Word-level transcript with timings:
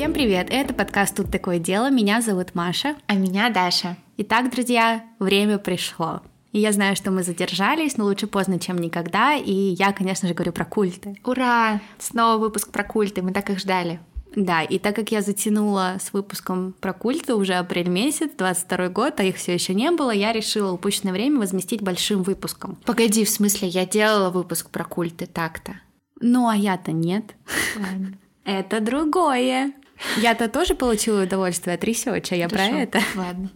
Всем 0.00 0.14
привет! 0.14 0.46
Это 0.50 0.72
подкаст 0.72 1.14
«Тут 1.14 1.30
такое 1.30 1.58
дело». 1.58 1.90
Меня 1.90 2.22
зовут 2.22 2.54
Маша. 2.54 2.96
А 3.06 3.16
меня 3.16 3.50
Даша. 3.50 3.98
Итак, 4.16 4.50
друзья, 4.50 5.04
время 5.18 5.58
пришло. 5.58 6.22
И 6.52 6.58
я 6.58 6.72
знаю, 6.72 6.96
что 6.96 7.10
мы 7.10 7.22
задержались, 7.22 7.98
но 7.98 8.04
лучше 8.04 8.26
поздно, 8.26 8.58
чем 8.58 8.78
никогда. 8.78 9.34
И 9.34 9.52
я, 9.52 9.92
конечно 9.92 10.26
же, 10.26 10.32
говорю 10.32 10.52
про 10.52 10.64
культы. 10.64 11.20
Ура! 11.22 11.82
Снова 11.98 12.38
выпуск 12.38 12.70
про 12.72 12.82
культы, 12.82 13.20
мы 13.20 13.34
так 13.34 13.50
их 13.50 13.58
ждали. 13.58 14.00
Да, 14.34 14.62
и 14.62 14.78
так 14.78 14.96
как 14.96 15.12
я 15.12 15.20
затянула 15.20 15.98
с 16.00 16.14
выпуском 16.14 16.74
про 16.80 16.94
культы 16.94 17.34
уже 17.34 17.52
апрель 17.52 17.90
месяц, 17.90 18.30
22 18.38 18.88
год, 18.88 19.20
а 19.20 19.24
их 19.24 19.36
все 19.36 19.52
еще 19.52 19.74
не 19.74 19.90
было, 19.90 20.12
я 20.12 20.32
решила 20.32 20.72
упущенное 20.72 21.12
время 21.12 21.40
возместить 21.40 21.82
большим 21.82 22.22
выпуском. 22.22 22.78
Погоди, 22.86 23.26
в 23.26 23.28
смысле, 23.28 23.68
я 23.68 23.84
делала 23.84 24.30
выпуск 24.30 24.70
про 24.70 24.84
культы 24.84 25.26
так-то. 25.26 25.78
Ну, 26.22 26.48
а 26.48 26.56
я-то 26.56 26.90
нет. 26.90 27.34
Ладно. 27.76 28.14
Это 28.46 28.80
другое. 28.80 29.74
Я-то 30.18 30.48
тоже 30.48 30.74
получила 30.74 31.22
удовольствие 31.22 31.74
от 31.74 31.84
ресерча, 31.84 32.34
я 32.34 32.48
Хорошо, 32.48 32.70
про 32.70 32.78
это. 32.78 33.00
Ладно. 33.14 33.50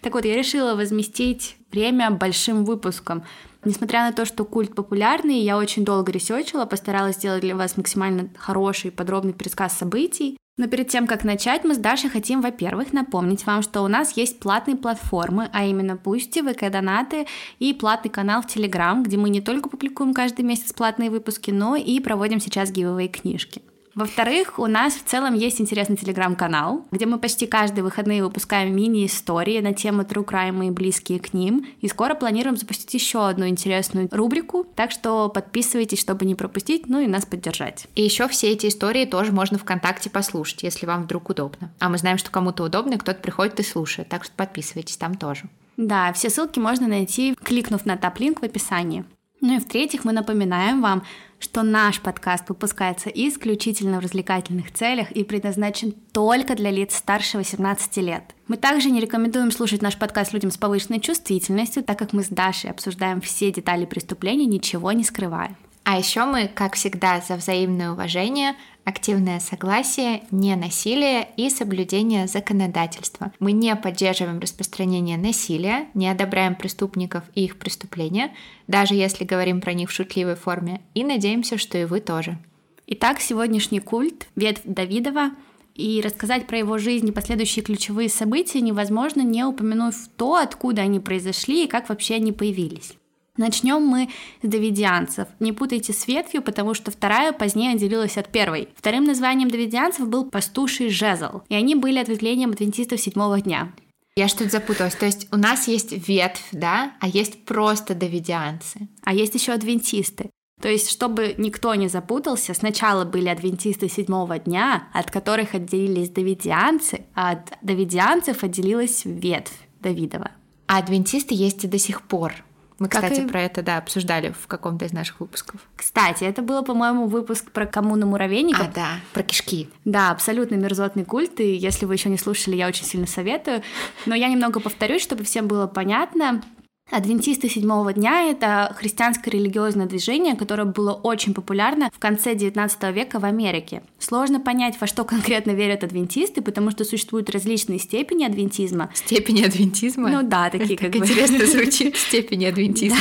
Так 0.00 0.14
вот, 0.14 0.24
я 0.24 0.36
решила 0.36 0.74
возместить 0.74 1.56
время 1.70 2.10
большим 2.10 2.64
выпуском. 2.64 3.24
Несмотря 3.64 4.04
на 4.04 4.12
то, 4.12 4.24
что 4.24 4.44
культ 4.44 4.74
популярный, 4.74 5.40
я 5.40 5.58
очень 5.58 5.84
долго 5.84 6.10
ресерчила, 6.10 6.64
постаралась 6.64 7.16
сделать 7.16 7.42
для 7.42 7.54
вас 7.54 7.76
максимально 7.76 8.30
хороший 8.36 8.88
и 8.88 8.90
подробный 8.90 9.34
пересказ 9.34 9.76
событий. 9.76 10.38
Но 10.56 10.66
перед 10.66 10.88
тем, 10.88 11.06
как 11.06 11.24
начать, 11.24 11.64
мы 11.64 11.74
с 11.74 11.78
Дашей 11.78 12.10
хотим, 12.10 12.42
во-первых, 12.42 12.92
напомнить 12.92 13.46
вам, 13.46 13.62
что 13.62 13.82
у 13.82 13.88
нас 13.88 14.16
есть 14.16 14.40
платные 14.40 14.76
платформы, 14.76 15.48
а 15.52 15.64
именно 15.64 15.96
Бусти, 15.96 16.42
ВК-донаты 16.42 17.26
и 17.58 17.72
платный 17.72 18.10
канал 18.10 18.42
в 18.42 18.46
Телеграм, 18.46 19.02
где 19.02 19.16
мы 19.16 19.30
не 19.30 19.40
только 19.40 19.70
публикуем 19.70 20.12
каждый 20.12 20.42
месяц 20.42 20.72
платные 20.72 21.10
выпуски, 21.10 21.50
но 21.50 21.76
и 21.76 21.98
проводим 22.00 22.40
сейчас 22.40 22.70
гивовые 22.70 23.08
книжки. 23.08 23.62
Во-вторых, 23.94 24.58
у 24.58 24.66
нас 24.66 24.94
в 24.94 25.04
целом 25.04 25.34
есть 25.34 25.60
интересный 25.60 25.96
телеграм-канал, 25.96 26.86
где 26.90 27.06
мы 27.06 27.18
почти 27.18 27.46
каждые 27.46 27.82
выходные 27.82 28.22
выпускаем 28.22 28.74
мини-истории 28.74 29.60
на 29.60 29.74
тему 29.74 30.02
True 30.02 30.24
Crime 30.24 30.68
и 30.68 30.70
близкие 30.70 31.18
к 31.18 31.32
ним. 31.32 31.66
И 31.80 31.88
скоро 31.88 32.14
планируем 32.14 32.56
запустить 32.56 32.94
еще 32.94 33.26
одну 33.26 33.48
интересную 33.48 34.08
рубрику, 34.12 34.64
так 34.74 34.90
что 34.90 35.28
подписывайтесь, 35.28 36.00
чтобы 36.00 36.24
не 36.24 36.34
пропустить, 36.34 36.88
ну 36.88 37.00
и 37.00 37.06
нас 37.06 37.26
поддержать. 37.26 37.86
И 37.94 38.02
еще 38.02 38.28
все 38.28 38.52
эти 38.52 38.68
истории 38.68 39.04
тоже 39.04 39.32
можно 39.32 39.58
ВКонтакте 39.58 40.08
послушать, 40.08 40.62
если 40.62 40.86
вам 40.86 41.04
вдруг 41.04 41.28
удобно. 41.30 41.72
А 41.80 41.88
мы 41.88 41.98
знаем, 41.98 42.18
что 42.18 42.30
кому-то 42.30 42.62
удобно, 42.64 42.94
и 42.94 42.98
кто-то 42.98 43.20
приходит 43.20 43.58
и 43.60 43.62
слушает, 43.62 44.08
так 44.08 44.24
что 44.24 44.32
подписывайтесь 44.36 44.96
там 44.96 45.16
тоже. 45.16 45.48
Да, 45.76 46.12
все 46.12 46.30
ссылки 46.30 46.58
можно 46.58 46.86
найти, 46.86 47.34
кликнув 47.42 47.86
на 47.86 47.96
топ-линк 47.96 48.40
в 48.40 48.44
описании. 48.44 49.04
Ну 49.40 49.56
и 49.56 49.58
в-третьих, 49.58 50.04
мы 50.04 50.12
напоминаем 50.12 50.82
вам, 50.82 51.02
что 51.38 51.62
наш 51.62 52.00
подкаст 52.00 52.48
выпускается 52.50 53.08
исключительно 53.08 53.98
в 53.98 54.02
развлекательных 54.02 54.70
целях 54.72 55.10
и 55.12 55.24
предназначен 55.24 55.92
только 56.12 56.54
для 56.54 56.70
лиц 56.70 56.94
старше 56.94 57.38
18 57.38 57.96
лет. 57.98 58.34
Мы 58.48 58.58
также 58.58 58.90
не 58.90 59.00
рекомендуем 59.00 59.50
слушать 59.50 59.80
наш 59.80 59.98
подкаст 59.98 60.34
людям 60.34 60.50
с 60.50 60.58
повышенной 60.58 61.00
чувствительностью, 61.00 61.82
так 61.82 61.98
как 61.98 62.12
мы 62.12 62.22
с 62.22 62.28
Дашей 62.28 62.70
обсуждаем 62.70 63.22
все 63.22 63.50
детали 63.50 63.86
преступления, 63.86 64.44
ничего 64.44 64.92
не 64.92 65.04
скрывая. 65.04 65.56
А 65.92 65.98
еще 65.98 66.24
мы, 66.24 66.46
как 66.46 66.76
всегда, 66.76 67.20
за 67.20 67.34
взаимное 67.34 67.90
уважение, 67.90 68.54
активное 68.84 69.40
согласие, 69.40 70.22
не 70.30 70.54
насилие 70.54 71.26
и 71.36 71.50
соблюдение 71.50 72.28
законодательства. 72.28 73.32
Мы 73.40 73.50
не 73.50 73.74
поддерживаем 73.74 74.38
распространение 74.38 75.18
насилия, 75.18 75.88
не 75.94 76.08
одобряем 76.08 76.54
преступников 76.54 77.24
и 77.34 77.44
их 77.44 77.58
преступления, 77.58 78.32
даже 78.68 78.94
если 78.94 79.24
говорим 79.24 79.60
про 79.60 79.72
них 79.72 79.90
в 79.90 79.92
шутливой 79.92 80.36
форме, 80.36 80.80
и 80.94 81.02
надеемся, 81.02 81.58
что 81.58 81.76
и 81.76 81.86
вы 81.86 81.98
тоже. 81.98 82.38
Итак, 82.86 83.20
сегодняшний 83.20 83.80
культ— 83.80 84.28
ветвь 84.36 84.62
Давидова, 84.62 85.32
и 85.74 86.00
рассказать 86.04 86.46
про 86.46 86.58
его 86.58 86.78
жизнь 86.78 87.08
и 87.08 87.12
последующие 87.12 87.64
ключевые 87.64 88.08
события 88.08 88.60
невозможно, 88.60 89.22
не 89.22 89.42
упомянув 89.42 89.96
то, 90.16 90.36
откуда 90.36 90.82
они 90.82 91.00
произошли 91.00 91.64
и 91.64 91.68
как 91.68 91.88
вообще 91.88 92.14
они 92.14 92.30
появились. 92.30 92.94
Начнем 93.36 93.82
мы 93.82 94.08
с 94.42 94.48
давидианцев. 94.48 95.28
Не 95.38 95.52
путайте 95.52 95.92
с 95.92 96.06
ветвью, 96.06 96.42
потому 96.42 96.74
что 96.74 96.90
вторая 96.90 97.32
позднее 97.32 97.74
отделилась 97.74 98.16
от 98.16 98.30
первой. 98.30 98.68
Вторым 98.76 99.04
названием 99.04 99.50
давидианцев 99.50 100.08
был 100.08 100.30
пастуший 100.30 100.90
жезл, 100.90 101.42
и 101.48 101.54
они 101.54 101.74
были 101.74 101.98
ответвлением 101.98 102.50
адвентистов 102.50 103.00
седьмого 103.00 103.40
дня. 103.40 103.72
Я 104.16 104.28
что-то 104.28 104.50
запуталась. 104.50 104.94
То 104.94 105.06
есть 105.06 105.28
у 105.32 105.36
нас 105.36 105.68
есть 105.68 105.92
ветвь, 106.08 106.48
да, 106.52 106.92
а 107.00 107.08
есть 107.08 107.44
просто 107.44 107.94
давидианцы. 107.94 108.88
А 109.04 109.14
есть 109.14 109.34
еще 109.34 109.52
адвентисты. 109.52 110.30
То 110.60 110.68
есть, 110.68 110.90
чтобы 110.90 111.34
никто 111.38 111.74
не 111.74 111.88
запутался, 111.88 112.52
сначала 112.52 113.04
были 113.04 113.28
адвентисты 113.28 113.88
седьмого 113.88 114.38
дня, 114.38 114.88
от 114.92 115.10
которых 115.10 115.54
отделились 115.54 116.10
давидианцы, 116.10 117.06
а 117.14 117.30
от 117.30 117.52
давидианцев 117.62 118.44
отделилась 118.44 119.04
ветвь 119.04 119.54
Давидова. 119.80 120.32
А 120.66 120.78
адвентисты 120.78 121.34
есть 121.34 121.64
и 121.64 121.66
до 121.66 121.78
сих 121.78 122.02
пор. 122.02 122.34
Мы, 122.80 122.88
кстати, 122.88 123.20
и- 123.20 123.26
про 123.28 123.42
это, 123.42 123.62
да, 123.62 123.76
обсуждали 123.76 124.32
в 124.42 124.46
каком-то 124.46 124.86
из 124.86 124.92
наших 124.92 125.20
выпусков. 125.20 125.60
Кстати, 125.76 126.24
это 126.24 126.40
было, 126.40 126.62
по-моему, 126.62 127.06
выпуск 127.06 127.52
про 127.52 127.66
коммуну 127.66 128.06
муравейников. 128.06 128.66
А, 128.68 128.70
да, 128.74 128.88
про 129.12 129.22
кишки. 129.22 129.68
Да, 129.84 130.10
абсолютно 130.10 130.54
мерзотный 130.54 131.04
культ, 131.04 131.38
и 131.40 131.54
если 131.54 131.84
вы 131.84 131.94
еще 131.94 132.08
не 132.08 132.16
слушали, 132.16 132.56
я 132.56 132.66
очень 132.66 132.86
сильно 132.86 133.06
советую. 133.06 133.62
Но 134.06 134.14
я 134.14 134.28
немного 134.28 134.60
повторюсь, 134.60 135.02
чтобы 135.02 135.24
всем 135.24 135.46
было 135.46 135.66
понятно. 135.66 136.42
Адвентисты 136.90 137.48
седьмого 137.48 137.92
дня— 137.92 138.24
это 138.30 138.74
христианское 138.76 139.30
религиозное 139.30 139.86
движение, 139.86 140.34
которое 140.34 140.64
было 140.64 140.92
очень 140.92 141.34
популярно 141.34 141.88
в 141.94 142.00
конце 142.00 142.34
XIX 142.34 142.92
века 142.92 143.20
в 143.20 143.24
Америке. 143.24 143.82
Сложно 144.00 144.40
понять, 144.40 144.80
во 144.80 144.88
что 144.88 145.04
конкретно 145.04 145.52
верят 145.52 145.84
адвентисты, 145.84 146.42
потому 146.42 146.72
что 146.72 146.84
существуют 146.84 147.30
различные 147.30 147.78
степени 147.78 148.24
адвентизма. 148.24 148.90
Степени 148.92 149.44
адвентизма. 149.44 150.08
Ну 150.08 150.22
да, 150.24 150.50
такие 150.50 150.76
как 150.76 150.90
бы... 150.90 150.98
интересно 150.98 151.46
звучит 151.46 151.96
степени 151.96 152.46
адвентизма. 152.46 152.98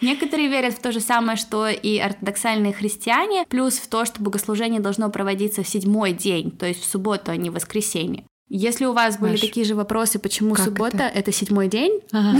Некоторые 0.00 0.48
верят 0.48 0.74
в 0.74 0.80
то 0.80 0.90
же 0.90 1.00
самое, 1.00 1.36
что 1.36 1.68
и 1.68 1.98
ортодоксальные 1.98 2.72
христиане, 2.72 3.44
плюс 3.48 3.74
в 3.74 3.88
то, 3.88 4.06
что 4.06 4.22
богослужение 4.22 4.80
должно 4.80 5.10
проводиться 5.10 5.62
в 5.62 5.68
седьмой 5.68 6.12
день, 6.12 6.50
то 6.50 6.64
есть 6.64 6.80
в 6.80 6.88
субботу, 6.90 7.30
а 7.30 7.36
не 7.36 7.50
в 7.50 7.54
воскресенье. 7.54 8.24
Если 8.48 8.84
у 8.84 8.92
вас 8.92 9.18
были 9.18 9.32
Маш, 9.32 9.40
такие 9.40 9.64
же 9.64 9.74
вопросы, 9.74 10.18
почему 10.18 10.56
суббота 10.56 11.04
это? 11.04 11.32
седьмой 11.32 11.68
день, 11.68 12.00
Ага. 12.12 12.38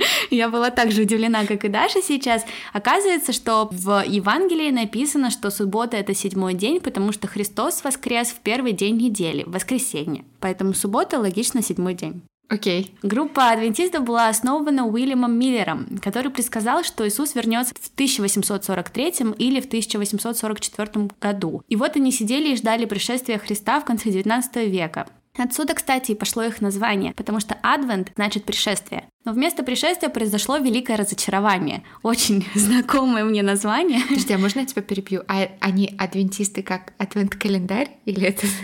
я 0.30 0.48
была 0.48 0.70
так 0.70 0.92
же 0.92 1.02
удивлена, 1.02 1.44
как 1.44 1.64
и 1.64 1.68
Даша 1.68 2.00
сейчас. 2.00 2.46
Оказывается, 2.72 3.32
что 3.32 3.68
в 3.70 4.02
Евангелии 4.06 4.70
написано, 4.70 5.30
что 5.30 5.50
суббота 5.50 5.98
это 5.98 6.14
седьмой 6.14 6.54
день, 6.54 6.80
потому 6.80 7.12
что 7.12 7.26
Христос 7.26 7.84
воскрес 7.84 8.28
в 8.28 8.40
первый 8.40 8.72
день 8.72 8.96
недели, 8.96 9.42
в 9.44 9.52
воскресенье. 9.52 10.24
Поэтому 10.40 10.72
суббота 10.72 11.18
логично 11.18 11.62
седьмой 11.62 11.94
день. 11.94 12.22
Окей. 12.48 12.94
Группа 13.02 13.50
адвентистов 13.50 14.04
была 14.04 14.28
основана 14.28 14.86
Уильямом 14.86 15.38
Миллером, 15.38 15.86
который 16.02 16.30
предсказал, 16.30 16.84
что 16.84 17.08
Иисус 17.08 17.34
вернется 17.34 17.72
в 17.80 17.88
1843 17.94 19.34
или 19.38 19.58
в 19.60 19.66
1844 19.66 21.08
году. 21.18 21.62
И 21.68 21.76
вот 21.76 21.96
они 21.96 22.12
сидели 22.12 22.52
и 22.52 22.56
ждали 22.56 22.84
пришествия 22.84 23.38
Христа 23.38 23.80
в 23.80 23.86
конце 23.86 24.10
19 24.10 24.56
века. 24.70 25.06
Отсюда, 25.38 25.74
кстати, 25.74 26.12
и 26.12 26.16
пошло 26.16 26.42
их 26.42 26.60
название, 26.60 27.14
потому 27.14 27.40
что 27.40 27.56
адвент 27.62 28.12
значит 28.16 28.44
пришествие. 28.44 29.08
Но 29.24 29.32
вместо 29.32 29.62
пришествия 29.62 30.08
произошло 30.08 30.56
великое 30.56 30.96
разочарование. 30.96 31.84
Очень 32.02 32.44
знакомое 32.54 33.24
мне 33.24 33.42
название. 33.42 34.00
Подожди, 34.08 34.34
а 34.34 34.38
можно 34.38 34.60
я 34.60 34.66
тебя 34.66 34.82
перебью? 34.82 35.22
А 35.28 35.48
они 35.60 35.94
адвентисты 35.96 36.62
как 36.62 36.92
адвент-календарь? 36.98 37.90
Или 38.04 38.26
это... 38.28 38.46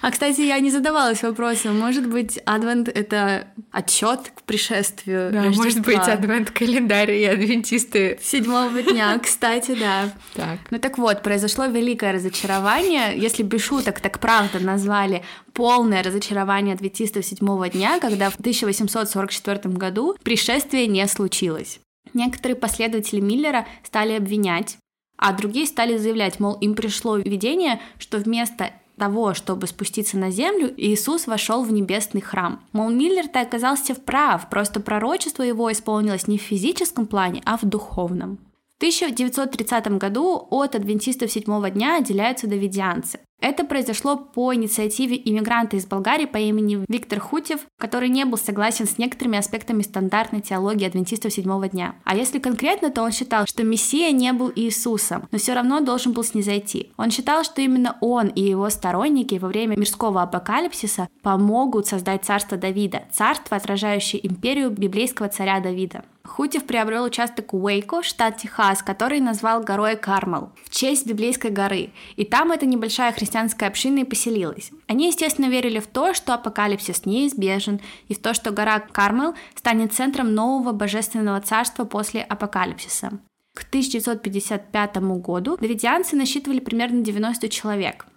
А, 0.00 0.12
кстати, 0.12 0.42
я 0.42 0.60
не 0.60 0.70
задавалась 0.70 1.22
вопросом, 1.22 1.78
может 1.78 2.08
быть, 2.08 2.38
адвент— 2.44 2.88
это 2.94 3.48
отчет 3.72 4.32
к 4.34 4.42
пришествию 4.42 5.32
Да, 5.32 5.42
может 5.50 5.80
быть, 5.80 5.98
адвент-календарь 5.98 7.10
и 7.10 7.24
адвентисты. 7.24 8.18
Седьмого 8.22 8.80
дня, 8.82 9.18
кстати, 9.22 9.74
да. 9.78 10.12
Так. 10.34 10.60
Ну 10.70 10.78
так 10.78 10.98
вот, 10.98 11.22
произошло 11.22 11.66
великое 11.66 12.12
разочарование. 12.12 13.18
Если 13.18 13.42
без 13.42 13.62
шуток, 13.62 14.00
так 14.00 14.20
правда 14.20 14.60
назвали 14.60 15.24
полное 15.52 16.04
разочарование 16.04 16.74
адвентистов 16.74 17.24
седьмого 17.24 17.68
дня, 17.68 17.98
когда 17.98 18.30
в 18.30 18.36
1844 18.36 19.47
году 19.56 20.16
пришествие 20.22 20.86
не 20.86 21.06
случилось. 21.06 21.80
Некоторые 22.14 22.56
последователи 22.56 23.20
Миллера 23.20 23.66
стали 23.82 24.12
обвинять, 24.12 24.76
а 25.16 25.32
другие 25.32 25.66
стали 25.66 25.96
заявлять, 25.96 26.40
мол, 26.40 26.54
им 26.54 26.74
пришло 26.74 27.16
видение, 27.16 27.80
что 27.98 28.18
вместо 28.18 28.72
того, 28.98 29.34
чтобы 29.34 29.66
спуститься 29.66 30.16
на 30.16 30.30
землю, 30.30 30.72
Иисус 30.76 31.26
вошел 31.26 31.62
в 31.62 31.72
небесный 31.72 32.20
храм. 32.20 32.60
Мол, 32.72 32.90
Миллер-то 32.90 33.40
оказался 33.40 33.94
вправ, 33.94 34.48
просто 34.50 34.80
пророчество 34.80 35.42
его 35.42 35.70
исполнилось 35.72 36.28
не 36.28 36.38
в 36.38 36.42
физическом 36.42 37.06
плане, 37.06 37.42
а 37.44 37.56
в 37.56 37.64
духовном. 37.64 38.38
В 38.74 38.78
1930 38.78 39.98
году 39.98 40.46
от 40.50 40.76
адвентистов 40.76 41.32
седьмого 41.32 41.70
дня 41.70 41.96
отделяются 41.96 42.46
давидианцы. 42.46 43.18
Это 43.40 43.64
произошло 43.64 44.16
по 44.16 44.52
инициативе 44.52 45.20
иммигранта 45.24 45.76
из 45.76 45.86
Болгарии 45.86 46.26
по 46.26 46.38
имени 46.38 46.84
Виктор 46.88 47.20
Хутев, 47.20 47.60
который 47.78 48.08
не 48.08 48.24
был 48.24 48.36
согласен 48.36 48.86
с 48.86 48.98
некоторыми 48.98 49.38
аспектами 49.38 49.82
стандартной 49.82 50.40
теологии 50.40 50.86
адвентистов 50.86 51.32
седьмого 51.32 51.68
дня. 51.68 51.94
А 52.02 52.16
если 52.16 52.40
конкретно, 52.40 52.90
то 52.90 53.02
он 53.02 53.12
считал, 53.12 53.46
что 53.46 53.62
Мессия 53.62 54.10
не 54.10 54.32
был 54.32 54.50
Иисусом, 54.54 55.28
но 55.30 55.38
все 55.38 55.52
равно 55.54 55.78
должен 55.80 56.12
был 56.12 56.24
снизойти. 56.24 56.90
Он 56.96 57.12
считал, 57.12 57.44
что 57.44 57.62
именно 57.62 57.96
он 58.00 58.26
и 58.26 58.42
его 58.42 58.68
сторонники 58.70 59.36
во 59.36 59.46
время 59.46 59.78
мирского 59.78 60.22
апокалипсиса 60.22 61.08
помогут 61.22 61.86
создать 61.86 62.24
царство 62.24 62.56
Давида, 62.56 63.04
царство, 63.12 63.56
отражающее 63.56 64.26
империю 64.26 64.70
библейского 64.70 65.28
царя 65.28 65.60
Давида. 65.60 66.04
Хутев 66.24 66.66
приобрел 66.66 67.04
участок 67.04 67.54
Уэйко, 67.54 68.02
штат 68.02 68.36
Техас, 68.36 68.82
который 68.82 69.18
назвал 69.18 69.62
горой 69.62 69.96
Кармел 69.96 70.50
в 70.62 70.70
честь 70.70 71.06
библейской 71.06 71.50
горы, 71.50 71.90
и 72.16 72.24
там 72.26 72.52
эта 72.52 72.66
небольшая 72.66 73.12
христианская 73.12 73.27
община 73.36 74.00
и 74.00 74.04
поселилась. 74.04 74.70
Они, 74.86 75.08
естественно, 75.08 75.46
верили 75.46 75.78
в 75.78 75.86
то, 75.86 76.14
что 76.14 76.34
апокалипсис 76.34 77.06
неизбежен, 77.06 77.80
и 78.08 78.14
в 78.14 78.18
то, 78.20 78.34
что 78.34 78.50
гора 78.50 78.80
Кармел 78.80 79.34
станет 79.54 79.92
центром 79.92 80.34
нового 80.34 80.72
божественного 80.72 81.40
царства 81.40 81.84
после 81.84 82.22
апокалипсиса. 82.22 83.18
К 83.54 83.64
1955 83.64 84.96
году 85.20 85.56
давидианцы 85.56 86.16
насчитывали 86.16 86.60
примерно 86.60 87.02
90 87.02 87.48
человек– 87.48 88.06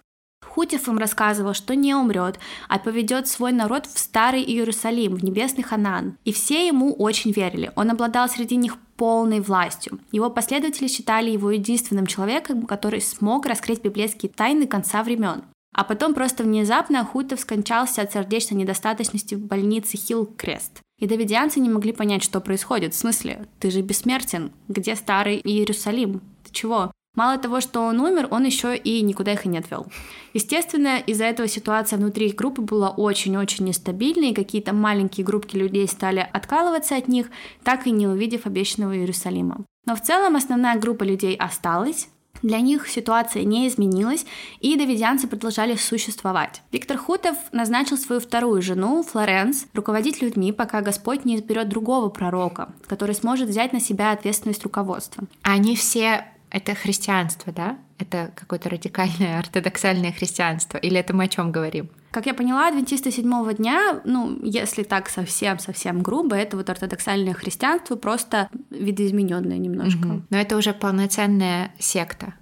Хутев 0.52 0.86
им 0.88 0.98
рассказывал, 0.98 1.54
что 1.54 1.74
не 1.74 1.94
умрет, 1.94 2.38
а 2.68 2.78
поведет 2.78 3.26
свой 3.26 3.52
народ 3.52 3.86
в 3.86 3.98
Старый 3.98 4.42
Иерусалим, 4.42 5.14
в 5.14 5.24
небесный 5.24 5.64
Ханаан. 5.64 6.18
И 6.26 6.32
все 6.32 6.66
ему 6.66 6.92
очень 6.92 7.32
верили. 7.32 7.72
Он 7.74 7.90
обладал 7.90 8.28
среди 8.28 8.56
них 8.56 8.76
полной 9.02 9.40
властью. 9.40 9.98
Его 10.12 10.30
последователи 10.30 10.86
считали 10.86 11.28
его 11.28 11.50
единственным 11.50 12.06
человеком, 12.06 12.66
который 12.66 13.00
смог 13.00 13.46
раскрыть 13.46 13.82
библейские 13.82 14.30
тайны 14.30 14.68
конца 14.68 15.02
времен. 15.02 15.42
А 15.74 15.82
потом 15.82 16.14
просто 16.14 16.44
внезапно 16.44 17.04
Хутев 17.04 17.40
скончался 17.40 18.02
от 18.02 18.12
сердечной 18.12 18.58
недостаточности 18.58 19.34
в 19.34 19.44
больнице 19.44 19.96
Хилл-Крест. 19.96 20.82
И 21.00 21.08
давидианцы 21.08 21.58
не 21.58 21.68
могли 21.68 21.92
понять, 21.92 22.22
что 22.22 22.40
происходит. 22.40 22.94
В 22.94 22.96
смысле, 22.96 23.48
ты 23.58 23.72
же 23.72 23.80
бессмертен. 23.82 24.52
Где 24.68 24.94
старый 24.94 25.40
Иерусалим? 25.42 26.20
Ты 26.44 26.52
чего? 26.52 26.92
Мало 27.14 27.36
того, 27.36 27.60
что 27.60 27.80
он 27.80 28.00
умер, 28.00 28.28
он 28.30 28.44
еще 28.44 28.74
и 28.74 29.02
никуда 29.02 29.32
их 29.32 29.44
и 29.44 29.48
не 29.48 29.58
отвел. 29.58 29.86
Естественно, 30.32 30.98
из-за 30.98 31.24
этого 31.24 31.46
ситуация 31.46 31.98
внутри 31.98 32.28
их 32.28 32.36
группы 32.36 32.62
была 32.62 32.88
очень-очень 32.88 33.66
нестабильной, 33.66 34.30
и 34.30 34.34
какие-то 34.34 34.72
маленькие 34.72 35.26
группки 35.26 35.56
людей 35.56 35.86
стали 35.86 36.26
откалываться 36.32 36.96
от 36.96 37.08
них, 37.08 37.30
так 37.64 37.86
и 37.86 37.90
не 37.90 38.06
увидев 38.06 38.46
обещанного 38.46 38.96
Иерусалима. 38.96 39.64
Но 39.84 39.94
в 39.94 40.00
целом 40.00 40.36
основная 40.36 40.78
группа 40.78 41.02
людей 41.04 41.36
осталась, 41.36 42.08
для 42.42 42.60
них 42.60 42.88
ситуация 42.88 43.44
не 43.44 43.68
изменилась, 43.68 44.26
и 44.60 44.76
давидианцы 44.76 45.28
продолжали 45.28 45.76
существовать. 45.76 46.62
Виктор 46.72 46.96
Хутов 46.96 47.36
назначил 47.52 47.96
свою 47.96 48.20
вторую 48.20 48.62
жену, 48.62 49.02
Флоренс, 49.02 49.66
руководить 49.74 50.22
людьми, 50.22 50.50
пока 50.50 50.80
Господь 50.80 51.24
не 51.24 51.36
изберет 51.36 51.68
другого 51.68 52.08
пророка, 52.08 52.72
который 52.86 53.14
сможет 53.14 53.48
взять 53.48 53.72
на 53.72 53.80
себя 53.80 54.10
ответственность 54.10 54.64
руководства. 54.64 55.24
Они 55.42 55.76
все 55.76 56.31
это 56.52 56.74
христианство, 56.74 57.52
да? 57.52 57.78
Это 57.98 58.30
какое-то 58.36 58.68
радикальное 58.68 59.38
ортодоксальное 59.40 60.12
христианство? 60.12 60.76
Или 60.78 61.00
это 61.00 61.14
мы 61.14 61.24
о 61.24 61.28
чем 61.28 61.50
говорим? 61.50 61.88
Как 62.10 62.26
я 62.26 62.34
поняла, 62.34 62.68
адвентисты 62.68 63.10
седьмого 63.10 63.54
дня, 63.54 64.02
ну, 64.04 64.38
если 64.44 64.82
так 64.82 65.08
совсем-совсем 65.08 66.02
грубо, 66.02 66.36
это 66.36 66.58
вот 66.58 66.68
ортодоксальное 66.68 67.32
христианство, 67.32 67.96
просто 67.96 68.50
видоизмененное 68.68 69.56
немножко. 69.56 70.06
Угу. 70.06 70.22
Но 70.28 70.36
это 70.36 70.58
уже 70.58 70.74
полноценная 70.74 71.72
секта 71.78 72.34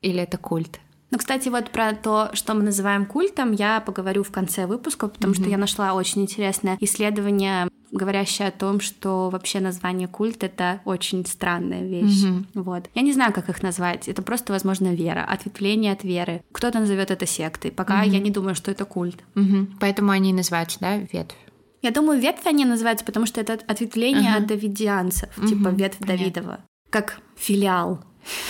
или 0.00 0.22
это 0.22 0.38
культ? 0.38 0.78
Ну, 1.10 1.18
кстати, 1.18 1.48
вот 1.48 1.70
про 1.70 1.94
то, 1.94 2.30
что 2.32 2.54
мы 2.54 2.62
называем 2.62 3.06
культом, 3.06 3.52
я 3.52 3.80
поговорю 3.80 4.24
в 4.24 4.30
конце 4.30 4.66
выпуска, 4.66 5.06
потому 5.06 5.32
mm-hmm. 5.32 5.40
что 5.40 5.50
я 5.50 5.56
нашла 5.56 5.94
очень 5.94 6.22
интересное 6.22 6.76
исследование, 6.80 7.68
говорящее 7.92 8.48
о 8.48 8.50
том, 8.50 8.80
что 8.80 9.30
вообще 9.30 9.60
название 9.60 10.08
культ 10.08 10.42
это 10.42 10.80
очень 10.84 11.24
странная 11.24 11.84
вещь. 11.84 12.24
Mm-hmm. 12.24 12.44
Вот. 12.54 12.90
Я 12.94 13.02
не 13.02 13.12
знаю, 13.12 13.32
как 13.32 13.48
их 13.48 13.62
назвать. 13.62 14.08
Это 14.08 14.22
просто, 14.22 14.52
возможно, 14.52 14.92
вера, 14.94 15.24
ответвление 15.24 15.92
от 15.92 16.02
веры. 16.02 16.42
Кто-то 16.50 16.80
назовет 16.80 17.12
это 17.12 17.24
сектой. 17.24 17.70
Пока 17.70 18.04
mm-hmm. 18.04 18.10
я 18.10 18.18
не 18.18 18.30
думаю, 18.30 18.56
что 18.56 18.72
это 18.72 18.84
культ. 18.84 19.22
Mm-hmm. 19.34 19.74
Поэтому 19.78 20.10
они 20.10 20.32
называются, 20.32 20.78
да, 20.80 20.96
ветвь. 20.96 21.36
Я 21.82 21.92
думаю, 21.92 22.20
ветвь 22.20 22.46
они 22.46 22.64
называются, 22.64 23.04
потому 23.04 23.26
что 23.26 23.40
это 23.40 23.60
ответвление 23.68 24.32
uh-huh. 24.32 24.38
от 24.38 24.46
давидианцев, 24.46 25.28
uh-huh. 25.38 25.46
типа 25.46 25.68
ветвь 25.68 25.98
Понятно. 25.98 26.06
Давидова, 26.06 26.60
как 26.90 27.20
филиал. 27.36 28.02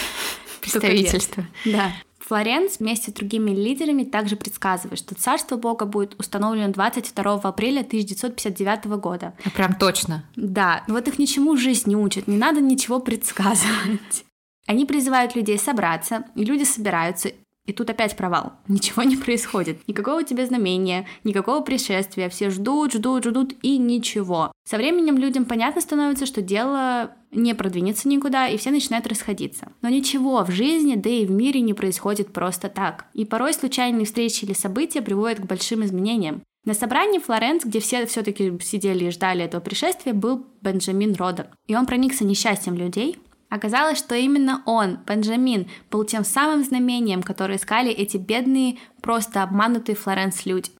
Представительство. 0.62 1.44
Да. 1.66 1.92
Флоренс 2.26 2.80
вместе 2.80 3.12
с 3.12 3.14
другими 3.14 3.52
лидерами 3.52 4.02
также 4.02 4.34
предсказывает, 4.34 4.98
что 4.98 5.14
царство 5.14 5.56
Бога 5.56 5.86
будет 5.86 6.18
установлено 6.18 6.72
22 6.72 7.34
апреля 7.34 7.82
1959 7.82 8.86
года. 8.98 9.34
А 9.44 9.50
прям 9.50 9.74
точно. 9.74 10.24
Да, 10.34 10.82
вот 10.88 11.06
их 11.06 11.20
ничему 11.20 11.56
жизнь 11.56 11.88
не 11.88 11.94
учит, 11.94 12.26
не 12.26 12.36
надо 12.36 12.60
ничего 12.60 12.98
предсказывать. 12.98 14.24
Они 14.66 14.84
призывают 14.84 15.36
людей 15.36 15.56
собраться, 15.56 16.24
и 16.34 16.44
люди 16.44 16.64
собираются, 16.64 17.30
и 17.66 17.72
тут 17.72 17.90
опять 17.90 18.16
провал. 18.16 18.52
Ничего 18.68 19.02
не 19.02 19.16
происходит. 19.16 19.86
Никакого 19.86 20.24
тебе 20.24 20.46
знамения, 20.46 21.06
никакого 21.24 21.62
пришествия. 21.62 22.28
Все 22.28 22.50
ждут, 22.50 22.92
ждут, 22.94 23.24
ждут 23.24 23.54
и 23.62 23.78
ничего. 23.78 24.52
Со 24.64 24.76
временем 24.76 25.18
людям 25.18 25.44
понятно 25.44 25.80
становится, 25.80 26.26
что 26.26 26.42
дело 26.42 27.12
не 27.32 27.54
продвинется 27.54 28.08
никуда, 28.08 28.48
и 28.48 28.56
все 28.56 28.70
начинают 28.70 29.06
расходиться. 29.06 29.72
Но 29.82 29.88
ничего 29.88 30.42
в 30.44 30.50
жизни, 30.50 30.94
да 30.94 31.10
и 31.10 31.26
в 31.26 31.30
мире 31.30 31.60
не 31.60 31.74
происходит 31.74 32.32
просто 32.32 32.68
так. 32.68 33.06
И 33.12 33.24
порой 33.24 33.52
случайные 33.52 34.06
встречи 34.06 34.44
или 34.44 34.52
события 34.52 35.02
приводят 35.02 35.40
к 35.40 35.46
большим 35.46 35.84
изменениям. 35.84 36.42
На 36.64 36.74
собрании 36.74 37.20
Флоренс, 37.20 37.64
где 37.64 37.78
все 37.78 38.06
все-таки 38.06 38.52
сидели 38.60 39.04
и 39.04 39.10
ждали 39.10 39.44
этого 39.44 39.60
пришествия, 39.60 40.12
был 40.12 40.46
Бенджамин 40.62 41.14
Родер. 41.14 41.46
И 41.68 41.76
он 41.76 41.86
проникся 41.86 42.24
несчастьем 42.24 42.74
людей, 42.74 43.18
Оказалось, 43.48 43.98
что 43.98 44.14
именно 44.14 44.62
он, 44.66 44.98
Бенджамин, 45.06 45.68
был 45.90 46.04
тем 46.04 46.24
самым 46.24 46.64
знамением, 46.64 47.22
которое 47.22 47.58
искали 47.58 47.90
эти 47.92 48.16
бедные, 48.16 48.78
просто 49.00 49.42
обманутые 49.42 49.96
Флоренс 49.96 50.46
люди. 50.46 50.70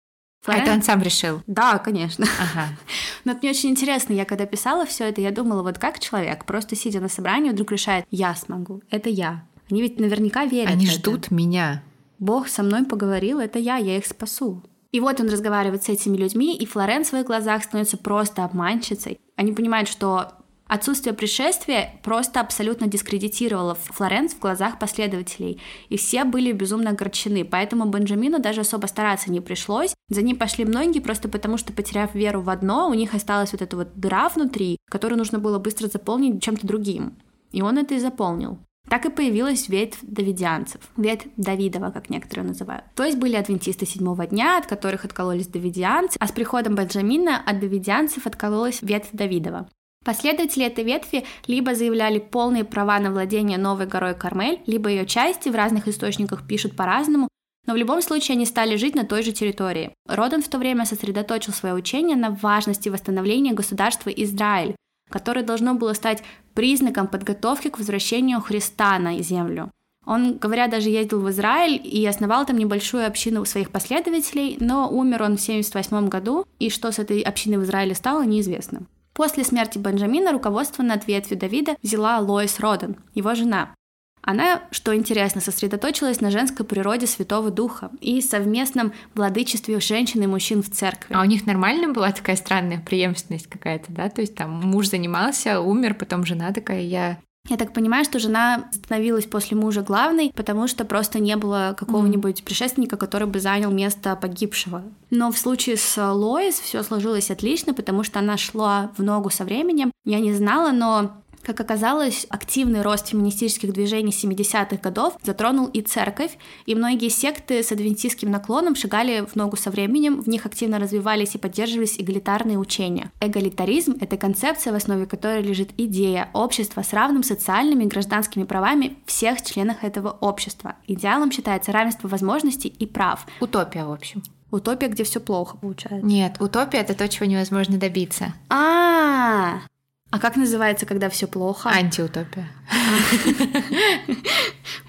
Флоренс... 0.42 0.62
А 0.62 0.64
это 0.64 0.76
он 0.76 0.82
сам 0.82 1.02
решил? 1.02 1.42
Да, 1.46 1.78
конечно. 1.78 2.26
Ага. 2.40 2.68
Но 3.24 3.32
это 3.32 3.40
мне 3.42 3.50
очень 3.50 3.70
интересно, 3.70 4.12
я 4.12 4.24
когда 4.24 4.46
писала 4.46 4.84
все 4.84 5.04
это, 5.04 5.20
я 5.20 5.30
думала, 5.30 5.62
вот 5.62 5.78
как 5.78 5.98
человек, 5.98 6.44
просто 6.44 6.74
сидя 6.74 7.00
на 7.00 7.08
собрании, 7.08 7.50
вдруг 7.50 7.72
решает, 7.72 8.04
я 8.10 8.34
смогу, 8.34 8.82
это 8.90 9.08
я. 9.08 9.46
Они 9.70 9.82
ведь 9.82 9.98
наверняка 9.98 10.44
верят 10.44 10.70
Они 10.70 10.86
ждут 10.86 11.30
меня. 11.30 11.82
Бог 12.18 12.48
со 12.48 12.62
мной 12.62 12.84
поговорил, 12.84 13.40
это 13.40 13.58
я, 13.58 13.76
я 13.76 13.96
их 13.96 14.06
спасу. 14.06 14.62
И 14.92 15.00
вот 15.00 15.20
он 15.20 15.28
разговаривает 15.28 15.82
с 15.82 15.88
этими 15.88 16.16
людьми, 16.16 16.56
и 16.56 16.64
Флорен 16.64 17.04
в 17.04 17.06
своих 17.06 17.26
глазах 17.26 17.64
становится 17.64 17.96
просто 17.96 18.44
обманщицей. 18.44 19.20
Они 19.36 19.52
понимают, 19.52 19.88
что 19.88 20.32
Отсутствие 20.68 21.14
пришествия 21.14 22.00
просто 22.02 22.40
абсолютно 22.40 22.88
дискредитировало 22.88 23.76
Флоренс 23.76 24.34
в 24.34 24.40
глазах 24.40 24.80
последователей, 24.80 25.60
и 25.88 25.96
все 25.96 26.24
были 26.24 26.50
безумно 26.50 26.90
огорчены, 26.90 27.44
поэтому 27.44 27.86
Бенджамину 27.86 28.40
даже 28.40 28.62
особо 28.62 28.86
стараться 28.86 29.30
не 29.30 29.40
пришлось. 29.40 29.94
За 30.08 30.22
ним 30.22 30.36
пошли 30.36 30.64
многие 30.64 30.98
просто 30.98 31.28
потому, 31.28 31.56
что 31.56 31.72
потеряв 31.72 32.14
веру 32.14 32.40
в 32.40 32.50
одно, 32.50 32.88
у 32.88 32.94
них 32.94 33.14
осталась 33.14 33.52
вот 33.52 33.62
эта 33.62 33.76
вот 33.76 33.94
дыра 33.94 34.28
внутри, 34.28 34.78
которую 34.90 35.18
нужно 35.18 35.38
было 35.38 35.60
быстро 35.60 35.86
заполнить 35.86 36.42
чем-то 36.42 36.66
другим. 36.66 37.16
И 37.52 37.62
он 37.62 37.78
это 37.78 37.94
и 37.94 38.00
заполнил. 38.00 38.58
Так 38.88 39.04
и 39.04 39.10
появилась 39.10 39.68
ветвь 39.68 39.98
давидианцев, 40.02 40.80
ветвь 40.96 41.26
Давидова, 41.36 41.90
как 41.90 42.08
некоторые 42.08 42.46
называют. 42.46 42.84
То 42.94 43.04
есть 43.04 43.18
были 43.18 43.34
адвентисты 43.34 43.84
седьмого 43.84 44.26
дня, 44.26 44.58
от 44.58 44.66
которых 44.66 45.04
откололись 45.04 45.48
давидианцы, 45.48 46.16
а 46.20 46.26
с 46.28 46.32
приходом 46.32 46.76
Бенджамина 46.76 47.42
от 47.44 47.58
давидианцев 47.58 48.26
откололась 48.26 48.82
ветвь 48.82 49.08
Давидова. 49.12 49.68
Последователи 50.06 50.64
этой 50.64 50.84
ветви 50.84 51.24
либо 51.48 51.74
заявляли 51.74 52.20
полные 52.20 52.62
права 52.62 53.00
на 53.00 53.10
владение 53.10 53.58
новой 53.58 53.86
горой 53.86 54.14
Кармель, 54.14 54.60
либо 54.64 54.88
ее 54.88 55.04
части 55.04 55.48
в 55.48 55.56
разных 55.56 55.88
источниках 55.88 56.46
пишут 56.46 56.76
по-разному, 56.76 57.26
но 57.66 57.74
в 57.74 57.76
любом 57.76 58.00
случае 58.02 58.36
они 58.36 58.46
стали 58.46 58.76
жить 58.76 58.94
на 58.94 59.04
той 59.04 59.24
же 59.24 59.32
территории. 59.32 59.92
Роден 60.08 60.42
в 60.42 60.48
то 60.48 60.58
время 60.58 60.84
сосредоточил 60.84 61.52
свое 61.52 61.74
учение 61.74 62.16
на 62.16 62.30
важности 62.30 62.88
восстановления 62.88 63.52
государства 63.52 64.10
Израиль, 64.10 64.76
которое 65.10 65.42
должно 65.42 65.74
было 65.74 65.92
стать 65.92 66.22
признаком 66.54 67.08
подготовки 67.08 67.68
к 67.68 67.78
возвращению 67.78 68.40
Христа 68.40 68.96
на 69.00 69.20
землю. 69.22 69.72
Он, 70.04 70.38
говоря, 70.38 70.68
даже 70.68 70.88
ездил 70.88 71.20
в 71.20 71.28
Израиль 71.30 71.80
и 71.82 72.06
основал 72.06 72.46
там 72.46 72.58
небольшую 72.58 73.08
общину 73.08 73.44
своих 73.44 73.72
последователей, 73.72 74.56
но 74.60 74.88
умер 74.88 75.24
он 75.24 75.36
в 75.36 75.42
1978 75.42 76.08
году, 76.08 76.46
и 76.60 76.70
что 76.70 76.92
с 76.92 77.00
этой 77.00 77.22
общиной 77.22 77.58
в 77.58 77.64
Израиле 77.64 77.96
стало, 77.96 78.24
неизвестно. 78.24 78.86
После 79.16 79.44
смерти 79.44 79.78
Бенджамина 79.78 80.30
руководство 80.30 80.82
над 80.82 81.06
ветвью 81.06 81.38
Давида 81.38 81.76
взяла 81.82 82.18
Лоис 82.18 82.60
Роден, 82.60 82.96
его 83.14 83.34
жена. 83.34 83.74
Она, 84.20 84.64
что 84.72 84.94
интересно, 84.94 85.40
сосредоточилась 85.40 86.20
на 86.20 86.30
женской 86.30 86.66
природе 86.66 87.06
Святого 87.06 87.50
Духа 87.50 87.90
и 88.00 88.20
совместном 88.20 88.92
владычестве 89.14 89.80
женщин 89.80 90.22
и 90.22 90.26
мужчин 90.26 90.62
в 90.62 90.70
церкви. 90.70 91.14
А 91.14 91.22
у 91.22 91.24
них 91.24 91.46
нормально 91.46 91.92
была 91.92 92.12
такая 92.12 92.36
странная 92.36 92.80
преемственность 92.80 93.46
какая-то, 93.46 93.90
да? 93.92 94.10
То 94.10 94.20
есть 94.20 94.34
там 94.34 94.50
муж 94.50 94.88
занимался, 94.88 95.60
умер, 95.60 95.94
потом 95.94 96.26
жена 96.26 96.52
такая, 96.52 96.82
я 96.82 97.18
Я 97.48 97.56
так 97.56 97.72
понимаю, 97.72 98.04
что 98.04 98.18
жена 98.18 98.68
становилась 98.72 99.26
после 99.26 99.56
мужа 99.56 99.82
главной, 99.82 100.32
потому 100.34 100.66
что 100.66 100.84
просто 100.84 101.20
не 101.20 101.36
было 101.36 101.76
какого-нибудь 101.78 102.44
предшественника, 102.44 102.96
который 102.96 103.26
бы 103.26 103.38
занял 103.40 103.70
место 103.70 104.16
погибшего. 104.16 104.82
Но 105.10 105.30
в 105.30 105.38
случае 105.38 105.76
с 105.76 106.12
Лоис 106.12 106.58
все 106.58 106.82
сложилось 106.82 107.30
отлично, 107.30 107.74
потому 107.74 108.02
что 108.02 108.18
она 108.18 108.36
шла 108.36 108.90
в 108.96 109.02
ногу 109.02 109.30
со 109.30 109.44
временем. 109.44 109.92
Я 110.04 110.20
не 110.20 110.32
знала, 110.32 110.72
но 110.72 111.12
как 111.46 111.60
оказалось, 111.60 112.26
активный 112.28 112.82
рост 112.82 113.06
феминистических 113.06 113.72
движений 113.72 114.10
70-х 114.10 114.78
годов 114.78 115.16
затронул 115.22 115.66
и 115.66 115.80
церковь, 115.80 116.36
и 116.66 116.74
многие 116.74 117.08
секты 117.08 117.62
с 117.62 117.70
адвентистским 117.70 118.32
наклоном 118.32 118.74
шагали 118.74 119.24
в 119.24 119.36
ногу 119.36 119.56
со 119.56 119.70
временем, 119.70 120.20
в 120.20 120.28
них 120.28 120.44
активно 120.44 120.80
развивались 120.80 121.36
и 121.36 121.38
поддерживались 121.38 122.00
эгалитарные 122.00 122.58
учения. 122.58 123.12
Эгалитаризм— 123.20 123.96
это 124.00 124.16
концепция, 124.16 124.72
в 124.72 124.76
основе 124.76 125.06
которой 125.06 125.40
лежит 125.40 125.70
идея 125.76 126.30
общества 126.32 126.82
с 126.82 126.92
равным 126.92 127.22
социальными 127.22 127.84
и 127.84 127.86
гражданскими 127.86 128.42
правами 128.42 128.96
всех 129.06 129.40
членов 129.42 129.84
этого 129.84 130.16
общества. 130.20 130.74
Идеалом 130.88 131.30
считается 131.30 131.70
равенство 131.70 132.08
возможностей 132.08 132.74
и 132.76 132.86
прав. 132.86 133.24
Утопия, 133.40 133.84
в 133.84 133.92
общем. 133.92 134.20
Утопия, 134.50 134.88
где 134.88 135.04
все 135.04 135.20
плохо 135.20 135.56
получается. 135.56 136.04
Нет, 136.04 136.40
утопия 136.40 136.78
это 136.78 136.94
то, 136.94 137.08
чего 137.08 137.26
невозможно 137.26 137.78
добиться. 137.78 138.34
А, 138.48 139.60
а 139.62 139.75
как 140.18 140.36
называется, 140.36 140.86
когда 140.86 141.08
все 141.08 141.26
плохо? 141.26 141.68
Антиутопия. 141.68 142.48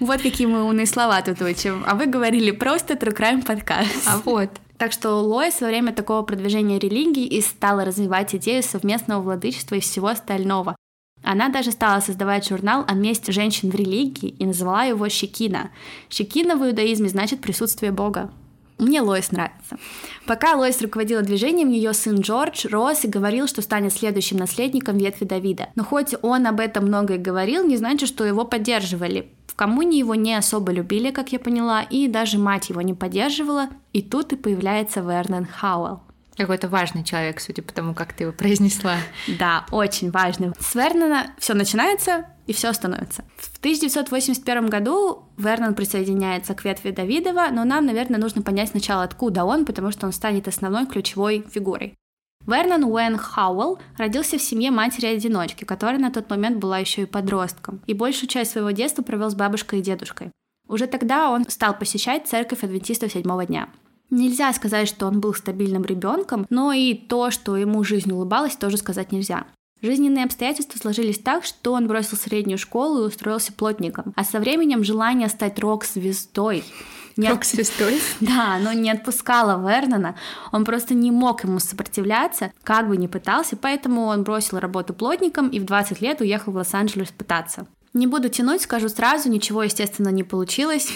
Вот 0.00 0.22
какие 0.22 0.46
мы 0.46 0.62
умные 0.62 0.86
слова 0.86 1.20
тут 1.22 1.42
учим. 1.42 1.82
А 1.86 1.96
вы 1.96 2.06
говорили 2.06 2.52
просто 2.52 2.94
True 2.94 3.16
Crime 3.16 3.44
подкаст. 3.44 4.06
А 4.06 4.18
вот. 4.24 4.50
Так 4.76 4.92
что 4.92 5.16
Лоис 5.16 5.60
во 5.60 5.66
время 5.66 5.92
такого 5.92 6.22
продвижения 6.22 6.78
религии 6.78 7.26
и 7.26 7.40
стала 7.40 7.84
развивать 7.84 8.34
идею 8.36 8.62
совместного 8.62 9.20
владычества 9.20 9.74
и 9.74 9.80
всего 9.80 10.06
остального. 10.06 10.76
Она 11.24 11.48
даже 11.48 11.72
стала 11.72 12.00
создавать 12.00 12.48
журнал 12.48 12.84
о 12.86 12.94
месте 12.94 13.32
женщин 13.32 13.70
в 13.70 13.74
религии 13.74 14.28
и 14.28 14.46
назвала 14.46 14.84
его 14.84 15.08
Щекина. 15.08 15.70
Щекина 16.08 16.56
в 16.56 16.64
иудаизме 16.64 17.08
значит 17.08 17.40
присутствие 17.40 17.90
Бога. 17.90 18.30
Мне 18.78 19.00
Лоис 19.00 19.32
нравится. 19.32 19.76
Пока 20.24 20.54
Лоис 20.54 20.80
руководила 20.80 21.22
движением, 21.22 21.70
ее 21.70 21.92
сын 21.92 22.20
Джордж 22.20 22.66
рос 22.68 23.04
и 23.04 23.08
говорил, 23.08 23.48
что 23.48 23.60
станет 23.60 23.92
следующим 23.92 24.36
наследником 24.36 24.98
ветви 24.98 25.24
Давида. 25.24 25.68
Но 25.74 25.84
хоть 25.84 26.14
он 26.22 26.46
об 26.46 26.60
этом 26.60 26.86
много 26.86 27.14
и 27.14 27.18
говорил, 27.18 27.66
не 27.66 27.76
значит, 27.76 28.08
что 28.08 28.24
его 28.24 28.44
поддерживали. 28.44 29.32
В 29.48 29.54
коммуне 29.56 29.98
его 29.98 30.14
не 30.14 30.34
особо 30.34 30.70
любили, 30.70 31.10
как 31.10 31.32
я 31.32 31.40
поняла, 31.40 31.82
и 31.82 32.06
даже 32.06 32.38
мать 32.38 32.68
его 32.68 32.80
не 32.80 32.94
поддерживала. 32.94 33.68
И 33.92 34.00
тут 34.00 34.32
и 34.32 34.36
появляется 34.36 35.00
Вернон 35.00 35.46
Хауэлл. 35.46 36.02
Какой-то 36.36 36.68
важный 36.68 37.02
человек, 37.02 37.40
судя 37.40 37.64
по 37.64 37.72
тому, 37.72 37.94
как 37.94 38.12
ты 38.12 38.22
его 38.22 38.32
произнесла. 38.32 38.98
Да, 39.40 39.66
очень 39.72 40.12
важный. 40.12 40.52
С 40.60 40.76
Вернона 40.76 41.32
все 41.38 41.54
начинается, 41.54 42.26
и 42.48 42.52
все 42.54 42.72
становится. 42.72 43.24
В 43.36 43.58
1981 43.58 44.66
году 44.66 45.24
Вернон 45.36 45.74
присоединяется 45.74 46.54
к 46.54 46.64
ветви 46.64 46.90
Давидова, 46.90 47.48
но 47.52 47.64
нам, 47.64 47.84
наверное, 47.84 48.18
нужно 48.18 48.40
понять 48.40 48.70
сначала, 48.70 49.02
откуда 49.02 49.44
он, 49.44 49.66
потому 49.66 49.92
что 49.92 50.06
он 50.06 50.12
станет 50.12 50.48
основной 50.48 50.86
ключевой 50.86 51.44
фигурой. 51.48 51.94
Вернон 52.46 52.84
Уэн 52.84 53.18
Хауэлл 53.18 53.78
родился 53.98 54.38
в 54.38 54.42
семье 54.42 54.70
матери-одиночки, 54.70 55.64
которая 55.64 55.98
на 55.98 56.10
тот 56.10 56.30
момент 56.30 56.56
была 56.56 56.78
еще 56.78 57.02
и 57.02 57.06
подростком, 57.06 57.82
и 57.86 57.92
большую 57.92 58.30
часть 58.30 58.52
своего 58.52 58.70
детства 58.70 59.02
провел 59.02 59.28
с 59.28 59.34
бабушкой 59.34 59.80
и 59.80 59.82
дедушкой. 59.82 60.32
Уже 60.66 60.86
тогда 60.86 61.30
он 61.30 61.44
стал 61.50 61.78
посещать 61.78 62.26
церковь 62.26 62.64
адвентистов 62.64 63.12
седьмого 63.12 63.44
дня. 63.44 63.68
Нельзя 64.08 64.50
сказать, 64.54 64.88
что 64.88 65.06
он 65.06 65.20
был 65.20 65.34
стабильным 65.34 65.84
ребенком, 65.84 66.46
но 66.48 66.72
и 66.72 66.94
то, 66.94 67.30
что 67.30 67.58
ему 67.58 67.84
жизнь 67.84 68.10
улыбалась, 68.10 68.56
тоже 68.56 68.78
сказать 68.78 69.12
нельзя. 69.12 69.44
Жизненные 69.80 70.24
обстоятельства 70.24 70.78
сложились 70.78 71.18
так, 71.18 71.44
что 71.44 71.72
он 71.72 71.86
бросил 71.86 72.16
среднюю 72.16 72.58
школу 72.58 73.02
и 73.02 73.06
устроился 73.06 73.52
плотником. 73.52 74.12
А 74.16 74.24
со 74.24 74.40
временем 74.40 74.82
желание 74.82 75.28
стать 75.28 75.58
рок-звездой 75.58 76.64
не 77.18 77.28
Рок-звездой? 77.28 78.00
Да, 78.20 78.54
оно 78.54 78.72
не 78.72 78.90
отпускало 78.90 79.60
Вернона. 79.60 80.14
Он 80.52 80.64
просто 80.64 80.94
не 80.94 81.10
мог 81.10 81.42
ему 81.44 81.58
сопротивляться, 81.58 82.52
как 82.62 82.88
бы 82.88 82.96
ни 82.96 83.08
пытался, 83.08 83.56
поэтому 83.56 84.06
он 84.06 84.22
бросил 84.22 84.60
работу 84.60 84.94
плотником 84.94 85.48
и 85.48 85.58
в 85.58 85.64
20 85.64 86.00
лет 86.00 86.20
уехал 86.20 86.52
в 86.52 86.56
Лос-Анджелес 86.56 87.08
пытаться. 87.08 87.66
Не 87.92 88.06
буду 88.06 88.28
тянуть, 88.28 88.62
скажу 88.62 88.88
сразу, 88.88 89.28
ничего, 89.28 89.64
естественно, 89.64 90.10
не 90.10 90.22
получилось. 90.22 90.88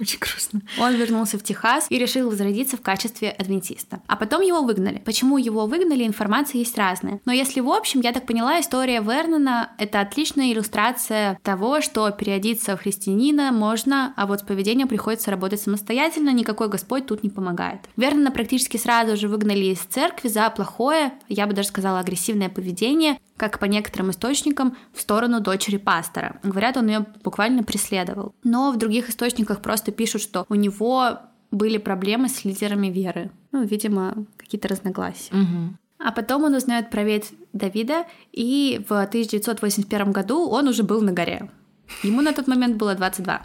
Очень 0.00 0.18
грустно. 0.18 0.62
Он 0.78 0.94
вернулся 0.94 1.38
в 1.38 1.42
Техас 1.42 1.86
и 1.90 1.98
решил 1.98 2.30
возродиться 2.30 2.76
в 2.76 2.80
качестве 2.80 3.30
адвентиста. 3.30 4.00
А 4.06 4.16
потом 4.16 4.40
его 4.40 4.62
выгнали. 4.62 5.02
Почему 5.04 5.36
его 5.36 5.66
выгнали, 5.66 6.06
информация 6.06 6.58
есть 6.58 6.76
разная. 6.78 7.20
Но 7.26 7.32
если 7.32 7.60
в 7.60 7.68
общем, 7.68 8.00
я 8.00 8.12
так 8.12 8.26
поняла, 8.26 8.60
история 8.60 9.00
Вернона— 9.00 9.72
это 9.78 10.00
отличная 10.00 10.52
иллюстрация 10.52 11.38
того, 11.42 11.80
что 11.82 12.10
переодиться 12.10 12.76
в 12.76 12.80
христианина 12.80 13.52
можно, 13.52 14.14
а 14.16 14.26
вот 14.26 14.40
с 14.40 14.42
поведением 14.42 14.88
приходится 14.88 15.30
работать 15.30 15.60
самостоятельно, 15.60 16.30
никакой 16.30 16.68
Господь 16.68 17.06
тут 17.06 17.22
не 17.22 17.30
помогает. 17.30 17.80
Вернона 17.96 18.30
практически 18.30 18.76
сразу 18.78 19.16
же 19.16 19.28
выгнали 19.28 19.66
из 19.66 19.80
церкви 19.80 20.28
за 20.28 20.48
плохое, 20.50 21.12
я 21.28 21.46
бы 21.46 21.52
даже 21.52 21.68
сказала, 21.68 22.00
агрессивное 22.00 22.48
поведение, 22.48 23.18
как 23.40 23.58
по 23.58 23.64
некоторым 23.64 24.10
источникам, 24.10 24.76
в 24.92 25.00
сторону 25.00 25.40
дочери 25.40 25.78
пастора. 25.78 26.38
Говорят, 26.42 26.76
он 26.76 26.88
ее 26.88 27.06
буквально 27.24 27.62
преследовал. 27.62 28.34
Но 28.44 28.70
в 28.70 28.76
других 28.76 29.08
источниках 29.08 29.62
просто 29.62 29.89
пишут, 29.90 30.22
что 30.22 30.46
у 30.48 30.54
него 30.54 31.18
были 31.50 31.78
проблемы 31.78 32.28
с 32.28 32.44
лидерами 32.44 32.88
веры. 32.88 33.30
Ну, 33.52 33.64
видимо, 33.64 34.24
какие-то 34.36 34.68
разногласия. 34.68 35.34
Угу. 35.34 35.74
А 35.98 36.12
потом 36.12 36.44
он 36.44 36.54
узнает 36.54 36.90
про 36.90 37.04
ветвь 37.04 37.32
Давида, 37.52 38.06
и 38.32 38.80
в 38.88 38.92
1981 38.92 40.12
году 40.12 40.48
он 40.48 40.68
уже 40.68 40.82
был 40.82 41.02
на 41.02 41.12
горе. 41.12 41.50
Ему 42.02 42.22
на 42.22 42.32
тот 42.32 42.46
момент 42.46 42.76
было 42.76 42.94
22. 42.94 43.42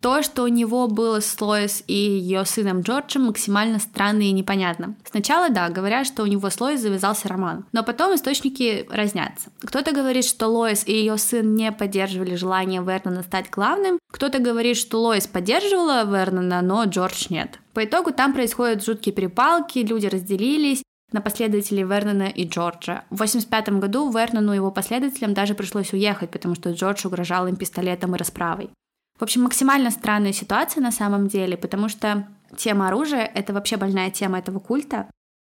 То, 0.00 0.22
что 0.22 0.42
у 0.42 0.48
него 0.48 0.86
было 0.88 1.20
с 1.20 1.40
Лоис 1.40 1.82
и 1.86 1.94
ее 1.94 2.44
сыном 2.44 2.82
Джорджем, 2.82 3.24
максимально 3.24 3.78
странно 3.78 4.22
и 4.22 4.32
непонятно. 4.32 4.94
Сначала, 5.04 5.48
да, 5.48 5.68
говорят, 5.68 6.06
что 6.06 6.22
у 6.22 6.26
него 6.26 6.48
с 6.50 6.60
Лоис 6.60 6.80
завязался 6.80 7.28
роман, 7.28 7.64
но 7.72 7.82
потом 7.82 8.14
источники 8.14 8.86
разнятся. 8.90 9.50
Кто-то 9.60 9.92
говорит, 9.92 10.24
что 10.24 10.48
Лоис 10.48 10.86
и 10.86 10.92
ее 10.92 11.16
сын 11.16 11.54
не 11.54 11.72
поддерживали 11.72 12.34
желание 12.34 12.82
Вернона 12.82 13.22
стать 13.22 13.50
главным, 13.50 13.98
кто-то 14.12 14.38
говорит, 14.38 14.76
что 14.76 15.00
Лоис 15.00 15.26
поддерживала 15.26 16.04
Вернона, 16.04 16.62
но 16.62 16.84
Джордж 16.84 17.26
нет. 17.30 17.58
По 17.72 17.84
итогу 17.84 18.12
там 18.12 18.32
происходят 18.32 18.84
жуткие 18.84 19.14
перепалки, 19.14 19.80
люди 19.80 20.06
разделились, 20.06 20.82
на 21.12 21.20
последователей 21.20 21.84
Вернона 21.84 22.28
и 22.28 22.46
Джорджа. 22.46 23.04
В 23.10 23.14
1985 23.14 23.68
году 23.80 24.10
Вернону 24.10 24.52
и 24.52 24.56
его 24.56 24.70
последователям 24.70 25.34
даже 25.34 25.54
пришлось 25.54 25.92
уехать, 25.92 26.30
потому 26.30 26.54
что 26.54 26.72
Джордж 26.72 27.06
угрожал 27.06 27.46
им 27.46 27.56
пистолетом 27.56 28.14
и 28.14 28.18
расправой. 28.18 28.70
В 29.18 29.22
общем, 29.22 29.42
максимально 29.42 29.90
странная 29.90 30.32
ситуация 30.32 30.82
на 30.82 30.92
самом 30.92 31.28
деле, 31.28 31.56
потому 31.56 31.88
что 31.88 32.28
тема 32.56 32.88
оружия— 32.88 33.30
это 33.34 33.52
вообще 33.52 33.76
больная 33.76 34.10
тема 34.10 34.38
этого 34.38 34.58
культа. 34.58 35.06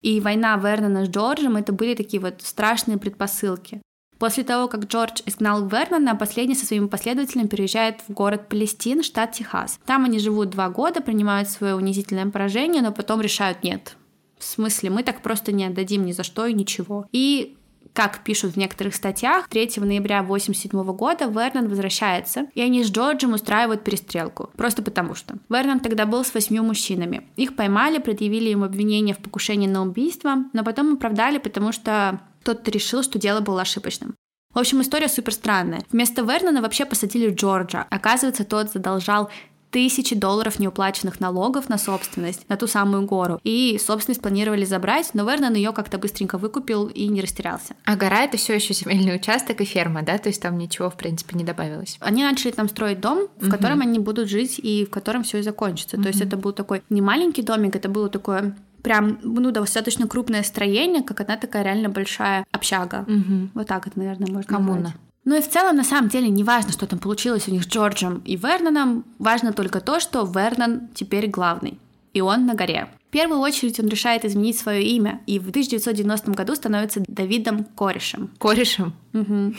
И 0.02 0.20
война 0.20 0.56
Вернона 0.56 1.06
с 1.06 1.08
Джорджем— 1.08 1.56
это 1.58 1.72
были 1.72 1.94
такие 1.94 2.20
вот 2.20 2.42
страшные 2.42 2.98
предпосылки. 2.98 3.80
После 4.18 4.44
того, 4.44 4.68
как 4.68 4.84
Джордж 4.84 5.20
изгнал 5.26 5.66
Вернона, 5.66 6.14
последний 6.14 6.54
со 6.54 6.66
своими 6.66 6.86
последователями 6.86 7.48
переезжает 7.48 8.02
в 8.06 8.12
город 8.12 8.48
Палестин, 8.48 9.02
штат 9.02 9.32
Техас. 9.32 9.80
Там 9.84 10.04
они 10.04 10.18
живут 10.18 10.50
два 10.50 10.68
года, 10.70 11.00
принимают 11.00 11.48
свое 11.48 11.74
унизительное 11.74 12.30
поражение, 12.30 12.82
но 12.82 12.92
потом 12.92 13.20
решают 13.20 13.64
«нет». 13.64 13.96
В 14.38 14.44
смысле, 14.44 14.90
мы 14.90 15.02
так 15.04 15.22
просто 15.22 15.52
не 15.52 15.64
отдадим 15.64 16.04
ни 16.04 16.12
за 16.12 16.24
что 16.24 16.46
и 16.46 16.52
ничего. 16.52 17.06
И 17.12 17.56
как 17.92 18.24
пишут 18.24 18.54
в 18.54 18.56
некоторых 18.56 18.94
статьях, 18.94 19.48
3 19.48 19.72
ноября 19.76 20.20
1987 20.20 20.96
года 20.96 21.26
Вернон 21.26 21.68
возвращается, 21.68 22.46
и 22.54 22.62
они 22.62 22.82
с 22.82 22.90
Джорджем 22.90 23.34
устраивают 23.34 23.84
перестрелку. 23.84 24.50
Просто 24.56 24.82
потому 24.82 25.14
что. 25.14 25.36
Вернон 25.48 25.80
тогда 25.80 26.06
был 26.06 26.24
с 26.24 26.32
восьмью 26.34 26.62
мужчинами. 26.62 27.28
Их 27.36 27.54
поймали, 27.56 27.98
предъявили 27.98 28.50
им 28.50 28.64
обвинение 28.64 29.14
в 29.14 29.18
покушении 29.18 29.66
на 29.66 29.82
убийство, 29.82 30.36
но 30.52 30.64
потом 30.64 30.94
оправдали, 30.94 31.38
потому 31.38 31.72
что 31.72 32.20
тот 32.44 32.66
решил, 32.68 33.02
что 33.02 33.18
дело 33.18 33.40
было 33.40 33.62
ошибочным. 33.62 34.14
В 34.54 34.58
общем, 34.58 34.82
история 34.82 35.08
супер 35.08 35.32
странная. 35.32 35.82
Вместо 35.90 36.22
Вернона 36.22 36.60
вообще 36.60 36.84
посадили 36.84 37.32
Джорджа. 37.32 37.86
Оказывается, 37.88 38.44
тот 38.44 38.70
задолжал 38.70 39.30
тысячи 39.72 40.14
долларов 40.14 40.60
неуплаченных 40.60 41.18
налогов 41.18 41.68
на 41.68 41.78
собственность, 41.78 42.48
на 42.48 42.56
ту 42.56 42.66
самую 42.66 43.06
гору. 43.06 43.40
И 43.42 43.80
собственность 43.84 44.20
планировали 44.20 44.64
забрать, 44.64 45.10
но 45.14 45.28
Вернон 45.28 45.54
ее 45.54 45.72
как-то 45.72 45.98
быстренько 45.98 46.38
выкупил 46.38 46.86
и 46.86 47.08
не 47.08 47.22
растерялся. 47.22 47.74
А 47.84 47.96
гора— 47.96 48.20
это 48.24 48.36
все 48.36 48.54
еще 48.54 48.74
земельный 48.74 49.16
участок 49.16 49.60
и 49.62 49.64
ферма, 49.64 50.02
да? 50.02 50.18
То 50.18 50.28
есть 50.28 50.42
там 50.42 50.58
ничего, 50.58 50.90
в 50.90 50.96
принципе, 50.96 51.36
не 51.36 51.44
добавилось. 51.44 51.96
Они 52.00 52.22
начали 52.22 52.50
там 52.52 52.68
строить 52.68 53.00
дом, 53.00 53.28
в 53.38 53.44
угу. 53.44 53.50
котором 53.50 53.80
они 53.80 53.98
будут 53.98 54.28
жить 54.28 54.60
и 54.62 54.84
в 54.84 54.90
котором 54.90 55.24
все 55.24 55.38
и 55.38 55.42
закончится. 55.42 55.96
Угу. 55.96 56.02
То 56.02 56.08
есть 56.08 56.20
это 56.20 56.36
был 56.36 56.52
такой 56.52 56.82
не 56.90 57.00
маленький 57.00 57.42
домик, 57.42 57.74
это 57.74 57.88
было 57.88 58.08
такое 58.08 58.54
прям, 58.82 59.18
ну, 59.22 59.50
достаточно 59.52 60.06
крупное 60.06 60.42
строение, 60.42 61.02
как 61.02 61.20
одна 61.20 61.36
такая 61.36 61.62
реально 61.62 61.88
большая 61.88 62.44
общага. 62.50 63.06
Угу. 63.06 63.50
Вот 63.54 63.66
так 63.66 63.86
это, 63.86 63.98
наверное, 63.98 64.30
можно 64.30 64.48
Коммуна. 64.48 64.76
назвать. 64.76 64.96
Ну 65.24 65.36
и 65.36 65.40
в 65.40 65.48
целом, 65.48 65.76
на 65.76 65.84
самом 65.84 66.08
деле, 66.08 66.28
не 66.28 66.42
важно, 66.42 66.72
что 66.72 66.86
там 66.86 66.98
получилось 66.98 67.46
у 67.46 67.52
них 67.52 67.62
с 67.62 67.68
Джорджем 67.68 68.22
и 68.24 68.36
Верноном, 68.36 69.04
важно 69.18 69.52
только 69.52 69.80
то, 69.80 70.00
что 70.00 70.24
Вернон 70.24 70.88
теперь 70.94 71.28
главный, 71.28 71.78
и 72.12 72.20
он 72.20 72.46
на 72.46 72.54
горе. 72.54 72.88
В 73.08 73.12
первую 73.12 73.40
очередь 73.40 73.78
он 73.78 73.88
решает 73.88 74.24
изменить 74.24 74.58
свое 74.58 74.82
имя, 74.82 75.20
и 75.26 75.38
в 75.38 75.50
1990 75.50 76.32
году 76.32 76.54
становится 76.54 77.02
Давидом 77.06 77.64
Корешем. 77.64 78.30
Корешем? 78.38 78.94
Угу. 79.12 79.54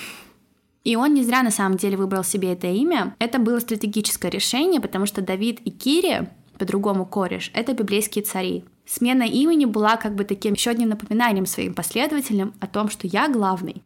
И 0.83 0.95
он 0.97 1.13
не 1.13 1.23
зря 1.23 1.43
на 1.43 1.51
самом 1.51 1.77
деле 1.77 1.95
выбрал 1.95 2.23
себе 2.23 2.51
это 2.51 2.67
имя. 2.67 3.15
Это 3.19 3.39
было 3.39 3.59
стратегическое 3.59 4.29
решение, 4.29 4.81
потому 4.81 5.05
что 5.05 5.21
Давид 5.21 5.61
и 5.63 5.71
Кири, 5.71 6.27
по-другому 6.57 7.05
кореш, 7.05 7.51
это 7.53 7.73
библейские 7.73 8.23
цари. 8.25 8.65
Смена 8.85 9.23
имени 9.23 9.63
была 9.65 9.95
как 9.95 10.13
бы 10.15 10.25
таким 10.25 10.53
еще 10.53 10.71
одним 10.71 10.89
напоминанием 10.89 11.45
своим 11.45 11.73
последователям 11.73 12.53
о 12.59 12.67
том, 12.67 12.89
что 12.89 13.07
я 13.07 13.29
главный. 13.29 13.81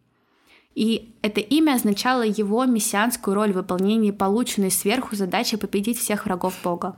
И 0.78 1.16
это 1.24 1.42
имя 1.42 1.74
означало 1.74 2.22
его 2.22 2.64
мессианскую 2.66 3.34
роль 3.34 3.52
в 3.52 3.56
выполнении 3.56 4.12
полученной 4.12 4.70
сверху 4.70 5.16
задачи 5.16 5.58
победить 5.58 5.98
всех 5.98 6.26
врагов 6.26 6.54
Бога. 6.64 6.96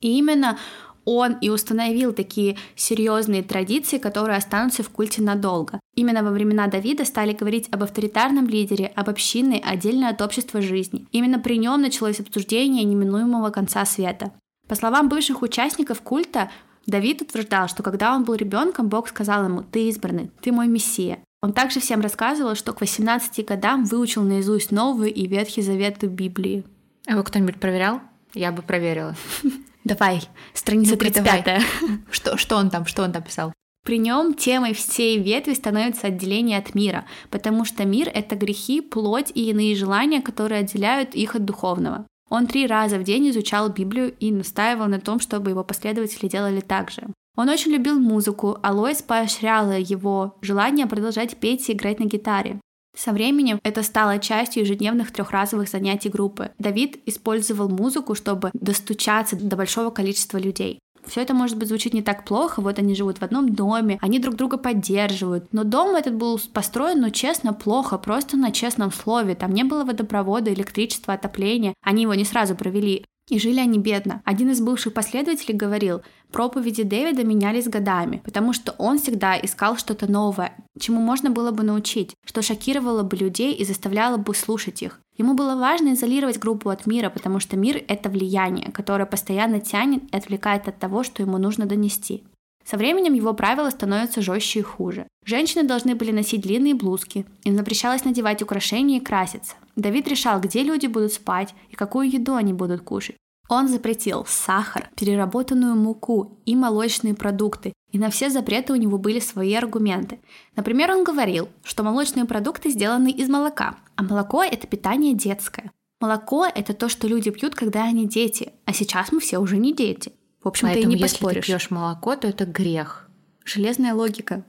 И 0.00 0.16
именно 0.16 0.58
он 1.04 1.34
и 1.42 1.50
установил 1.50 2.14
такие 2.14 2.56
серьезные 2.74 3.42
традиции, 3.42 3.98
которые 3.98 4.38
останутся 4.38 4.82
в 4.82 4.88
культе 4.88 5.20
надолго. 5.20 5.78
Именно 5.94 6.22
во 6.22 6.30
времена 6.30 6.68
Давида 6.68 7.04
стали 7.04 7.34
говорить 7.34 7.68
об 7.70 7.82
авторитарном 7.82 8.46
лидере, 8.46 8.86
об 8.96 9.10
общинной, 9.10 9.58
отдельно 9.58 10.08
от 10.08 10.22
общества 10.22 10.62
жизни. 10.62 11.06
Именно 11.12 11.38
при 11.38 11.58
нем 11.58 11.82
началось 11.82 12.20
обсуждение 12.20 12.82
неминуемого 12.84 13.50
конца 13.50 13.84
света. 13.84 14.32
По 14.68 14.74
словам 14.74 15.10
бывших 15.10 15.42
участников 15.42 16.00
культа, 16.00 16.50
Давид 16.86 17.20
утверждал, 17.20 17.68
что 17.68 17.82
когда 17.82 18.14
он 18.14 18.24
был 18.24 18.36
ребенком, 18.36 18.88
Бог 18.88 19.08
сказал 19.08 19.44
ему 19.44 19.64
«Ты 19.70 19.90
избранный, 19.90 20.30
ты 20.40 20.50
мой 20.50 20.66
мессия». 20.66 21.18
Он 21.40 21.52
также 21.52 21.78
всем 21.78 22.00
рассказывал, 22.00 22.56
что 22.56 22.72
к 22.72 22.80
18 22.80 23.46
годам 23.46 23.84
выучил 23.84 24.22
наизусть 24.22 24.72
Новый 24.72 25.10
и 25.10 25.26
Ветхий 25.26 25.62
Заветы 25.62 26.06
Библии. 26.06 26.64
А 27.06 27.12
его 27.12 27.22
кто-нибудь 27.22 27.60
проверял? 27.60 28.00
Я 28.34 28.50
бы 28.50 28.62
проверила. 28.62 29.14
Давай, 29.84 30.22
страница 30.52 30.92
ну 30.92 30.98
35. 30.98 31.62
Что, 32.10 32.36
что 32.36 32.56
он 32.56 32.70
там, 32.70 32.86
что 32.86 33.04
он 33.04 33.12
там 33.12 33.22
писал? 33.22 33.52
При 33.84 33.98
нем 33.98 34.34
темой 34.34 34.74
всей 34.74 35.18
ветви 35.18 35.54
становится 35.54 36.08
отделение 36.08 36.58
от 36.58 36.74
мира, 36.74 37.06
потому 37.30 37.64
что 37.64 37.86
мир— 37.86 38.10
это 38.14 38.34
грехи, 38.34 38.82
плоть 38.82 39.30
и 39.34 39.48
иные 39.48 39.74
желания, 39.76 40.20
которые 40.20 40.60
отделяют 40.60 41.14
их 41.14 41.36
от 41.36 41.44
духовного. 41.44 42.06
Он 42.28 42.46
три 42.46 42.66
раза 42.66 42.98
в 42.98 43.04
день 43.04 43.30
изучал 43.30 43.70
Библию 43.70 44.12
и 44.20 44.30
настаивал 44.30 44.88
на 44.88 45.00
том, 45.00 45.20
чтобы 45.20 45.50
его 45.50 45.64
последователи 45.64 46.28
делали 46.28 46.60
так 46.60 46.90
же. 46.90 47.06
Он 47.38 47.48
очень 47.48 47.70
любил 47.70 48.00
музыку, 48.00 48.58
а 48.64 48.72
Лоис 48.72 49.00
поощряла 49.00 49.78
его 49.78 50.34
желание 50.42 50.88
продолжать 50.88 51.36
петь 51.36 51.68
и 51.68 51.72
играть 51.72 52.00
на 52.00 52.06
гитаре. 52.06 52.60
Со 52.96 53.12
временем 53.12 53.60
это 53.62 53.84
стало 53.84 54.18
частью 54.18 54.64
ежедневных 54.64 55.12
трехразовых 55.12 55.68
занятий 55.68 56.08
группы. 56.08 56.50
Давид 56.58 56.98
использовал 57.06 57.68
музыку, 57.68 58.16
чтобы 58.16 58.50
достучаться 58.54 59.36
до 59.36 59.54
большого 59.54 59.90
количества 59.90 60.36
людей. 60.38 60.80
Все 61.06 61.20
это, 61.20 61.32
может 61.32 61.56
быть, 61.56 61.68
звучит 61.68 61.94
не 61.94 62.02
так 62.02 62.24
плохо, 62.24 62.60
вот 62.60 62.80
они 62.80 62.96
живут 62.96 63.18
в 63.18 63.22
одном 63.22 63.54
доме, 63.54 63.98
они 64.02 64.18
друг 64.18 64.34
друга 64.34 64.58
поддерживают. 64.58 65.46
Но 65.52 65.62
дом 65.62 65.94
этот 65.94 66.16
был 66.16 66.40
построен, 66.52 67.00
ну, 67.00 67.10
честно, 67.10 67.54
плохо, 67.54 67.98
просто 67.98 68.36
на 68.36 68.50
честном 68.50 68.90
слове. 68.90 69.36
Там 69.36 69.52
не 69.52 69.62
было 69.62 69.84
водопровода, 69.84 70.52
электричества, 70.52 71.14
отопления. 71.14 71.74
Они 71.84 72.02
его 72.02 72.14
не 72.14 72.24
сразу 72.24 72.56
провели. 72.56 73.04
И 73.28 73.38
жили 73.38 73.60
они 73.60 73.78
бедно. 73.78 74.22
Один 74.24 74.50
из 74.50 74.60
бывших 74.60 74.94
последователей 74.94 75.54
говорил, 75.54 76.02
проповеди 76.32 76.82
Дэвида 76.82 77.24
менялись 77.24 77.68
годами, 77.68 78.22
потому 78.24 78.52
что 78.52 78.74
он 78.78 78.98
всегда 78.98 79.38
искал 79.38 79.76
что-то 79.76 80.10
новое, 80.10 80.52
чему 80.78 81.00
можно 81.00 81.30
было 81.30 81.50
бы 81.50 81.62
научить, 81.62 82.14
что 82.24 82.40
шокировало 82.40 83.02
бы 83.02 83.16
людей 83.16 83.52
и 83.54 83.64
заставляло 83.64 84.16
бы 84.16 84.34
слушать 84.34 84.82
их. 84.82 85.00
Ему 85.18 85.34
было 85.34 85.56
важно 85.56 85.92
изолировать 85.92 86.38
группу 86.38 86.70
от 86.70 86.86
мира, 86.86 87.10
потому 87.10 87.40
что 87.40 87.56
мир— 87.56 87.82
это 87.88 88.08
влияние, 88.08 88.70
которое 88.72 89.04
постоянно 89.04 89.60
тянет 89.60 90.02
и 90.12 90.16
отвлекает 90.16 90.68
от 90.68 90.78
того, 90.78 91.02
что 91.02 91.22
ему 91.22 91.38
нужно 91.38 91.66
донести. 91.66 92.22
Со 92.64 92.76
временем 92.76 93.14
его 93.14 93.32
правила 93.32 93.70
становятся 93.70 94.20
жестче 94.20 94.60
и 94.60 94.62
хуже. 94.62 95.06
Женщины 95.24 95.64
должны 95.64 95.94
были 95.94 96.12
носить 96.12 96.42
длинные 96.42 96.74
блузки, 96.74 97.24
им 97.44 97.56
запрещалось 97.56 98.04
надевать 98.04 98.42
украшения 98.42 98.98
и 98.98 99.04
краситься. 99.04 99.54
Давид 99.78 100.08
решал, 100.08 100.40
где 100.40 100.64
люди 100.64 100.88
будут 100.88 101.12
спать 101.12 101.54
и 101.70 101.76
какую 101.76 102.10
еду 102.10 102.34
они 102.34 102.52
будут 102.52 102.80
кушать. 102.82 103.16
Он 103.48 103.68
запретил 103.68 104.26
сахар, 104.26 104.90
переработанную 104.96 105.76
муку 105.76 106.40
и 106.44 106.56
молочные 106.56 107.14
продукты, 107.14 107.72
и 107.92 107.98
на 107.98 108.10
все 108.10 108.28
запреты 108.28 108.72
у 108.72 108.76
него 108.76 108.98
были 108.98 109.20
свои 109.20 109.54
аргументы. 109.54 110.18
Например, 110.56 110.90
он 110.90 111.04
говорил, 111.04 111.48
что 111.62 111.84
молочные 111.84 112.24
продукты 112.24 112.70
сделаны 112.70 113.12
из 113.12 113.28
молока, 113.28 113.76
а 113.94 114.02
молоко– 114.02 114.42
это 114.44 114.66
питание 114.66 115.14
детское. 115.14 115.70
Молоко– 116.00 116.44
это 116.54 116.74
то, 116.74 116.88
что 116.88 117.06
люди 117.06 117.30
пьют, 117.30 117.54
когда 117.54 117.84
они 117.84 118.08
дети, 118.08 118.52
а 118.64 118.72
сейчас 118.72 119.12
мы 119.12 119.20
все 119.20 119.38
уже 119.38 119.58
не 119.58 119.72
дети. 119.72 120.12
В 120.42 120.48
общем, 120.48 120.66
Поэтому, 120.66 120.82
ты 120.82 120.88
не 120.88 121.00
если 121.00 121.14
поспоришь. 121.14 121.46
ты 121.46 121.52
пьешь 121.52 121.70
молоко, 121.70 122.16
то 122.16 122.26
это 122.26 122.46
грех. 122.46 123.08
Железная 123.44 123.94
логика. 123.94 124.44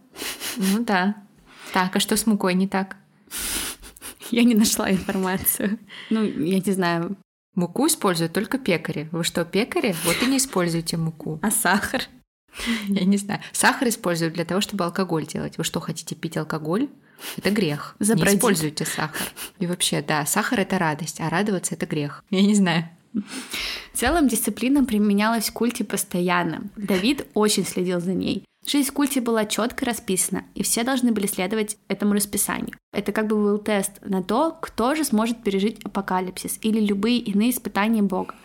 Ну 0.58 0.84
да. 0.84 1.16
Так, 1.72 1.96
а 1.96 2.00
что 2.00 2.18
с 2.18 2.26
мукой 2.26 2.56
не 2.56 2.68
так? 2.68 2.98
Я 4.32 4.44
не 4.44 4.56
нашла 4.56 4.92
информацию. 4.92 5.80
Ну, 6.10 6.24
я 6.24 6.60
не 6.60 6.72
знаю. 6.72 7.18
Муку 7.56 7.88
используют 7.88 8.34
только 8.34 8.58
пекари. 8.58 9.10
Вы 9.12 9.24
что, 9.24 9.44
пекари? 9.44 9.96
Вот 10.06 10.16
и 10.22 10.28
не 10.28 10.38
используйте 10.38 10.98
муку. 10.98 11.40
А 11.42 11.52
сахар? 11.52 12.04
Я 12.88 13.06
не 13.06 13.18
знаю. 13.18 13.42
Сахар 13.52 13.88
используют 13.88 14.34
для 14.34 14.46
того, 14.46 14.62
чтобы 14.62 14.86
алкоголь 14.86 15.26
делать. 15.26 15.58
Вы 15.58 15.64
что, 15.64 15.80
хотите 15.80 16.16
пить 16.16 16.38
алкоголь? 16.38 16.90
Это 17.38 17.52
грех. 17.52 17.96
Забродить. 18.00 18.34
Не 18.34 18.38
используйте 18.38 18.86
сахар. 18.86 19.28
И 19.60 19.68
вообще, 19.68 20.02
да, 20.02 20.26
сахар— 20.26 20.60
это 20.62 20.78
радость, 20.78 21.20
а 21.20 21.30
радоваться— 21.30 21.76
это 21.76 21.86
грех. 21.86 22.24
Я 22.30 22.42
не 22.42 22.56
знаю. 22.56 22.90
В 23.14 23.98
целом 23.98 24.28
дисциплина 24.28 24.86
применялась 24.86 25.50
в 25.50 25.54
культе 25.54 25.84
постоянно. 25.84 26.70
Давид 26.78 27.28
очень 27.34 27.66
следил 27.66 28.00
за 28.00 28.14
ней. 28.14 28.46
Жизнь 28.72 28.90
в 28.90 28.94
культе 28.94 29.20
была 29.20 29.48
четко 29.48 29.84
расписана, 29.84 30.46
и 30.54 30.62
все 30.62 30.84
должны 30.84 31.12
были 31.12 31.26
следовать 31.26 31.78
этому 31.88 32.14
расписанию. 32.14 32.78
Это 32.94 33.12
как 33.12 33.26
бы 33.26 33.36
был 33.36 33.58
тест 33.58 33.94
на 34.06 34.22
то, 34.22 34.56
кто 34.62 34.94
же 34.94 35.04
сможет 35.04 35.42
пережить 35.42 35.84
апокалипсис 35.84 36.60
или 36.62 36.80
любые 36.80 37.18
иные 37.18 37.50
испытания 37.50 38.04
Бога. 38.04 38.36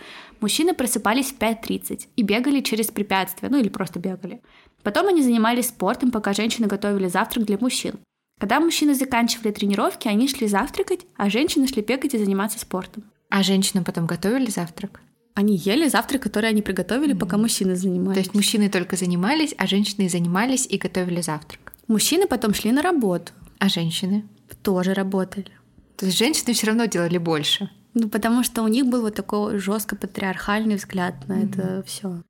Мужчины 0.41 0.73
просыпались 0.73 1.31
в 1.31 1.39
5.30 1.39 2.09
и 2.17 2.23
бегали 2.23 2.63
через 2.63 2.87
препятствия, 2.87 3.51
ну 3.51 3.59
или 3.59 3.69
просто 3.69 3.99
бегали. 3.99 4.41
Потом 4.83 5.09
они 5.09 5.23
занимались 5.23 5.69
спортом, 5.69 6.11
пока 6.11 6.33
женщины 6.33 6.69
готовили 6.69 7.09
завтрак 7.09 7.45
для 7.45 7.59
мужчин. 7.59 7.97
Когда 8.41 8.61
мужчины 8.61 8.95
заканчивали 8.95 9.53
тренировки, 9.53 10.09
они 10.09 10.27
шли 10.27 10.47
завтракать, 10.47 11.05
а 11.17 11.29
женщины 11.29 11.67
шли 11.67 11.83
бегать 11.83 12.15
и 12.15 12.19
заниматься 12.19 12.59
спортом. 12.59 13.05
А 13.29 13.43
женщинам 13.43 13.85
потом 13.85 14.07
готовили 14.07 14.49
завтрак? 14.49 15.03
Они 15.35 15.57
ели 15.57 15.89
завтрак, 15.89 16.23
который 16.23 16.51
они 16.51 16.63
приготовили, 16.63 17.13
пока 17.13 17.37
мужчины 17.37 17.75
занимались. 17.75 18.15
То 18.15 18.21
есть 18.21 18.35
мужчины 18.35 18.69
только 18.71 18.97
занимались, 18.97 19.55
а 19.59 19.67
женщины 19.67 20.09
занимались 20.09 20.67
и 20.67 20.79
готовили 20.79 21.21
завтрак. 21.21 21.73
Мужчины 21.89 22.27
потом 22.29 22.55
шли 22.55 22.73
на 22.73 22.83
работу, 22.83 23.33
А 23.59 23.69
женщины? 23.69 24.25
тоже 24.63 24.95
работали. 24.95 25.51
То 25.97 26.07
есть 26.07 26.17
женщины 26.19 26.55
все 26.55 26.69
равно 26.69 26.87
делали 26.87 27.19
больше. 27.19 27.69
Ну, 27.95 28.09
потому 28.09 28.43
что 28.45 28.63
у 28.63 28.69
них 28.69 28.87
был 28.87 29.03
вот 29.03 29.15
такой 29.15 29.59
жестко 29.59 29.97
патриархальный 29.97 30.77
взгляд 30.77 31.29
на 31.29 31.43
это 31.43 31.83
все. 31.87 32.23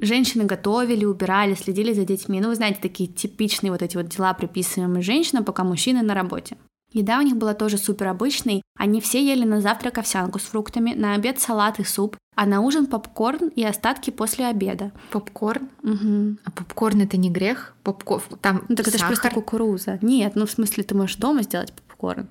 Женщины 0.00 0.44
готовили, 0.44 1.04
убирали, 1.04 1.54
следили 1.54 1.92
за 1.92 2.04
детьми. 2.04 2.40
Ну, 2.40 2.48
вы 2.48 2.54
знаете, 2.54 2.80
такие 2.80 3.08
типичные 3.08 3.70
вот 3.72 3.82
эти 3.82 3.96
вот 3.96 4.08
дела, 4.08 4.34
приписываемые 4.34 5.02
женщинам, 5.02 5.44
пока 5.44 5.64
мужчины 5.64 6.02
на 6.02 6.14
работе. 6.14 6.56
Еда 6.92 7.18
у 7.18 7.22
них 7.22 7.36
была 7.36 7.54
тоже 7.54 7.78
супер 7.78 8.08
обычной. 8.08 8.62
Они 8.78 9.00
все 9.00 9.24
ели 9.24 9.44
на 9.44 9.60
завтрак 9.60 9.98
овсянку 9.98 10.38
с 10.38 10.42
фруктами, 10.42 10.92
на 10.94 11.14
обед 11.14 11.40
салат 11.40 11.78
и 11.80 11.84
суп, 11.84 12.16
а 12.34 12.46
на 12.46 12.60
ужин 12.60 12.86
попкорн 12.86 13.48
и 13.48 13.62
остатки 13.64 14.10
после 14.10 14.46
обеда. 14.46 14.92
Попкорн? 15.10 15.68
Мгм. 15.82 16.38
А 16.44 16.50
попкорн 16.50 17.02
это 17.02 17.16
не 17.16 17.30
грех? 17.30 17.74
Попкорн 17.82 18.22
там 18.40 18.64
Ну 18.68 18.76
так 18.76 18.88
это 18.88 18.98
же 18.98 19.04
просто 19.04 19.24
сахар. 19.28 19.34
кукуруза. 19.42 19.98
Нет, 20.02 20.34
ну 20.34 20.46
в 20.46 20.50
смысле 20.50 20.82
ты 20.84 20.94
можешь 20.94 21.16
дома 21.16 21.42
сделать 21.42 21.72
попкорн. 21.72 22.28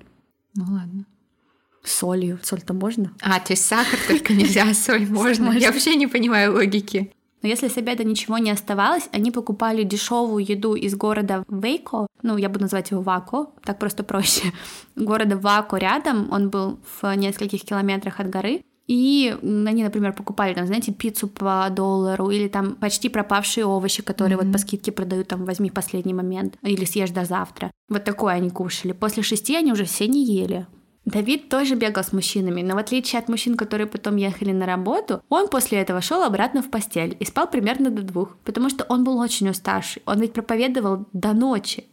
Ну 0.54 0.64
ладно. 0.68 1.04
Солью. 1.84 2.38
Соль-то 2.42 2.74
можно? 2.74 3.12
А, 3.22 3.40
то 3.40 3.52
есть 3.52 3.66
сахар 3.66 3.98
только 4.08 4.32
нельзя, 4.34 4.68
а 4.68 4.74
соль 4.74 5.06
можно. 5.08 5.46
Можно. 5.46 5.58
Я 5.58 5.72
вообще 5.72 5.94
не 5.96 6.06
понимаю 6.06 6.52
логики. 6.52 7.12
Но 7.42 7.48
если 7.48 7.66
с 7.66 7.76
обеда 7.76 8.04
ничего 8.04 8.38
не 8.38 8.52
оставалось, 8.52 9.08
они 9.12 9.32
покупали 9.32 9.82
дешевую 9.82 10.44
еду 10.44 10.74
из 10.74 10.94
города 10.94 11.44
Вейко, 11.48 12.06
ну, 12.22 12.36
я 12.36 12.48
буду 12.48 12.62
называть 12.62 12.92
его 12.92 13.02
Вако, 13.02 13.48
так 13.64 13.80
просто 13.80 14.04
проще. 14.04 14.52
Города 14.94 15.36
Вако 15.36 15.76
рядом, 15.76 16.30
он 16.30 16.50
был 16.50 16.78
в 17.00 17.12
нескольких 17.16 17.62
километрах 17.62 18.20
от 18.20 18.30
горы. 18.30 18.62
И 18.86 19.36
они, 19.42 19.84
например, 19.84 20.12
покупали 20.12 20.54
там, 20.54 20.66
знаете, 20.66 20.92
пиццу 20.92 21.28
по 21.28 21.68
доллару 21.70 22.30
или 22.30 22.48
там 22.48 22.74
почти 22.74 23.08
пропавшие 23.08 23.64
овощи, 23.64 24.02
которые 24.02 24.36
вот 24.36 24.52
по 24.52 24.58
скидке 24.58 24.92
продают, 24.92 25.28
там, 25.28 25.44
возьми 25.44 25.70
в 25.70 25.74
последний 25.74 26.14
момент 26.14 26.56
или 26.62 26.84
съешь 26.84 27.10
до 27.10 27.24
завтра. 27.24 27.70
Вот 27.88 28.04
такое 28.04 28.34
они 28.34 28.50
кушали. 28.50 28.92
После 28.92 29.22
шести 29.22 29.56
они 29.56 29.72
уже 29.72 29.84
все 29.84 30.06
не 30.08 30.24
ели. 30.24 30.66
Давид 31.04 31.48
тоже 31.48 31.74
бегал 31.74 32.04
с 32.04 32.12
мужчинами, 32.12 32.62
но 32.62 32.74
в 32.74 32.78
отличие 32.78 33.18
от 33.18 33.28
мужчин, 33.28 33.56
которые 33.56 33.88
потом 33.88 34.16
ехали 34.16 34.52
на 34.52 34.66
работу, 34.66 35.20
он 35.28 35.48
после 35.48 35.78
этого 35.78 36.00
шел 36.00 36.22
обратно 36.22 36.62
в 36.62 36.70
постель 36.70 37.16
и 37.18 37.24
спал 37.24 37.50
примерно 37.50 37.90
до 37.90 38.02
двух, 38.02 38.36
потому 38.44 38.70
что 38.70 38.84
он 38.88 39.02
был 39.02 39.18
очень 39.18 39.48
уставший. 39.48 40.02
Он 40.06 40.20
ведь 40.20 40.32
проповедовал 40.32 41.06
до 41.12 41.32
ночи. 41.32 41.86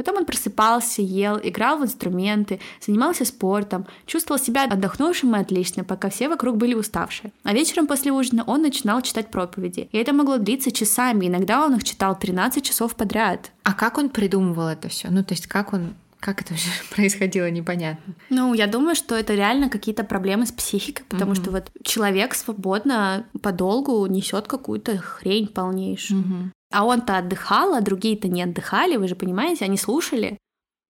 Потом 0.00 0.16
он 0.16 0.24
просыпался, 0.24 1.02
ел, 1.02 1.38
играл 1.42 1.76
в 1.76 1.82
инструменты, 1.82 2.58
занимался 2.80 3.26
спортом, 3.26 3.86
чувствовал 4.06 4.40
себя 4.40 4.64
отдохнувшим 4.64 5.36
и 5.36 5.38
отлично, 5.38 5.84
пока 5.84 6.08
все 6.08 6.30
вокруг 6.30 6.56
были 6.56 6.72
уставшие. 6.72 7.32
А 7.42 7.52
вечером 7.52 7.86
после 7.86 8.10
ужина 8.10 8.42
он 8.46 8.62
начинал 8.62 9.02
читать 9.02 9.30
проповеди. 9.30 9.90
И 9.92 9.98
это 9.98 10.14
могло 10.14 10.38
длиться 10.38 10.72
часами, 10.72 11.26
иногда 11.26 11.66
он 11.66 11.74
их 11.74 11.84
читал 11.84 12.18
13 12.18 12.64
часов 12.64 12.94
подряд. 12.94 13.50
А 13.62 13.74
как 13.74 13.98
он 13.98 14.08
придумывал 14.08 14.68
это 14.68 14.88
все? 14.88 15.08
Ну, 15.10 15.22
то 15.22 15.34
есть 15.34 15.46
как 15.46 15.74
он 15.74 15.92
Как 16.18 16.40
это 16.40 16.54
вообще 16.54 16.70
происходило, 16.96 17.50
непонятно. 17.50 18.14
Ну, 18.30 18.54
я 18.54 18.68
думаю, 18.68 18.94
что 18.94 19.14
это 19.14 19.34
реально 19.34 19.68
какие-то 19.68 20.02
проблемы 20.02 20.46
с 20.46 20.52
психикой, 20.52 21.04
потому 21.10 21.32
mm-hmm. 21.32 21.42
что 21.42 21.50
вот 21.50 21.70
человек 21.82 22.34
свободно 22.34 23.26
подолгу 23.42 24.06
несет 24.06 24.48
какую-то 24.48 24.96
хрень 24.96 25.48
полнейшую. 25.48 26.22
Mm-hmm. 26.22 26.50
А 26.70 26.84
он-то 26.84 27.18
отдыхал, 27.18 27.74
а 27.74 27.80
другие-то 27.80 28.28
не 28.28 28.42
отдыхали, 28.42 28.96
вы 28.96 29.08
же 29.08 29.16
понимаете, 29.16 29.64
они 29.64 29.76
слушали. 29.76 30.38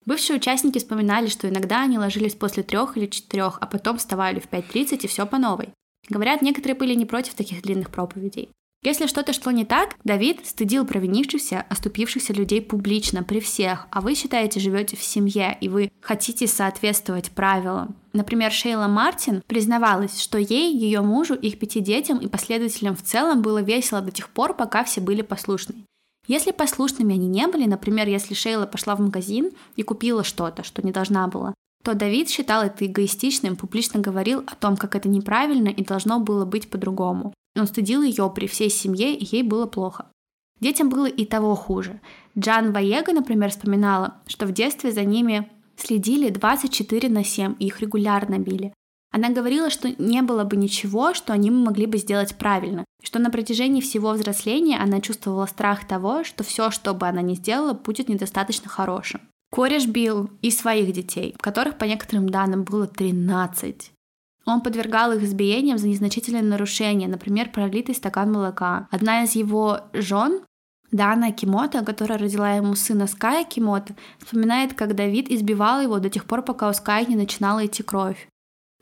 Бывшие 0.06 0.36
участники 0.36 0.78
вспоминали, 0.78 1.28
что 1.28 1.48
иногда 1.48 1.82
они 1.82 1.98
ложились 1.98 2.34
после 2.34 2.62
трех 2.62 2.96
или 2.96 3.06
четырех, 3.06 3.58
а 3.60 3.66
потом 3.66 3.98
вставали 3.98 4.40
в 4.40 4.48
5.30 4.48 5.00
и 5.02 5.06
все 5.06 5.26
по 5.26 5.38
новой. 5.38 5.70
Говорят, 6.08 6.42
некоторые 6.42 6.76
были 6.76 6.94
не 6.94 7.06
против 7.06 7.34
таких 7.34 7.62
длинных 7.62 7.90
проповедей. 7.90 8.50
Если 8.82 9.06
что-то 9.06 9.34
шло 9.34 9.52
не 9.52 9.66
так, 9.66 9.96
Давид 10.04 10.46
стыдил 10.46 10.86
провинившихся, 10.86 11.66
оступившихся 11.68 12.32
людей 12.32 12.62
публично, 12.62 13.22
при 13.22 13.38
всех, 13.40 13.86
а 13.90 14.00
вы 14.00 14.14
считаете, 14.14 14.58
живете 14.58 14.96
в 14.96 15.02
семье, 15.02 15.56
и 15.60 15.68
вы 15.68 15.92
хотите 16.00 16.46
соответствовать 16.46 17.30
правилам. 17.30 17.94
Например, 18.14 18.50
Шейла 18.50 18.86
Мартин 18.88 19.42
признавалась, 19.46 20.18
что 20.18 20.38
ей, 20.38 20.74
ее 20.74 21.02
мужу, 21.02 21.34
их 21.34 21.58
пяти 21.58 21.80
детям 21.80 22.18
и 22.18 22.26
последователям 22.26 22.96
в 22.96 23.02
целом 23.02 23.42
было 23.42 23.60
весело 23.60 24.00
до 24.00 24.12
тех 24.12 24.30
пор, 24.30 24.54
пока 24.56 24.82
все 24.84 25.02
были 25.02 25.20
послушны. 25.20 25.84
Если 26.26 26.50
послушными 26.50 27.14
они 27.14 27.28
не 27.28 27.46
были, 27.48 27.66
например, 27.66 28.08
если 28.08 28.32
Шейла 28.32 28.64
пошла 28.64 28.96
в 28.96 29.00
магазин 29.00 29.50
и 29.76 29.82
купила 29.82 30.24
что-то, 30.24 30.62
что 30.64 30.80
не 30.80 30.90
должна 30.90 31.26
была, 31.28 31.52
то 31.84 31.92
Давид 31.92 32.30
считал 32.30 32.62
это 32.62 32.86
эгоистичным, 32.86 33.56
публично 33.56 34.00
говорил 34.00 34.40
о 34.46 34.54
том, 34.54 34.78
как 34.78 34.94
это 34.96 35.08
неправильно 35.08 35.68
и 35.68 35.84
должно 35.84 36.18
было 36.18 36.46
быть 36.46 36.70
по-другому. 36.70 37.34
Он 37.56 37.66
стыдил 37.66 38.02
ее 38.02 38.30
при 38.34 38.46
всей 38.46 38.70
семье, 38.70 39.14
и 39.14 39.24
ей 39.24 39.42
было 39.42 39.66
плохо. 39.66 40.06
Детям 40.60 40.88
было 40.88 41.06
и 41.06 41.24
того 41.24 41.54
хуже. 41.54 42.00
Джан 42.38 42.72
Ваега, 42.72 43.12
например, 43.12 43.50
вспоминала, 43.50 44.18
что 44.26 44.46
в 44.46 44.52
детстве 44.52 44.92
за 44.92 45.04
ними 45.04 45.50
следили 45.76 46.28
24 46.28 47.08
на 47.08 47.24
7 47.24 47.56
и 47.58 47.66
их 47.66 47.80
регулярно 47.80 48.38
били. 48.38 48.74
Она 49.12 49.30
говорила, 49.30 49.70
что 49.70 49.90
не 50.00 50.22
было 50.22 50.44
бы 50.44 50.56
ничего, 50.56 51.14
что 51.14 51.32
они 51.32 51.50
могли 51.50 51.86
бы 51.86 51.98
сделать 51.98 52.36
правильно, 52.36 52.84
что 53.02 53.18
на 53.18 53.30
протяжении 53.30 53.80
всего 53.80 54.12
взросления 54.12 54.78
она 54.78 55.00
чувствовала 55.00 55.46
страх 55.46 55.86
того, 55.86 56.22
что 56.22 56.44
все, 56.44 56.70
что 56.70 56.94
бы 56.94 57.08
она 57.08 57.20
ни 57.20 57.34
сделала, 57.34 57.72
будет 57.72 58.08
недостаточно 58.08 58.68
хорошим. 58.68 59.22
Кореш 59.50 59.86
бил 59.86 60.30
и 60.42 60.52
своих 60.52 60.92
детей, 60.92 61.34
которых 61.40 61.76
по 61.76 61.84
некоторым 61.84 62.28
данным 62.28 62.62
было 62.62 62.86
13. 62.86 63.90
Он 64.46 64.60
подвергал 64.60 65.12
их 65.12 65.22
избиениям 65.22 65.78
за 65.78 65.88
незначительные 65.88 66.42
нарушения, 66.42 67.08
например, 67.08 67.50
пролитый 67.50 67.94
стакан 67.94 68.32
молока. 68.32 68.88
Одна 68.90 69.24
из 69.24 69.32
его 69.32 69.80
жен, 69.92 70.40
Дана 70.92 71.30
Кимото, 71.30 71.84
которая 71.84 72.18
родила 72.18 72.52
ему 72.52 72.74
сына 72.74 73.06
Ская 73.06 73.44
Кимото, 73.44 73.94
вспоминает, 74.18 74.74
как 74.74 74.96
Давид 74.96 75.30
избивал 75.30 75.80
его 75.80 75.98
до 75.98 76.10
тех 76.10 76.24
пор, 76.24 76.42
пока 76.42 76.68
у 76.68 76.72
Ская 76.72 77.06
не 77.06 77.16
начинала 77.16 77.64
идти 77.64 77.82
кровь. 77.82 78.28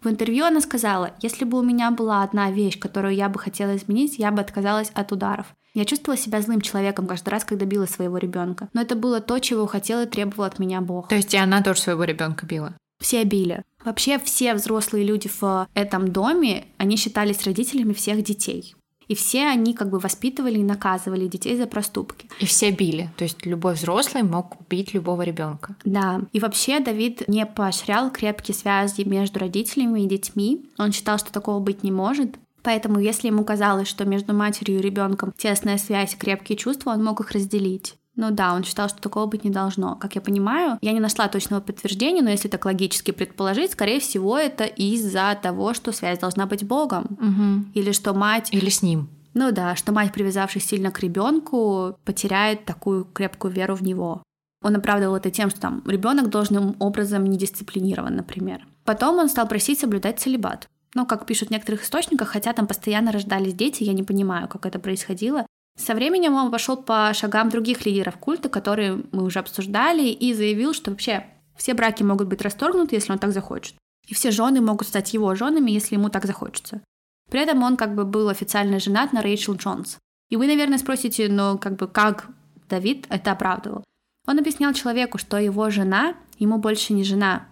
В 0.02 0.08
интервью 0.08 0.44
она 0.44 0.60
сказала, 0.60 1.10
если 1.20 1.44
бы 1.44 1.58
у 1.58 1.62
меня 1.62 1.90
была 1.90 2.22
одна 2.22 2.52
вещь, 2.52 2.78
которую 2.78 3.14
я 3.14 3.28
бы 3.28 3.38
хотела 3.38 3.76
изменить, 3.76 4.18
я 4.18 4.30
бы 4.30 4.40
отказалась 4.40 4.90
от 4.94 5.10
ударов. 5.10 5.46
Я 5.74 5.84
чувствовала 5.84 6.16
себя 6.16 6.40
злым 6.40 6.60
человеком 6.60 7.06
каждый 7.06 7.30
раз, 7.30 7.44
когда 7.44 7.66
била 7.66 7.86
своего 7.86 8.16
ребенка. 8.16 8.68
Но 8.72 8.80
это 8.80 8.94
было 8.94 9.20
то, 9.20 9.38
чего 9.38 9.66
хотел 9.66 10.00
и 10.00 10.06
требовал 10.06 10.44
от 10.44 10.58
меня 10.58 10.80
Бог. 10.80 11.08
То 11.08 11.16
есть 11.16 11.34
и 11.34 11.36
она 11.36 11.62
тоже 11.62 11.80
своего 11.80 12.04
ребенка 12.04 12.46
била? 12.46 12.74
Все 13.00 13.24
били. 13.24 13.62
Вообще 13.84 14.18
все 14.18 14.54
взрослые 14.54 15.04
люди 15.04 15.30
в 15.40 15.68
этом 15.74 16.08
доме, 16.08 16.66
они 16.78 16.96
считались 16.96 17.44
родителями 17.44 17.92
всех 17.92 18.22
детей. 18.22 18.74
И 19.08 19.14
все 19.14 19.46
они 19.46 19.72
как 19.72 19.88
бы 19.88 19.98
воспитывали 19.98 20.58
и 20.58 20.62
наказывали 20.62 21.26
детей 21.26 21.56
за 21.56 21.66
проступки. 21.66 22.28
И 22.40 22.44
все 22.44 22.70
били. 22.70 23.10
То 23.16 23.24
есть 23.24 23.46
любой 23.46 23.74
взрослый 23.74 24.22
мог 24.22 24.56
бить 24.68 24.92
любого 24.92 25.22
ребенка. 25.22 25.76
Да. 25.84 26.20
И 26.32 26.40
вообще 26.40 26.78
Давид 26.80 27.26
не 27.26 27.46
поощрял 27.46 28.10
крепкие 28.10 28.54
связи 28.54 29.02
между 29.02 29.40
родителями 29.40 30.02
и 30.02 30.08
детьми. 30.08 30.66
Он 30.76 30.92
считал, 30.92 31.18
что 31.18 31.32
такого 31.32 31.58
быть 31.58 31.82
не 31.82 31.90
может. 31.90 32.36
Поэтому, 32.62 33.00
если 33.00 33.28
ему 33.28 33.44
казалось, 33.44 33.88
что 33.88 34.04
между 34.04 34.34
матерью 34.34 34.78
и 34.78 34.82
ребенком 34.82 35.32
тесная 35.36 35.78
связь, 35.78 36.14
крепкие 36.14 36.58
чувства, 36.58 36.90
он 36.90 37.02
мог 37.02 37.20
их 37.20 37.30
разделить. 37.30 37.94
Ну 38.18 38.32
да, 38.32 38.52
он 38.52 38.64
считал, 38.64 38.88
что 38.88 39.00
такого 39.00 39.26
быть 39.26 39.44
не 39.44 39.50
должно. 39.50 39.94
Как 39.94 40.16
я 40.16 40.20
понимаю, 40.20 40.76
я 40.82 40.92
не 40.92 40.98
нашла 40.98 41.28
точного 41.28 41.60
подтверждения, 41.60 42.20
но 42.20 42.30
если 42.30 42.48
так 42.48 42.64
логически 42.64 43.12
предположить, 43.12 43.70
скорее 43.70 44.00
всего, 44.00 44.36
это 44.36 44.64
из-за 44.64 45.38
того, 45.40 45.72
что 45.72 45.92
связь 45.92 46.18
должна 46.18 46.46
быть 46.46 46.66
Богом. 46.66 47.04
Угу. 47.10 47.78
Или 47.78 47.92
что 47.92 48.14
мать... 48.14 48.48
Или 48.50 48.70
с 48.70 48.82
ним. 48.82 49.08
Ну 49.34 49.52
да, 49.52 49.76
что 49.76 49.92
мать, 49.92 50.12
привязавшись 50.12 50.66
сильно 50.66 50.90
к 50.90 50.98
ребенку, 50.98 51.96
потеряет 52.04 52.64
такую 52.64 53.04
крепкую 53.04 53.52
веру 53.52 53.76
в 53.76 53.84
него. 53.84 54.24
Он 54.64 54.74
оправдывал 54.74 55.14
это 55.14 55.30
тем, 55.30 55.48
что 55.48 55.60
там 55.60 55.84
ребенок 55.86 56.28
должным 56.28 56.74
образом 56.80 57.24
не 57.24 57.38
дисциплинирован, 57.38 58.16
например. 58.16 58.66
Потом 58.84 59.18
он 59.18 59.28
стал 59.28 59.46
просить 59.46 59.78
соблюдать 59.78 60.18
целебат. 60.18 60.66
Ну, 60.96 61.06
как 61.06 61.24
пишут 61.24 61.48
в 61.48 61.52
некоторых 61.52 61.84
источниках, 61.84 62.30
хотя 62.30 62.52
там 62.52 62.66
постоянно 62.66 63.12
рождались 63.12 63.54
дети, 63.54 63.84
я 63.84 63.92
не 63.92 64.02
понимаю, 64.02 64.48
как 64.48 64.66
это 64.66 64.80
происходило. 64.80 65.46
Со 65.78 65.94
временем 65.94 66.34
он 66.34 66.50
пошел 66.50 66.76
по 66.76 67.12
шагам 67.14 67.48
других 67.48 67.86
лидеров 67.86 68.18
культа, 68.18 68.48
которые 68.48 69.04
мы 69.12 69.22
уже 69.22 69.38
обсуждали, 69.38 70.08
и 70.08 70.34
заявил, 70.34 70.74
что 70.74 70.90
вообще 70.90 71.24
все 71.56 71.72
браки 71.72 72.02
могут 72.02 72.26
быть 72.26 72.42
расторгнуты, 72.42 72.96
если 72.96 73.12
он 73.12 73.18
так 73.18 73.32
захочет. 73.32 73.74
И 74.06 74.14
все 74.14 74.30
жены 74.32 74.60
могут 74.60 74.88
стать 74.88 75.14
его 75.14 75.34
женами, 75.34 75.70
если 75.70 75.94
ему 75.94 76.08
так 76.08 76.24
захочется. 76.24 76.82
При 77.30 77.40
этом 77.40 77.62
он 77.62 77.76
как 77.76 77.94
бы 77.94 78.04
был 78.04 78.28
официально 78.28 78.80
женат 78.80 79.12
на 79.12 79.22
Рэйчел 79.22 79.54
Джонс. 79.54 79.98
И 80.30 80.36
вы, 80.36 80.46
наверное, 80.46 80.78
спросите, 80.78 81.28
ну 81.28 81.58
как 81.58 81.76
бы 81.76 81.86
как 81.86 82.28
Давид 82.68 83.06
это 83.08 83.32
оправдывал? 83.32 83.84
Он 84.26 84.38
объяснял 84.38 84.72
человеку, 84.72 85.16
что 85.18 85.38
его 85.38 85.70
жена 85.70 86.14
ему 86.38 86.58
больше 86.58 86.92
не 86.92 87.04
жена, 87.04 87.46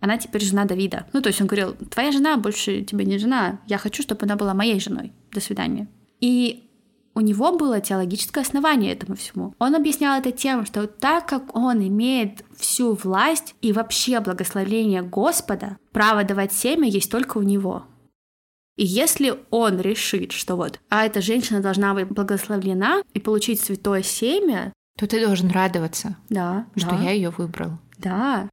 она 0.00 0.18
теперь 0.18 0.42
жена 0.42 0.64
Давида. 0.64 1.06
Ну, 1.12 1.20
то 1.20 1.28
есть 1.28 1.40
он 1.40 1.46
говорил, 1.46 1.74
твоя 1.90 2.12
жена 2.12 2.36
больше 2.36 2.82
тебе 2.82 3.04
не 3.04 3.18
жена, 3.18 3.60
я 3.66 3.78
хочу, 3.78 4.02
чтобы 4.02 4.24
она 4.24 4.36
была 4.36 4.54
моей 4.54 4.78
женой. 4.78 5.12
До 5.32 5.40
свидания. 5.40 5.88
И 6.20 6.65
у 7.16 7.20
него 7.20 7.56
было 7.56 7.80
теологическое 7.80 8.44
основание 8.44 8.92
этому 8.92 9.16
всему. 9.16 9.54
Он 9.58 9.74
объяснял 9.74 10.18
это 10.18 10.32
тем, 10.32 10.66
что 10.66 10.86
так 10.86 11.26
как 11.26 11.56
он 11.56 11.78
имеет 11.88 12.44
всю 12.54 12.92
власть 12.92 13.54
и 13.62 13.72
вообще 13.72 14.20
благословение 14.20 15.00
Господа, 15.00 15.78
право 15.92 16.24
давать 16.24 16.52
семя 16.52 16.86
есть 16.86 17.10
только 17.10 17.38
у 17.38 17.42
него. 17.42 17.84
И 18.76 18.84
если 18.84 19.34
он 19.48 19.80
решит, 19.80 20.32
что 20.32 20.56
вот, 20.56 20.78
а 20.90 21.06
эта 21.06 21.22
женщина 21.22 21.60
должна 21.60 21.94
быть 21.94 22.08
благословлена 22.08 23.00
и 23.14 23.18
получить 23.18 23.62
святое 23.62 24.02
семя, 24.02 24.74
то 24.98 25.06
ты 25.06 25.24
должен 25.24 25.50
радоваться, 25.50 26.18
да, 26.28 26.66
что 26.76 26.90
да. 26.90 27.00
я 27.00 27.10
ее 27.12 27.30
выбрал. 27.30 27.78
Да, 27.96 28.50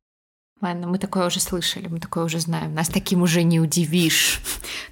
Ладно, 0.63 0.87
мы 0.87 0.97
такое 0.97 1.27
уже 1.27 1.41
слышали, 1.41 1.87
мы 1.89 1.99
такое 1.99 2.23
уже 2.23 2.39
знаем. 2.39 2.73
Нас 2.73 2.87
таким 2.87 3.21
уже 3.21 3.43
не 3.43 3.59
удивишь. 3.59 4.39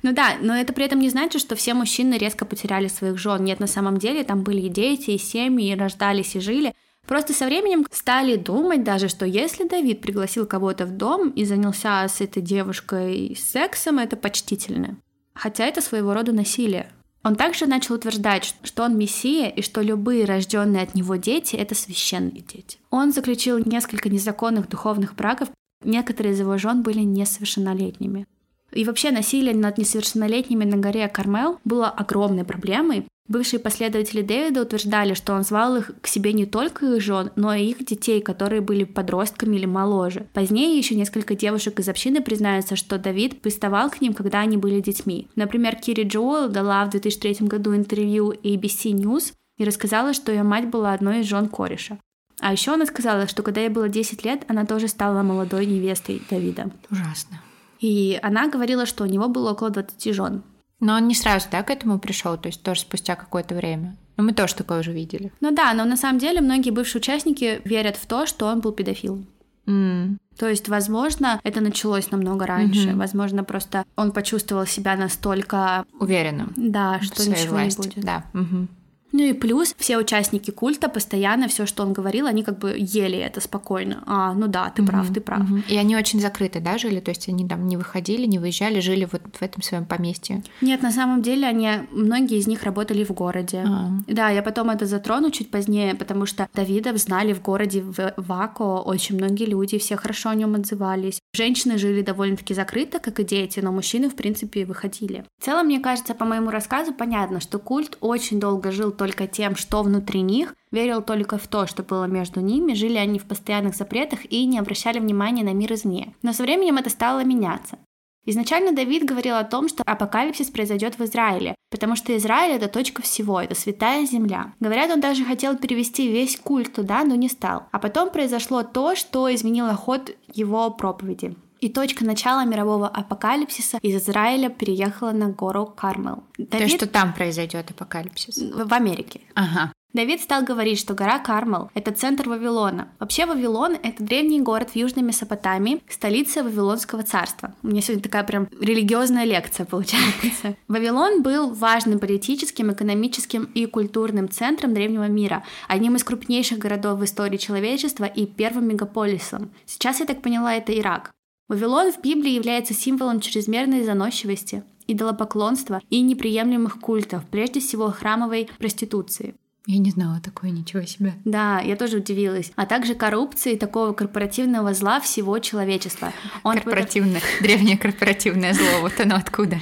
Ну 0.03 0.11
да, 0.11 0.35
но 0.41 0.53
это 0.53 0.73
при 0.73 0.83
этом 0.83 0.99
не 0.99 1.09
значит, 1.09 1.39
что 1.41 1.55
все 1.55 1.73
мужчины 1.73 2.15
резко 2.15 2.43
потеряли 2.43 2.89
своих 2.89 3.17
жен. 3.17 3.41
Нет, 3.45 3.61
на 3.61 3.67
самом 3.67 3.97
деле 3.97 4.25
там 4.25 4.43
были 4.43 4.63
и 4.63 4.69
дети, 4.69 5.11
и 5.11 5.17
семьи, 5.17 5.71
и 5.71 5.75
рождались, 5.75 6.35
и 6.35 6.41
жили. 6.41 6.73
Просто 7.07 7.33
со 7.33 7.45
временем 7.45 7.85
стали 7.89 8.35
думать 8.35 8.83
даже, 8.83 9.07
что 9.07 9.25
если 9.25 9.65
Давид 9.65 10.01
пригласил 10.01 10.45
кого-то 10.45 10.85
в 10.85 10.91
дом 10.97 11.29
и 11.29 11.45
занялся 11.45 12.05
с 12.05 12.19
этой 12.19 12.41
девушкой 12.41 13.37
сексом, 13.39 13.99
это 13.99 14.17
почтительно. 14.17 14.97
Хотя 15.33 15.65
это 15.65 15.79
своего 15.79 16.13
рода 16.13 16.33
насилие. 16.33 16.91
Он 17.23 17.35
также 17.35 17.67
начал 17.67 17.95
утверждать, 17.95 18.55
что 18.63 18.83
он 18.83 18.97
мессия 18.97 19.47
и 19.47 19.61
что 19.61 19.81
любые 19.81 20.25
рожденные 20.25 20.83
от 20.83 20.95
него 20.95 21.15
дети— 21.15 21.55
это 21.57 21.75
священные 21.75 22.41
дети. 22.41 22.79
Он 22.89 23.13
заключил 23.13 23.59
несколько 23.63 24.09
незаконных 24.09 24.67
духовных 24.67 25.15
браков, 25.15 25.49
Некоторые 25.83 26.33
из 26.33 26.39
его 26.39 26.57
жен 26.57 26.83
были 26.83 26.99
несовершеннолетними. 26.99 28.27
И 28.71 28.85
вообще 28.85 29.11
насилие 29.11 29.55
над 29.55 29.77
несовершеннолетними 29.77 30.63
на 30.63 30.77
горе 30.77 31.07
Кармел 31.07 31.59
было 31.65 31.89
огромной 31.89 32.45
проблемой. 32.45 33.05
Бывшие 33.27 33.59
последователи 33.59 34.21
Дэвида 34.21 34.63
утверждали, 34.63 35.13
что 35.13 35.33
он 35.33 35.43
звал 35.43 35.77
их 35.77 35.91
к 36.01 36.07
себе 36.07 36.33
не 36.33 36.45
только 36.45 36.85
их 36.85 37.01
жен, 37.01 37.31
но 37.35 37.53
и 37.53 37.63
их 37.63 37.85
детей, 37.85 38.19
которые 38.21 38.61
были 38.61 38.83
подростками 38.83 39.55
или 39.55 39.65
моложе. 39.65 40.27
Позднее 40.33 40.77
еще 40.77 40.95
несколько 40.95 41.35
девушек 41.35 41.79
из 41.79 41.87
общины 41.87 42.21
признаются, 42.21 42.75
что 42.75 42.97
Давид 42.97 43.41
приставал 43.41 43.89
к 43.89 44.01
ним, 44.01 44.13
когда 44.13 44.41
они 44.41 44.57
были 44.57 44.81
детьми. 44.81 45.29
Например, 45.35 45.75
Кири 45.75 46.03
Джоуэлл 46.03 46.49
дала 46.49 46.83
в 46.85 46.89
2003 46.89 47.47
году 47.47 47.73
интервью 47.73 48.33
ABC 48.33 48.91
News 48.91 49.33
и 49.57 49.63
рассказала, 49.63 50.13
что 50.13 50.31
ее 50.31 50.43
мать 50.43 50.69
была 50.69 50.93
одной 50.93 51.21
из 51.21 51.27
жен 51.27 51.47
кореша. 51.47 51.99
А 52.41 52.51
еще 52.51 52.73
она 52.73 52.85
сказала, 52.85 53.27
что 53.27 53.43
когда 53.43 53.61
ей 53.61 53.69
было 53.69 53.87
10 53.87 54.25
лет, 54.25 54.43
она 54.47 54.65
тоже 54.65 54.87
стала 54.87 55.21
молодой 55.21 55.65
невестой 55.67 56.21
Давида. 56.29 56.71
Ужасно. 56.89 57.39
И 57.79 58.19
она 58.21 58.49
говорила, 58.49 58.85
что 58.85 59.03
у 59.03 59.07
него 59.07 59.29
было 59.29 59.51
около 59.51 59.69
20 59.69 60.13
жен. 60.13 60.43
Но 60.79 60.95
он 60.95 61.07
не 61.07 61.13
сразу, 61.13 61.47
да, 61.51 61.61
к 61.61 61.69
этому 61.69 61.99
пришел, 61.99 62.37
то 62.37 62.47
есть 62.47 62.63
тоже 62.63 62.81
спустя 62.81 63.15
какое-то 63.15 63.53
время. 63.53 63.95
Но 64.17 64.23
мы 64.23 64.33
тоже 64.33 64.55
такое 64.55 64.79
уже 64.79 64.91
видели. 64.91 65.31
Ну 65.39 65.51
да, 65.51 65.73
но 65.73 65.85
на 65.85 65.95
самом 65.95 66.17
деле 66.17 66.41
многие 66.41 66.71
бывшие 66.71 66.99
участники 66.99 67.61
верят 67.63 67.95
в 67.95 68.07
то, 68.07 68.25
что 68.25 68.47
он 68.47 68.59
был 68.59 68.71
педофилом. 68.71 69.27
Mm. 69.67 70.17
То 70.37 70.49
есть, 70.49 70.67
возможно, 70.67 71.39
это 71.43 71.61
началось 71.61 72.09
намного 72.09 72.47
раньше. 72.47 72.89
Mm-hmm. 72.89 72.97
Возможно, 72.97 73.43
просто 73.43 73.85
он 73.95 74.11
почувствовал 74.11 74.65
себя 74.65 74.95
настолько 74.95 75.85
уверенным. 75.99 76.53
Да, 76.55 76.99
что 77.01 77.29
ничего 77.29 77.53
власти. 77.53 77.79
не 77.79 77.87
будет. 77.87 78.03
Да. 78.03 78.25
Угу. 78.33 78.67
Ну 79.11 79.23
и 79.23 79.33
плюс 79.33 79.75
все 79.77 79.97
участники 79.97 80.51
культа 80.51 80.89
постоянно 80.89 81.47
все, 81.47 81.65
что 81.65 81.83
он 81.83 81.93
говорил, 81.93 82.25
они 82.27 82.43
как 82.43 82.59
бы 82.59 82.75
ели 82.77 83.17
это 83.17 83.41
спокойно. 83.41 84.03
А, 84.05 84.33
ну 84.33 84.47
да, 84.47 84.69
ты 84.75 84.83
прав, 84.85 85.05
Мгм, 85.05 85.13
ты 85.13 85.21
прав. 85.21 85.39
мгм. 85.49 85.63
И 85.67 85.75
они 85.77 85.95
очень 85.97 86.19
закрыты, 86.21 86.59
да, 86.59 86.77
жили? 86.77 86.99
То 86.99 87.11
есть 87.11 87.27
они 87.29 87.47
там 87.47 87.67
не 87.67 87.77
выходили, 87.77 88.25
не 88.25 88.39
выезжали, 88.39 88.79
жили 88.79 89.07
вот 89.11 89.21
в 89.33 89.41
этом 89.41 89.61
своем 89.61 89.85
поместье. 89.85 90.43
Нет, 90.61 90.81
на 90.81 90.91
самом 90.91 91.21
деле 91.21 91.47
они, 91.47 91.69
многие 91.91 92.37
из 92.37 92.47
них 92.47 92.63
работали 92.63 93.03
в 93.03 93.11
городе. 93.11 93.63
А. 93.67 93.89
Да, 94.07 94.29
я 94.29 94.41
потом 94.41 94.69
это 94.69 94.85
затрону 94.85 95.31
чуть 95.31 95.51
позднее, 95.51 95.95
потому 95.95 96.25
что 96.25 96.47
Давида 96.53 96.95
знали 96.97 97.33
в 97.33 97.41
городе 97.41 97.81
в 97.81 98.13
Вако 98.17 98.81
очень 98.81 99.15
многие 99.17 99.45
люди, 99.45 99.77
все 99.77 99.95
хорошо 99.97 100.29
о 100.29 100.35
нем 100.35 100.55
отзывались. 100.55 101.19
Женщины 101.33 101.77
жили 101.77 102.01
довольно-таки 102.01 102.53
закрыто, 102.53 102.99
как 102.99 103.19
и 103.21 103.23
дети, 103.23 103.61
но 103.61 103.71
мужчины, 103.71 104.09
в 104.09 104.15
принципе, 104.15 104.65
выходили. 104.65 105.23
В 105.39 105.45
целом, 105.45 105.67
мне 105.67 105.79
кажется, 105.79 106.13
по 106.13 106.25
моему 106.25 106.49
рассказу 106.49 106.93
понятно, 106.93 107.39
что 107.39 107.57
культ 107.57 107.97
очень 108.01 108.39
долго 108.39 108.71
жил 108.71 108.91
только 108.91 109.27
тем, 109.27 109.55
что 109.55 109.81
внутри 109.81 110.21
них, 110.21 110.53
верил 110.71 111.01
только 111.01 111.37
в 111.37 111.47
то, 111.47 111.67
что 111.67 111.83
было 111.83 112.03
между 112.05 112.41
ними, 112.41 112.73
жили 112.73 112.97
они 112.97 113.17
в 113.17 113.25
постоянных 113.25 113.75
запретах 113.75 114.25
и 114.25 114.45
не 114.45 114.59
обращали 114.59 114.99
внимания 114.99 115.43
на 115.43 115.53
мир 115.53 115.71
извне. 115.73 116.13
Но 116.21 116.33
со 116.33 116.43
временем 116.43 116.77
это 116.77 116.89
стало 116.89 117.23
меняться. 117.23 117.77
Изначально 118.25 118.71
Давид 118.71 119.03
говорил 119.03 119.35
о 119.35 119.43
том, 119.43 119.67
что 119.67 119.83
апокалипсис 119.83 120.51
произойдет 120.51 120.99
в 120.99 121.03
Израиле, 121.03 121.55
потому 121.71 121.95
что 121.95 122.15
Израиль— 122.17 122.51
это 122.55 122.67
точка 122.67 123.01
всего, 123.01 123.41
это 123.41 123.55
святая 123.55 124.05
земля. 124.05 124.53
Говорят, 124.59 124.91
он 124.91 125.01
даже 125.01 125.25
хотел 125.25 125.57
перевести 125.57 126.07
весь 126.07 126.37
культ 126.37 126.73
туда, 126.73 127.03
но 127.03 127.15
не 127.15 127.29
стал. 127.29 127.67
А 127.71 127.79
потом 127.79 128.11
произошло 128.11 128.63
то, 128.63 128.95
что 128.95 129.33
изменило 129.33 129.73
ход 129.73 130.11
его 130.33 130.69
проповеди. 130.69 131.35
И 131.61 131.69
точка 131.69 132.03
начала 132.03 132.43
мирового 132.43 132.87
апокалипсиса 132.87 133.77
из 133.83 133.95
Израиля 134.03 134.49
переехала 134.49 135.11
на 135.11 135.29
гору 135.29 135.67
Кармел. 135.67 136.23
То 136.35 136.45
Давид 136.57 136.71
что 136.71 136.87
там 136.87 137.13
произойдет 137.13 137.69
апокалипсис. 137.69 138.37
в 138.37 138.73
Америке. 138.73 139.21
Ага. 139.35 139.71
Давид 139.93 140.21
стал 140.21 140.43
говорить, 140.43 140.79
что 140.79 140.93
гора 140.93 141.19
Кармел— 141.19 141.69
это 141.73 141.91
центр 141.91 142.29
Вавилона. 142.29 142.87
Вообще 142.99 143.25
Вавилон— 143.25 143.75
это 143.83 144.01
древний 144.01 144.39
город 144.39 144.69
в 144.69 144.75
Южной 144.77 145.03
Месопотамии, 145.03 145.83
столица 145.89 146.43
Вавилонского 146.43 147.03
царства. 147.03 147.53
У 147.61 147.67
меня 147.67 147.81
сегодня 147.81 148.01
такая 148.01 148.23
прям 148.23 148.47
религиозная 148.57 149.25
лекция 149.25 149.65
получается. 149.65 150.55
Вавилон 150.69 151.23
был 151.23 151.51
важным 151.51 151.99
политическим, 151.99 152.71
экономическим 152.71 153.43
и 153.53 153.65
культурным 153.65 154.29
центром 154.29 154.73
древнего 154.73 155.09
мира, 155.09 155.43
одним 155.67 155.97
из 155.97 156.05
крупнейших 156.05 156.57
городов 156.57 156.99
в 156.99 157.03
истории 157.03 157.37
человечества 157.37 158.05
и 158.05 158.25
первым 158.25 158.69
мегаполисом. 158.69 159.51
Сейчас, 159.65 159.99
я 159.99 160.05
так 160.05 160.21
поняла, 160.21 160.55
это 160.55 160.77
Ирак. 160.77 161.11
Вавилон 161.49 161.91
в 161.91 161.99
Библии 162.01 162.31
является 162.31 162.73
символом 162.73 163.19
чрезмерной 163.19 163.83
заносчивости, 163.83 164.63
идолопоклонства 164.87 165.81
и 165.89 165.99
неприемлемых 165.99 166.79
культов, 166.79 167.23
прежде 167.29 167.59
всего 167.59 167.91
храмовой 167.91 168.49
проституции. 168.57 169.35
Я 169.67 169.77
не 169.77 169.91
знала 169.91 170.19
такое, 170.23 170.49
ничего 170.49 170.81
себе. 170.83 171.13
Да, 171.23 171.59
я 171.59 171.75
тоже 171.75 171.97
удивилась. 171.97 172.51
А 172.55 172.65
также 172.65 172.95
коррупции 172.95 173.55
такого 173.55 173.93
корпоративного 173.93 174.73
зла 174.73 174.99
всего 174.99 175.37
человечества. 175.37 176.13
Он 176.43 176.55
Корпоративное, 176.55 177.21
древнее 177.41 177.77
корпоративное 177.77 178.53
зло, 178.53 178.81
вот 178.81 178.99
оно 178.99 179.15
откуда. 179.15 179.59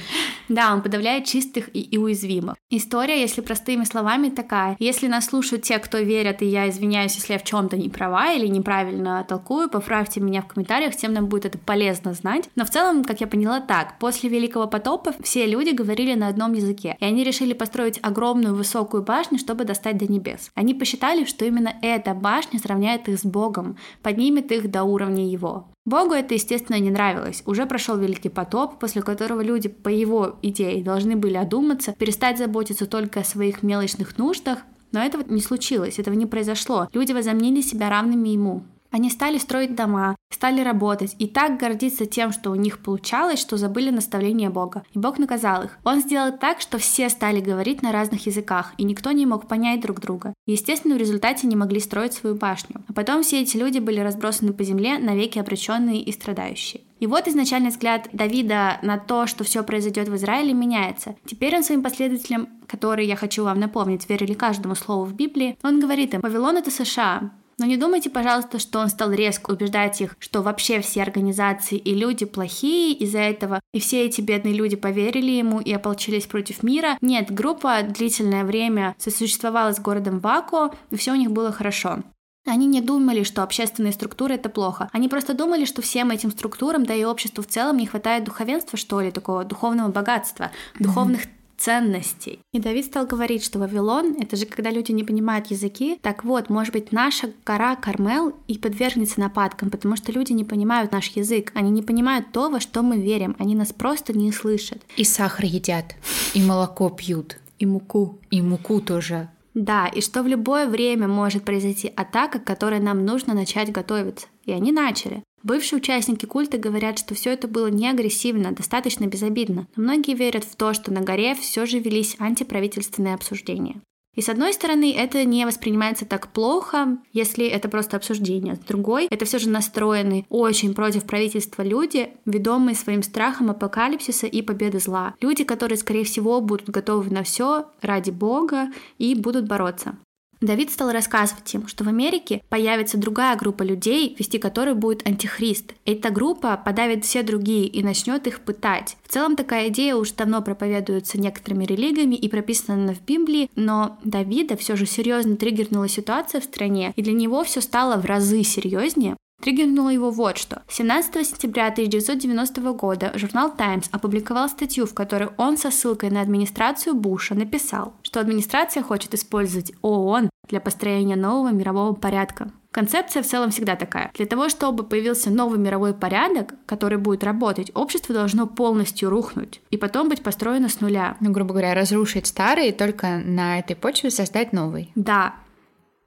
Да, 0.48 0.72
он 0.72 0.82
подавляет 0.82 1.26
чистых 1.26 1.68
и, 1.74 1.80
и 1.80 1.98
уязвимых. 1.98 2.56
История, 2.70 3.20
если 3.20 3.42
простыми 3.42 3.84
словами, 3.84 4.30
такая. 4.30 4.74
Если 4.78 5.06
нас 5.06 5.26
слушают 5.26 5.64
те, 5.64 5.78
кто 5.78 5.98
верят, 5.98 6.40
и 6.40 6.46
я 6.46 6.68
извиняюсь, 6.70 7.14
если 7.14 7.34
я 7.34 7.38
в 7.38 7.44
чем-то 7.44 7.76
не 7.76 7.88
права 7.90 8.32
или 8.32 8.46
неправильно 8.46 9.24
толкую, 9.28 9.68
поправьте 9.68 10.20
меня 10.20 10.40
в 10.40 10.46
комментариях, 10.46 10.96
тем 10.96 11.12
нам 11.12 11.26
будет 11.26 11.44
это 11.44 11.58
полезно 11.58 12.14
знать. 12.14 12.48
Но 12.56 12.64
в 12.64 12.70
целом, 12.70 13.04
как 13.04 13.20
я 13.20 13.26
поняла, 13.26 13.60
так. 13.60 13.98
После 13.98 14.30
Великого 14.30 14.66
потопа 14.66 15.12
все 15.22 15.46
люди 15.46 15.70
говорили 15.70 16.14
на 16.14 16.28
одном 16.28 16.54
языке, 16.54 16.96
и 16.98 17.04
они 17.04 17.22
решили 17.22 17.52
построить 17.52 18.00
огромную 18.02 18.54
высокую 18.54 19.02
башню, 19.02 19.38
чтобы 19.38 19.64
достать 19.64 19.89
до 19.98 20.10
небес. 20.10 20.50
Они 20.54 20.74
посчитали, 20.74 21.24
что 21.24 21.44
именно 21.44 21.74
эта 21.82 22.14
башня 22.14 22.58
сравняет 22.58 23.08
их 23.08 23.18
с 23.18 23.24
Богом, 23.24 23.76
поднимет 24.02 24.52
их 24.52 24.70
до 24.70 24.84
уровня 24.84 25.26
Его. 25.28 25.68
Богу 25.84 26.12
это, 26.12 26.34
естественно, 26.34 26.78
не 26.78 26.90
нравилось. 26.90 27.42
Уже 27.46 27.66
прошел 27.66 27.96
Великий 27.96 28.28
потоп, 28.28 28.78
после 28.78 29.02
которого 29.02 29.40
люди, 29.40 29.68
по 29.68 29.88
его 29.88 30.38
идее, 30.42 30.84
должны 30.84 31.16
были 31.16 31.36
одуматься, 31.36 31.94
перестать 31.98 32.38
заботиться 32.38 32.86
только 32.86 33.20
о 33.20 33.24
своих 33.24 33.62
мелочных 33.62 34.18
нуждах, 34.18 34.58
но 34.92 35.02
этого 35.02 35.24
не 35.26 35.40
случилось, 35.40 35.98
этого 35.98 36.14
не 36.14 36.26
произошло. 36.26 36.88
Люди 36.92 37.12
возомнили 37.12 37.60
себя 37.60 37.88
равными 37.88 38.28
ему. 38.28 38.64
Они 38.90 39.10
стали 39.10 39.38
строить 39.38 39.74
дома, 39.74 40.16
стали 40.32 40.62
работать 40.62 41.14
и 41.18 41.26
так 41.26 41.58
гордиться 41.58 42.06
тем, 42.06 42.32
что 42.32 42.50
у 42.50 42.54
них 42.54 42.80
получалось, 42.80 43.40
что 43.40 43.56
забыли 43.56 43.90
наставления 43.90 44.50
Бога. 44.50 44.82
И 44.92 44.98
Бог 44.98 45.18
наказал 45.18 45.64
их. 45.64 45.78
Он 45.84 46.00
сделал 46.00 46.36
так, 46.36 46.60
что 46.60 46.78
все 46.78 47.08
стали 47.08 47.40
говорить 47.40 47.82
на 47.82 47.92
разных 47.92 48.26
языках, 48.26 48.72
и 48.78 48.84
никто 48.84 49.12
не 49.12 49.26
мог 49.26 49.46
понять 49.46 49.80
друг 49.80 50.00
друга. 50.00 50.34
Естественно, 50.46 50.94
в 50.94 50.98
результате 50.98 51.46
не 51.46 51.56
могли 51.56 51.80
строить 51.80 52.14
свою 52.14 52.34
башню. 52.36 52.82
А 52.88 52.92
потом 52.92 53.22
все 53.22 53.42
эти 53.42 53.56
люди 53.56 53.78
были 53.78 54.00
разбросаны 54.00 54.52
по 54.52 54.64
земле, 54.64 54.98
навеки 54.98 55.38
обреченные 55.38 56.02
и 56.02 56.12
страдающие. 56.12 56.82
И 57.00 57.06
вот 57.06 57.26
изначальный 57.26 57.70
взгляд 57.70 58.08
Давида 58.12 58.78
на 58.82 58.98
то, 58.98 59.26
что 59.26 59.42
все 59.42 59.62
произойдет 59.62 60.08
в 60.08 60.16
Израиле, 60.16 60.52
меняется. 60.52 61.16
Теперь 61.24 61.56
он 61.56 61.64
своим 61.64 61.82
последователям, 61.82 62.48
которые, 62.66 63.08
я 63.08 63.16
хочу 63.16 63.42
вам 63.42 63.58
напомнить, 63.58 64.08
верили 64.08 64.34
каждому 64.34 64.74
слову 64.74 65.04
в 65.04 65.14
Библии, 65.14 65.56
он 65.62 65.80
говорит 65.80 66.12
им, 66.12 66.20
Вавилон 66.20 66.58
это 66.58 66.70
США, 66.70 67.30
но 67.60 67.66
не 67.66 67.76
думайте, 67.76 68.08
пожалуйста, 68.08 68.58
что 68.58 68.78
он 68.78 68.88
стал 68.88 69.12
резко 69.12 69.50
убеждать 69.50 70.00
их, 70.00 70.16
что 70.18 70.40
вообще 70.40 70.80
все 70.80 71.02
организации 71.02 71.76
и 71.76 71.94
люди 71.94 72.24
плохие 72.24 72.94
из-за 72.94 73.18
этого, 73.18 73.60
и 73.74 73.80
все 73.80 74.06
эти 74.06 74.22
бедные 74.22 74.54
люди 74.54 74.76
поверили 74.76 75.32
ему 75.32 75.60
и 75.60 75.70
ополчились 75.70 76.24
против 76.24 76.62
мира. 76.62 76.96
Нет, 77.02 77.30
группа 77.30 77.82
длительное 77.82 78.44
время 78.44 78.96
сосуществовала 78.96 79.74
с 79.74 79.78
городом 79.78 80.20
Вако, 80.20 80.72
и 80.90 80.96
все 80.96 81.12
у 81.12 81.16
них 81.16 81.32
было 81.32 81.52
хорошо. 81.52 81.98
Они 82.46 82.66
не 82.66 82.80
думали, 82.80 83.24
что 83.24 83.42
общественные 83.42 83.92
структуры 83.92 84.36
это 84.36 84.48
плохо. 84.48 84.88
Они 84.94 85.10
просто 85.10 85.34
думали, 85.34 85.66
что 85.66 85.82
всем 85.82 86.10
этим 86.10 86.30
структурам, 86.30 86.86
да 86.86 86.94
и 86.94 87.04
обществу 87.04 87.44
в 87.44 87.46
целом 87.46 87.76
не 87.76 87.86
хватает 87.86 88.24
духовенства, 88.24 88.78
что 88.78 89.02
ли, 89.02 89.10
такого 89.10 89.44
духовного 89.44 89.90
богатства, 89.90 90.50
духовных 90.78 91.26
ценностей. 91.60 92.40
И 92.52 92.58
Давид 92.58 92.86
стал 92.86 93.06
говорить, 93.06 93.44
что 93.44 93.58
Вавилон— 93.58 94.16
это 94.20 94.36
же 94.36 94.46
когда 94.46 94.70
люди 94.70 94.92
не 94.92 95.04
понимают 95.04 95.48
языки. 95.50 95.98
Так 96.00 96.24
вот, 96.24 96.48
может 96.48 96.72
быть, 96.72 96.90
наша 96.90 97.30
гора 97.44 97.76
Кармел 97.76 98.34
и 98.48 98.56
подвергнется 98.56 99.20
нападкам, 99.20 99.70
потому 99.70 99.96
что 99.96 100.10
люди 100.10 100.32
не 100.32 100.44
понимают 100.44 100.92
наш 100.92 101.08
язык, 101.08 101.52
они 101.54 101.70
не 101.70 101.82
понимают 101.82 102.32
то, 102.32 102.48
во 102.48 102.60
что 102.60 102.82
мы 102.82 103.00
верим, 103.00 103.36
они 103.38 103.54
нас 103.54 103.72
просто 103.72 104.16
не 104.16 104.32
слышат. 104.32 104.82
И 104.96 105.04
сахар 105.04 105.44
едят, 105.44 105.94
и 106.34 106.42
молоко 106.42 106.88
пьют, 106.88 107.36
И 107.58 107.66
муку. 107.66 108.18
и 108.30 108.40
муку 108.40 108.80
тоже. 108.80 109.28
Да, 109.52 109.88
и 109.88 110.00
что 110.00 110.22
в 110.22 110.28
любое 110.28 110.66
время 110.68 111.08
может 111.08 111.44
произойти 111.44 111.92
атака, 111.96 112.38
к 112.38 112.44
которой 112.44 112.80
нам 112.80 113.04
нужно 113.04 113.34
начать 113.34 113.72
готовиться. 113.72 114.28
И 114.46 114.52
они 114.52 114.72
начали. 114.72 115.22
Бывшие 115.42 115.78
участники 115.78 116.26
культа 116.26 116.58
говорят, 116.58 116.98
что 116.98 117.14
все 117.14 117.30
это 117.30 117.48
было 117.48 117.68
не 117.68 117.88
агрессивно, 117.88 118.52
достаточно 118.52 119.06
безобидно. 119.06 119.66
Но 119.76 119.82
многие 119.82 120.14
верят 120.14 120.44
в 120.44 120.56
то, 120.56 120.74
что 120.74 120.92
на 120.92 121.00
горе 121.00 121.34
все 121.34 121.66
же 121.66 121.78
велись 121.78 122.16
антиправительственные 122.18 123.14
обсуждения. 123.14 123.80
И 124.16 124.22
с 124.22 124.28
одной 124.28 124.52
стороны, 124.52 124.92
это 124.92 125.24
не 125.24 125.46
воспринимается 125.46 126.04
так 126.04 126.32
плохо, 126.32 126.98
если 127.12 127.46
это 127.46 127.68
просто 127.68 127.96
обсуждение. 127.96 128.56
С 128.56 128.58
другой, 128.58 129.06
это 129.08 129.24
все 129.24 129.38
же 129.38 129.48
настроены 129.48 130.26
очень 130.28 130.74
против 130.74 131.04
правительства 131.04 131.62
люди, 131.62 132.10
ведомые 132.26 132.74
своим 132.74 133.04
страхом 133.04 133.50
апокалипсиса 133.50 134.26
и 134.26 134.42
победы 134.42 134.80
зла. 134.80 135.14
Люди, 135.20 135.44
которые, 135.44 135.78
скорее 135.78 136.04
всего, 136.04 136.40
будут 136.40 136.68
готовы 136.68 137.08
на 137.10 137.22
все 137.22 137.66
ради 137.80 138.10
Бога 138.10 138.70
и 138.98 139.14
будут 139.14 139.46
бороться. 139.46 139.96
Давид 140.40 140.70
стал 140.70 140.90
рассказывать 140.90 141.52
им, 141.54 141.66
что 141.68 141.84
в 141.84 141.88
Америке 141.88 142.42
появится 142.48 142.96
другая 142.96 143.36
группа 143.36 143.62
людей, 143.62 144.16
вести 144.18 144.38
которой 144.38 144.74
будет 144.74 145.06
антихрист. 145.06 145.74
Эта 145.84 146.10
группа 146.10 146.56
подавит 146.56 147.04
все 147.04 147.22
другие 147.22 147.66
и 147.66 147.82
начнет 147.82 148.26
их 148.26 148.40
пытать. 148.40 148.96
В 149.02 149.12
целом 149.12 149.36
такая 149.36 149.68
идея 149.68 149.96
уже 149.96 150.14
давно 150.14 150.40
проповедуется 150.40 151.20
некоторыми 151.20 151.64
религиями 151.64 152.14
и 152.14 152.28
прописана 152.28 152.94
в 152.94 153.04
Библии, 153.04 153.50
но 153.54 153.98
Давида 154.02 154.56
все 154.56 154.76
же 154.76 154.86
серьезно 154.86 155.36
триггернула 155.36 155.88
ситуация 155.88 156.40
в 156.40 156.44
стране, 156.44 156.94
и 156.96 157.02
для 157.02 157.12
него 157.12 157.44
все 157.44 157.60
стало 157.60 158.00
в 158.00 158.06
разы 158.06 158.42
серьезнее. 158.42 159.16
Триггернуло 159.40 159.88
его 159.88 160.10
вот 160.10 160.38
что. 160.38 160.62
17 160.68 161.26
сентября 161.26 161.68
1990 161.68 162.72
года 162.72 163.12
журнал 163.14 163.50
Times 163.54 163.88
опубликовал 163.90 164.48
статью, 164.48 164.86
в 164.86 164.94
которой 164.94 165.30
он 165.38 165.56
со 165.56 165.70
ссылкой 165.70 166.10
на 166.10 166.20
администрацию 166.20 166.94
Буша 166.94 167.34
написал, 167.34 167.94
что 168.02 168.20
администрация 168.20 168.82
хочет 168.82 169.14
использовать 169.14 169.72
ООН 169.82 170.30
для 170.48 170.60
построения 170.60 171.16
нового 171.16 171.52
мирового 171.52 171.94
порядка. 171.94 172.50
Концепция 172.70 173.22
в 173.22 173.26
целом 173.26 173.50
всегда 173.50 173.74
такая. 173.74 174.12
Для 174.14 174.26
того, 174.26 174.48
чтобы 174.48 174.84
появился 174.84 175.30
новый 175.30 175.58
мировой 175.58 175.92
порядок, 175.92 176.54
который 176.66 176.98
будет 176.98 177.24
работать, 177.24 177.72
общество 177.74 178.14
должно 178.14 178.46
полностью 178.46 179.10
рухнуть 179.10 179.60
и 179.70 179.76
потом 179.76 180.08
быть 180.08 180.22
построено 180.22 180.68
с 180.68 180.80
нуля. 180.80 181.16
Ну, 181.18 181.32
грубо 181.32 181.52
говоря, 181.52 181.74
разрушить 181.74 182.28
старый 182.28 182.68
и 182.68 182.72
только 182.72 183.18
на 183.24 183.58
этой 183.58 183.74
почве 183.74 184.10
создать 184.10 184.52
новый. 184.52 184.92
Да, 184.94 185.34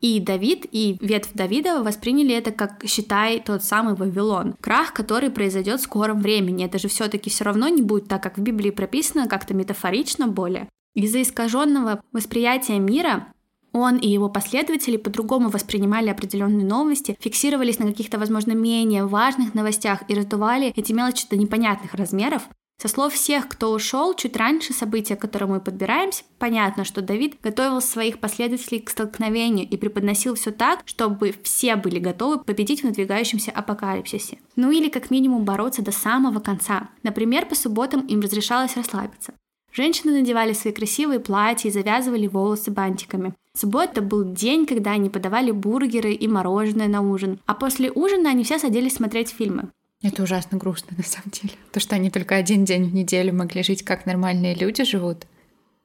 и 0.04 0.20
Давид, 0.20 0.66
и 0.70 0.98
ветвь 1.00 1.32
Давида 1.34 1.82
восприняли 1.82 2.36
это 2.36 2.52
как, 2.52 2.84
считай, 2.86 3.40
тот 3.40 3.64
самый 3.64 3.96
Вавилон. 3.96 4.54
Крах, 4.60 4.94
который 4.94 5.30
произойдет 5.30 5.80
в 5.80 5.84
скором 5.84 6.20
времени. 6.20 6.66
Это 6.66 6.78
же 6.78 6.90
все-таки 6.90 7.30
все 7.30 7.46
равно 7.46 7.70
не 7.70 7.82
будет 7.82 8.10
так, 8.10 8.22
как 8.22 8.38
в 8.38 8.42
Библии 8.42 8.70
прописано, 8.70 9.30
как-то 9.30 9.54
метафорично 9.54 10.28
более. 10.28 10.68
Из-за 10.94 11.22
искаженного 11.22 12.04
восприятия 12.12 12.80
мира 12.80 13.28
он 13.72 13.96
и 13.96 14.10
его 14.10 14.28
последователи 14.28 14.98
по-другому 14.98 15.48
воспринимали 15.48 16.10
определенные 16.10 16.66
новости, 16.66 17.18
фиксировались 17.22 17.80
на 17.80 17.88
каких-то, 17.88 18.20
возможно, 18.20 18.52
менее 18.52 19.06
важных 19.06 19.54
новостях 19.54 20.04
и 20.10 20.16
раздували 20.16 20.74
эти 20.76 20.92
мелочи 20.92 21.28
до 21.30 21.38
непонятных 21.38 21.94
размеров. 21.94 22.44
Со 22.84 22.90
слов 22.90 23.14
всех, 23.14 23.48
кто 23.48 23.72
ушел 23.72 24.14
чуть 24.14 24.36
раньше 24.36 24.74
события, 24.74 25.16
к 25.16 25.22
которым 25.22 25.52
мы 25.52 25.62
подбираемся, 25.62 26.26
понятно, 26.38 26.84
что 26.84 27.02
Давид 27.02 27.38
готовил 27.42 27.80
своих 27.80 28.20
последователей 28.20 28.82
к 28.82 28.90
столкновению 28.90 29.66
и 29.66 29.78
преподносил 29.78 30.36
все 30.36 30.52
так, 30.52 30.82
чтобы 30.84 31.34
все 31.44 31.78
были 31.78 31.98
готовы 31.98 32.40
победить 32.40 32.82
в 32.82 32.84
надвигающемся 32.84 33.52
апокалипсисе. 33.52 34.38
Ну 34.58 34.70
или 34.70 34.90
как 34.90 35.12
минимум 35.12 35.46
бороться 35.46 35.82
до 35.82 35.94
самого 35.94 36.42
конца. 36.42 36.90
Например, 37.04 37.46
по 37.46 37.56
субботам 37.56 38.02
им 38.02 38.20
разрешалось 38.20 38.76
расслабиться. 38.76 39.34
Женщины 39.72 40.20
надевали 40.20 40.52
свои 40.52 40.74
красивые 40.74 41.22
платья 41.22 41.70
и 41.70 41.72
завязывали 41.72 42.28
волосы 42.28 42.70
бантиками. 42.70 43.34
Суббота 43.56 44.02
был 44.02 44.26
день, 44.26 44.66
когда 44.66 44.92
они 44.92 45.10
подавали 45.10 45.52
бургеры 45.52 46.12
и 46.12 46.28
мороженое 46.28 46.90
на 46.90 47.00
ужин. 47.00 47.40
А 47.46 47.54
после 47.54 47.90
ужина 47.92 48.32
они 48.32 48.44
все 48.44 48.60
садились 48.60 48.96
смотреть 48.96 49.30
фильмы. 49.30 49.70
Это 50.04 50.22
ужасно 50.22 50.58
грустно, 50.58 50.96
на 50.98 51.04
самом 51.04 51.32
деле. 51.32 51.54
То, 51.72 51.80
что 51.80 51.96
они 51.96 52.12
только 52.12 52.36
один 52.36 52.66
день 52.66 52.90
в 52.90 52.94
неделю 52.94 53.34
могли 53.34 53.64
жить, 53.64 53.84
как 53.84 54.06
нормальные 54.06 54.54
люди 54.54 54.84
живут. 54.84 55.26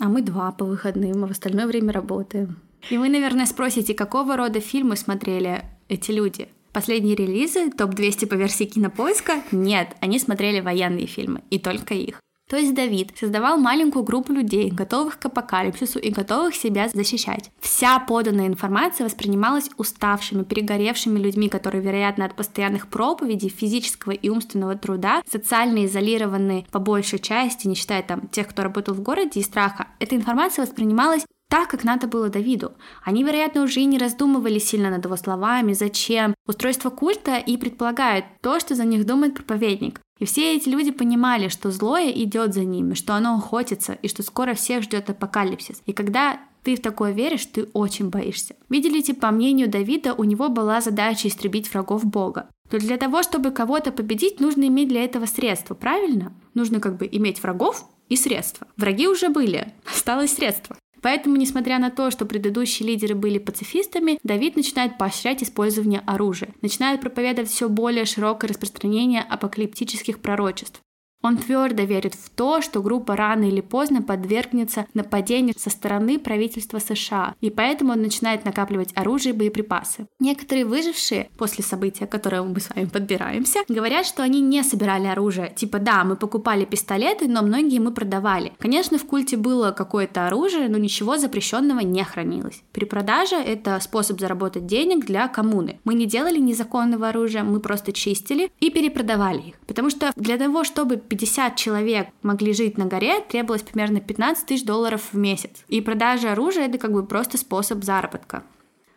А 0.00 0.08
мы 0.08 0.22
два 0.22 0.50
по 0.52 0.64
выходным, 0.64 1.24
а 1.24 1.28
в 1.28 1.30
остальное 1.30 1.66
время 1.66 1.92
работаем. 1.92 2.58
И 2.90 2.98
вы, 2.98 3.08
наверное, 3.08 3.46
спросите, 3.46 3.94
какого 3.94 4.36
рода 4.36 4.60
фильмы 4.60 4.96
смотрели 4.96 5.64
эти 5.88 6.10
люди? 6.10 6.48
Последние 6.72 7.14
релизы, 7.14 7.70
топ-200 7.70 8.26
по 8.26 8.34
версии 8.34 8.64
кинопоиска? 8.64 9.42
Нет, 9.52 9.96
они 10.00 10.18
смотрели 10.18 10.60
военные 10.60 11.06
фильмы, 11.06 11.42
и 11.50 11.58
только 11.58 11.94
их. 11.94 12.20
То 12.48 12.56
есть 12.56 12.74
Давид 12.74 13.12
создавал 13.18 13.58
маленькую 13.58 14.04
группу 14.04 14.32
людей, 14.32 14.70
готовых 14.70 15.18
к 15.18 15.26
апокалипсису 15.26 15.98
и 15.98 16.10
готовых 16.10 16.54
себя 16.54 16.88
защищать. 16.88 17.50
Вся 17.60 17.98
поданная 18.00 18.46
информация 18.46 19.04
воспринималась 19.04 19.70
уставшими, 19.76 20.44
перегоревшими 20.44 21.18
людьми, 21.18 21.48
которые, 21.50 21.82
вероятно, 21.82 22.24
от 22.24 22.34
постоянных 22.34 22.88
проповедей, 22.88 23.50
физического 23.50 24.12
и 24.12 24.30
умственного 24.30 24.76
труда, 24.76 25.22
социально 25.30 25.84
изолированные 25.84 26.64
по 26.70 26.78
большей 26.78 27.18
части, 27.18 27.66
не 27.66 27.74
считая 27.74 28.02
там 28.02 28.28
тех, 28.28 28.48
кто 28.48 28.62
работал 28.62 28.94
в 28.94 29.02
городе 29.02 29.40
и 29.40 29.42
страха, 29.42 29.88
эта 29.98 30.16
информация 30.16 30.64
воспринималась 30.64 31.24
так, 31.50 31.68
как 31.68 31.84
надо 31.84 32.06
было 32.06 32.28
Давиду. 32.28 32.72
Они, 33.02 33.24
вероятно, 33.24 33.62
уже 33.62 33.80
и 33.80 33.86
не 33.86 33.98
раздумывали 33.98 34.58
сильно 34.58 34.90
над 34.90 35.04
его 35.04 35.16
словами, 35.16 35.72
зачем. 35.72 36.34
Устройство 36.46 36.90
культа 36.90 37.36
и 37.38 37.56
предполагает 37.56 38.24
то, 38.42 38.60
что 38.60 38.74
за 38.74 38.84
них 38.84 39.06
думает 39.06 39.34
проповедник. 39.34 40.00
И 40.18 40.24
все 40.24 40.56
эти 40.56 40.68
люди 40.68 40.90
понимали, 40.90 41.48
что 41.48 41.70
злое 41.70 42.10
идет 42.10 42.54
за 42.54 42.64
ними, 42.64 42.94
что 42.94 43.14
оно 43.14 43.36
охотится, 43.36 43.98
и 44.02 44.08
что 44.08 44.22
скоро 44.22 44.54
всех 44.54 44.82
ждет 44.82 45.10
апокалипсис. 45.10 45.82
И 45.86 45.92
когда 45.92 46.40
ты 46.62 46.76
в 46.76 46.80
такое 46.80 47.12
веришь, 47.12 47.46
ты 47.46 47.68
очень 47.72 48.10
боишься. 48.10 48.56
Видели, 48.68 49.00
по 49.12 49.30
мнению 49.30 49.68
Давида, 49.68 50.14
у 50.14 50.24
него 50.24 50.48
была 50.48 50.80
задача 50.80 51.28
истребить 51.28 51.72
врагов 51.72 52.04
Бога. 52.04 52.48
То 52.68 52.78
для 52.78 52.96
того, 52.98 53.22
чтобы 53.22 53.50
кого-то 53.50 53.92
победить, 53.92 54.40
нужно 54.40 54.66
иметь 54.66 54.88
для 54.88 55.04
этого 55.04 55.26
средства, 55.26 55.74
правильно? 55.74 56.34
Нужно 56.54 56.80
как 56.80 56.96
бы 56.98 57.08
иметь 57.10 57.42
врагов 57.42 57.86
и 58.08 58.16
средства. 58.16 58.66
Враги 58.76 59.08
уже 59.08 59.28
были, 59.28 59.72
осталось 59.90 60.32
средство. 60.32 60.76
Поэтому, 61.02 61.36
несмотря 61.36 61.78
на 61.78 61.90
то, 61.90 62.10
что 62.10 62.26
предыдущие 62.26 62.88
лидеры 62.88 63.14
были 63.14 63.38
пацифистами, 63.38 64.18
Давид 64.22 64.56
начинает 64.56 64.98
поощрять 64.98 65.42
использование 65.42 66.02
оружия, 66.06 66.54
начинает 66.62 67.00
проповедовать 67.00 67.50
все 67.50 67.68
более 67.68 68.04
широкое 68.04 68.48
распространение 68.48 69.22
апокалиптических 69.22 70.20
пророчеств. 70.20 70.80
Он 71.28 71.36
твердо 71.36 71.82
верит 71.82 72.14
в 72.14 72.30
то, 72.30 72.62
что 72.62 72.80
группа 72.80 73.14
рано 73.14 73.44
или 73.44 73.60
поздно 73.60 74.00
подвергнется 74.00 74.86
нападению 74.94 75.54
со 75.58 75.68
стороны 75.68 76.18
правительства 76.18 76.78
США, 76.78 77.34
и 77.42 77.50
поэтому 77.50 77.92
он 77.92 78.00
начинает 78.00 78.46
накапливать 78.46 78.92
оружие 78.94 79.34
и 79.34 79.36
боеприпасы. 79.36 80.06
Некоторые 80.20 80.64
выжившие 80.64 81.28
после 81.36 81.62
события, 81.62 82.06
к 82.06 82.10
которому 82.10 82.54
мы 82.54 82.60
с 82.60 82.70
вами 82.74 82.86
подбираемся, 82.86 83.60
говорят, 83.68 84.06
что 84.06 84.22
они 84.22 84.40
не 84.40 84.62
собирали 84.62 85.06
оружие. 85.06 85.52
Типа, 85.54 85.78
да, 85.78 86.02
мы 86.02 86.16
покупали 86.16 86.64
пистолеты, 86.64 87.28
но 87.28 87.42
многие 87.42 87.78
мы 87.78 87.92
продавали. 87.92 88.54
Конечно, 88.58 88.96
в 88.96 89.04
культе 89.04 89.36
было 89.36 89.72
какое-то 89.72 90.28
оружие, 90.28 90.70
но 90.70 90.78
ничего 90.78 91.18
запрещенного 91.18 91.80
не 91.80 92.04
хранилось. 92.04 92.62
Перепродажа— 92.72 93.36
это 93.36 93.78
способ 93.80 94.18
заработать 94.18 94.64
денег 94.64 95.04
для 95.04 95.28
коммуны. 95.28 95.78
Мы 95.84 95.92
не 95.92 96.06
делали 96.06 96.38
незаконного 96.38 97.10
оружия, 97.10 97.42
мы 97.42 97.60
просто 97.60 97.92
чистили 97.92 98.50
и 98.60 98.70
перепродавали 98.70 99.48
их. 99.48 99.54
Потому 99.66 99.90
что 99.90 100.10
для 100.16 100.38
того, 100.38 100.64
чтобы 100.64 100.96
50 101.18 101.56
человек 101.56 102.08
могли 102.22 102.52
жить 102.52 102.78
на 102.78 102.86
горе, 102.86 103.20
требовалось 103.20 103.62
примерно 103.62 104.00
15 104.00 104.46
тысяч 104.46 104.64
долларов 104.64 105.02
в 105.12 105.16
месяц. 105.16 105.50
И 105.66 105.80
продажа 105.80 106.32
оружия— 106.32 106.66
это 106.68 106.78
как 106.78 106.92
бы 106.92 107.04
просто 107.04 107.38
способ 107.38 107.82
заработка. 107.82 108.44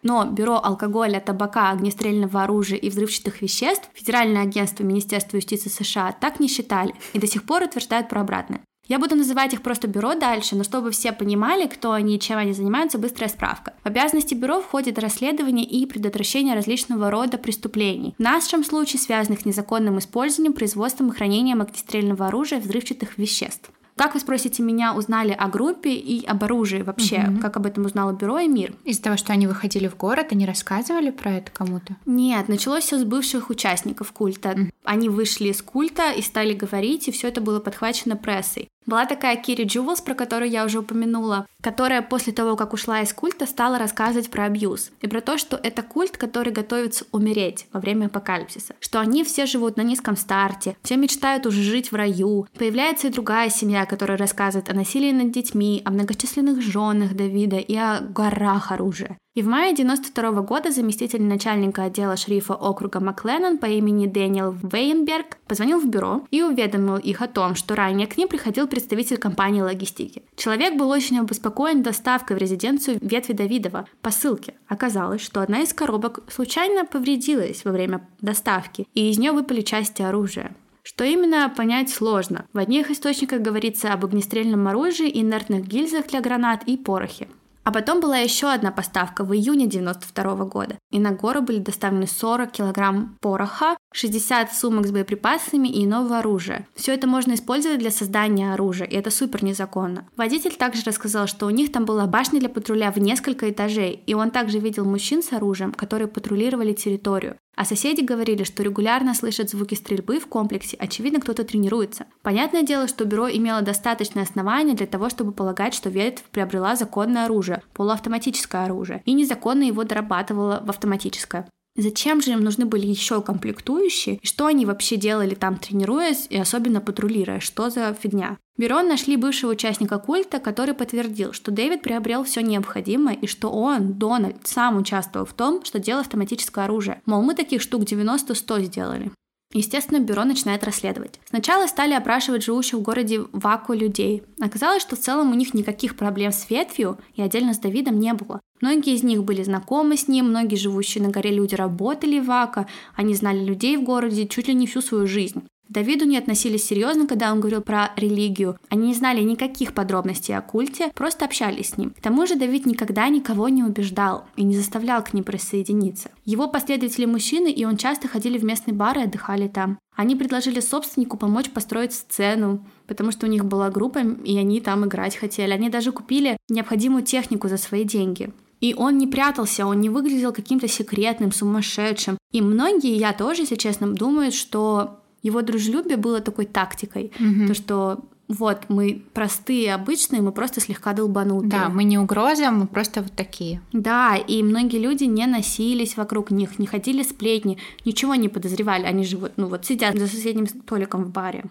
Но 0.04 0.26
Бюро 0.26 0.60
алкоголя, 0.64 1.20
табака, 1.20 1.72
огнестрельного 1.72 2.44
оружия 2.44 2.78
и 2.78 2.90
взрывчатых 2.90 3.42
веществ, 3.42 3.90
Федеральное 3.94 4.44
агентство 4.44 4.84
Министерства 4.84 5.38
юстиции 5.38 5.70
США 5.70 6.12
так 6.12 6.40
не 6.40 6.48
считали 6.48 6.94
и 7.14 7.20
до 7.20 7.28
сих 7.28 7.44
пор 7.44 7.64
утверждают 7.64 8.10
про 8.10 8.22
обратное. 8.22 8.62
Я 8.88 9.00
буду 9.00 9.16
называть 9.16 9.54
их 9.54 9.62
просто 9.62 9.88
бюро 9.88 10.16
дальше, 10.16 10.56
но 10.56 10.64
чтобы 10.64 10.92
все 10.92 11.12
понимали, 11.12 11.68
кто 11.68 11.94
они 11.94 12.16
и 12.16 12.20
чем 12.20 12.38
они 12.38 12.54
занимаются, 12.54 12.98
быстрая 12.98 13.30
справка. 13.30 13.74
В 13.84 13.88
обязанности 13.88 14.34
бюро 14.34 14.62
входит 14.62 15.00
расследование 15.00 15.66
и 15.66 15.86
предотвращение 15.86 16.56
различного 16.56 17.10
рода 17.10 17.38
преступлений. 17.38 18.16
В 18.18 18.22
нашем 18.22 18.64
случае 18.64 19.00
связанных 19.00 19.42
с 19.42 19.46
незаконным 19.46 20.00
использованием, 20.00 20.54
производством 20.54 21.10
и 21.10 21.16
хранением 21.16 21.62
огнестрельного 21.62 22.28
оружия 22.28 22.60
и 22.60 22.62
взрывчатых 22.62 23.18
веществ. 23.18 23.72
Как 24.02 24.16
вы 24.16 24.20
спросите 24.20 24.64
меня, 24.64 24.96
узнали 24.96 25.32
о 25.32 25.48
группе 25.48 25.94
и 25.94 26.26
об 26.26 26.44
оружии 26.44 26.82
вообще? 26.82 27.28
Угу. 27.30 27.40
Как 27.40 27.58
об 27.58 27.68
этом 27.68 27.86
узнало 27.86 28.14
бюро 28.14 28.40
и 28.40 28.48
мир? 28.48 28.74
Из-за 28.84 29.04
того, 29.04 29.18
что 29.18 29.32
они 29.32 29.46
выходили 29.46 29.88
в 29.88 29.96
город, 29.96 30.28
они 30.32 30.46
рассказывали 30.46 31.12
про 31.12 31.34
это 31.34 31.52
кому-то? 31.52 31.96
Нет, 32.06 32.48
началось 32.48 32.86
все 32.86 32.98
с 32.98 33.04
бывших 33.04 33.50
участников 33.52 34.12
культа. 34.12 34.52
Угу. 34.52 34.72
Они 34.92 35.08
вышли 35.08 35.48
из 35.48 35.62
культа 35.62 36.12
и 36.12 36.22
стали 36.22 36.52
говорить, 36.52 37.08
и 37.08 37.14
все 37.14 37.30
это 37.30 37.40
было 37.40 37.62
подхвачено 37.62 38.18
прессой. 38.18 38.68
Была 38.86 39.06
такая 39.06 39.36
Кири 39.36 39.66
Джувелс, 39.66 40.02
про 40.02 40.16
которую 40.16 40.50
я 40.50 40.66
уже 40.66 40.80
упомянула, 40.80 41.46
которая 41.62 42.02
после 42.02 42.34
того, 42.34 42.56
как 42.56 42.74
ушла 42.74 43.02
из 43.02 43.14
культа, 43.14 43.46
стала 43.46 43.78
рассказывать 43.78 44.32
про 44.32 44.46
абьюз 44.46 44.92
и 45.02 45.08
про 45.08 45.22
то, 45.22 45.38
что 45.38 45.60
это 45.62 45.84
культ, 45.84 46.18
который 46.18 46.52
готовится 46.52 47.06
умереть 47.12 47.68
во 47.72 47.80
время 47.80 48.08
апокалипсиса, 48.08 48.76
что 48.80 49.00
они 49.00 49.24
все 49.24 49.46
живут 49.46 49.78
на 49.78 49.82
низком 49.82 50.18
старте, 50.18 50.76
все 50.82 50.98
мечтают 50.98 51.46
уже 51.46 51.62
жить 51.62 51.92
в 51.92 51.96
раю. 51.96 52.48
Появляется 52.58 53.08
и 53.08 53.12
другая 53.12 53.50
семья, 53.50 53.86
которая 53.86 54.18
рассказывает 54.18 54.70
о 54.70 54.74
насилии 54.74 55.12
над 55.12 55.32
детьми, 55.32 55.82
о 55.86 55.92
многочисленных 55.92 56.62
женах 56.62 57.14
Давида 57.14 57.58
и 57.58 57.76
о 57.76 58.02
горах 58.02 58.72
оружия. 58.72 59.18
И 59.34 59.42
в 59.42 59.48
мае 59.48 59.74
92 59.74 60.42
года 60.42 60.72
заместитель 60.72 61.22
начальника 61.22 61.84
отдела 61.84 62.18
шерифа 62.18 62.54
округа 62.54 63.00
Макленнон 63.00 63.60
по 63.60 63.66
имени 63.66 64.06
Дэниел 64.06 64.52
Вейнберг 64.62 65.38
позвонил 65.48 65.80
в 65.80 65.88
бюро 65.88 66.28
и 66.32 66.44
уведомил 66.44 66.98
их 66.98 67.22
о 67.22 67.30
том, 67.30 67.56
что 67.56 67.76
ранее 67.76 68.08
к 68.08 68.18
ним 68.18 68.28
приходил 68.28 68.68
представитель 68.72 69.18
компании 69.18 69.62
логистики. 69.62 70.24
Человек 70.36 70.76
был 70.76 70.90
очень 70.90 71.20
обеспокоен 71.20 71.84
доставкой 71.84 72.38
в 72.38 72.40
резиденцию 72.40 72.98
ветви 73.02 73.34
Давидова 73.34 73.86
посылки. 74.02 74.56
Оказалось, 74.68 75.22
что 75.22 75.42
одна 75.42 75.62
из 75.62 75.74
коробок 75.74 76.24
случайно 76.32 76.86
повредилась 76.86 77.64
во 77.66 77.72
время 77.72 78.08
доставки, 78.22 78.88
и 78.96 79.12
из 79.12 79.20
нее 79.20 79.34
выпали 79.34 79.62
части 79.62 80.02
оружия. 80.02 80.56
Что 80.84 81.04
именно, 81.04 81.54
понять 81.56 81.90
сложно. 81.92 82.46
В 82.54 82.58
одних 82.58 82.90
источниках 82.90 83.42
говорится 83.42 83.94
об 83.94 84.06
огнестрельном 84.06 84.68
оружии, 84.68 85.12
инертных 85.22 85.68
гильзах 85.68 86.08
для 86.08 86.22
гранат 86.22 86.64
и 86.66 86.78
порохе. 86.78 87.28
А 87.64 87.72
потом 87.72 88.00
была 88.00 88.18
еще 88.18 88.52
одна 88.52 88.72
поставка 88.72 89.24
в 89.24 89.34
июне 89.34 89.68
92 89.68 90.46
года, 90.46 90.78
и 90.90 91.00
на 91.00 91.12
гору 91.12 91.42
были 91.42 91.60
доставлены 91.60 92.08
40 92.08 92.52
килограмм 92.52 93.18
пороха, 93.22 93.78
60 93.94 94.54
сумок 94.54 94.88
с 94.88 94.92
боеприпасами 94.92 95.68
и 95.68 95.84
иного 95.86 96.20
оружия. 96.20 96.68
Все 96.76 96.94
это 96.94 97.08
можно 97.08 97.34
использовать 97.34 97.80
для 97.80 97.92
создания 97.92 98.54
оружия, 98.54 98.88
и 98.88 98.96
это 98.96 99.12
супер 99.12 99.44
незаконно. 99.44 100.08
Водитель 100.16 100.56
также 100.56 100.84
рассказал, 100.84 101.28
что 101.28 101.46
у 101.46 101.50
них 101.50 101.72
там 101.72 101.86
была 101.86 102.08
башня 102.08 102.40
для 102.40 102.50
патруля 102.50 102.92
в 102.92 102.98
несколько 102.98 103.50
этажей, 103.50 104.02
и 104.06 104.14
он 104.14 104.32
также 104.32 104.60
видел 104.60 104.86
мужчин 104.86 105.22
с 105.22 105.34
оружием, 105.34 105.74
которые 105.74 106.08
патрулировали 106.08 106.74
территорию. 106.74 107.36
А 107.56 107.66
соседи 107.66 108.02
говорили, 108.02 108.44
что 108.44 108.64
регулярно 108.64 109.14
слышат 109.14 109.50
звуки 109.50 109.76
стрельбы 109.76 110.20
в 110.20 110.28
комплексе, 110.28 110.78
очевидно, 110.78 111.20
кто-то 111.20 111.44
тренируется. 111.44 112.06
Понятное 112.22 112.64
дело, 112.64 112.88
что 112.88 113.06
бюро 113.06 113.30
имело 113.30 113.62
достаточное 113.62 114.24
основание 114.24 114.76
для 114.76 114.88
того, 114.88 115.10
чтобы 115.10 115.34
полагать, 115.34 115.74
что 115.74 115.90
ветвь 115.90 116.24
приобрела 116.32 116.76
законное 116.76 117.26
оружие, 117.26 117.62
полуавтоматическое 117.74 118.66
оружие, 118.66 119.04
и 119.06 119.14
незаконно 119.14 119.64
его 119.64 119.84
дорабатывала 119.84 120.64
в 120.66 120.70
автоматическое. 120.70 121.48
Зачем 121.76 122.22
же 122.22 122.32
им 122.32 122.42
нужны 122.42 122.66
были 122.66 122.86
еще 122.86 123.22
комплектующие? 123.22 124.18
И 124.22 124.28
что 124.28 124.46
они 124.48 124.66
вообще 124.66 124.98
делали 124.98 125.36
там, 125.36 125.58
тренируясь 125.58 126.28
и 126.30 126.38
особенно 126.38 126.82
патрулируя? 126.82 127.40
Что 127.40 127.70
за 127.70 127.94
фигня? 127.94 128.38
Бюро 128.58 128.82
нашли 128.82 129.16
бывшего 129.16 129.52
участника 129.52 129.98
культа, 129.98 130.40
который 130.40 130.74
подтвердил, 130.74 131.34
что 131.34 131.52
Дэвид 131.52 131.82
приобрел 131.82 132.24
все 132.26 132.42
необходимое 132.42 133.16
и 133.16 133.26
что 133.26 133.50
он, 133.50 133.94
Дональд, 133.94 134.46
сам 134.46 134.78
участвовал 134.78 135.26
в 135.26 135.34
том, 135.34 135.64
что 135.64 135.80
делал 135.80 136.02
автоматическое 136.02 136.66
оружие. 136.66 137.02
Мол, 137.06 137.24
мы 137.24 137.34
таких 137.34 137.62
штук 137.62 137.84
90-100 137.84 138.64
сделали. 138.66 139.12
Естественно, 139.54 140.00
бюро 140.00 140.24
начинает 140.24 140.64
расследовать. 140.64 141.20
Сначала 141.28 141.68
стали 141.68 141.94
опрашивать 141.94 142.44
живущих 142.44 142.80
в 142.80 142.82
городе 142.82 143.22
Ваку 143.34 143.74
людей. 143.74 144.24
Оказалось, 144.40 144.82
что 144.82 144.96
в 144.96 145.00
целом 145.00 145.32
у 145.32 145.36
них 145.36 145.54
никаких 145.54 145.98
проблем 145.98 146.32
с 146.32 146.50
ветвью 146.50 146.98
и 147.16 147.22
отдельно 147.22 147.54
с 147.54 147.60
Давидом 147.60 148.00
не 148.00 148.14
было. 148.14 148.40
Многие 148.62 148.94
из 148.94 149.04
них 149.04 149.24
были 149.24 149.44
знакомы 149.44 149.98
с 149.98 150.08
ним, 150.08 150.30
многие 150.30 150.56
живущие 150.56 151.04
на 151.04 151.10
горе 151.10 151.32
люди 151.32 151.56
работали 151.56 152.20
в 152.20 152.26
Вака, 152.26 152.68
они 152.96 153.16
знали 153.16 153.44
людей 153.44 153.76
в 153.76 153.84
городе 153.84 154.28
чуть 154.28 154.48
ли 154.48 154.54
не 154.54 154.68
всю 154.68 154.82
свою 154.82 155.08
жизнь. 155.08 155.44
Давиду 155.72 156.04
не 156.04 156.18
относились 156.18 156.66
серьезно, 156.66 157.08
когда 157.08 157.32
он 157.32 157.40
говорил 157.40 157.62
про 157.62 157.94
религию. 157.96 158.58
Они 158.68 158.90
не 158.90 158.94
знали 158.94 159.22
никаких 159.22 159.74
подробностей 159.74 160.36
о 160.36 160.42
культе, 160.42 160.92
просто 160.94 161.24
общались 161.24 161.70
с 161.70 161.78
ним. 161.78 161.92
К 161.92 162.02
тому 162.02 162.28
же 162.28 162.36
Давид 162.36 162.66
никогда 162.66 163.08
никого 163.08 163.48
не 163.48 163.64
убеждал 163.64 164.26
и 164.36 164.44
не 164.44 164.54
заставлял 164.54 165.02
к 165.02 165.14
ним 165.14 165.24
присоединиться. 165.24 166.12
Его 166.26 166.50
последователи 166.50 167.06
мужчины, 167.06 167.50
и 167.50 167.64
он 167.64 167.78
часто 167.78 168.10
ходили 168.10 168.38
в 168.38 168.44
местные 168.44 168.76
бары 168.76 169.00
и 169.00 169.04
отдыхали 169.06 169.48
там. 169.48 169.80
Они 169.96 170.18
предложили 170.18 170.60
собственнику 170.60 171.16
помочь 171.16 171.50
построить 171.50 171.94
сцену, 171.94 172.66
потому 172.86 173.12
что 173.12 173.26
у 173.26 173.30
них 173.30 173.46
была 173.46 173.70
группа, 173.70 174.00
и 174.00 174.38
они 174.38 174.60
там 174.60 174.86
играть 174.86 175.16
хотели. 175.16 175.54
Они 175.54 175.70
даже 175.70 175.94
купили 175.94 176.36
необходимую 176.50 177.04
технику 177.04 177.48
за 177.48 177.56
свои 177.56 177.86
деньги. 177.86 178.34
И 178.60 178.76
он 178.78 178.98
не 178.98 179.08
прятался, 179.08 179.66
он 179.66 179.80
не 179.80 179.90
выглядел 179.90 180.34
каким-то 180.34 180.68
секретным, 180.68 181.32
сумасшедшим. 181.32 182.18
И 182.32 182.42
многие, 182.42 182.96
я 182.96 183.14
тоже, 183.14 183.44
если 183.44 183.56
честно, 183.56 183.92
думают, 183.92 184.36
что 184.36 185.01
его 185.22 185.42
дружелюбие 185.42 185.98
было 185.98 186.22
такой 186.22 186.46
тактикой, 186.46 187.12
mm-hmm. 187.20 187.48
то 187.48 187.54
что 187.54 188.00
вот 188.28 188.70
мы 188.70 189.04
простые, 189.14 189.74
обычные, 189.74 190.22
мы 190.22 190.32
просто 190.32 190.62
слегка 190.62 190.94
долбанутые. 190.94 191.50
Да, 191.50 191.70
мы 191.70 191.84
не 191.84 191.98
угроза, 191.98 192.50
мы 192.52 192.66
просто 192.66 193.02
вот 193.02 193.12
такие. 193.12 193.62
Да, 193.74 194.16
и 194.16 194.42
многие 194.42 194.78
люди 194.78 195.04
не 195.04 195.26
носились 195.28 195.98
вокруг 195.98 196.32
них, 196.32 196.58
не 196.58 196.66
ходили 196.66 197.04
сплетни, 197.04 197.58
ничего 197.86 198.16
не 198.16 198.30
подозревали, 198.30 198.86
они 198.86 199.04
же 199.04 199.18
вот, 199.18 199.34
ну 199.36 199.48
вот 199.48 199.66
сидят 199.66 199.98
за 199.98 200.08
соседним 200.08 200.48
столиком 200.48 201.04
в 201.04 201.12
баре. 201.12 201.46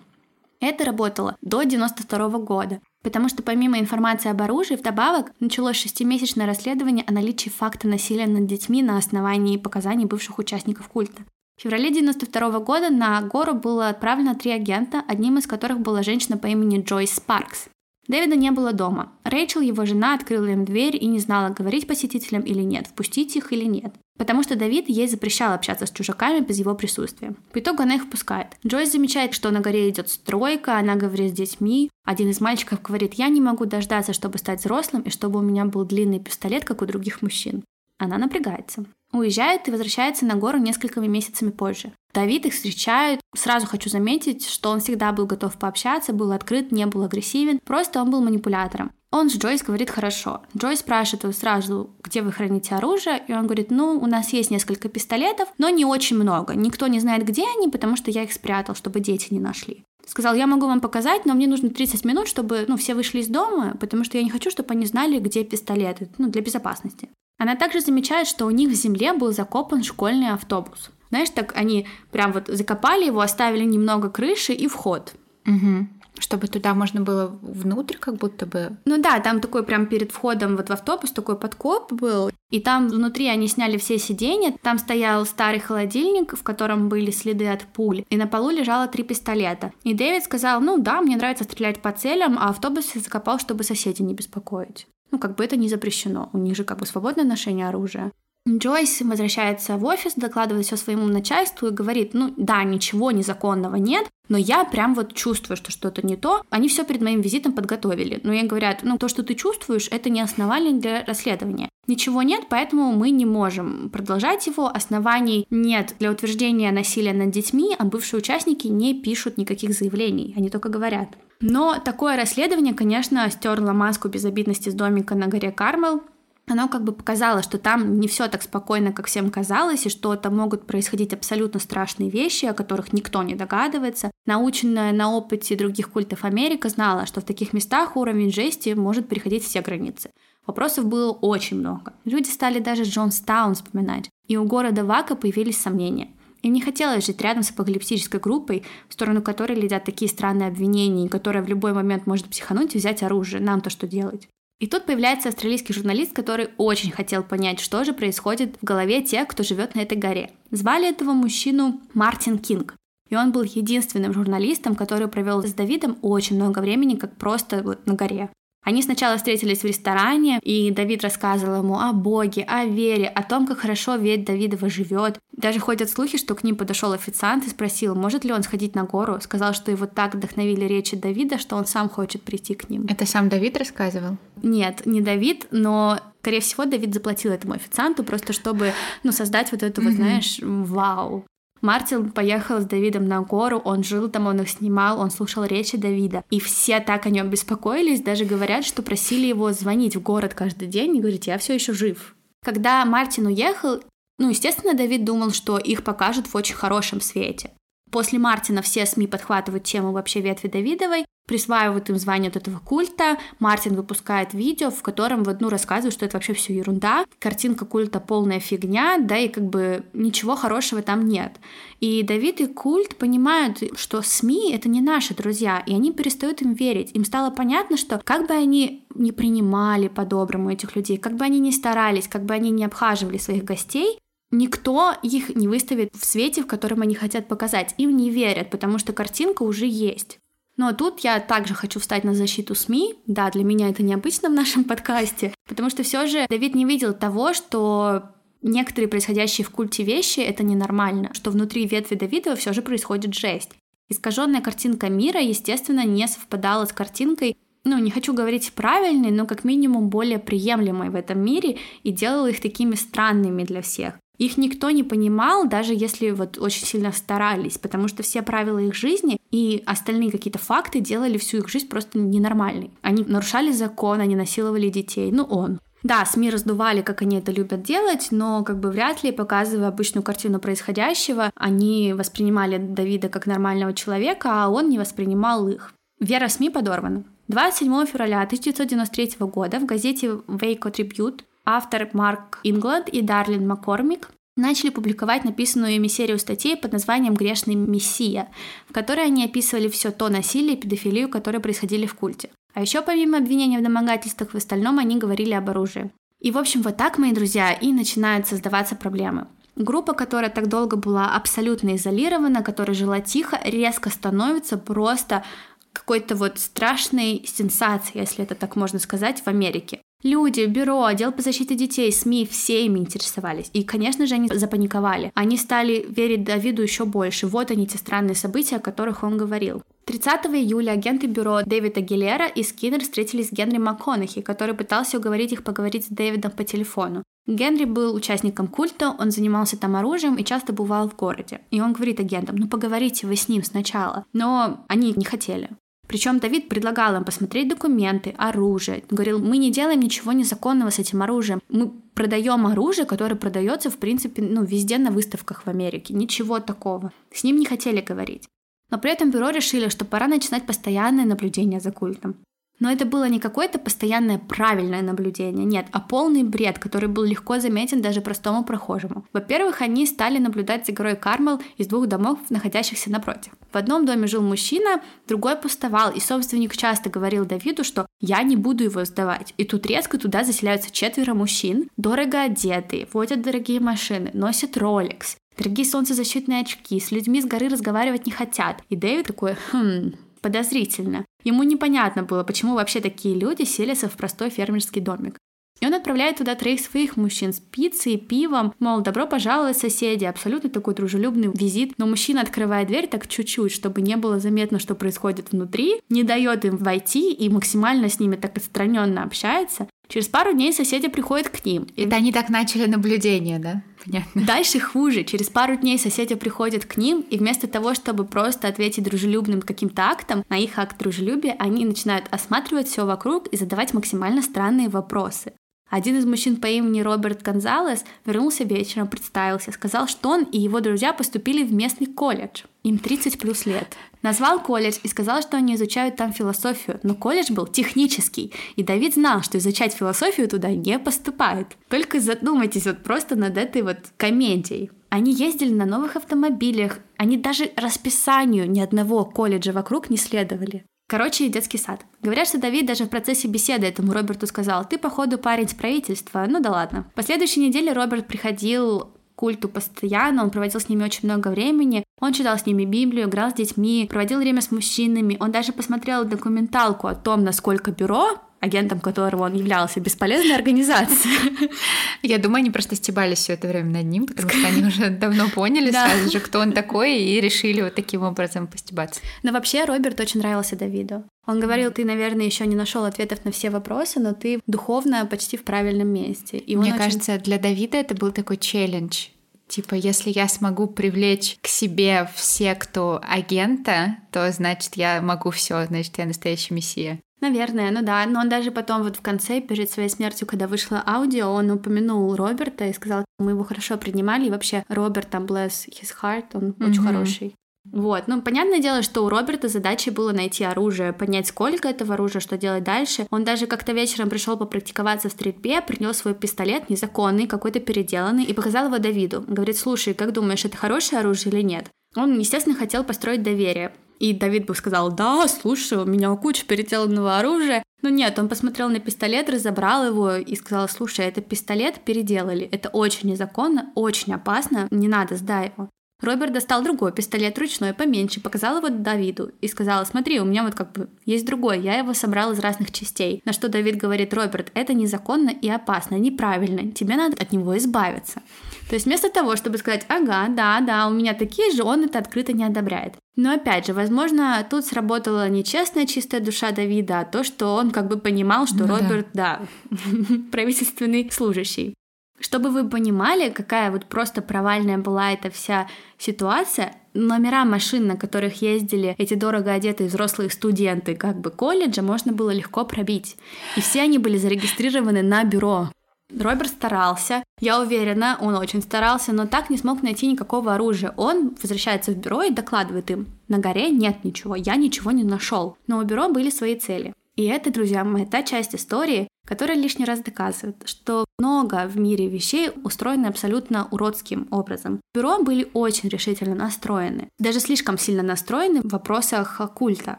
Это 0.61 0.85
работало 0.85 1.37
до 1.41 1.63
92 1.63 2.29
года, 2.41 2.81
потому 3.03 3.31
что 3.31 3.43
помимо 3.43 3.79
информации 3.79 4.31
об 4.31 4.43
оружии, 4.43 4.75
вдобавок 4.75 5.33
началось 5.41 5.77
шестимесячное 5.77 6.47
расследование 6.47 7.05
о 7.07 7.13
наличии 7.13 7.49
факта 7.49 7.89
насилия 7.89 8.27
над 8.27 8.47
детьми 8.47 8.83
на 8.83 8.99
основании 8.99 9.57
показаний 9.57 10.05
бывших 10.05 10.39
участников 10.39 10.89
культа. 10.89 11.23
В 11.61 11.63
феврале 11.63 11.91
92 11.91 12.61
года 12.61 12.89
на 12.89 13.21
гору 13.21 13.53
было 13.53 13.91
отправлено 13.91 14.35
три 14.35 14.51
агента, 14.51 15.05
одним 15.07 15.37
из 15.37 15.47
которых 15.47 15.81
была 15.81 16.03
женщина 16.03 16.39
по 16.39 16.47
имени 16.47 16.83
Джойс 16.83 17.13
Спаркс. 17.13 17.69
Дэвида 18.09 18.35
не 18.35 18.51
было 18.51 18.73
дома. 18.73 19.13
Рэйчел, 19.25 19.61
его 19.61 19.85
жена, 19.85 20.15
открыла 20.15 20.47
им 20.47 20.65
дверь 20.65 20.97
и 20.97 21.05
не 21.05 21.19
знала, 21.19 21.51
говорить 21.53 21.87
посетителям 21.87 22.41
или 22.45 22.63
нет, 22.63 22.87
впустить 22.87 23.37
их 23.37 23.53
или 23.53 23.67
нет. 23.67 23.93
Потому 24.17 24.43
что 24.43 24.57
Давид 24.57 24.89
ей 24.89 25.07
запрещал 25.07 25.53
общаться 25.53 25.85
с 25.85 25.91
чужаками 25.91 26.41
без 26.41 26.59
его 26.59 26.75
присутствия. 26.75 27.35
По 27.53 27.59
итогу 27.59 27.83
она 27.83 27.97
их 27.97 28.05
впускает. 28.05 28.57
Джойс 28.67 28.93
замечает, 28.93 29.35
что 29.35 29.51
на 29.51 29.61
горе 29.61 29.91
идет 29.91 30.09
стройка, 30.09 30.79
она 30.79 30.95
говорит 30.95 31.33
с 31.33 31.37
детьми. 31.37 31.91
Один 32.07 32.31
из 32.31 32.41
мальчиков 32.41 32.81
говорит, 32.81 33.13
я 33.15 33.29
не 33.29 33.43
могу 33.43 33.67
дождаться, 33.67 34.15
чтобы 34.15 34.39
стать 34.39 34.61
взрослым 34.61 35.03
и 35.03 35.11
чтобы 35.11 35.41
у 35.41 35.43
меня 35.43 35.67
был 35.67 35.85
длинный 35.85 36.21
пистолет, 36.21 36.65
как 36.65 36.81
у 36.81 36.87
других 36.87 37.21
мужчин. 37.21 37.65
Она 37.99 38.17
напрягается. 38.17 38.87
Уезжает 39.13 39.67
и 39.67 39.71
возвращается 39.71 40.25
на 40.25 40.37
гору 40.37 40.59
несколькими 40.59 41.07
месяцами 41.07 41.51
позже. 41.51 41.93
Давид 42.13 42.47
их 42.47 42.55
встречает. 42.55 43.21
Сразу 43.35 43.67
хочу 43.67 43.91
заметить, 43.91 44.47
что 44.47 44.71
он 44.71 44.81
всегда 44.81 45.13
был 45.13 45.27
готов 45.27 45.57
пообщаться, 45.57 46.13
был 46.13 46.33
открыт, 46.33 46.73
не 46.73 46.87
был 46.87 47.03
агрессивен. 47.03 47.61
Просто 47.65 48.01
он 48.01 48.11
был 48.11 48.21
манипулятором. 48.21 48.93
Он 49.13 49.29
с 49.29 49.37
Джойс 49.37 49.63
говорит 49.63 49.91
хорошо. 49.91 50.43
Джойс 50.57 50.81
спрашивает 50.81 51.25
его 51.25 51.33
сразу, 51.33 51.91
где 52.03 52.23
вы 52.23 52.31
храните 52.31 52.77
оружие, 52.77 53.23
и 53.27 53.33
он 53.33 53.47
говорит, 53.47 53.73
ну, 53.73 53.99
у 54.01 54.07
нас 54.07 54.33
есть 54.33 54.53
несколько 54.53 54.89
пистолетов, 54.89 55.49
но 55.59 55.69
не 55.69 55.85
очень 55.85 56.17
много. 56.17 56.55
Никто 56.55 56.87
не 56.87 57.01
знает, 57.01 57.25
где 57.25 57.45
они, 57.57 57.69
потому 57.69 57.97
что 57.97 58.13
я 58.13 58.23
их 58.23 58.33
спрятал, 58.33 58.77
чтобы 58.77 59.01
дети 59.01 59.29
не 59.31 59.41
нашли. 59.41 59.83
Сказал, 60.07 60.35
я 60.35 60.47
могу 60.47 60.67
вам 60.67 60.81
показать, 60.81 61.27
но 61.27 61.35
мне 61.35 61.49
нужно 61.49 61.71
30 61.71 62.05
минут, 62.05 62.29
чтобы 62.29 62.65
ну, 62.69 62.77
все 62.77 62.95
вышли 62.95 63.21
из 63.21 63.29
дома, 63.29 63.77
потому 63.81 64.05
что 64.05 64.17
я 64.17 64.25
не 64.25 64.31
хочу, 64.31 64.51
чтобы 64.51 64.73
они 64.75 64.87
знали, 64.87 65.19
где 65.19 65.43
пистолеты, 65.43 66.09
ну, 66.19 66.29
для 66.29 66.43
безопасности. 66.43 67.09
Она 67.41 67.57
также 67.57 67.81
замечает, 67.81 68.29
что 68.29 68.45
у 68.45 68.51
них 68.51 68.69
в 68.69 68.75
земле 68.75 69.15
был 69.15 69.33
закопан 69.33 69.83
школьный 69.83 70.29
автобус. 70.29 70.91
Знаешь, 71.09 71.31
так 71.31 71.57
они 71.57 71.87
прям 72.13 72.33
вот 72.33 72.49
закопали 72.49 73.07
его, 73.07 73.23
оставили 73.23 73.65
немного 73.65 74.11
крыши 74.11 74.53
и 74.53 74.69
вход. 74.69 75.15
Угу. 75.47 75.89
Чтобы 76.19 76.49
туда 76.49 76.75
можно 76.75 77.01
было 77.01 77.39
внутрь, 77.41 77.97
как 77.97 78.17
будто 78.17 78.45
бы. 78.45 78.77
Ну 78.85 79.01
да, 79.01 79.21
там 79.21 79.41
такой 79.41 79.63
прям 79.63 79.87
перед 79.87 80.13
входом 80.13 80.55
вот 80.55 80.69
в 80.69 80.73
автобус 80.73 81.13
такой 81.13 81.39
подкоп 81.39 81.91
был. 81.95 82.31
И 82.51 82.61
там 82.61 82.89
внутри 82.89 83.27
они 83.29 83.49
сняли 83.49 83.79
все 83.79 83.99
сиденья. 83.99 84.55
Там 84.61 84.79
стоял 84.79 85.25
старый 85.25 85.61
холодильник, 85.61 86.37
в 86.37 86.43
котором 86.43 86.91
были 86.91 87.11
следы 87.11 87.49
от 87.49 87.63
пуль. 87.63 88.05
И 88.11 88.19
на 88.19 88.27
полу 88.27 88.51
лежало 88.51 88.87
три 88.87 89.03
пистолета. 89.03 89.73
И 89.83 89.95
Дэвид 89.95 90.25
сказал, 90.25 90.61
ну 90.61 90.77
да, 90.77 91.01
мне 91.01 91.17
нравится 91.17 91.45
стрелять 91.45 91.81
по 91.81 91.91
целям, 91.91 92.39
а 92.39 92.51
автобус 92.51 92.93
закопал, 92.93 93.39
чтобы 93.39 93.65
соседей 93.65 94.03
не 94.03 94.13
беспокоить. 94.13 94.87
Ну, 95.11 95.19
как 95.19 95.37
бы 95.37 95.45
это 95.45 95.57
не 95.57 95.69
запрещено. 95.69 96.31
У 96.33 96.39
них 96.39 96.57
же 96.57 96.65
как 96.65 96.79
бы 96.79 96.87
свободное 96.87 97.25
ношение 97.25 97.69
оружия. 97.69 98.13
Джойс 98.49 99.03
возвращается 99.03 99.77
в 99.77 99.85
офис, 99.85 100.15
докладывает 100.17 100.65
все 100.65 100.77
своему 100.77 101.07
начальству 101.07 101.69
и 101.69 101.73
говорит, 101.73 102.15
ну 102.15 102.33
да, 102.39 102.65
ничего 102.65 103.11
незаконного 103.11 103.77
нет, 103.77 104.07
но 104.31 104.39
я 104.39 104.65
прям 104.65 104.95
вот 104.95 105.13
чувствую, 105.13 105.59
что 105.59 105.71
что-то 105.71 106.07
не 106.07 106.17
то. 106.17 106.43
Они 106.49 106.69
все 106.69 106.85
перед 106.85 107.03
моим 107.03 107.21
визитом 107.21 107.53
подготовили. 107.53 108.21
Но 108.23 108.33
ей 108.33 108.45
говорят, 108.45 108.81
ну 108.83 108.97
то, 108.97 109.09
что 109.09 109.23
ты 109.23 109.35
чувствуешь, 109.35 109.89
это 109.91 110.09
не 110.09 110.23
основание 110.23 110.73
для 110.73 111.05
расследования. 111.05 111.69
Ничего 111.87 112.23
нет, 112.23 112.45
поэтому 112.49 112.93
мы 112.93 113.11
не 113.11 113.27
можем 113.27 113.91
продолжать 113.91 114.47
его. 114.47 114.69
Оснований 114.69 115.47
нет 115.51 115.97
для 115.99 116.11
утверждения 116.11 116.73
насилия 116.73 117.13
над 117.13 117.31
детьми, 117.31 117.75
а 117.79 117.85
бывшие 117.85 118.19
участники 118.19 118.69
не 118.69 118.95
пишут 118.95 119.37
никаких 119.37 119.75
заявлений, 119.75 120.33
они 120.37 120.49
только 120.49 120.71
говорят. 120.71 121.09
Но 121.41 121.79
такое 121.79 122.17
расследование, 122.17 122.75
конечно, 122.75 123.29
стерло 123.31 123.73
маску 123.73 124.09
безобидности 124.09 124.69
с 124.69 124.75
домика 124.75 125.15
на 125.15 125.27
горе 125.27 125.51
Кармел, 125.51 126.03
оно 126.51 126.69
как 126.69 126.83
бы 126.83 126.93
показало, 126.93 127.43
что 127.43 127.59
там 127.59 128.01
не 128.01 128.09
все 128.09 128.27
так 128.27 128.43
спокойно, 128.43 128.93
как 128.93 129.07
всем 129.07 129.31
казалось, 129.31 129.87
и 129.87 129.89
что 129.89 130.17
там 130.17 130.37
могут 130.37 130.67
происходить 130.67 131.13
абсолютно 131.13 131.61
страшные 131.61 132.11
вещи, 132.11 132.47
о 132.47 132.55
которых 132.55 132.93
никто 132.93 133.23
не 133.23 133.37
догадывается. 133.37 134.11
Наученная 134.27 134.93
на 134.93 135.13
опыте 135.13 135.55
других 135.55 135.91
культов 135.91 136.25
Америка 136.25 136.69
знала, 136.69 137.07
что 137.07 137.21
в 137.21 137.25
таких 137.25 137.53
местах 137.53 137.97
уровень 137.97 138.33
жести 138.33 138.71
может 138.71 139.09
переходить 139.09 139.45
все 139.45 139.61
границы. 139.61 140.11
Вопросов 140.45 140.87
было 140.87 141.13
очень 141.13 141.59
много. 141.59 141.93
Люди 142.05 142.29
стали 142.29 142.59
даже 142.59 142.83
Джонстаун 142.83 143.55
вспоминать, 143.55 144.11
и 144.27 144.37
у 144.37 144.45
города 144.45 144.85
Вака 144.85 145.15
появились 145.15 145.61
сомнения. 145.61 146.09
Им 146.43 146.53
не 146.55 146.61
хотелось 146.61 147.07
жить 147.07 147.21
рядом 147.21 147.43
с 147.43 147.51
апокалиптической 147.51 148.21
группой, 148.21 148.65
в 148.89 148.95
сторону 148.95 149.23
которой 149.23 149.61
летят 149.61 149.85
такие 149.85 150.09
странные 150.09 150.49
обвинения, 150.49 151.07
и 151.07 151.09
которая 151.09 151.43
в 151.43 151.49
любой 151.49 151.73
момент 151.73 152.07
может 152.07 152.27
психануть 152.27 152.75
и 152.75 152.79
взять 152.79 153.03
оружие. 153.03 153.43
Нам-то 153.43 153.71
что 153.71 153.87
делать? 153.87 154.29
И 154.61 154.67
тут 154.67 154.85
появляется 154.85 155.31
австралийский 155.31 155.73
журналист, 155.73 156.13
который 156.13 156.51
очень 156.59 156.91
хотел 156.91 157.23
понять, 157.23 157.61
что 157.61 157.83
же 157.83 157.95
происходит 157.95 158.57
в 158.61 158.65
голове 158.65 159.03
тех, 159.03 159.27
кто 159.27 159.43
живет 159.43 159.75
на 159.75 159.81
этой 159.81 159.97
горе. 159.97 160.31
Звали 160.51 160.89
этого 160.89 161.13
мужчину 161.13 161.81
Мартин 161.95 162.39
Кинг. 162.39 162.75
И 163.09 163.17
он 163.17 163.33
был 163.33 163.43
единственным 163.43 164.13
журналистом, 164.13 164.77
который 164.77 165.09
провел 165.09 165.43
с 165.43 165.53
Давидом 165.53 165.99
очень 166.03 166.37
много 166.37 166.61
времени, 166.61 166.95
как 166.95 167.17
просто 167.17 167.63
вот 167.63 167.87
на 167.87 167.95
горе. 167.95 168.31
Они 168.63 168.83
сначала 168.83 169.17
встретились 169.17 169.63
в 169.63 169.65
ресторане, 169.65 170.39
и 170.43 170.71
Давид 170.71 171.03
рассказывал 171.03 171.63
ему 171.63 171.79
о 171.79 171.93
Боге, 171.93 172.45
о 172.47 172.67
вере, 172.67 173.07
о 173.07 173.23
том, 173.23 173.47
как 173.47 173.61
хорошо 173.61 173.97
ведь 173.97 174.25
Давидова 174.25 174.69
живет. 174.69 175.19
Даже 175.33 175.61
ходят 175.61 175.89
слухи, 175.89 176.19
что 176.19 176.35
к 176.35 176.45
ним 176.45 176.57
подошел 176.57 176.93
официант 176.93 177.47
и 177.47 177.51
спросил, 177.51 177.95
может 177.95 178.25
ли 178.25 178.33
он 178.33 178.43
сходить 178.43 178.75
на 178.75 178.85
гору. 178.85 179.19
Сказал, 179.21 179.55
что 179.55 179.71
его 179.71 179.87
так 179.87 180.15
вдохновили 180.15 180.67
речи 180.67 180.95
Давида, 180.97 181.39
что 181.39 181.57
он 181.57 181.65
сам 181.65 181.89
хочет 181.89 182.23
прийти 182.23 182.55
к 182.55 182.69
ним. 182.69 182.87
Это 182.89 183.07
сам 183.07 183.31
Давид 183.31 183.57
рассказывал? 183.57 184.19
Нет, 184.43 184.85
не 184.85 185.01
Давид, 185.01 185.47
но 185.51 185.99
скорее 186.21 186.41
всего, 186.41 186.67
Давид 186.67 186.93
заплатил 186.93 187.33
этому 187.33 187.55
официанту 187.55 188.05
просто 188.05 188.33
чтобы, 188.33 188.73
ну, 189.03 189.13
создать 189.13 189.53
вот 189.53 189.63
эту, 189.63 189.81
вот, 189.83 189.95
знаешь, 189.95 190.39
вау. 190.43 191.25
Мартин 191.61 192.11
поехал 192.11 192.61
с 192.61 192.65
Давидом 192.65 193.07
на 193.07 193.21
гору, 193.21 193.59
он 193.59 193.85
жил 193.85 194.09
там, 194.09 194.27
он 194.27 194.41
их 194.41 194.49
снимал, 194.49 195.01
он 195.01 195.11
слушал 195.11 195.45
речи 195.45 195.77
Давида. 195.77 196.25
И 196.31 196.41
все 196.41 196.81
так 196.81 197.07
о 197.07 197.11
нем 197.11 197.29
беспокоились, 197.29 198.01
даже 198.01 198.25
говорят, 198.25 198.65
что 198.65 198.83
просили 198.83 199.27
его 199.27 199.53
звонить 199.53 199.97
в 199.97 200.03
город 200.03 200.35
каждый 200.35 200.69
день 200.69 200.97
и 200.97 201.01
говорить, 201.01 201.27
я 201.27 201.39
все 201.39 201.55
еще 201.55 201.73
жив. 201.73 202.17
Когда 202.43 202.85
Мартин 202.87 203.27
уехал, 203.27 203.83
ну, 204.19 204.31
естественно, 204.31 204.75
Давид 204.75 205.05
думал, 205.05 205.33
что 205.33 205.59
их 205.59 205.85
покажут 205.85 206.27
в 206.27 206.35
очень 206.35 206.55
хорошем 206.55 207.01
свете. 207.01 207.51
После 207.91 208.19
Мартина 208.19 208.63
все 208.63 208.87
СМИ 208.87 209.07
подхватывают 209.07 209.65
тему 209.65 209.93
вообще 209.93 210.21
ветви 210.21 210.49
Давидовой, 210.49 211.05
присваивают 211.31 211.89
им 211.89 211.97
звание 211.97 212.29
от 212.29 212.37
этого 212.37 212.59
культа. 212.59 213.17
Мартин 213.39 213.77
выпускает 213.77 214.35
видео, 214.35 214.73
в 214.73 214.83
котором 214.83 215.23
вот, 215.23 215.41
ну, 215.41 215.49
рассказывает, 215.49 215.93
что 215.93 216.05
это 216.05 216.17
вообще 216.17 216.33
все 216.33 216.53
ерунда. 216.53 217.05
Картинка 217.21 217.65
культа 217.67 218.01
полная 218.01 218.41
фигня, 218.41 218.99
да, 218.99 219.17
и 219.17 219.29
как 219.29 219.45
бы 219.45 219.85
ничего 219.93 220.35
хорошего 220.35 220.83
там 220.83 221.07
нет. 221.07 221.37
И 221.79 222.03
Давид 222.03 222.41
и 222.41 222.47
культ 222.47 222.97
понимают, 222.97 223.63
что 223.77 224.03
СМИ— 224.03 224.53
это 224.55 224.69
не 224.69 224.81
наши 224.81 225.15
друзья, 225.15 225.63
и 225.65 225.73
они 225.73 225.93
перестают 225.93 226.43
им 226.43 226.53
верить. 226.53 226.91
Им 226.95 227.05
стало 227.05 227.31
понятно, 227.31 227.77
что 227.77 228.01
как 228.03 228.27
бы 228.27 228.35
они 228.35 228.85
не 228.97 229.13
принимали 229.13 229.87
по-доброму 229.87 230.51
этих 230.51 230.75
людей, 230.75 230.97
как 230.97 231.15
бы 231.15 231.25
они 231.25 231.39
ни 231.39 231.53
старались, 231.53 232.09
как 232.09 232.25
бы 232.25 232.35
они 232.35 232.51
не 232.51 232.65
обхаживали 232.65 233.19
своих 233.19 233.45
гостей, 233.45 234.01
никто 234.31 234.95
их 235.03 235.35
не 235.35 235.49
выставит 235.49 235.95
в 235.95 236.05
свете, 236.05 236.43
в 236.43 236.47
котором 236.47 236.83
они 236.83 236.95
хотят 236.95 237.29
показать. 237.29 237.75
Им 237.79 237.97
не 237.97 238.11
верят, 238.11 238.51
потому 238.51 238.79
что 238.79 238.93
картинка 238.93 239.43
уже 239.43 239.67
есть. 239.67 240.19
Но 240.57 240.73
тут 240.73 241.01
я 241.01 241.21
также 241.21 241.55
хочу 241.55 241.81
встать 241.81 242.05
на 242.05 242.15
защиту 242.15 242.55
СМИ. 242.55 242.97
Да, 243.07 243.31
для 243.31 243.45
меня 243.45 243.71
это 243.71 243.83
необычно 243.83 244.29
в 244.29 244.35
нашем 244.35 244.65
подкасте, 244.65 245.35
потому 245.49 245.71
что 245.71 245.83
все 245.83 246.07
же 246.07 246.27
Давид 246.29 246.55
не 246.55 246.65
видел 246.65 246.93
того, 246.93 247.33
что 247.33 248.11
некоторые 248.43 248.89
происходящие 248.89 249.45
в 249.45 249.51
культе 249.51 249.85
вещи 249.85 250.21
это 250.21 250.43
ненормально, 250.43 251.11
что 251.15 251.31
внутри 251.31 251.67
ветви 251.67 251.95
Давидова 251.95 252.37
все 252.37 252.53
же 252.53 252.63
происходит 252.63 253.15
жесть. 253.15 253.53
Искаженная 253.89 254.41
картинка 254.41 254.89
мира, 254.89 255.21
естественно, 255.21 255.85
не 255.85 256.07
совпадала 256.07 256.65
с 256.65 256.73
картинкой, 256.73 257.37
ну, 257.65 257.79
не 257.79 257.91
хочу 257.91 258.15
говорить 258.15 258.53
правильной, 258.53 259.11
но 259.11 259.27
как 259.27 259.45
минимум 259.45 259.91
более 259.91 260.19
приемлемой 260.19 260.91
в 260.91 260.95
этом 260.95 261.21
мире 261.21 261.59
и 261.83 261.91
делала 261.91 262.29
их 262.29 262.41
такими 262.41 262.75
странными 262.75 263.45
для 263.45 263.61
всех. 263.63 263.95
Их 264.21 264.37
никто 264.37 264.69
не 264.69 264.83
понимал, 264.83 265.49
даже 265.49 265.73
если 265.73 266.11
вот 266.11 266.37
очень 266.37 266.67
сильно 266.67 266.93
старались, 266.93 267.57
потому 267.57 267.89
что 267.89 268.03
все 268.03 268.21
правила 268.21 268.59
их 268.59 268.75
жизни 268.75 269.19
и 269.31 269.63
остальные 269.65 270.11
какие-то 270.13 270.39
факты 270.39 270.81
делали 270.81 271.17
всю 271.17 271.39
их 271.39 271.49
жизнь 271.49 271.69
просто 271.69 271.99
ненормальной. 271.99 272.71
Они 272.83 273.03
нарушали 273.03 273.51
закон, 273.51 273.99
они 273.99 274.15
насиловали 274.15 274.69
детей, 274.69 275.11
ну 275.11 275.23
он. 275.25 275.59
Да, 275.83 276.05
СМИ 276.05 276.29
раздували, 276.29 276.83
как 276.83 277.01
они 277.01 277.17
это 277.17 277.33
любят 277.33 277.63
делать, 277.63 278.09
но 278.11 278.45
как 278.45 278.61
бы 278.61 278.71
вряд 278.71 279.03
ли, 279.03 279.11
показывая 279.11 279.69
обычную 279.69 280.05
картину 280.05 280.39
происходящего, 280.39 281.31
они 281.35 281.95
воспринимали 281.95 282.59
Давида 282.59 283.09
как 283.09 283.25
нормального 283.25 283.73
человека, 283.73 284.45
а 284.45 284.51
он 284.51 284.69
не 284.69 284.79
воспринимал 284.79 285.49
их. 285.49 285.73
Вера 285.99 286.29
СМИ 286.29 286.51
подорвана. 286.51 287.05
27 287.29 287.87
февраля 287.87 288.21
1993 288.21 289.15
года 289.21 289.61
в 289.61 289.65
газете 289.65 290.09
Waco 290.27 290.71
Tribute 290.71 291.21
автор 291.45 291.89
Марк 291.93 292.41
Ингланд 292.45 292.89
и 292.89 293.03
Дарлин 293.03 293.47
Маккормик 293.47 294.11
начали 294.37 294.71
публиковать 294.71 295.25
написанную 295.25 295.73
ими 295.73 295.89
серию 295.89 296.19
статей 296.19 296.57
под 296.57 296.73
названием 296.73 297.15
«Грешный 297.15 297.55
мессия», 297.55 298.29
в 298.69 298.73
которой 298.73 299.07
они 299.07 299.25
описывали 299.25 299.69
все 299.69 299.91
то 299.91 300.09
насилие 300.09 300.55
и 300.55 300.61
педофилию, 300.61 301.09
которые 301.09 301.41
происходили 301.41 301.87
в 301.87 301.95
культе. 301.95 302.31
А 302.55 302.61
еще 302.61 302.83
помимо 302.83 303.19
обвинений 303.19 303.59
в 303.59 303.63
домогательствах, 303.63 304.31
в 304.31 304.37
остальном 304.37 304.79
они 304.79 304.99
говорили 304.99 305.33
об 305.33 305.51
оружии. 305.51 305.91
И, 306.21 306.31
в 306.31 306.39
общем, 306.39 306.63
вот 306.63 306.77
так, 306.77 306.99
мои 306.99 307.13
друзья, 307.13 307.53
и 307.53 307.73
начинают 307.73 308.27
создаваться 308.27 308.77
проблемы. 308.77 309.27
Группа, 309.57 309.95
которая 309.95 310.31
так 310.31 310.49
долго 310.49 310.77
была 310.77 311.15
абсолютно 311.15 311.77
изолирована, 311.77 312.43
которая 312.43 312.75
жила 312.75 313.01
тихо, 313.01 313.39
резко 313.45 313.91
становится 313.91 314.59
просто 314.59 315.25
какой-то 315.73 316.17
вот 316.17 316.39
страшной 316.39 317.25
сенсацией, 317.27 318.01
если 318.01 318.25
это 318.25 318.35
так 318.35 318.57
можно 318.57 318.79
сказать, 318.79 319.23
в 319.23 319.29
Америке. 319.29 319.81
Люди, 320.03 320.47
бюро, 320.47 320.85
отдел 320.85 321.13
по 321.13 321.21
защите 321.21 321.55
детей, 321.55 321.93
СМИ, 321.93 322.27
все 322.27 322.65
ими 322.65 322.79
интересовались. 322.79 323.51
И, 323.53 323.65
конечно 323.65 324.07
же, 324.07 324.15
они 324.15 324.29
запаниковали. 324.33 325.13
Они 325.15 325.37
стали 325.37 325.85
верить 325.89 326.25
Давиду 326.25 326.63
еще 326.63 326.87
больше. 326.87 327.27
Вот 327.27 327.51
они, 327.51 327.67
те 327.67 327.77
странные 327.77 328.15
события, 328.15 328.57
о 328.57 328.61
которых 328.61 329.03
он 329.03 329.19
говорил. 329.19 329.63
30 329.85 330.27
июля 330.27 330.73
агенты 330.73 331.07
бюро 331.07 331.43
Дэвида 331.45 331.81
Гилера 331.81 332.27
и 332.27 332.43
Скиннер 332.43 332.81
встретились 332.81 333.29
с 333.29 333.33
Генри 333.33 333.59
МакКонахи, 333.59 334.23
который 334.23 334.55
пытался 334.55 334.99
уговорить 334.99 335.33
их 335.33 335.45
поговорить 335.45 335.87
с 335.87 335.89
Дэвидом 335.89 336.31
по 336.31 336.45
телефону. 336.45 337.03
Генри 337.27 337.65
был 337.65 337.95
участником 337.95 338.47
культа, 338.47 338.95
он 338.99 339.11
занимался 339.11 339.59
там 339.59 339.77
оружием 339.77 340.17
и 340.17 340.25
часто 340.25 340.53
бывал 340.53 340.89
в 340.89 340.97
городе. 340.97 341.43
И 341.51 341.61
он 341.61 341.73
говорит 341.73 342.01
агентам, 342.01 342.37
ну 342.37 342.49
поговорите 342.49 343.07
вы 343.07 343.17
с 343.17 343.29
ним 343.29 343.45
сначала. 343.45 344.05
Но 344.13 344.65
они 344.69 344.95
не 344.97 345.05
хотели. 345.05 345.51
Причем 345.91 346.21
Давид 346.21 346.49
предлагал 346.49 346.95
им 346.95 347.05
посмотреть 347.05 347.49
документы, 347.49 348.15
оружие. 348.17 348.85
Говорил, 348.91 349.19
мы 349.19 349.39
не 349.39 349.51
делаем 349.51 349.81
ничего 349.81 350.13
незаконного 350.13 350.71
с 350.71 350.79
этим 350.79 351.03
оружием. 351.03 351.41
Мы 351.49 351.73
продаем 351.95 352.47
оружие, 352.47 352.87
которое 352.87 353.17
продается, 353.17 353.71
в 353.71 353.77
принципе, 353.77 354.23
ну, 354.23 354.45
везде 354.45 354.79
на 354.79 354.93
выставках 354.93 355.43
в 355.43 355.49
Америке. 355.49 355.93
Ничего 355.93 356.39
такого. 356.39 356.93
С 357.13 357.25
ним 357.25 357.39
не 357.39 357.45
хотели 357.45 357.81
говорить. 357.81 358.29
Но 358.71 358.79
при 358.79 358.93
этом 358.93 359.11
бюро 359.11 359.31
решили, 359.31 359.69
что 359.69 359.85
пора 359.85 360.07
начинать 360.07 360.47
постоянное 360.47 361.05
наблюдение 361.05 361.59
за 361.59 361.73
культом. 361.73 362.15
Но 362.61 362.71
это 362.71 362.85
было 362.85 363.09
не 363.09 363.19
какое-то 363.19 363.59
постоянное 363.59 364.19
правильное 364.19 364.83
наблюдение, 364.83 365.45
нет, 365.45 365.67
а 365.73 365.81
полный 365.81 366.23
бред, 366.23 366.59
который 366.59 366.89
был 366.89 367.05
легко 367.05 367.39
заметен 367.39 367.81
даже 367.81 368.03
простому 368.03 368.45
прохожему. 368.45 369.05
Во-первых, 369.13 369.63
они 369.63 369.87
стали 369.87 370.19
наблюдать 370.19 370.67
за 370.67 370.73
горой 370.73 370.95
Кармел 370.95 371.41
из 371.57 371.67
двух 371.67 371.87
домов, 371.87 372.19
находящихся 372.29 372.91
напротив. 372.91 373.33
В 373.51 373.57
одном 373.57 373.87
доме 373.87 374.07
жил 374.07 374.23
мужчина, 374.23 374.83
другой 375.09 375.37
пустовал, 375.37 375.91
и 375.91 376.01
собственник 376.01 376.57
часто 376.57 376.91
говорил 376.91 377.25
Давиду, 377.25 377.65
что 377.65 377.87
«я 377.99 378.23
не 378.23 378.37
буду 378.37 378.65
его 378.65 378.85
сдавать». 378.85 379.35
И 379.39 379.45
тут 379.45 379.67
резко 379.67 379.99
туда 379.99 380.23
заселяются 380.23 380.71
четверо 380.71 381.15
мужчин, 381.15 381.69
дорого 381.77 382.23
одетые, 382.23 382.87
водят 382.93 383.23
дорогие 383.23 383.61
машины, 383.61 384.11
носят 384.13 384.57
Rolex, 384.57 385.17
дорогие 385.39 385.67
солнцезащитные 385.67 386.43
очки, 386.43 386.79
с 386.79 386.91
людьми 386.91 387.23
с 387.23 387.25
горы 387.25 387.49
разговаривать 387.49 388.07
не 388.07 388.13
хотят. 388.13 388.63
И 388.69 388.77
Дэвид 388.77 389.07
такой, 389.07 389.37
хм, 389.51 389.93
подозрительно. 390.21 391.05
Ему 391.25 391.43
непонятно 391.43 392.03
было, 392.03 392.25
почему 392.25 392.55
вообще 392.55 392.81
такие 392.81 393.15
люди 393.15 393.45
селятся 393.45 393.89
в 393.89 393.97
простой 393.97 394.31
фермерский 394.31 394.81
домик. 394.81 395.19
И 395.61 395.67
он 395.67 395.75
отправляет 395.75 396.17
туда 396.17 396.35
троих 396.35 396.61
своих 396.61 396.97
мужчин 396.97 397.35
с 397.35 397.41
пиццей, 397.41 397.99
пивом, 397.99 398.55
мол, 398.59 398.81
добро 398.81 399.07
пожаловать, 399.07 399.59
соседи, 399.59 400.05
абсолютно 400.05 400.49
такой 400.49 400.75
дружелюбный 400.75 401.31
визит. 401.35 401.75
Но 401.77 401.87
мужчина 401.87 402.23
открывает 402.23 402.69
дверь 402.69 402.87
так 402.87 403.07
чуть-чуть, 403.07 403.53
чтобы 403.53 403.83
не 403.83 403.97
было 403.97 404.19
заметно, 404.19 404.59
что 404.59 404.75
происходит 404.75 405.33
внутри, 405.33 405.75
не 405.91 406.03
дает 406.03 406.47
им 406.47 406.57
войти 406.57 407.13
и 407.13 407.29
максимально 407.29 407.91
с 407.91 408.01
ними 408.01 408.17
так 408.17 408.39
отстраненно 408.39 409.03
общается. 409.03 409.69
Через 409.89 410.09
пару 410.09 410.33
дней 410.33 410.53
соседи 410.53 410.89
приходят 410.89 411.29
к 411.29 411.45
ним. 411.45 411.67
Это 411.77 411.97
они 411.97 412.13
так 412.13 412.31
начали 412.31 412.67
наблюдение, 412.67 413.39
да? 413.39 413.63
Понятно. 413.85 414.23
Дальше 414.23 414.61
хуже. 414.61 415.05
Через 415.05 415.29
пару 415.29 415.57
дней 415.57 415.79
соседи 415.79 416.15
приходят 416.15 416.65
к 416.65 416.77
ним, 416.77 417.01
и 417.01 417.19
вместо 417.19 417.47
того, 417.47 417.75
чтобы 417.75 418.05
просто 418.05 418.49
ответить 418.49 418.85
дружелюбным 418.85 419.43
каким-то 419.43 419.83
актом, 419.83 420.25
на 420.29 420.39
их 420.39 420.59
акт 420.59 420.79
дружелюбия, 420.79 421.37
они 421.39 421.65
начинают 421.65 422.07
осматривать 422.11 422.69
все 422.69 422.85
вокруг 422.85 423.27
и 423.29 423.37
задавать 423.37 423.75
максимально 423.75 424.23
странные 424.23 424.69
вопросы. 424.69 425.33
Один 425.71 425.97
из 425.97 426.05
мужчин 426.05 426.37
по 426.37 426.47
имени 426.47 426.81
Роберт 426.81 427.23
Гонзалес 427.23 427.85
вернулся 428.05 428.43
вечером, 428.43 428.89
представился, 428.89 429.53
сказал, 429.53 429.87
что 429.87 430.11
он 430.11 430.25
и 430.25 430.39
его 430.39 430.59
друзья 430.59 430.93
поступили 430.93 431.45
в 431.45 431.53
местный 431.53 431.87
колледж. 431.87 432.43
Им 432.65 432.79
30 432.79 433.21
плюс 433.21 433.47
лет. 433.47 433.77
Назвал 434.03 434.43
колледж 434.43 434.79
и 434.83 434.89
сказал, 434.89 435.23
что 435.23 435.37
они 435.37 435.55
изучают 435.55 435.95
там 435.95 436.13
философию, 436.13 436.81
но 436.83 436.95
колледж 436.97 437.33
был 437.33 437.47
технический, 437.47 438.33
и 438.57 438.65
Давид 438.65 438.95
знал, 438.95 439.23
что 439.23 439.39
изучать 439.39 439.73
философию 439.73 440.29
туда 440.29 440.51
не 440.51 440.79
поступает. 440.81 441.57
Только 441.69 442.01
задумайтесь 442.01 442.67
вот 442.67 442.83
просто 442.83 443.15
над 443.15 443.39
этой 443.39 443.63
вот 443.63 443.79
комедией. 443.97 444.73
Они 444.89 445.13
ездили 445.13 445.55
на 445.55 445.67
новых 445.67 445.95
автомобилях, 445.95 446.81
они 446.97 447.17
даже 447.17 447.53
расписанию 447.57 448.51
ни 448.51 448.59
одного 448.61 449.05
колледжа 449.05 449.53
вокруг 449.53 449.89
не 449.89 449.97
следовали. 449.97 450.65
Короче, 450.91 451.29
детский 451.29 451.57
сад. 451.57 451.87
Говорят, 452.03 452.27
что 452.27 452.41
Давид 452.41 452.67
даже 452.67 452.85
в 452.85 452.89
процессе 452.89 453.29
беседы 453.29 453.65
этому 453.65 453.93
Роберту 453.93 454.27
сказал, 454.27 454.69
ты, 454.69 454.77
походу, 454.77 455.19
парень 455.19 455.49
с 455.49 455.55
правительства. 455.55 456.27
Ну 456.29 456.41
да 456.41 456.51
ладно. 456.51 456.85
В 456.91 456.97
последующей 456.97 457.39
неделе 457.39 457.73
Роберт 457.73 458.09
приходил 458.09 458.81
к 458.81 458.91
культу 459.15 459.49
постоянно, 459.49 460.25
он 460.25 460.31
проводил 460.31 460.59
с 460.59 460.69
ними 460.69 460.83
очень 460.83 461.09
много 461.09 461.29
времени, 461.29 461.85
он 462.01 462.13
читал 462.13 462.37
с 462.37 462.45
ними 462.45 462.65
Библию, 462.65 463.07
играл 463.07 463.31
с 463.31 463.35
детьми, 463.35 463.87
проводил 463.89 464.19
время 464.19 464.41
с 464.41 464.51
мужчинами, 464.51 465.17
он 465.21 465.31
даже 465.31 465.53
посмотрел 465.53 466.05
документалку 466.05 466.89
о 466.89 466.97
том, 466.97 467.23
насколько 467.23 467.71
бюро 467.71 468.19
агентом 468.41 468.81
которого 468.81 469.25
он 469.25 469.35
являлся, 469.35 469.81
бесполезной 469.81 470.35
организацией. 470.35 471.51
Я 472.03 472.19
думаю, 472.19 472.41
они 472.41 472.51
просто 472.51 472.75
стебались 472.75 473.19
все 473.19 473.35
это 473.35 473.47
время 473.49 473.71
над 473.71 473.85
ним, 473.85 474.07
потому 474.07 474.31
что 474.31 474.47
они 474.47 474.63
уже 474.67 474.91
давно 474.91 475.29
поняли 475.29 475.71
сразу 475.71 476.11
же, 476.11 476.21
кто 476.21 476.41
он 476.41 476.53
такой, 476.53 476.99
и 476.99 477.21
решили 477.21 477.61
вот 477.61 477.75
таким 477.75 478.03
образом 478.03 478.47
постебаться. 478.47 479.01
Но 479.23 479.33
вообще 479.33 479.65
Роберт 479.65 480.01
очень 480.01 480.21
нравился 480.21 480.57
Давиду. 480.57 481.05
Он 481.27 481.39
говорил, 481.39 481.71
ты, 481.71 481.85
наверное, 481.85 482.27
еще 482.27 482.47
не 482.47 482.57
нашел 482.57 482.85
ответов 482.85 483.25
на 483.25 483.31
все 483.31 483.51
вопросы, 483.51 484.01
но 484.01 484.15
ты 484.15 484.41
духовно 484.47 485.07
почти 485.07 485.37
в 485.37 485.45
правильном 485.45 485.89
месте. 485.89 486.39
И 486.39 486.57
Мне 486.57 486.71
очень... 486.71 486.79
кажется, 486.79 487.19
для 487.19 487.39
Давида 487.39 487.77
это 487.77 487.95
был 487.95 488.11
такой 488.11 488.39
челлендж. 488.39 489.09
Типа, 489.47 489.75
если 489.75 490.11
я 490.11 490.29
смогу 490.29 490.69
привлечь 490.69 491.37
к 491.43 491.49
себе 491.49 492.09
в 492.15 492.21
секту 492.21 493.01
агента, 493.03 493.97
то 494.13 494.31
значит 494.31 494.77
я 494.77 495.03
могу 495.03 495.31
все, 495.31 495.67
значит 495.67 495.99
я 495.99 496.07
настоящий 496.07 496.55
мессия. 496.55 497.01
Наверное, 497.21 497.71
ну 497.71 497.83
да. 497.83 498.05
Но 498.07 498.21
он 498.21 498.29
даже 498.29 498.51
потом 498.51 498.83
вот 498.83 498.97
в 498.97 499.03
конце, 499.03 499.41
перед 499.41 499.71
своей 499.71 499.89
смертью, 499.89 500.27
когда 500.27 500.47
вышло 500.47 500.83
аудио, 500.87 501.31
он 501.31 501.51
упомянул 501.51 502.15
Роберта 502.17 502.67
и 502.67 502.73
сказал, 502.73 503.05
мы 503.19 503.33
его 503.33 503.45
хорошо 503.45 503.77
принимали, 503.77 504.27
и 504.27 504.31
вообще 504.31 504.65
Роберт, 504.69 505.11
там, 505.11 505.25
bless 505.25 505.69
his 505.69 505.95
heart, 506.03 506.27
он 506.35 506.51
mm-hmm. 506.51 506.71
очень 506.71 506.83
хороший. 506.83 507.35
Вот, 507.65 508.05
ну, 508.09 508.23
понятное 508.23 508.59
дело, 508.59 508.81
что 508.83 509.05
у 509.05 509.11
Роберта 509.11 509.49
задачей 509.49 509.91
было 509.91 510.13
найти 510.13 510.45
оружие, 510.45 510.95
понять, 510.95 511.27
сколько 511.27 511.69
этого 511.69 511.95
оружия, 511.95 512.21
что 512.21 512.39
делать 512.39 512.65
дальше. 512.65 513.07
Он 513.11 513.23
даже 513.23 513.47
как-то 513.47 513.73
вечером 513.73 514.09
пришел 514.09 514.39
попрактиковаться 514.39 515.11
в 515.11 515.13
стрельбе, 515.13 515.61
принес 515.61 515.99
свой 515.99 516.15
пистолет 516.15 516.71
незаконный, 516.71 517.27
какой-то 517.27 517.61
переделанный, 517.61 518.25
и 518.25 518.33
показал 518.33 518.67
его 518.67 518.79
Давиду. 518.79 519.23
Говорит, 519.27 519.59
слушай, 519.59 519.93
как 519.93 520.13
думаешь, 520.13 520.45
это 520.47 520.57
хорошее 520.57 521.01
оружие 521.01 521.35
или 521.35 521.43
нет? 521.43 521.67
Он, 521.97 522.19
естественно, 522.19 522.57
хотел 522.57 522.83
построить 522.83 523.23
доверие. 523.23 523.73
И 524.01 524.15
Давид 524.15 524.47
бы 524.47 524.55
сказал, 524.55 524.91
да, 524.91 525.29
слушай, 525.29 525.79
у 525.79 525.85
меня 525.85 526.13
куча 526.17 526.45
переделанного 526.47 527.19
оружия. 527.19 527.63
Но 527.83 527.91
нет, 527.91 528.19
он 528.19 528.29
посмотрел 528.29 528.69
на 528.69 528.81
пистолет, 528.81 529.31
разобрал 529.31 529.87
его 529.87 530.17
и 530.17 530.35
сказал, 530.35 530.69
слушай, 530.69 531.07
это 531.07 531.21
пистолет 531.21 531.81
переделали, 531.85 532.49
это 532.51 532.69
очень 532.71 533.11
незаконно, 533.11 533.71
очень 533.75 534.13
опасно, 534.13 534.69
не 534.71 534.89
надо, 534.89 535.17
сдай 535.17 535.53
его. 535.57 535.71
Роберт 536.01 536.33
достал 536.33 536.63
другой 536.63 536.93
пистолет 536.93 537.39
ручной, 537.39 537.75
поменьше, 537.75 538.21
показал 538.21 538.59
его 538.59 538.71
Давиду 538.71 539.33
и 539.43 539.49
сказал, 539.49 539.85
смотри, 539.85 540.19
у 540.19 540.25
меня 540.25 540.45
вот 540.45 540.55
как 540.55 540.73
бы 540.73 540.89
есть 541.05 541.27
другой, 541.27 541.61
я 541.61 541.77
его 541.77 541.93
собрал 541.93 542.33
из 542.33 542.39
разных 542.39 542.73
частей. 542.73 543.21
На 543.27 543.35
что 543.35 543.49
Давид 543.49 543.77
говорит, 543.77 544.15
Роберт, 544.15 544.51
это 544.55 544.73
незаконно 544.73 545.31
и 545.31 545.49
опасно, 545.49 545.97
неправильно, 545.97 546.73
тебе 546.73 546.97
надо 546.97 547.21
от 547.21 547.33
него 547.33 547.57
избавиться. 547.59 548.23
То 548.71 548.77
есть 548.77 548.87
вместо 548.87 549.11
того, 549.11 549.35
чтобы 549.35 549.59
сказать, 549.59 549.85
ага, 549.89 550.29
да, 550.29 550.61
да, 550.61 550.87
у 550.87 550.93
меня 550.93 551.13
такие 551.13 551.51
же, 551.51 551.65
он 551.65 551.83
это 551.83 551.99
открыто 551.99 552.33
не 552.33 552.45
одобряет. 552.45 552.95
Но 553.17 553.33
опять 553.33 553.67
же, 553.67 553.73
возможно, 553.73 554.47
тут 554.49 554.65
сработала 554.65 555.29
не 555.29 555.43
честная 555.43 555.87
чистая 555.87 556.21
душа 556.21 556.53
Давида, 556.53 557.01
а 557.01 557.05
то, 557.05 557.25
что 557.25 557.57
он 557.57 557.73
как 557.73 557.89
бы 557.89 557.99
понимал, 557.99 558.47
что 558.47 558.59
ну, 558.59 558.69
Роберт, 558.69 559.09
да, 559.13 559.41
да 559.71 559.79
правительственный 560.31 561.11
служащий. 561.11 561.75
Чтобы 562.21 562.51
вы 562.51 562.69
понимали, 562.69 563.31
какая 563.31 563.73
вот 563.73 563.87
просто 563.87 564.23
провальная 564.23 564.79
была 564.79 565.11
эта 565.11 565.31
вся 565.31 565.67
ситуация, 565.99 566.73
номера 566.95 567.45
машин, 567.45 567.89
на 567.89 567.97
которых 567.97 568.41
ездили 568.41 568.95
эти 568.99 569.15
дорого 569.15 569.53
одетые 569.53 569.89
взрослые 569.89 570.31
студенты 570.31 570.95
как 570.95 571.21
бы 571.21 571.31
колледжа, 571.31 571.83
можно 571.83 572.13
было 572.13 572.31
легко 572.31 572.65
пробить. 572.65 573.17
И 573.57 573.63
все 573.63 573.83
они 573.83 573.99
были 573.99 574.17
зарегистрированы 574.17 575.03
на 575.03 575.25
бюро. 575.25 575.71
Роберт 576.19 576.51
старался, 576.51 577.23
я 577.41 577.61
уверена, 577.61 578.19
он 578.21 578.35
очень 578.35 578.63
старался, 578.63 579.13
но 579.13 579.27
так 579.27 579.51
не 579.51 579.57
смог 579.57 579.83
найти 579.83 580.07
никакого 580.07 580.55
оружия. 580.55 580.93
Он 580.97 581.35
возвращается 581.41 581.93
в 581.93 581.97
бюро 581.97 582.23
и 582.23 582.31
докладывает 582.31 582.91
им, 582.91 583.09
на 583.29 583.39
горе 583.39 583.71
нет 583.71 584.05
ничего, 584.05 584.35
я 584.35 584.57
ничего 584.57 584.91
не 584.91 585.05
нашел. 585.05 585.57
Но 585.67 585.79
у 585.79 585.85
бюро 585.85 586.09
были 586.09 586.31
свои 586.31 586.57
цели. 586.59 586.93
И 587.21 587.25
это, 587.25 587.51
друзья 587.51 587.85
мои, 587.85 588.07
та 588.07 588.23
часть 588.23 588.55
истории, 588.55 589.07
которая 589.27 589.59
лишний 589.59 589.85
раз 589.85 590.01
доказывает, 590.01 590.57
что 590.65 591.05
много 591.19 591.67
в 591.67 591.79
мире 591.79 592.09
вещей 592.09 592.51
устроены 592.65 593.09
абсолютно 593.09 593.69
уродским 593.71 594.27
образом. 594.31 594.81
Бюро 594.95 595.23
были 595.23 595.47
очень 595.53 595.91
решительно 595.91 596.35
настроены, 596.35 597.11
даже 597.19 597.41
слишком 597.41 597.77
сильно 597.77 598.03
настроены 598.03 598.63
в 598.63 598.71
вопросах 598.73 599.39
культа. 599.55 599.99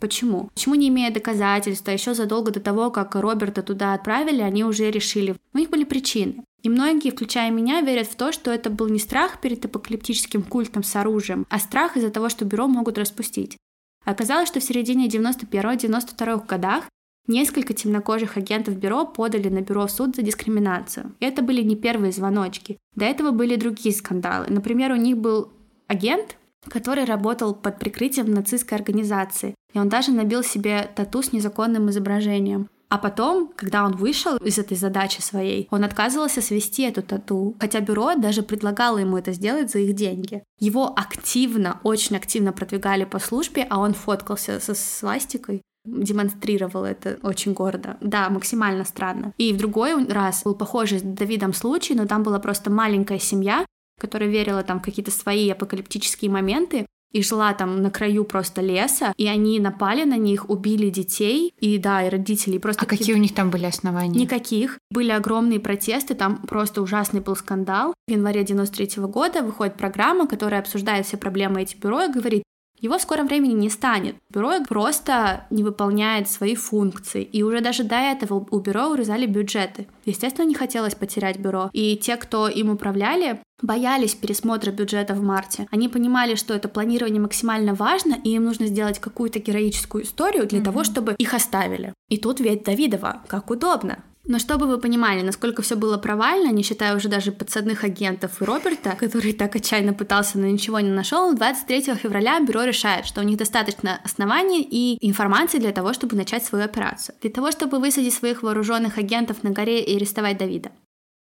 Почему? 0.00 0.50
Почему 0.52 0.74
не 0.74 0.90
имея 0.90 1.10
доказательств, 1.10 1.88
а 1.88 1.92
еще 1.92 2.12
задолго 2.12 2.50
до 2.50 2.60
того, 2.60 2.90
как 2.90 3.14
Роберта 3.14 3.62
туда 3.62 3.94
отправили, 3.94 4.42
они 4.42 4.62
уже 4.64 4.90
решили. 4.90 5.34
У 5.54 5.58
них 5.58 5.70
были 5.70 5.84
причины. 5.84 6.44
И 6.62 6.68
многие, 6.68 7.10
включая 7.10 7.50
меня, 7.50 7.80
верят 7.80 8.08
в 8.08 8.16
то, 8.16 8.32
что 8.32 8.50
это 8.50 8.68
был 8.68 8.88
не 8.88 8.98
страх 8.98 9.40
перед 9.40 9.64
апокалиптическим 9.64 10.42
культом 10.42 10.82
с 10.82 10.94
оружием, 10.94 11.46
а 11.48 11.58
страх 11.58 11.96
из-за 11.96 12.10
того, 12.10 12.28
что 12.28 12.44
бюро 12.44 12.68
могут 12.68 12.98
распустить. 12.98 13.56
Оказалось, 14.04 14.48
что 14.48 14.60
в 14.60 14.64
середине 14.64 15.08
91-92 15.08 16.46
годах 16.46 16.84
Несколько 17.28 17.74
темнокожих 17.74 18.38
агентов 18.38 18.76
бюро 18.76 19.04
подали 19.04 19.50
на 19.50 19.60
бюро 19.60 19.86
в 19.86 19.90
суд 19.90 20.16
за 20.16 20.22
дискриминацию. 20.22 21.14
И 21.20 21.26
это 21.26 21.42
были 21.42 21.60
не 21.62 21.76
первые 21.76 22.10
звоночки. 22.10 22.78
До 22.94 23.04
этого 23.04 23.32
были 23.32 23.56
другие 23.56 23.94
скандалы. 23.94 24.46
Например, 24.48 24.92
у 24.92 24.96
них 24.96 25.18
был 25.18 25.52
агент, 25.88 26.38
который 26.66 27.04
работал 27.04 27.54
под 27.54 27.78
прикрытием 27.78 28.32
нацистской 28.32 28.78
организации. 28.78 29.54
И 29.74 29.78
он 29.78 29.90
даже 29.90 30.10
набил 30.10 30.42
себе 30.42 30.90
тату 30.96 31.22
с 31.22 31.32
незаконным 31.32 31.90
изображением. 31.90 32.70
А 32.88 32.96
потом, 32.96 33.52
когда 33.54 33.84
он 33.84 33.96
вышел 33.96 34.38
из 34.38 34.58
этой 34.58 34.78
задачи 34.78 35.20
своей, 35.20 35.68
он 35.70 35.84
отказывался 35.84 36.40
свести 36.40 36.84
эту 36.84 37.02
тату, 37.02 37.54
хотя 37.60 37.80
бюро 37.80 38.14
даже 38.14 38.42
предлагало 38.42 38.96
ему 38.96 39.18
это 39.18 39.32
сделать 39.32 39.70
за 39.70 39.80
их 39.80 39.94
деньги. 39.94 40.42
Его 40.58 40.94
активно, 40.96 41.80
очень 41.82 42.16
активно 42.16 42.54
продвигали 42.54 43.04
по 43.04 43.18
службе, 43.18 43.66
а 43.68 43.78
он 43.78 43.92
фоткался 43.92 44.58
со 44.60 44.74
свастикой 44.74 45.60
демонстрировал 45.88 46.84
это 46.84 47.18
очень 47.22 47.52
гордо. 47.52 47.96
Да, 48.00 48.28
максимально 48.30 48.84
странно. 48.84 49.32
И 49.38 49.52
в 49.52 49.56
другой 49.56 50.06
раз 50.06 50.42
был 50.44 50.54
похожий 50.54 50.98
с 50.98 51.02
Давидом 51.02 51.52
случай, 51.54 51.94
но 51.94 52.06
там 52.06 52.22
была 52.22 52.38
просто 52.38 52.70
маленькая 52.70 53.18
семья, 53.18 53.64
которая 53.98 54.28
верила 54.28 54.62
там 54.62 54.78
в 54.78 54.82
какие-то 54.82 55.10
свои 55.10 55.50
апокалиптические 55.50 56.30
моменты, 56.30 56.86
и 57.12 57.22
жила 57.22 57.54
там 57.54 57.82
на 57.82 57.90
краю 57.90 58.24
просто 58.24 58.60
леса, 58.60 59.12
и 59.16 59.26
они 59.26 59.60
напали 59.60 60.04
на 60.04 60.16
них, 60.16 60.50
убили 60.50 60.90
детей, 60.90 61.54
и 61.58 61.78
да, 61.78 62.06
и 62.06 62.10
родителей 62.10 62.58
просто... 62.58 62.84
А 62.84 62.86
какие 62.86 63.14
у 63.14 63.18
них 63.18 63.34
там 63.34 63.50
были 63.50 63.64
основания? 63.64 64.20
Никаких. 64.20 64.78
Были 64.90 65.10
огромные 65.10 65.60
протесты, 65.60 66.14
там 66.14 66.36
просто 66.42 66.82
ужасный 66.82 67.20
был 67.20 67.36
скандал. 67.36 67.94
В 68.06 68.10
январе 68.10 68.44
93 68.44 68.86
-го 69.00 69.08
года 69.08 69.42
выходит 69.42 69.76
программа, 69.76 70.26
которая 70.26 70.60
обсуждает 70.60 71.06
все 71.06 71.16
проблемы 71.16 71.62
этих 71.62 71.78
бюро 71.78 72.02
и 72.02 72.12
говорит, 72.12 72.42
его 72.80 72.98
в 72.98 73.02
скором 73.02 73.26
времени 73.26 73.52
не 73.54 73.70
станет. 73.70 74.16
Бюро 74.30 74.52
просто 74.68 75.46
не 75.50 75.62
выполняет 75.62 76.28
свои 76.28 76.54
функции. 76.54 77.22
И 77.22 77.42
уже 77.42 77.60
даже 77.60 77.84
до 77.84 77.96
этого 77.96 78.46
у 78.50 78.58
бюро 78.60 78.88
урезали 78.88 79.26
бюджеты. 79.26 79.86
Естественно, 80.04 80.46
не 80.46 80.54
хотелось 80.54 80.94
потерять 80.94 81.38
бюро. 81.38 81.70
И 81.72 81.96
те, 81.96 82.16
кто 82.16 82.48
им 82.48 82.70
управляли, 82.70 83.40
боялись 83.62 84.14
пересмотра 84.14 84.70
бюджета 84.70 85.14
в 85.14 85.22
марте. 85.22 85.66
Они 85.70 85.88
понимали, 85.88 86.34
что 86.34 86.54
это 86.54 86.68
планирование 86.68 87.20
максимально 87.20 87.74
важно, 87.74 88.16
и 88.22 88.30
им 88.30 88.44
нужно 88.44 88.66
сделать 88.66 88.98
какую-то 88.98 89.40
героическую 89.40 90.04
историю 90.04 90.46
для 90.46 90.60
mm-hmm. 90.60 90.64
того, 90.64 90.84
чтобы 90.84 91.14
их 91.18 91.34
оставили. 91.34 91.94
И 92.08 92.18
тут 92.18 92.40
ведь 92.40 92.64
Давидова, 92.64 93.22
как 93.26 93.50
удобно. 93.50 94.04
Но 94.24 94.38
чтобы 94.38 94.66
вы 94.66 94.78
понимали, 94.78 95.22
насколько 95.22 95.62
все 95.62 95.74
было 95.74 95.96
провально, 95.96 96.50
не 96.50 96.62
считая 96.62 96.94
уже 96.94 97.08
даже 97.08 97.32
подсадных 97.32 97.84
агентов 97.84 98.40
и 98.40 98.44
Роберта, 98.44 98.94
который 98.98 99.32
так 99.32 99.56
отчаянно 99.56 99.94
пытался, 99.94 100.38
но 100.38 100.46
ничего 100.46 100.80
не 100.80 100.90
нашел, 100.90 101.32
23 101.32 101.94
февраля 101.94 102.38
бюро 102.40 102.64
решает, 102.64 103.06
что 103.06 103.20
у 103.20 103.24
них 103.24 103.38
достаточно 103.38 104.00
оснований 104.04 104.62
и 104.62 104.98
информации 105.06 105.58
для 105.58 105.72
того, 105.72 105.92
чтобы 105.92 106.16
начать 106.16 106.44
свою 106.44 106.64
операцию. 106.64 107.16
Для 107.22 107.30
того, 107.30 107.50
чтобы 107.50 107.78
высадить 107.78 108.14
своих 108.14 108.42
вооруженных 108.42 108.98
агентов 108.98 109.42
на 109.42 109.50
горе 109.50 109.82
и 109.82 109.96
арестовать 109.96 110.38
Давида. 110.38 110.72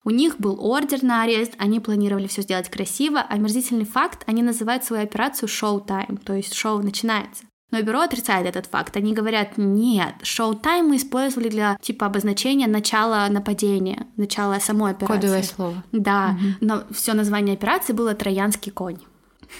У 0.04 0.10
них 0.10 0.38
был 0.38 0.58
ордер 0.60 1.02
на 1.02 1.22
арест, 1.22 1.52
они 1.58 1.80
планировали 1.80 2.26
все 2.26 2.42
сделать 2.42 2.68
красиво, 2.68 3.24
а 3.26 3.38
мерзительный 3.38 3.86
факт, 3.86 4.22
они 4.26 4.42
называют 4.42 4.84
свою 4.84 5.02
операцию 5.02 5.48
шоу-тайм, 5.48 6.18
то 6.18 6.34
есть 6.34 6.52
шоу 6.52 6.82
начинается. 6.82 7.44
Но 7.74 7.82
бюро 7.82 8.02
отрицает 8.02 8.46
этот 8.46 8.66
факт. 8.66 8.96
Они 8.96 9.12
говорят, 9.12 9.58
нет, 9.58 10.14
шоу-тайм 10.22 10.90
мы 10.90 10.96
использовали 10.96 11.48
для 11.48 11.76
типа 11.82 12.06
обозначения 12.06 12.68
начала 12.68 13.28
нападения, 13.28 14.06
начала 14.16 14.60
самой 14.60 14.92
операции. 14.92 15.14
Кодовое 15.14 15.42
слово. 15.42 15.82
Да, 15.90 16.36
угу. 16.38 16.46
но 16.60 16.84
все 16.92 17.14
название 17.14 17.54
операции 17.54 17.92
было 17.92 18.14
«Троянский 18.14 18.70
конь». 18.70 18.98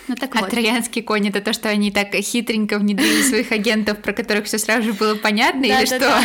Ну, 0.06 0.14
так 0.14 0.36
а 0.36 0.42
вот. 0.42 0.50
троянский 0.50 1.02
конь 1.02 1.28
это 1.28 1.40
то, 1.40 1.52
что 1.52 1.68
они 1.68 1.90
так 1.90 2.14
хитренько 2.14 2.78
внедрили 2.78 3.22
своих 3.22 3.50
агентов, 3.50 4.00
про 4.00 4.12
которых 4.12 4.44
все 4.44 4.58
сразу 4.58 4.84
же 4.84 4.92
было 4.92 5.16
понятно, 5.16 5.64
или 5.64 5.84
что? 5.84 6.20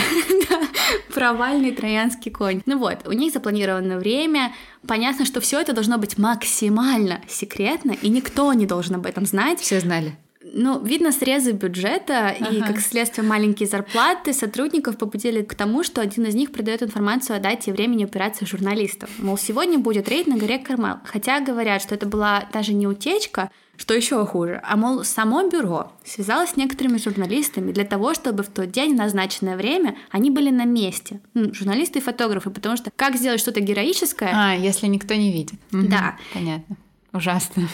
Провальный 1.15 1.71
троянский 1.71 2.29
конь. 2.29 2.61
Ну 2.67 2.77
вот, 2.77 3.07
у 3.07 3.13
них 3.13 3.33
запланировано 3.33 3.97
время. 3.97 4.53
Понятно, 4.87 5.25
что 5.25 5.41
все 5.41 5.59
это 5.59 5.73
должно 5.73 5.97
быть 5.97 6.19
максимально 6.19 7.21
секретно, 7.27 7.95
и 7.99 8.09
никто 8.09 8.53
не 8.53 8.67
должен 8.67 8.95
об 8.95 9.07
этом 9.07 9.25
знать. 9.25 9.59
Все 9.59 9.79
знали. 9.79 10.15
Ну, 10.53 10.83
видно 10.83 11.11
срезы 11.11 11.51
бюджета 11.51 12.29
ага. 12.29 12.49
и, 12.49 12.61
как 12.61 12.79
следствие, 12.79 13.27
маленькие 13.27 13.67
зарплаты 13.67 14.33
сотрудников 14.33 14.97
побудили 14.97 15.41
к 15.41 15.55
тому, 15.55 15.83
что 15.83 16.01
один 16.01 16.25
из 16.25 16.35
них 16.35 16.51
продает 16.51 16.83
информацию 16.83 17.37
о 17.37 17.39
дате 17.39 17.71
и 17.71 17.73
времени 17.73 18.03
операции 18.03 18.45
журналистов. 18.45 19.09
Мол, 19.19 19.37
сегодня 19.37 19.79
будет 19.79 20.09
рейд 20.09 20.27
на 20.27 20.37
горе 20.37 20.59
Кармел. 20.59 20.97
Хотя 21.05 21.39
говорят, 21.39 21.81
что 21.81 21.95
это 21.95 22.05
была 22.05 22.47
даже 22.51 22.73
не 22.73 22.87
утечка, 22.87 23.49
что 23.77 23.93
еще 23.93 24.25
хуже, 24.25 24.61
а 24.63 24.75
мол, 24.75 25.05
само 25.05 25.47
бюро 25.47 25.93
связалось 26.03 26.49
с 26.49 26.57
некоторыми 26.57 26.97
журналистами 26.97 27.71
для 27.71 27.85
того, 27.85 28.13
чтобы 28.13 28.43
в 28.43 28.49
тот 28.49 28.71
день, 28.71 28.93
в 28.93 28.97
назначенное 28.97 29.55
время, 29.55 29.95
они 30.11 30.29
были 30.29 30.49
на 30.49 30.65
месте. 30.65 31.21
Ну, 31.33 31.53
журналисты 31.53 31.99
и 31.99 32.01
фотографы, 32.01 32.49
потому 32.49 32.75
что 32.75 32.91
как 32.93 33.15
сделать 33.15 33.39
что-то 33.39 33.61
героическое... 33.61 34.31
А, 34.33 34.53
если 34.53 34.87
никто 34.87 35.13
не 35.15 35.31
видит. 35.31 35.57
Да. 35.71 36.17
Понятно. 36.33 36.75
Ужасно. 37.13 37.69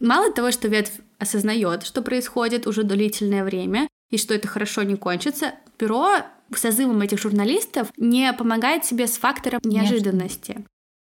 Мало 0.00 0.32
того, 0.32 0.50
что 0.50 0.68
ветвь 0.68 0.92
осознает, 1.20 1.84
что 1.84 2.02
происходит 2.02 2.66
уже 2.66 2.82
длительное 2.82 3.44
время, 3.44 3.88
и 4.10 4.18
что 4.18 4.34
это 4.34 4.48
хорошо 4.48 4.82
не 4.82 4.96
кончится, 4.96 5.54
бюро 5.78 6.16
созывом 6.56 7.00
этих 7.00 7.20
журналистов 7.20 7.88
не 7.96 8.32
помогает 8.32 8.84
себе 8.84 9.06
с 9.06 9.18
фактором 9.18 9.60
неожиданности. 9.64 10.64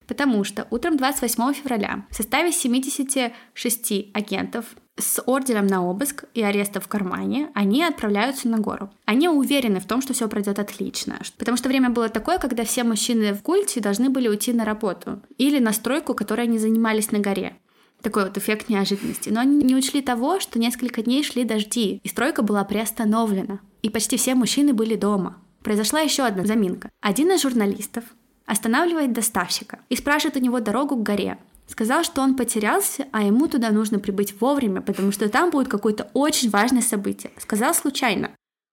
Потому 0.07 0.43
что 0.43 0.68
утром 0.70 0.97
28 0.97 1.53
февраля 1.53 2.05
в 2.09 2.16
составе 2.16 2.51
76 2.51 3.93
агентов 4.14 4.66
с 4.97 5.22
ордером 5.26 5.66
на 5.66 5.84
обыск 5.84 6.26
и 6.34 6.43
ареста 6.43 6.80
в 6.80 6.88
кармане 6.88 7.49
они 7.55 7.84
отправляются 7.84 8.47
на 8.47 8.59
гору. 8.59 8.91
Они 9.05 9.28
уверены 9.28 9.80
в 9.80 9.88
том, 9.88 10.01
что 10.01 10.14
все 10.14 10.28
пройдет 10.28 10.59
отлично, 10.59 11.20
потому 11.38 11.57
что 11.57 11.70
время 11.70 11.89
было 11.89 12.09
такое, 12.09 12.38
когда 12.38 12.64
все 12.64 12.84
мужчины 12.84 13.34
в 13.34 13.41
культе 13.41 13.80
должны 13.80 14.09
были 14.09 14.28
уйти 14.28 14.53
на 14.53 14.66
работу 14.66 15.22
или 15.38 15.59
на 15.59 15.74
стройку, 15.74 16.14
которой 16.14 16.41
они 16.41 16.59
занимались 16.59 17.11
на 17.11 17.20
горе 17.20 17.57
такой 18.04 18.26
вот 18.26 18.38
эффект 18.38 18.70
неожиданности. 18.70 19.30
Но 19.30 19.39
они 19.39 19.64
не 19.64 19.76
учли 19.76 20.01
того, 20.01 20.39
что 20.39 20.60
несколько 20.60 21.01
дней 21.01 21.24
шли 21.24 21.43
дожди, 21.45 21.99
и 22.04 22.08
стройка 22.08 22.43
была 22.43 22.64
приостановлена, 22.64 23.60
и 23.82 23.89
почти 23.89 24.18
все 24.18 24.36
мужчины 24.36 24.74
были 24.74 24.95
дома. 24.95 25.38
Произошла 25.64 26.01
еще 26.01 26.24
одна 26.24 26.45
заминка. 26.45 26.91
Один 27.01 27.32
из 27.32 27.41
журналистов 27.41 28.04
останавливает 28.45 29.14
доставщика 29.14 29.80
и 29.89 29.95
спрашивает 29.95 30.36
у 30.36 30.39
него 30.41 30.60
дорогу 30.60 30.97
к 30.97 31.04
горе. 31.04 31.38
Сказал, 31.66 32.04
что 32.04 32.22
он 32.22 32.36
потерялся, 32.36 33.08
а 33.14 33.24
ему 33.24 33.47
туда 33.47 33.72
нужно 33.72 33.97
прибыть 33.97 34.39
вовремя, 34.41 34.82
потому 34.82 35.14
что 35.14 35.30
там 35.30 35.49
будет 35.49 35.70
какое-то 35.70 36.10
очень 36.14 36.49
важное 36.49 36.82
событие. 36.82 37.32
Сказал 37.38 37.74
случайно. 37.74 38.32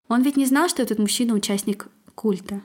Он 0.09 0.23
ведь 0.23 0.37
не 0.37 0.45
знал, 0.45 0.69
что 0.69 0.83
этот 0.83 0.99
мужчина 0.99 1.35
участник 1.35 1.87
культа. 2.17 2.61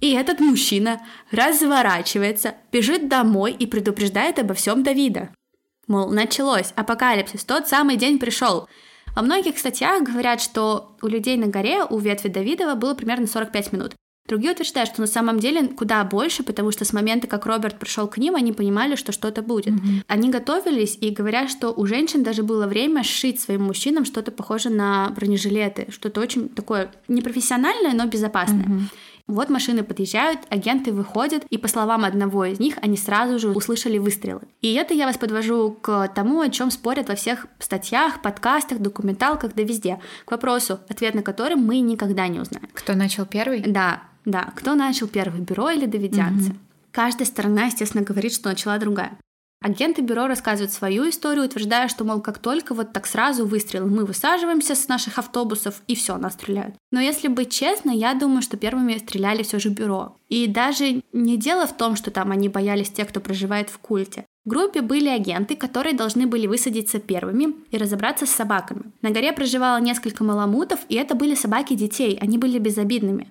И 0.00 0.12
этот 0.12 0.38
мужчина 0.38 1.00
разворачивается, 1.32 2.54
бежит 2.70 3.08
домой 3.08 3.52
и 3.52 3.66
предупреждает 3.66 4.38
обо 4.38 4.54
всем 4.54 4.84
Давида. 4.84 5.30
Мол, 5.88 6.10
началось, 6.10 6.72
апокалипсис, 6.76 7.44
тот 7.44 7.68
самый 7.68 7.96
день 7.96 8.18
пришел. 8.18 8.68
Во 9.14 9.22
многих 9.22 9.58
статьях 9.58 10.02
говорят, 10.02 10.40
что 10.40 10.96
у 11.02 11.06
людей 11.06 11.36
на 11.36 11.48
горе, 11.48 11.84
у 11.84 11.98
ветви 11.98 12.28
Давидова, 12.28 12.74
было 12.74 12.94
примерно 12.94 13.26
45 13.26 13.72
минут. 13.72 13.94
Другие 14.28 14.52
утверждают, 14.52 14.88
что 14.88 15.00
на 15.00 15.08
самом 15.08 15.40
деле 15.40 15.66
куда 15.66 16.04
больше, 16.04 16.44
потому 16.44 16.70
что 16.70 16.84
с 16.84 16.92
момента, 16.92 17.26
как 17.26 17.44
Роберт 17.44 17.80
пришел 17.80 18.06
к 18.06 18.18
ним, 18.18 18.36
они 18.36 18.52
понимали, 18.52 18.94
что 18.94 19.10
что-то 19.10 19.42
будет. 19.42 19.74
Mm-hmm. 19.74 20.04
Они 20.06 20.30
готовились 20.30 20.96
и 21.00 21.10
говорят, 21.10 21.50
что 21.50 21.72
у 21.72 21.86
женщин 21.86 22.22
даже 22.22 22.44
было 22.44 22.68
время 22.68 23.02
сшить 23.02 23.40
своим 23.40 23.64
мужчинам 23.64 24.04
что-то 24.04 24.30
похожее 24.30 24.74
на 24.74 25.10
бронежилеты, 25.10 25.88
что-то 25.90 26.20
очень 26.20 26.48
такое 26.48 26.92
непрофессиональное, 27.08 27.94
но 27.94 28.06
безопасное. 28.06 28.64
Mm-hmm. 28.64 28.82
Вот 29.26 29.50
машины 29.50 29.82
подъезжают, 29.84 30.40
агенты 30.50 30.92
выходят, 30.92 31.44
и 31.48 31.58
по 31.58 31.68
словам 31.68 32.04
одного 32.04 32.44
из 32.44 32.60
них, 32.60 32.74
они 32.82 32.96
сразу 32.96 33.38
же 33.38 33.50
услышали 33.50 33.98
выстрелы. 33.98 34.42
И 34.60 34.74
это 34.74 34.94
я 34.94 35.06
вас 35.06 35.16
подвожу 35.16 35.76
к 35.80 36.08
тому, 36.08 36.40
о 36.40 36.48
чем 36.48 36.70
спорят 36.70 37.08
во 37.08 37.14
всех 37.14 37.46
статьях, 37.58 38.20
подкастах, 38.22 38.78
документалках, 38.78 39.54
да 39.54 39.62
везде. 39.62 40.00
К 40.24 40.32
вопросу, 40.32 40.80
ответ 40.88 41.14
на 41.14 41.22
который 41.22 41.56
мы 41.56 41.80
никогда 41.80 42.28
не 42.28 42.40
узнаем. 42.40 42.68
Кто 42.74 42.94
начал 42.94 43.26
первый? 43.26 43.60
Да, 43.60 44.02
да. 44.24 44.52
Кто 44.56 44.74
начал 44.74 45.08
первый, 45.08 45.40
бюро 45.40 45.70
или 45.70 45.86
давидианцы? 45.86 46.50
Угу. 46.50 46.58
Каждая 46.92 47.26
сторона, 47.26 47.66
естественно, 47.66 48.04
говорит, 48.04 48.34
что 48.34 48.48
начала 48.48 48.78
другая. 48.78 49.18
Агенты 49.62 50.02
бюро 50.02 50.26
рассказывают 50.26 50.72
свою 50.72 51.08
историю, 51.08 51.44
утверждая, 51.44 51.86
что, 51.86 52.04
мол, 52.04 52.20
как 52.20 52.38
только 52.38 52.74
вот 52.74 52.92
так 52.92 53.06
сразу 53.06 53.46
выстрел, 53.46 53.86
мы 53.86 54.04
высаживаемся 54.04 54.74
с 54.74 54.88
наших 54.88 55.18
автобусов 55.18 55.82
и 55.86 55.94
все, 55.94 56.16
нас 56.16 56.32
стреляют. 56.32 56.74
Но 56.90 57.00
если 57.00 57.28
быть 57.28 57.52
честно, 57.52 57.90
я 57.90 58.14
думаю, 58.14 58.42
что 58.42 58.56
первыми 58.56 58.98
стреляли 58.98 59.44
все 59.44 59.60
же 59.60 59.68
бюро. 59.68 60.16
И 60.28 60.48
даже 60.48 61.02
не 61.12 61.36
дело 61.36 61.66
в 61.66 61.76
том, 61.76 61.94
что 61.94 62.10
там 62.10 62.32
они 62.32 62.48
боялись 62.48 62.90
тех, 62.90 63.08
кто 63.08 63.20
проживает 63.20 63.70
в 63.70 63.78
культе. 63.78 64.24
В 64.44 64.48
группе 64.48 64.80
были 64.80 65.08
агенты, 65.08 65.54
которые 65.54 65.94
должны 65.94 66.26
были 66.26 66.48
высадиться 66.48 66.98
первыми 66.98 67.54
и 67.70 67.78
разобраться 67.78 68.26
с 68.26 68.30
собаками. 68.30 68.92
На 69.00 69.10
горе 69.10 69.32
проживало 69.32 69.80
несколько 69.80 70.24
маламутов, 70.24 70.80
и 70.88 70.96
это 70.96 71.14
были 71.14 71.36
собаки 71.36 71.74
детей, 71.74 72.18
они 72.20 72.38
были 72.38 72.58
безобидными. 72.58 73.28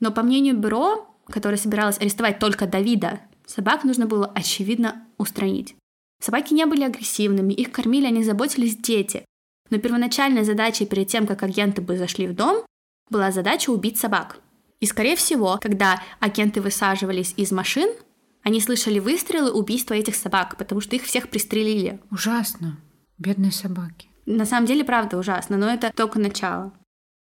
Но 0.00 0.10
по 0.10 0.22
мнению 0.22 0.58
бюро, 0.58 1.08
которое 1.28 1.56
собиралось 1.56 1.98
арестовать 1.98 2.38
только 2.38 2.66
Давида, 2.66 3.20
Собак 3.50 3.82
нужно 3.82 4.06
было, 4.06 4.30
очевидно, 4.32 5.08
устранить. 5.18 5.74
Собаки 6.22 6.54
не 6.54 6.66
были 6.66 6.84
агрессивными, 6.84 7.52
их 7.52 7.72
кормили, 7.72 8.06
о 8.06 8.10
них 8.10 8.24
заботились 8.24 8.76
дети. 8.76 9.24
Но 9.70 9.78
первоначальной 9.78 10.44
задачей 10.44 10.86
перед 10.86 11.08
тем, 11.08 11.26
как 11.26 11.42
агенты 11.42 11.82
бы 11.82 11.96
зашли 11.96 12.28
в 12.28 12.34
дом, 12.36 12.64
была 13.10 13.32
задача 13.32 13.70
убить 13.70 13.98
собак. 13.98 14.38
И, 14.78 14.86
скорее 14.86 15.16
всего, 15.16 15.58
когда 15.60 16.00
агенты 16.20 16.60
высаживались 16.60 17.34
из 17.36 17.50
машин, 17.50 17.90
они 18.44 18.60
слышали 18.60 19.00
выстрелы 19.00 19.50
убийства 19.50 19.94
этих 19.94 20.14
собак, 20.14 20.56
потому 20.56 20.80
что 20.80 20.94
их 20.94 21.02
всех 21.02 21.28
пристрелили. 21.28 21.98
Ужасно. 22.12 22.78
Бедные 23.18 23.50
собаки. 23.50 24.10
На 24.26 24.44
самом 24.44 24.66
деле, 24.66 24.84
правда, 24.84 25.18
ужасно, 25.18 25.56
но 25.56 25.68
это 25.68 25.90
только 25.92 26.20
начало. 26.20 26.72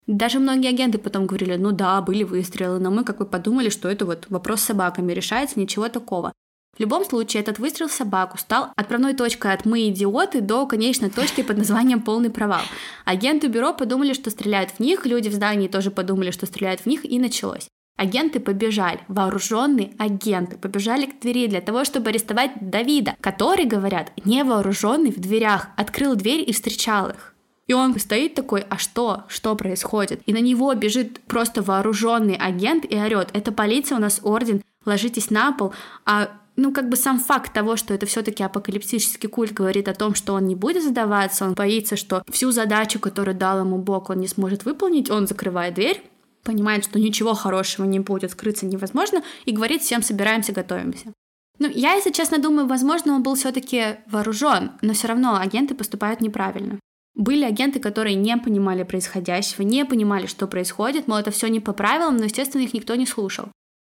Даже 0.09 0.39
многие 0.39 0.71
агенты 0.71 0.97
потом 0.97 1.27
говорили, 1.27 1.57
ну 1.57 1.71
да, 1.71 2.01
были 2.01 2.23
выстрелы, 2.23 2.79
но 2.79 2.91
мы 2.91 3.05
как 3.05 3.19
бы 3.19 3.27
подумали, 3.27 3.69
что 3.69 3.91
это 3.91 4.07
вот 4.07 4.25
вопрос 4.31 4.63
с 4.63 4.65
собаками 4.65 5.13
решается, 5.13 5.61
ничего 5.61 5.91
такого. 5.91 6.33
В 6.75 6.81
любом 6.81 7.05
случае, 7.05 7.43
этот 7.43 7.59
выстрел 7.59 7.89
в 7.89 7.93
собаку 7.93 8.39
стал 8.39 8.69
отправной 8.75 9.13
точкой 9.13 9.53
от 9.53 9.67
«мы 9.67 9.87
идиоты» 9.89 10.41
до 10.41 10.65
конечной 10.67 11.11
точки 11.11 11.43
под 11.43 11.59
названием 11.59 12.01
«полный 12.01 12.31
провал». 12.31 12.63
Агенты 13.05 13.49
бюро 13.49 13.75
подумали, 13.75 14.15
что 14.15 14.31
стреляют 14.31 14.71
в 14.71 14.81
них, 14.81 15.05
люди 15.05 15.29
в 15.29 15.35
здании 15.35 15.69
тоже 15.69 15.91
подумали, 15.91 16.31
что 16.31 16.47
стреляют 16.47 16.81
в 16.81 16.87
них, 16.87 17.05
и 17.05 17.19
началось. 17.19 17.69
Агенты 17.99 18.41
побежали, 18.41 19.01
вооруженные 19.09 19.93
агенты 19.99 20.57
побежали 20.57 21.05
к 21.05 21.21
двери 21.21 21.49
для 21.49 21.61
того, 21.61 21.85
чтобы 21.85 22.09
арестовать 22.09 22.53
Давида, 22.63 23.15
который, 23.21 23.67
говорят, 23.67 24.13
невооруженный 24.25 25.11
в 25.11 25.21
дверях, 25.21 25.69
открыл 25.77 26.15
дверь 26.15 26.49
и 26.49 26.53
встречал 26.55 27.11
их. 27.11 27.35
И 27.69 27.75
он 27.75 27.99
стоит 28.01 28.35
такой, 28.35 28.65
а 28.69 28.79
что? 28.79 29.25
Что 29.29 29.55
происходит? 29.55 30.23
И 30.27 30.33
на 30.33 30.41
него 30.41 30.75
бежит 30.75 31.21
просто 31.21 31.63
вооруженный 31.63 32.35
агент 32.35 32.85
и 32.91 32.97
орет, 32.97 33.29
это 33.35 33.53
полиция, 33.53 33.99
у 33.99 34.01
нас 34.01 34.21
орден, 34.23 34.63
ложитесь 34.85 35.31
на 35.31 35.53
пол. 35.53 35.73
А 36.05 36.31
ну, 36.57 36.73
как 36.73 36.89
бы 36.89 36.97
сам 36.97 37.21
факт 37.21 37.53
того, 37.53 37.77
что 37.77 37.95
это 37.95 38.07
все-таки 38.07 38.43
апокалиптический 38.43 39.29
культ, 39.29 39.53
говорит 39.53 39.87
о 39.87 39.95
том, 39.95 40.15
что 40.15 40.33
он 40.33 40.47
не 40.47 40.57
будет 40.57 40.83
сдаваться, 40.83 41.45
он 41.45 41.53
боится, 41.53 41.97
что 41.97 42.25
всю 42.29 42.51
задачу, 42.51 42.99
которую 42.99 43.37
дал 43.37 43.61
ему 43.61 43.79
Бог, 43.79 44.11
он 44.11 44.19
не 44.19 44.27
сможет 44.27 44.65
выполнить, 44.65 45.11
он 45.11 45.29
закрывает 45.29 45.75
дверь, 45.75 46.03
понимает, 46.43 46.85
что 46.85 46.99
ничего 46.99 47.35
хорошего 47.35 47.85
не 47.85 48.01
будет, 48.01 48.33
скрыться 48.33 48.67
невозможно, 48.67 49.23
и 49.45 49.53
говорит 49.53 49.83
всем, 49.83 50.03
собираемся, 50.03 50.53
готовимся. 50.53 51.13
Ну, 51.59 51.69
я, 51.69 51.95
если 51.95 52.13
честно, 52.13 52.39
думаю, 52.39 52.67
возможно, 52.67 53.15
он 53.15 53.23
был 53.23 53.35
все-таки 53.35 53.97
вооружен, 54.07 54.73
но 54.81 54.95
все 54.95 55.09
равно 55.09 55.37
агенты 55.37 55.75
поступают 55.75 56.21
неправильно. 56.21 56.79
Были 57.19 57.45
агенты, 57.45 57.81
которые 57.81 58.15
не 58.15 58.37
понимали 58.39 58.85
происходящего, 58.85 59.63
не 59.63 59.85
понимали, 59.85 60.27
что 60.27 60.47
происходит, 60.47 61.09
мол, 61.09 61.19
это 61.19 61.33
все 61.33 61.49
не 61.49 61.59
по 61.59 61.73
правилам, 61.73 62.17
но, 62.17 62.25
естественно, 62.25 62.63
их 62.63 62.73
никто 62.73 62.95
не 62.95 63.07
слушал. 63.07 63.47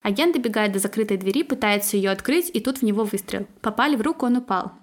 Агент 0.03 0.35
добегает 0.35 0.71
до 0.71 0.77
закрытой 0.77 1.17
двери, 1.17 1.41
пытается 1.41 1.97
ее 1.97 2.11
открыть, 2.11 2.51
и 2.53 2.59
тут 2.59 2.77
в 2.77 2.81
него 2.83 3.03
выстрел. 3.03 3.47
Попали 3.61 3.95
в 3.95 4.03
руку, 4.03 4.27
он 4.27 4.37
упал. 4.37 4.73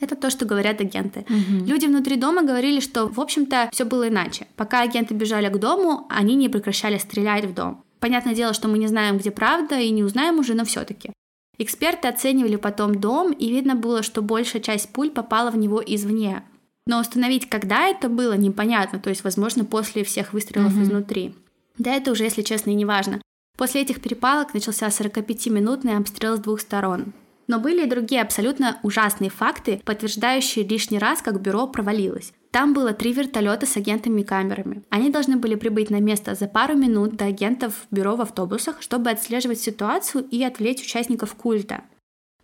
Это 0.00 0.16
то, 0.16 0.30
что 0.30 0.44
говорят 0.44 0.80
агенты. 0.80 1.20
Угу. 1.20 1.64
Люди 1.66 1.86
внутри 1.86 2.16
дома 2.16 2.42
говорили, 2.42 2.80
что, 2.80 3.06
в 3.06 3.20
общем-то, 3.20 3.68
все 3.70 3.84
было 3.84 4.08
иначе. 4.08 4.48
Пока 4.56 4.80
агенты 4.80 5.14
бежали 5.14 5.48
к 5.48 5.58
дому, 5.60 6.08
они 6.10 6.34
не 6.34 6.48
прекращали 6.48 6.98
стрелять 6.98 7.44
в 7.44 7.54
дом. 7.54 7.84
Понятное 8.00 8.34
дело, 8.34 8.52
что 8.52 8.66
мы 8.66 8.78
не 8.78 8.88
знаем, 8.88 9.18
где 9.18 9.30
правда, 9.30 9.78
и 9.78 9.90
не 9.90 10.02
узнаем 10.02 10.40
уже, 10.40 10.54
но 10.54 10.64
все-таки. 10.64 11.12
Эксперты 11.56 12.08
оценивали 12.08 12.56
потом 12.56 12.96
дом, 12.96 13.30
и 13.30 13.48
видно 13.48 13.76
было, 13.76 14.02
что 14.02 14.22
большая 14.22 14.60
часть 14.60 14.92
пуль 14.92 15.10
попала 15.10 15.52
в 15.52 15.56
него 15.56 15.80
извне, 15.80 16.42
но 16.86 17.00
установить, 17.00 17.48
когда 17.48 17.86
это 17.86 18.08
было, 18.08 18.34
непонятно, 18.34 18.98
то 18.98 19.10
есть, 19.10 19.24
возможно, 19.24 19.64
после 19.64 20.04
всех 20.04 20.32
выстрелов 20.32 20.72
mm-hmm. 20.72 20.82
изнутри. 20.82 21.34
Да 21.78 21.94
это 21.94 22.12
уже, 22.12 22.24
если 22.24 22.42
честно, 22.42 22.70
и 22.70 22.74
не 22.74 22.84
важно. 22.84 23.20
После 23.56 23.82
этих 23.82 24.00
перепалок 24.00 24.54
начался 24.54 24.88
45-минутный 24.88 25.96
обстрел 25.96 26.36
с 26.36 26.40
двух 26.40 26.60
сторон. 26.60 27.12
Но 27.48 27.58
были 27.58 27.84
и 27.84 27.88
другие 27.88 28.22
абсолютно 28.22 28.78
ужасные 28.82 29.30
факты, 29.30 29.80
подтверждающие 29.84 30.66
лишний 30.66 30.98
раз, 30.98 31.22
как 31.22 31.40
бюро 31.40 31.66
провалилось. 31.66 32.32
Там 32.50 32.74
было 32.74 32.92
три 32.92 33.12
вертолета 33.12 33.66
с 33.66 33.76
агентами 33.76 34.20
и 34.20 34.24
камерами. 34.24 34.82
Они 34.90 35.10
должны 35.10 35.36
были 35.36 35.54
прибыть 35.54 35.90
на 35.90 36.00
место 36.00 36.34
за 36.34 36.48
пару 36.48 36.74
минут 36.76 37.16
до 37.16 37.26
агентов 37.26 37.86
бюро 37.90 38.16
в 38.16 38.20
автобусах, 38.20 38.82
чтобы 38.82 39.10
отслеживать 39.10 39.60
ситуацию 39.60 40.26
и 40.30 40.42
отвлечь 40.42 40.82
участников 40.82 41.34
культа. 41.34 41.82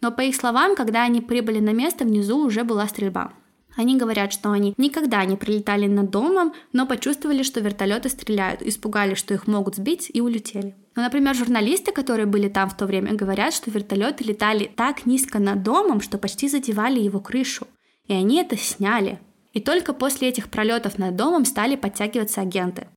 Но 0.00 0.10
по 0.10 0.20
их 0.22 0.36
словам, 0.36 0.76
когда 0.76 1.02
они 1.02 1.20
прибыли 1.20 1.60
на 1.60 1.72
место, 1.72 2.04
внизу 2.04 2.38
уже 2.38 2.64
была 2.64 2.86
стрельба. 2.86 3.32
Они 3.78 3.96
говорят, 3.96 4.32
что 4.32 4.50
они 4.50 4.74
никогда 4.76 5.24
не 5.24 5.36
прилетали 5.36 5.86
над 5.86 6.10
домом, 6.10 6.52
но 6.72 6.84
почувствовали, 6.84 7.44
что 7.44 7.60
вертолеты 7.60 8.08
стреляют, 8.08 8.60
испугались, 8.60 9.18
что 9.18 9.34
их 9.34 9.46
могут 9.46 9.76
сбить 9.76 10.10
и 10.12 10.20
улетели. 10.20 10.74
Ну, 10.96 11.02
например, 11.02 11.36
журналисты, 11.36 11.92
которые 11.92 12.26
были 12.26 12.48
там 12.48 12.68
в 12.68 12.76
то 12.76 12.86
время, 12.86 13.14
говорят, 13.14 13.54
что 13.54 13.70
вертолеты 13.70 14.24
летали 14.24 14.68
так 14.74 15.06
низко 15.06 15.38
над 15.38 15.62
домом, 15.62 16.00
что 16.00 16.18
почти 16.18 16.48
задевали 16.48 16.98
его 16.98 17.20
крышу. 17.20 17.68
И 18.08 18.12
они 18.12 18.40
это 18.40 18.56
сняли. 18.56 19.20
И 19.52 19.60
только 19.60 19.92
после 19.92 20.30
этих 20.30 20.48
пролетов 20.48 20.98
над 20.98 21.14
домом 21.14 21.44
стали 21.44 21.76
подтягиваться 21.76 22.40
агенты. 22.40 22.88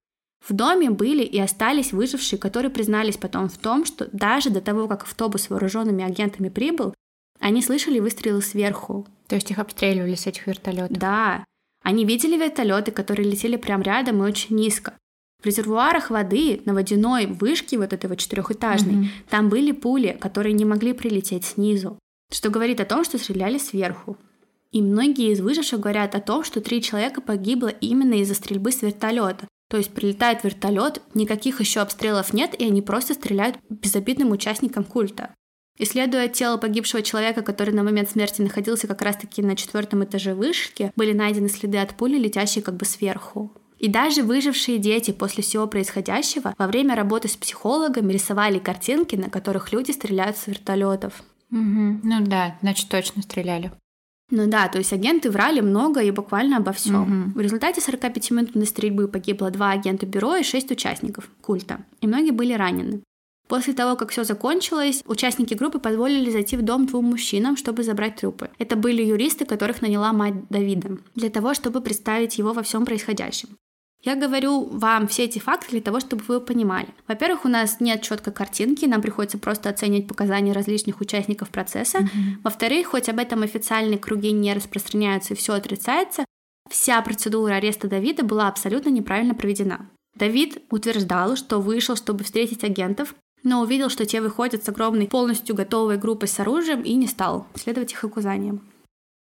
В 0.43 0.51
доме 0.51 0.89
были 0.89 1.23
и 1.23 1.39
остались 1.39 1.93
выжившие, 1.93 2.39
которые 2.39 2.71
признались 2.71 3.17
потом 3.17 3.49
в 3.49 3.57
том, 3.59 3.86
что 3.86 4.09
даже 4.11 4.49
до 4.49 4.61
того, 4.61 4.88
как 4.88 5.03
автобус 5.03 5.43
с 5.43 5.49
вооруженными 5.51 6.03
агентами 6.03 6.49
прибыл, 6.49 6.95
они 7.39 7.61
слышали 7.61 7.99
выстрелы 7.99 8.41
сверху, 8.41 9.05
то 9.32 9.36
есть 9.36 9.49
их 9.49 9.59
обстреливали 9.59 10.15
с 10.15 10.27
этих 10.27 10.45
вертолетов? 10.45 10.97
Да. 10.97 11.45
Они 11.82 12.03
видели 12.03 12.36
вертолеты, 12.36 12.91
которые 12.91 13.32
летели 13.32 13.55
прямо 13.55 13.82
рядом 13.82 14.21
и 14.21 14.27
очень 14.27 14.57
низко. 14.57 14.93
В 15.41 15.45
резервуарах 15.45 16.09
воды 16.09 16.61
на 16.65 16.73
водяной 16.73 17.27
вышке, 17.27 17.77
вот 17.77 17.93
этой 17.93 18.07
вот 18.07 18.19
четырехэтажной, 18.19 18.93
угу. 18.93 19.05
там 19.29 19.47
были 19.47 19.71
пули, 19.71 20.17
которые 20.19 20.51
не 20.51 20.65
могли 20.65 20.91
прилететь 20.91 21.45
снизу, 21.45 21.97
что 22.29 22.49
говорит 22.49 22.82
о 22.82 22.86
том, 22.86 23.05
что 23.05 23.17
стреляли 23.17 23.57
сверху. 23.57 24.17
И 24.73 24.82
многие 24.82 25.32
из 25.32 25.39
выживших 25.39 25.79
говорят 25.79 26.13
о 26.13 26.19
том, 26.19 26.43
что 26.43 26.59
три 26.59 26.82
человека 26.82 27.21
погибло 27.21 27.69
именно 27.69 28.15
из-за 28.15 28.34
стрельбы 28.34 28.73
с 28.73 28.82
вертолета. 28.82 29.47
То 29.69 29.77
есть 29.77 29.93
прилетает 29.93 30.43
вертолет, 30.43 31.01
никаких 31.13 31.61
еще 31.61 31.79
обстрелов 31.79 32.34
нет, 32.34 32.53
и 32.59 32.65
они 32.65 32.82
просто 32.82 33.13
стреляют 33.13 33.55
безобидным 33.69 34.32
участникам 34.32 34.84
культа. 34.84 35.34
Исследуя 35.78 36.28
тело 36.28 36.57
погибшего 36.57 37.01
человека, 37.01 37.41
который 37.41 37.74
на 37.74 37.84
момент 37.84 38.09
смерти 38.09 38.41
находился 38.41 38.88
как 38.88 39.01
раз-таки 39.01 39.41
на 39.41 39.55
четвертом 39.55 40.03
этаже 40.03 40.36
вышки, 40.36 40.91
были 40.95 41.13
найдены 41.13 41.49
следы 41.49 41.78
от 41.80 41.95
пули, 41.95 42.17
летящие 42.17 42.63
как 42.63 42.76
бы 42.76 42.86
сверху. 42.86 43.51
И 43.80 43.88
даже 43.88 44.22
выжившие 44.22 44.78
дети 44.78 45.09
после 45.09 45.43
всего 45.43 45.65
происходящего 45.65 46.53
во 46.55 46.67
время 46.67 46.95
работы 46.95 47.28
с 47.28 47.36
психологами 47.36 48.13
рисовали 48.13 48.59
картинки, 48.59 49.15
на 49.15 49.30
которых 49.32 49.74
люди 49.74 49.89
стреляют 49.89 50.38
с 50.38 50.45
вертолетов. 50.45 51.24
Угу. 51.51 52.01
Ну 52.03 52.22
да, 52.22 52.57
значит, 52.61 52.89
точно 52.89 53.24
стреляли. 53.24 53.72
Ну 54.30 54.47
да, 54.47 54.67
то 54.69 54.78
есть 54.78 54.93
агенты 54.93 55.32
врали 55.32 55.61
много 55.61 56.01
и 56.01 56.11
буквально 56.11 56.57
обо 56.57 56.72
всем. 56.74 57.32
Угу. 57.32 57.39
В 57.39 57.41
результате 57.41 57.82
45-минутной 57.82 58.65
стрельбы 58.65 59.07
погибло 59.07 59.49
два 59.49 59.72
агента 59.72 60.05
бюро 60.05 60.36
и 60.36 60.43
шесть 60.43 60.72
участников 60.72 61.30
культа, 61.41 61.80
и 62.01 62.07
многие 62.07 62.32
были 62.32 62.53
ранены. 62.53 63.01
После 63.51 63.73
того, 63.73 63.97
как 63.97 64.11
все 64.11 64.23
закончилось, 64.23 65.03
участники 65.05 65.55
группы 65.55 65.77
позволили 65.77 66.31
зайти 66.31 66.55
в 66.55 66.61
дом 66.61 66.85
двум 66.85 67.03
мужчинам, 67.07 67.57
чтобы 67.57 67.83
забрать 67.83 68.15
трупы. 68.15 68.49
Это 68.59 68.77
были 68.77 69.03
юристы, 69.03 69.43
которых 69.43 69.81
наняла 69.81 70.13
мать 70.13 70.47
Давида, 70.49 70.99
для 71.15 71.29
того, 71.29 71.53
чтобы 71.53 71.81
представить 71.81 72.37
его 72.37 72.53
во 72.53 72.63
всем 72.63 72.85
происходящем. 72.85 73.49
Я 74.03 74.15
говорю 74.15 74.69
вам 74.71 75.09
все 75.09 75.25
эти 75.25 75.39
факты 75.39 75.71
для 75.71 75.81
того, 75.81 75.99
чтобы 75.99 76.23
вы 76.29 76.39
понимали. 76.39 76.87
Во-первых, 77.09 77.43
у 77.43 77.49
нас 77.49 77.81
нет 77.81 78.01
четкой 78.03 78.31
картинки, 78.31 78.85
нам 78.85 79.01
приходится 79.01 79.37
просто 79.37 79.67
оценивать 79.67 80.07
показания 80.07 80.53
различных 80.53 81.01
участников 81.01 81.49
процесса. 81.49 81.97
Mm-hmm. 81.97 82.37
Во-вторых, 82.45 82.87
хоть 82.87 83.09
об 83.09 83.19
этом 83.19 83.43
официальные 83.43 83.99
круги 83.99 84.31
не 84.31 84.53
распространяются 84.53 85.33
и 85.33 85.37
все 85.37 85.55
отрицается, 85.55 86.23
вся 86.69 87.01
процедура 87.01 87.55
ареста 87.55 87.89
Давида 87.89 88.23
была 88.23 88.47
абсолютно 88.47 88.87
неправильно 88.91 89.35
проведена. 89.35 89.89
Давид 90.15 90.61
утверждал, 90.69 91.35
что 91.35 91.59
вышел, 91.59 91.97
чтобы 91.97 92.23
встретить 92.23 92.63
агентов, 92.63 93.13
но 93.43 93.61
увидел, 93.61 93.89
что 93.89 94.05
те 94.05 94.21
выходят 94.21 94.63
с 94.63 94.69
огромной 94.69 95.07
полностью 95.07 95.55
готовой 95.55 95.97
группой 95.97 96.27
с 96.27 96.39
оружием 96.39 96.81
и 96.81 96.93
не 96.93 97.07
стал 97.07 97.47
следовать 97.55 97.93
их 97.93 98.03
указаниям. 98.03 98.61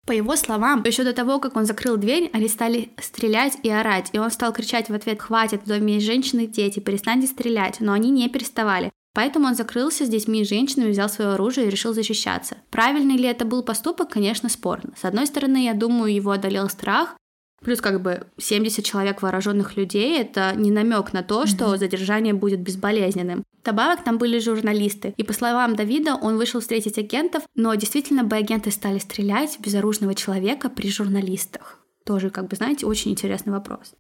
По 0.07 0.13
его 0.13 0.37
словам, 0.37 0.83
еще 0.85 1.05
до 1.05 1.13
того, 1.13 1.39
как 1.39 1.57
он 1.57 1.67
закрыл 1.67 1.99
дверь, 1.99 2.31
они 2.33 2.49
стали 2.49 2.91
стрелять 2.99 3.59
и 3.63 3.69
орать, 3.69 4.09
и 4.13 4.19
он 4.19 4.31
стал 4.31 4.55
кричать 4.55 4.89
в 4.89 4.95
ответ 4.95 5.21
«Хватит, 5.21 5.65
в 5.65 5.67
доме 5.67 5.95
есть 5.95 6.07
женщины 6.07 6.45
и 6.45 6.47
дети, 6.47 6.81
перестаньте 6.81 7.27
стрелять», 7.27 7.81
но 7.81 7.93
они 7.93 8.11
не 8.11 8.29
переставали. 8.31 8.91
Поэтому 9.15 9.49
он 9.49 9.55
закрылся 9.55 10.07
с 10.07 10.09
детьми 10.09 10.41
и 10.41 10.45
женщинами, 10.45 10.93
взял 10.93 11.11
свое 11.11 11.33
оружие 11.33 11.67
и 11.67 11.71
решил 11.71 11.93
защищаться. 11.93 12.57
Правильный 12.71 13.17
ли 13.17 13.25
это 13.25 13.45
был 13.45 13.63
поступок, 13.63 14.11
конечно, 14.11 14.49
спорно. 14.49 14.95
С 14.97 15.05
одной 15.05 15.27
стороны, 15.27 15.65
я 15.65 15.75
думаю, 15.75 16.15
его 16.15 16.31
одолел 16.31 16.69
страх, 16.71 17.17
Плюс 17.61 17.81
как 17.81 18.01
бы 18.01 18.27
70 18.39 18.85
человек 18.85 19.21
вооруженных 19.21 19.77
людей— 19.77 20.17
это 20.21 20.53
не 20.55 20.71
намек 20.71 21.13
на 21.13 21.23
то, 21.23 21.47
что 21.47 21.77
задержание 21.77 22.33
будет 22.33 22.61
безболезненным. 22.61 23.45
Добавок 23.69 24.03
там 24.03 24.17
были 24.17 24.39
журналисты, 24.39 25.13
и 25.19 25.23
по 25.23 25.35
словам 25.35 25.77
Давида, 25.77 26.15
он 26.15 26.39
вышел 26.39 26.63
встретить 26.63 26.97
агентов, 26.97 27.43
но 27.55 27.75
действительно 27.75 28.25
бы 28.25 28.35
агенты 28.35 28.71
стали 28.71 28.99
стрелять 28.99 29.59
в 29.59 29.61
безоружного 29.61 30.15
человека 30.15 30.71
при 30.71 30.91
журналистах. 30.91 31.79
Тоже, 32.07 32.31
как 32.31 32.49
бы, 32.49 32.57
знаете, 32.57 32.87
очень 32.87 33.11
интересный 33.11 33.53
вопрос. 33.53 33.93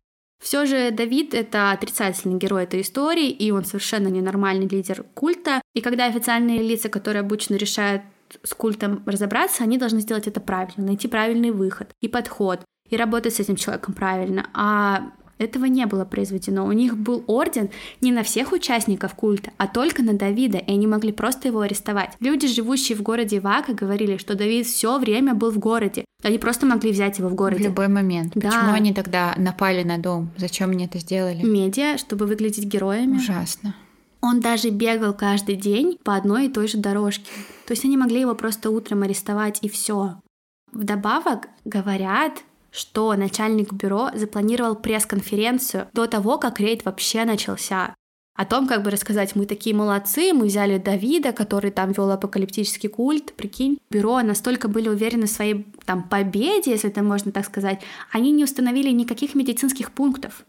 Все 0.42 0.64
же 0.64 0.90
Давид— 0.90 1.34
это 1.34 1.70
отрицательный 1.70 2.38
герой 2.38 2.62
этой 2.62 2.80
истории, 2.80 3.28
и 3.28 3.50
он 3.50 3.66
совершенно 3.66 4.08
ненормальный 4.08 4.66
лидер 4.66 5.04
культа. 5.12 5.60
И 5.74 5.82
когда 5.82 6.06
официальные 6.06 6.62
лица, 6.62 6.88
которые 6.88 7.20
обычно 7.20 7.56
решают 7.56 8.00
с 8.42 8.54
культом 8.54 9.02
разобраться, 9.04 9.64
они 9.64 9.76
должны 9.76 10.00
сделать 10.00 10.26
это 10.26 10.40
правильно, 10.40 10.86
найти 10.86 11.08
правильный 11.08 11.50
выход 11.50 11.90
и 12.00 12.08
подход 12.08 12.60
и 12.88 12.96
работать 12.96 13.34
с 13.34 13.40
этим 13.40 13.56
человеком 13.56 13.92
правильно. 13.92 14.48
А 14.54 15.12
этого 15.38 15.66
не 15.66 15.86
было 15.86 16.04
произведено. 16.04 16.66
У 16.66 16.72
них 16.72 16.96
был 16.96 17.24
орден 17.26 17.70
не 18.00 18.12
на 18.12 18.22
всех 18.22 18.52
участников 18.52 19.14
культа, 19.14 19.52
а 19.56 19.66
только 19.66 20.02
на 20.02 20.14
Давида, 20.14 20.58
и 20.58 20.72
они 20.72 20.86
могли 20.86 21.12
просто 21.12 21.48
его 21.48 21.60
арестовать. 21.60 22.14
Люди, 22.20 22.46
живущие 22.46 22.96
в 22.96 23.02
городе 23.02 23.40
Вака, 23.40 23.72
говорили, 23.72 24.16
что 24.16 24.34
Давид 24.34 24.66
все 24.66 24.98
время 24.98 25.34
был 25.34 25.50
в 25.50 25.58
городе. 25.58 26.04
Они 26.22 26.38
просто 26.38 26.66
могли 26.66 26.90
взять 26.90 27.18
его 27.18 27.28
в 27.28 27.34
городе. 27.34 27.62
В 27.62 27.66
любой 27.66 27.88
момент. 27.88 28.32
Да. 28.34 28.48
Почему 28.48 28.72
они 28.72 28.92
тогда 28.92 29.34
напали 29.36 29.84
на 29.84 29.98
дом? 29.98 30.30
Зачем 30.36 30.70
они 30.70 30.86
это 30.86 30.98
сделали? 30.98 31.42
Медиа, 31.42 31.96
чтобы 31.96 32.26
выглядеть 32.26 32.64
героями. 32.64 33.18
Ужасно. 33.18 33.74
Он 34.20 34.40
даже 34.40 34.70
бегал 34.70 35.14
каждый 35.14 35.54
день 35.54 35.96
по 36.02 36.16
одной 36.16 36.46
и 36.46 36.48
той 36.48 36.66
же 36.66 36.78
дорожке. 36.78 37.30
То 37.66 37.72
есть 37.72 37.84
они 37.84 37.96
могли 37.96 38.20
его 38.20 38.34
просто 38.34 38.70
утром 38.70 39.02
арестовать 39.02 39.60
и 39.62 39.68
все. 39.68 40.16
Вдобавок 40.72 41.48
говорят, 41.64 42.42
что 42.70 43.14
начальник 43.14 43.72
бюро 43.72 44.10
запланировал 44.14 44.76
пресс-конференцию 44.76 45.88
до 45.92 46.06
того, 46.06 46.38
как 46.38 46.60
рейд 46.60 46.84
вообще 46.84 47.24
начался. 47.24 47.94
О 48.38 48.44
том, 48.44 48.68
как 48.68 48.84
бы 48.84 48.90
рассказать, 48.90 49.34
мы 49.34 49.46
такие 49.46 49.74
молодцы, 49.74 50.32
мы 50.32 50.46
взяли 50.46 50.78
Давида, 50.78 51.32
который 51.32 51.72
там 51.72 51.90
вел 51.90 52.08
апокалиптический 52.12 52.88
культ, 52.88 53.32
прикинь. 53.32 53.78
Бюро 53.90 54.20
настолько 54.22 54.68
были 54.68 54.88
уверены 54.88 55.26
в 55.26 55.30
своей 55.30 55.66
там 55.84 56.08
победе, 56.08 56.70
если 56.70 56.88
это 56.88 57.02
можно 57.02 57.32
так 57.32 57.44
сказать, 57.44 57.82
они 58.12 58.30
не 58.30 58.44
установили 58.44 58.90
никаких 58.90 59.34
медицинских 59.34 59.90
пунктов. 59.90 60.44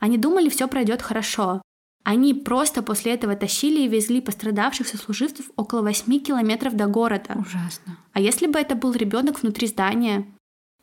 Они 0.00 0.16
думали, 0.16 0.48
все 0.48 0.68
пройдет 0.68 1.02
хорошо. 1.02 1.60
Они 2.02 2.32
просто 2.32 2.82
после 2.82 3.12
этого 3.12 3.36
тащили 3.36 3.82
и 3.82 3.88
везли 3.88 4.22
пострадавших 4.22 4.86
сослуживцев 4.86 5.46
около 5.56 5.82
8 5.82 6.20
километров 6.20 6.74
до 6.76 6.86
города. 6.86 7.34
Ужасно. 7.34 7.98
А 8.12 8.20
если 8.20 8.46
бы 8.46 8.58
это 8.58 8.74
был 8.74 8.92
ребенок 8.92 9.42
внутри 9.42 9.66
здания? 9.66 10.26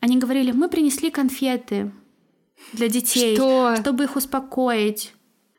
Они 0.02 0.18
говорили, 0.18 0.52
мы 0.52 0.68
принесли 0.68 1.10
конфеты 1.12 1.92
для 2.74 2.90
детей, 2.90 3.36
Что? 3.36 3.76
чтобы 3.78 4.04
их 4.04 4.16
успокоить. 4.16 5.14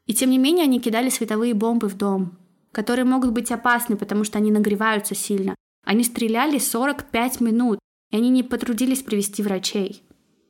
И 0.06 0.14
тем 0.14 0.30
не 0.30 0.38
менее 0.38 0.64
они 0.64 0.80
кидали 0.80 1.08
световые 1.08 1.54
бомбы 1.54 1.88
в 1.88 1.96
дом, 1.96 2.36
которые 2.72 3.04
могут 3.04 3.30
быть 3.30 3.50
опасны, 3.52 3.96
потому 3.96 4.24
что 4.24 4.38
они 4.38 4.50
нагреваются 4.50 5.14
сильно. 5.14 5.54
Они 5.84 6.02
стреляли 6.04 6.58
45 6.58 7.40
минут, 7.40 7.78
и 8.10 8.16
они 8.16 8.28
не 8.30 8.42
потрудились 8.42 9.02
привести 9.02 9.42
врачей. 9.42 10.02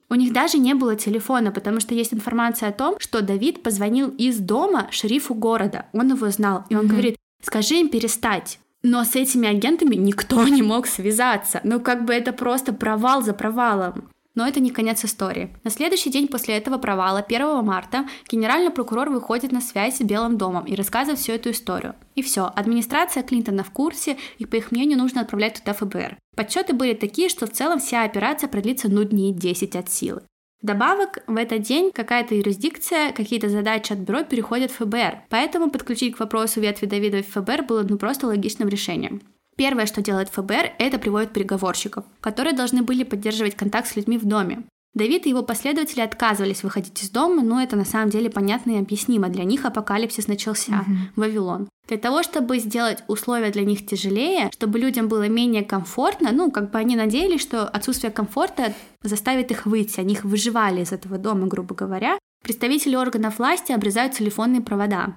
У 0.09 0.15
них 0.15 0.33
даже 0.33 0.59
не 0.59 0.75
было 0.75 0.97
телефона, 0.97 1.53
потому 1.53 1.81
что 1.81 1.95
есть 1.95 2.13
информация 2.13 2.71
о 2.71 2.73
том, 2.73 2.97
что 2.99 3.23
Давид 3.23 3.63
позвонил 3.63 4.09
из 4.09 4.39
дома 4.39 4.89
шерифу 4.91 5.35
города. 5.35 5.87
Он 5.93 6.11
его 6.11 6.29
знал, 6.31 6.65
и 6.69 6.75
он 6.75 6.85
mm-hmm. 6.85 6.89
говорит, 6.89 7.17
скажи 7.43 7.77
им 7.77 7.89
перестать. 7.89 8.59
Но 8.83 9.05
с 9.05 9.15
этими 9.15 9.49
агентами 9.49 9.95
никто 9.95 10.47
не 10.49 10.63
мог 10.63 10.87
связаться. 10.87 11.61
Ну, 11.65 11.81
как 11.81 12.05
бы 12.05 12.13
это 12.13 12.33
просто 12.33 12.73
провал 12.73 13.23
за 13.23 13.33
провалом. 13.33 14.09
Но 14.35 14.47
это 14.47 14.61
не 14.61 14.71
конец 14.71 15.05
истории. 15.05 15.55
На 15.63 15.71
следующий 15.71 16.11
день 16.11 16.27
после 16.27 16.57
этого 16.57 16.79
провала, 16.79 17.19
1 17.19 17.63
марта, 17.65 18.09
генеральный 18.31 18.71
прокурор 18.71 19.11
выходит 19.11 19.53
на 19.53 19.61
связь 19.61 19.99
с 19.99 20.01
Белым 20.01 20.39
домом 20.39 20.65
и 20.65 20.75
рассказывает 20.75 21.19
всю 21.19 21.33
эту 21.33 21.51
историю. 21.51 21.95
И 22.15 22.23
все, 22.23 22.51
администрация 22.55 23.23
Клинтона 23.23 23.63
в 23.63 23.71
курсе, 23.71 24.17
и 24.39 24.47
по 24.47 24.57
их 24.57 24.73
мнению 24.73 24.99
нужно 24.99 25.21
отправлять 25.21 25.61
туда 25.61 25.75
ФБР. 25.75 26.17
Подсчеты 26.35 26.73
были 26.73 26.95
такие, 26.95 27.29
что 27.29 27.47
в 27.47 27.53
целом 27.53 27.79
вся 27.79 28.05
операция 28.05 28.49
продлится 28.49 28.89
ну 28.89 29.05
дней 29.05 29.35
10 29.35 29.77
от 29.77 29.91
силы. 29.91 30.23
Добавок, 30.63 31.19
в 31.27 31.37
этот 31.37 31.63
день 31.63 31.91
какая-то 31.93 32.37
юрисдикция, 32.37 33.11
какие-то 33.11 33.49
задачи 33.49 33.93
от 33.93 33.99
бюро 33.99 34.23
переходят 34.23 34.71
в 34.71 34.77
ФБР, 34.77 35.23
поэтому 35.29 35.71
подключить 35.71 36.15
к 36.15 36.21
вопросу 36.21 36.61
ветви 36.61 36.87
Давида 36.87 37.25
в 37.25 37.27
ФБР 37.27 37.65
было 37.65 37.83
ну 37.83 37.99
просто 37.99 38.29
логичным 38.29 38.69
решением. 38.69 39.23
Первое, 39.57 39.87
что 39.87 40.03
делает 40.03 40.29
ФБР, 40.29 40.75
это 40.79 41.01
приводит 41.01 41.33
переговорщиков, 41.33 42.05
которые 42.21 42.55
должны 42.55 42.85
были 42.85 43.03
поддерживать 43.03 43.57
контакт 43.57 43.89
с 43.89 43.97
людьми 43.97 44.19
в 44.19 44.25
доме. 44.25 44.63
Давид 44.95 45.25
и 45.25 45.31
его 45.31 45.43
последователи 45.43 46.01
отказывались 46.01 46.63
выходить 46.63 47.03
из 47.03 47.09
дома, 47.09 47.43
но 47.43 47.63
это 47.63 47.77
на 47.77 47.87
самом 47.87 48.11
деле 48.11 48.29
понятно 48.29 48.73
и 48.73 48.79
объяснимо. 48.79 49.29
Для 49.29 49.45
них 49.45 49.65
апокалипсис 49.65 50.29
начался, 50.29 50.73
mm-hmm. 50.73 50.97
Вавилон. 51.17 51.69
Для 51.89 51.97
того, 51.97 52.23
чтобы 52.23 52.59
сделать 52.59 53.03
условия 53.09 53.51
для 53.51 53.65
них 53.65 53.87
тяжелее, 53.87 54.51
чтобы 54.53 54.79
людям 54.79 55.09
было 55.09 55.29
менее 55.29 55.65
комфортно, 55.65 56.31
ну, 56.33 56.51
как 56.51 56.71
бы 56.71 56.79
они 56.79 56.95
надеялись, 56.95 57.41
что 57.41 57.67
отсутствие 57.67 58.13
комфорта 58.13 58.75
заставит 59.03 59.51
их 59.51 59.65
выйти, 59.65 59.99
они 59.99 60.13
их 60.13 60.25
выживали 60.25 60.83
из 60.83 60.93
этого 60.93 61.17
дома, 61.17 61.47
грубо 61.47 61.75
говоря, 61.75 62.19
представители 62.45 62.95
органов 62.95 63.39
власти 63.39 63.73
обрезают 63.73 64.13
телефонные 64.13 64.61
провода. 64.61 65.17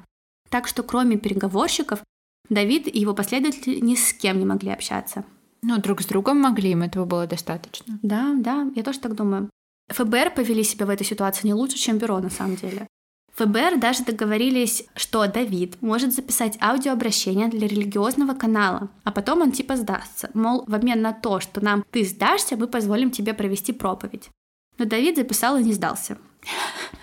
Так 0.49 0.67
что 0.67 0.83
кроме 0.83 1.17
переговорщиков, 1.17 1.99
Давид 2.49 2.87
и 2.87 2.99
его 2.99 3.13
последователи 3.13 3.79
ни 3.79 3.95
с 3.95 4.13
кем 4.13 4.39
не 4.39 4.45
могли 4.45 4.71
общаться. 4.71 5.25
Ну, 5.61 5.77
друг 5.79 6.01
с 6.01 6.05
другом 6.05 6.39
могли, 6.39 6.71
им 6.71 6.83
этого 6.83 7.05
было 7.05 7.25
достаточно. 7.25 7.97
Да, 8.03 8.35
да, 8.37 8.67
я 8.75 8.83
тоже 8.83 8.99
так 8.99 9.15
думаю. 9.15 9.49
ФБР 9.89 10.31
повели 10.35 10.63
себя 10.63 10.85
в 10.85 10.89
этой 10.89 11.05
ситуации 11.05 11.47
не 11.47 11.53
лучше, 11.53 11.77
чем 11.77 11.97
бюро 11.97 12.19
на 12.19 12.29
самом 12.29 12.55
деле. 12.55 12.87
ФБР 13.35 13.79
даже 13.79 14.05
договорились, 14.05 14.85
что 14.95 15.27
Давид 15.27 15.81
может 15.81 16.13
записать 16.13 16.57
аудиообращение 16.61 17.49
для 17.49 17.67
религиозного 17.67 18.33
канала, 18.33 18.89
а 19.03 19.11
потом 19.11 19.41
он 19.41 19.51
типа 19.51 19.75
сдастся. 19.75 20.29
Мол, 20.33 20.63
в 20.67 20.73
обмен 20.73 21.01
на 21.01 21.11
то, 21.11 21.41
что 21.41 21.63
нам 21.63 21.83
ты 21.91 22.05
сдашься, 22.05 22.55
мы 22.55 22.67
позволим 22.67 23.11
тебе 23.11 23.33
провести 23.33 23.73
проповедь. 23.73 24.29
Но 24.77 24.85
Давид 24.85 25.17
записал 25.17 25.57
и 25.57 25.63
не 25.63 25.73
сдался. 25.73 26.17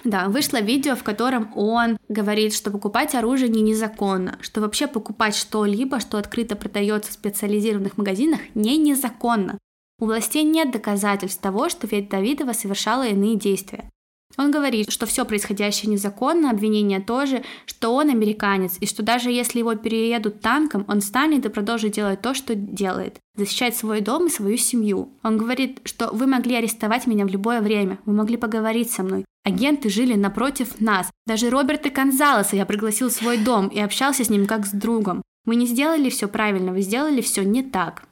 Да, 0.04 0.28
вышло 0.28 0.60
видео, 0.60 0.96
в 0.96 1.04
котором 1.04 1.52
он 1.54 1.96
говорит, 2.08 2.54
что 2.54 2.72
покупать 2.72 3.14
оружие 3.14 3.48
не 3.48 3.62
незаконно, 3.62 4.36
что 4.40 4.60
вообще 4.60 4.88
покупать 4.88 5.36
что-либо, 5.36 6.00
что 6.00 6.18
открыто 6.18 6.56
продается 6.56 7.12
в 7.12 7.14
специализированных 7.14 7.96
магазинах, 7.96 8.40
не 8.56 8.78
незаконно. 8.78 9.58
У 10.02 10.06
властей 10.06 10.42
нет 10.42 10.72
доказательств 10.72 11.40
того, 11.40 11.68
что 11.68 11.86
ведь 11.86 12.08
Давидова 12.08 12.54
совершала 12.54 13.06
иные 13.06 13.36
действия. 13.36 13.88
Он 14.36 14.50
говорит, 14.50 14.90
что 14.90 15.06
все 15.06 15.24
происходящее 15.24 15.92
незаконно, 15.92 16.50
обвинения 16.50 16.98
тоже, 16.98 17.44
что 17.66 17.94
он 17.94 18.10
американец, 18.10 18.78
и 18.80 18.86
что 18.86 19.04
даже 19.04 19.30
если 19.30 19.60
его 19.60 19.76
переедут 19.76 20.40
танком, 20.40 20.84
он 20.88 21.02
станет 21.02 21.46
и 21.46 21.50
продолжит 21.50 21.92
делать 21.92 22.20
то, 22.20 22.34
что 22.34 22.56
делает, 22.56 23.20
защищать 23.36 23.76
свой 23.76 24.00
дом 24.00 24.26
и 24.26 24.30
свою 24.30 24.56
семью. 24.56 25.12
Он 25.22 25.38
говорит, 25.38 25.78
что 25.84 26.10
вы 26.12 26.26
могли 26.26 26.56
арестовать 26.56 27.06
меня 27.06 27.24
в 27.24 27.28
любое 27.28 27.60
время, 27.60 28.00
вы 28.04 28.12
могли 28.12 28.36
поговорить 28.36 28.90
со 28.90 29.04
мной. 29.04 29.24
Агенты 29.44 29.88
жили 29.88 30.14
напротив 30.14 30.80
нас. 30.80 31.12
Даже 31.28 31.48
Роберта 31.48 31.90
Конзалеса 31.90 32.56
я 32.56 32.66
пригласил 32.66 33.08
в 33.08 33.12
свой 33.12 33.38
дом 33.38 33.68
и 33.68 33.78
общался 33.78 34.24
с 34.24 34.30
ним 34.30 34.46
как 34.46 34.66
с 34.66 34.72
другом. 34.72 35.22
Вы 35.44 35.54
не 35.54 35.66
сделали 35.66 36.10
все 36.10 36.26
правильно, 36.26 36.72
вы 36.72 36.80
сделали 36.80 37.20
все 37.20 37.44
не 37.44 37.62
так. 37.62 38.02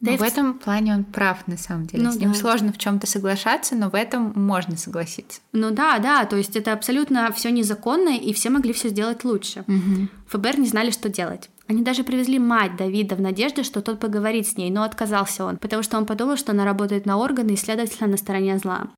Да 0.00 0.16
в 0.16 0.22
этом 0.22 0.54
плане 0.54 0.94
он 0.94 1.04
прав, 1.04 1.46
на 1.48 1.56
самом 1.56 1.86
деле. 1.86 2.04
Ну, 2.04 2.12
С 2.12 2.16
ним 2.16 2.32
да. 2.32 2.38
сложно 2.38 2.72
в 2.72 2.78
чем-то 2.78 3.06
соглашаться, 3.06 3.74
но 3.74 3.90
в 3.90 3.94
этом 3.94 4.32
можно 4.34 4.76
согласиться. 4.76 5.40
Ну 5.52 5.70
да, 5.70 5.98
да, 5.98 6.24
то 6.24 6.36
есть 6.36 6.56
это 6.56 6.72
абсолютно 6.72 7.30
все 7.32 7.50
незаконно, 7.50 8.16
и 8.16 8.32
все 8.32 8.50
могли 8.50 8.72
все 8.72 8.88
сделать 8.88 9.24
лучше. 9.24 9.64
Угу. 9.66 10.08
ФБР 10.28 10.60
не 10.60 10.68
знали, 10.68 10.90
что 10.90 11.08
делать. 11.08 11.50
Они 11.66 11.82
даже 11.82 12.04
привезли 12.04 12.38
мать 12.38 12.76
Давида 12.76 13.16
в 13.16 13.20
надежде, 13.20 13.62
что 13.62 13.82
тот 13.82 14.00
поговорит 14.00 14.46
с 14.46 14.56
ней, 14.56 14.70
но 14.70 14.84
отказался 14.84 15.44
он, 15.44 15.58
потому 15.58 15.82
что 15.82 15.98
он 15.98 16.06
подумал, 16.06 16.36
что 16.36 16.52
она 16.52 16.64
работает 16.64 17.04
на 17.04 17.18
органы 17.18 17.52
и, 17.52 17.56
следовательно, 17.56 18.08
на 18.08 18.16
стороне 18.16 18.58
зла. 18.58 18.88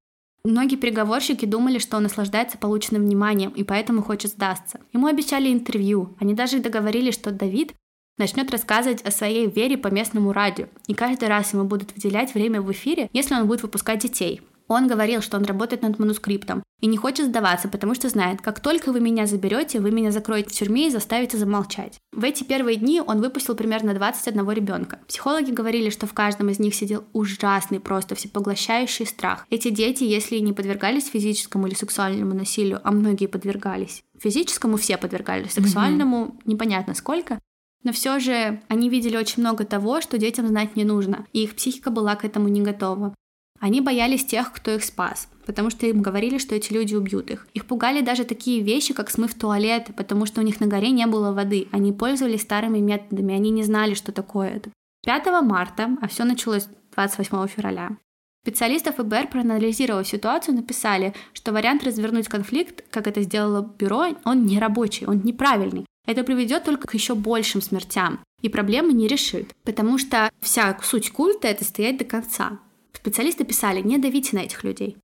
Многие 0.44 0.76
переговорщики 0.76 1.44
думали, 1.44 1.78
что 1.78 1.96
он 1.98 2.04
наслаждается 2.04 2.56
полученным 2.56 3.02
вниманием 3.02 3.50
и 3.50 3.62
поэтому 3.62 4.02
хочет 4.02 4.32
сдастся. 4.32 4.80
Ему 4.92 5.06
обещали 5.06 5.52
интервью. 5.52 6.16
Они 6.18 6.32
даже 6.34 6.60
договорились, 6.60 7.14
что 7.14 7.30
Давид 7.30 7.74
начнет 8.18 8.50
рассказывать 8.50 9.02
о 9.02 9.10
своей 9.10 9.48
вере 9.48 9.78
по 9.78 9.88
местному 9.88 10.32
радио, 10.32 10.66
и 10.86 10.94
каждый 10.94 11.28
раз 11.28 11.52
ему 11.52 11.64
будут 11.64 11.94
выделять 11.94 12.34
время 12.34 12.60
в 12.60 12.70
эфире, 12.72 13.08
если 13.12 13.34
он 13.34 13.46
будет 13.46 13.62
выпускать 13.62 14.00
детей. 14.00 14.42
Он 14.70 14.86
говорил, 14.86 15.20
что 15.20 15.36
он 15.36 15.42
работает 15.42 15.82
над 15.82 15.98
манускриптом 15.98 16.62
и 16.80 16.86
не 16.86 16.96
хочет 16.96 17.26
сдаваться, 17.26 17.66
потому 17.66 17.96
что 17.96 18.08
знает, 18.08 18.40
как 18.40 18.60
только 18.60 18.92
вы 18.92 19.00
меня 19.00 19.26
заберете, 19.26 19.80
вы 19.80 19.90
меня 19.90 20.12
закроете 20.12 20.50
в 20.50 20.52
тюрьме 20.52 20.86
и 20.86 20.90
заставите 20.90 21.36
замолчать. 21.36 21.98
В 22.12 22.22
эти 22.22 22.44
первые 22.44 22.76
дни 22.76 23.02
он 23.04 23.20
выпустил 23.20 23.56
примерно 23.56 23.94
21 23.94 24.48
ребенка. 24.52 25.00
Психологи 25.08 25.50
говорили, 25.50 25.90
что 25.90 26.06
в 26.06 26.14
каждом 26.14 26.50
из 26.50 26.60
них 26.60 26.76
сидел 26.76 27.02
ужасный, 27.12 27.80
просто 27.80 28.14
всепоглощающий 28.14 29.06
страх. 29.06 29.44
Эти 29.50 29.70
дети, 29.70 30.04
если 30.04 30.36
и 30.36 30.40
не 30.40 30.52
подвергались 30.52 31.08
физическому 31.08 31.66
или 31.66 31.74
сексуальному 31.74 32.34
насилию, 32.34 32.80
а 32.84 32.92
многие 32.92 33.26
подвергались, 33.26 34.04
физическому 34.20 34.76
все 34.76 34.96
подвергались, 34.98 35.50
сексуальному 35.50 36.26
mm-hmm. 36.26 36.40
непонятно 36.44 36.94
сколько, 36.94 37.40
но 37.82 37.92
все 37.92 38.18
же 38.18 38.60
они 38.68 38.88
видели 38.88 39.16
очень 39.16 39.42
много 39.42 39.64
того, 39.64 40.00
что 40.00 40.18
детям 40.18 40.46
знать 40.46 40.76
не 40.76 40.84
нужно, 40.84 41.26
и 41.32 41.44
их 41.44 41.54
психика 41.56 41.90
была 41.90 42.16
к 42.16 42.24
этому 42.24 42.48
не 42.48 42.60
готова. 42.60 43.14
Они 43.58 43.80
боялись 43.80 44.24
тех, 44.24 44.52
кто 44.52 44.70
их 44.70 44.82
спас, 44.84 45.28
потому 45.44 45.68
что 45.68 45.86
им 45.86 46.00
говорили, 46.00 46.38
что 46.38 46.54
эти 46.54 46.72
люди 46.72 46.94
убьют 46.94 47.30
их. 47.30 47.46
Их 47.52 47.66
пугали 47.66 48.00
даже 48.00 48.24
такие 48.24 48.62
вещи, 48.62 48.94
как 48.94 49.10
смыв 49.10 49.34
туалет, 49.34 49.90
потому 49.96 50.24
что 50.24 50.40
у 50.40 50.44
них 50.44 50.60
на 50.60 50.66
горе 50.66 50.90
не 50.90 51.06
было 51.06 51.32
воды. 51.32 51.68
Они 51.70 51.92
пользовались 51.92 52.42
старыми 52.42 52.78
методами, 52.78 53.34
они 53.34 53.50
не 53.50 53.62
знали, 53.62 53.94
что 53.94 54.12
такое 54.12 54.48
это. 54.48 54.70
5 55.04 55.42
марта, 55.42 55.90
а 56.00 56.08
все 56.08 56.24
началось 56.24 56.68
28 56.94 57.48
февраля, 57.48 57.96
Специалисты 58.42 58.90
ФБР, 58.92 59.28
проанализировав 59.28 60.08
ситуацию, 60.08 60.54
написали, 60.54 61.12
что 61.34 61.52
вариант 61.52 61.84
развернуть 61.84 62.28
конфликт, 62.28 62.82
как 62.90 63.06
это 63.06 63.20
сделало 63.20 63.60
бюро, 63.78 64.06
он 64.24 64.46
не 64.46 64.58
рабочий, 64.58 65.04
он 65.06 65.20
неправильный. 65.24 65.84
Это 66.06 66.24
приведет 66.24 66.64
только 66.64 66.88
к 66.88 66.94
еще 66.94 67.14
большим 67.14 67.62
смертям, 67.62 68.20
и 68.42 68.48
проблемы 68.48 68.92
не 68.92 69.06
решит, 69.06 69.54
потому 69.64 69.98
что 69.98 70.30
вся 70.40 70.78
суть 70.82 71.10
культа— 71.12 71.48
это 71.48 71.64
стоять 71.64 71.98
до 71.98 72.04
конца. 72.04 72.58
Специалисты 72.92 73.44
писали, 73.44 73.80
не 73.80 73.98
давите 73.98 74.36
на 74.36 74.40
этих 74.40 74.64
людей. 74.64 74.96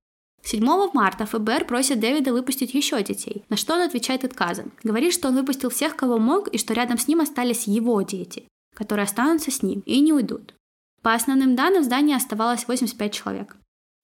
7 0.43 0.63
марта 0.93 1.25
ФБР 1.25 1.65
просит 1.65 1.99
Дэвида 1.99 2.31
выпустить 2.31 2.73
еще 2.73 3.01
детей, 3.03 3.43
на 3.49 3.57
что 3.57 3.73
он 3.73 3.81
отвечает 3.81 4.23
отказом. 4.23 4.71
Говорит, 4.83 5.13
что 5.13 5.27
он 5.27 5.35
выпустил 5.35 5.69
всех, 5.69 5.95
кого 5.95 6.17
мог, 6.19 6.47
и 6.47 6.57
что 6.57 6.73
рядом 6.73 6.97
с 6.97 7.07
ним 7.07 7.21
остались 7.21 7.67
его 7.67 8.01
дети, 8.01 8.47
которые 8.73 9.03
останутся 9.03 9.51
с 9.51 9.61
ним 9.61 9.81
и 9.85 9.99
не 9.99 10.13
уйдут. 10.13 10.53
По 11.01 11.13
основным 11.13 11.55
данным 11.55 11.81
в 11.81 11.85
здании 11.85 12.15
оставалось 12.15 12.67
85 12.67 13.13
человек. 13.13 13.57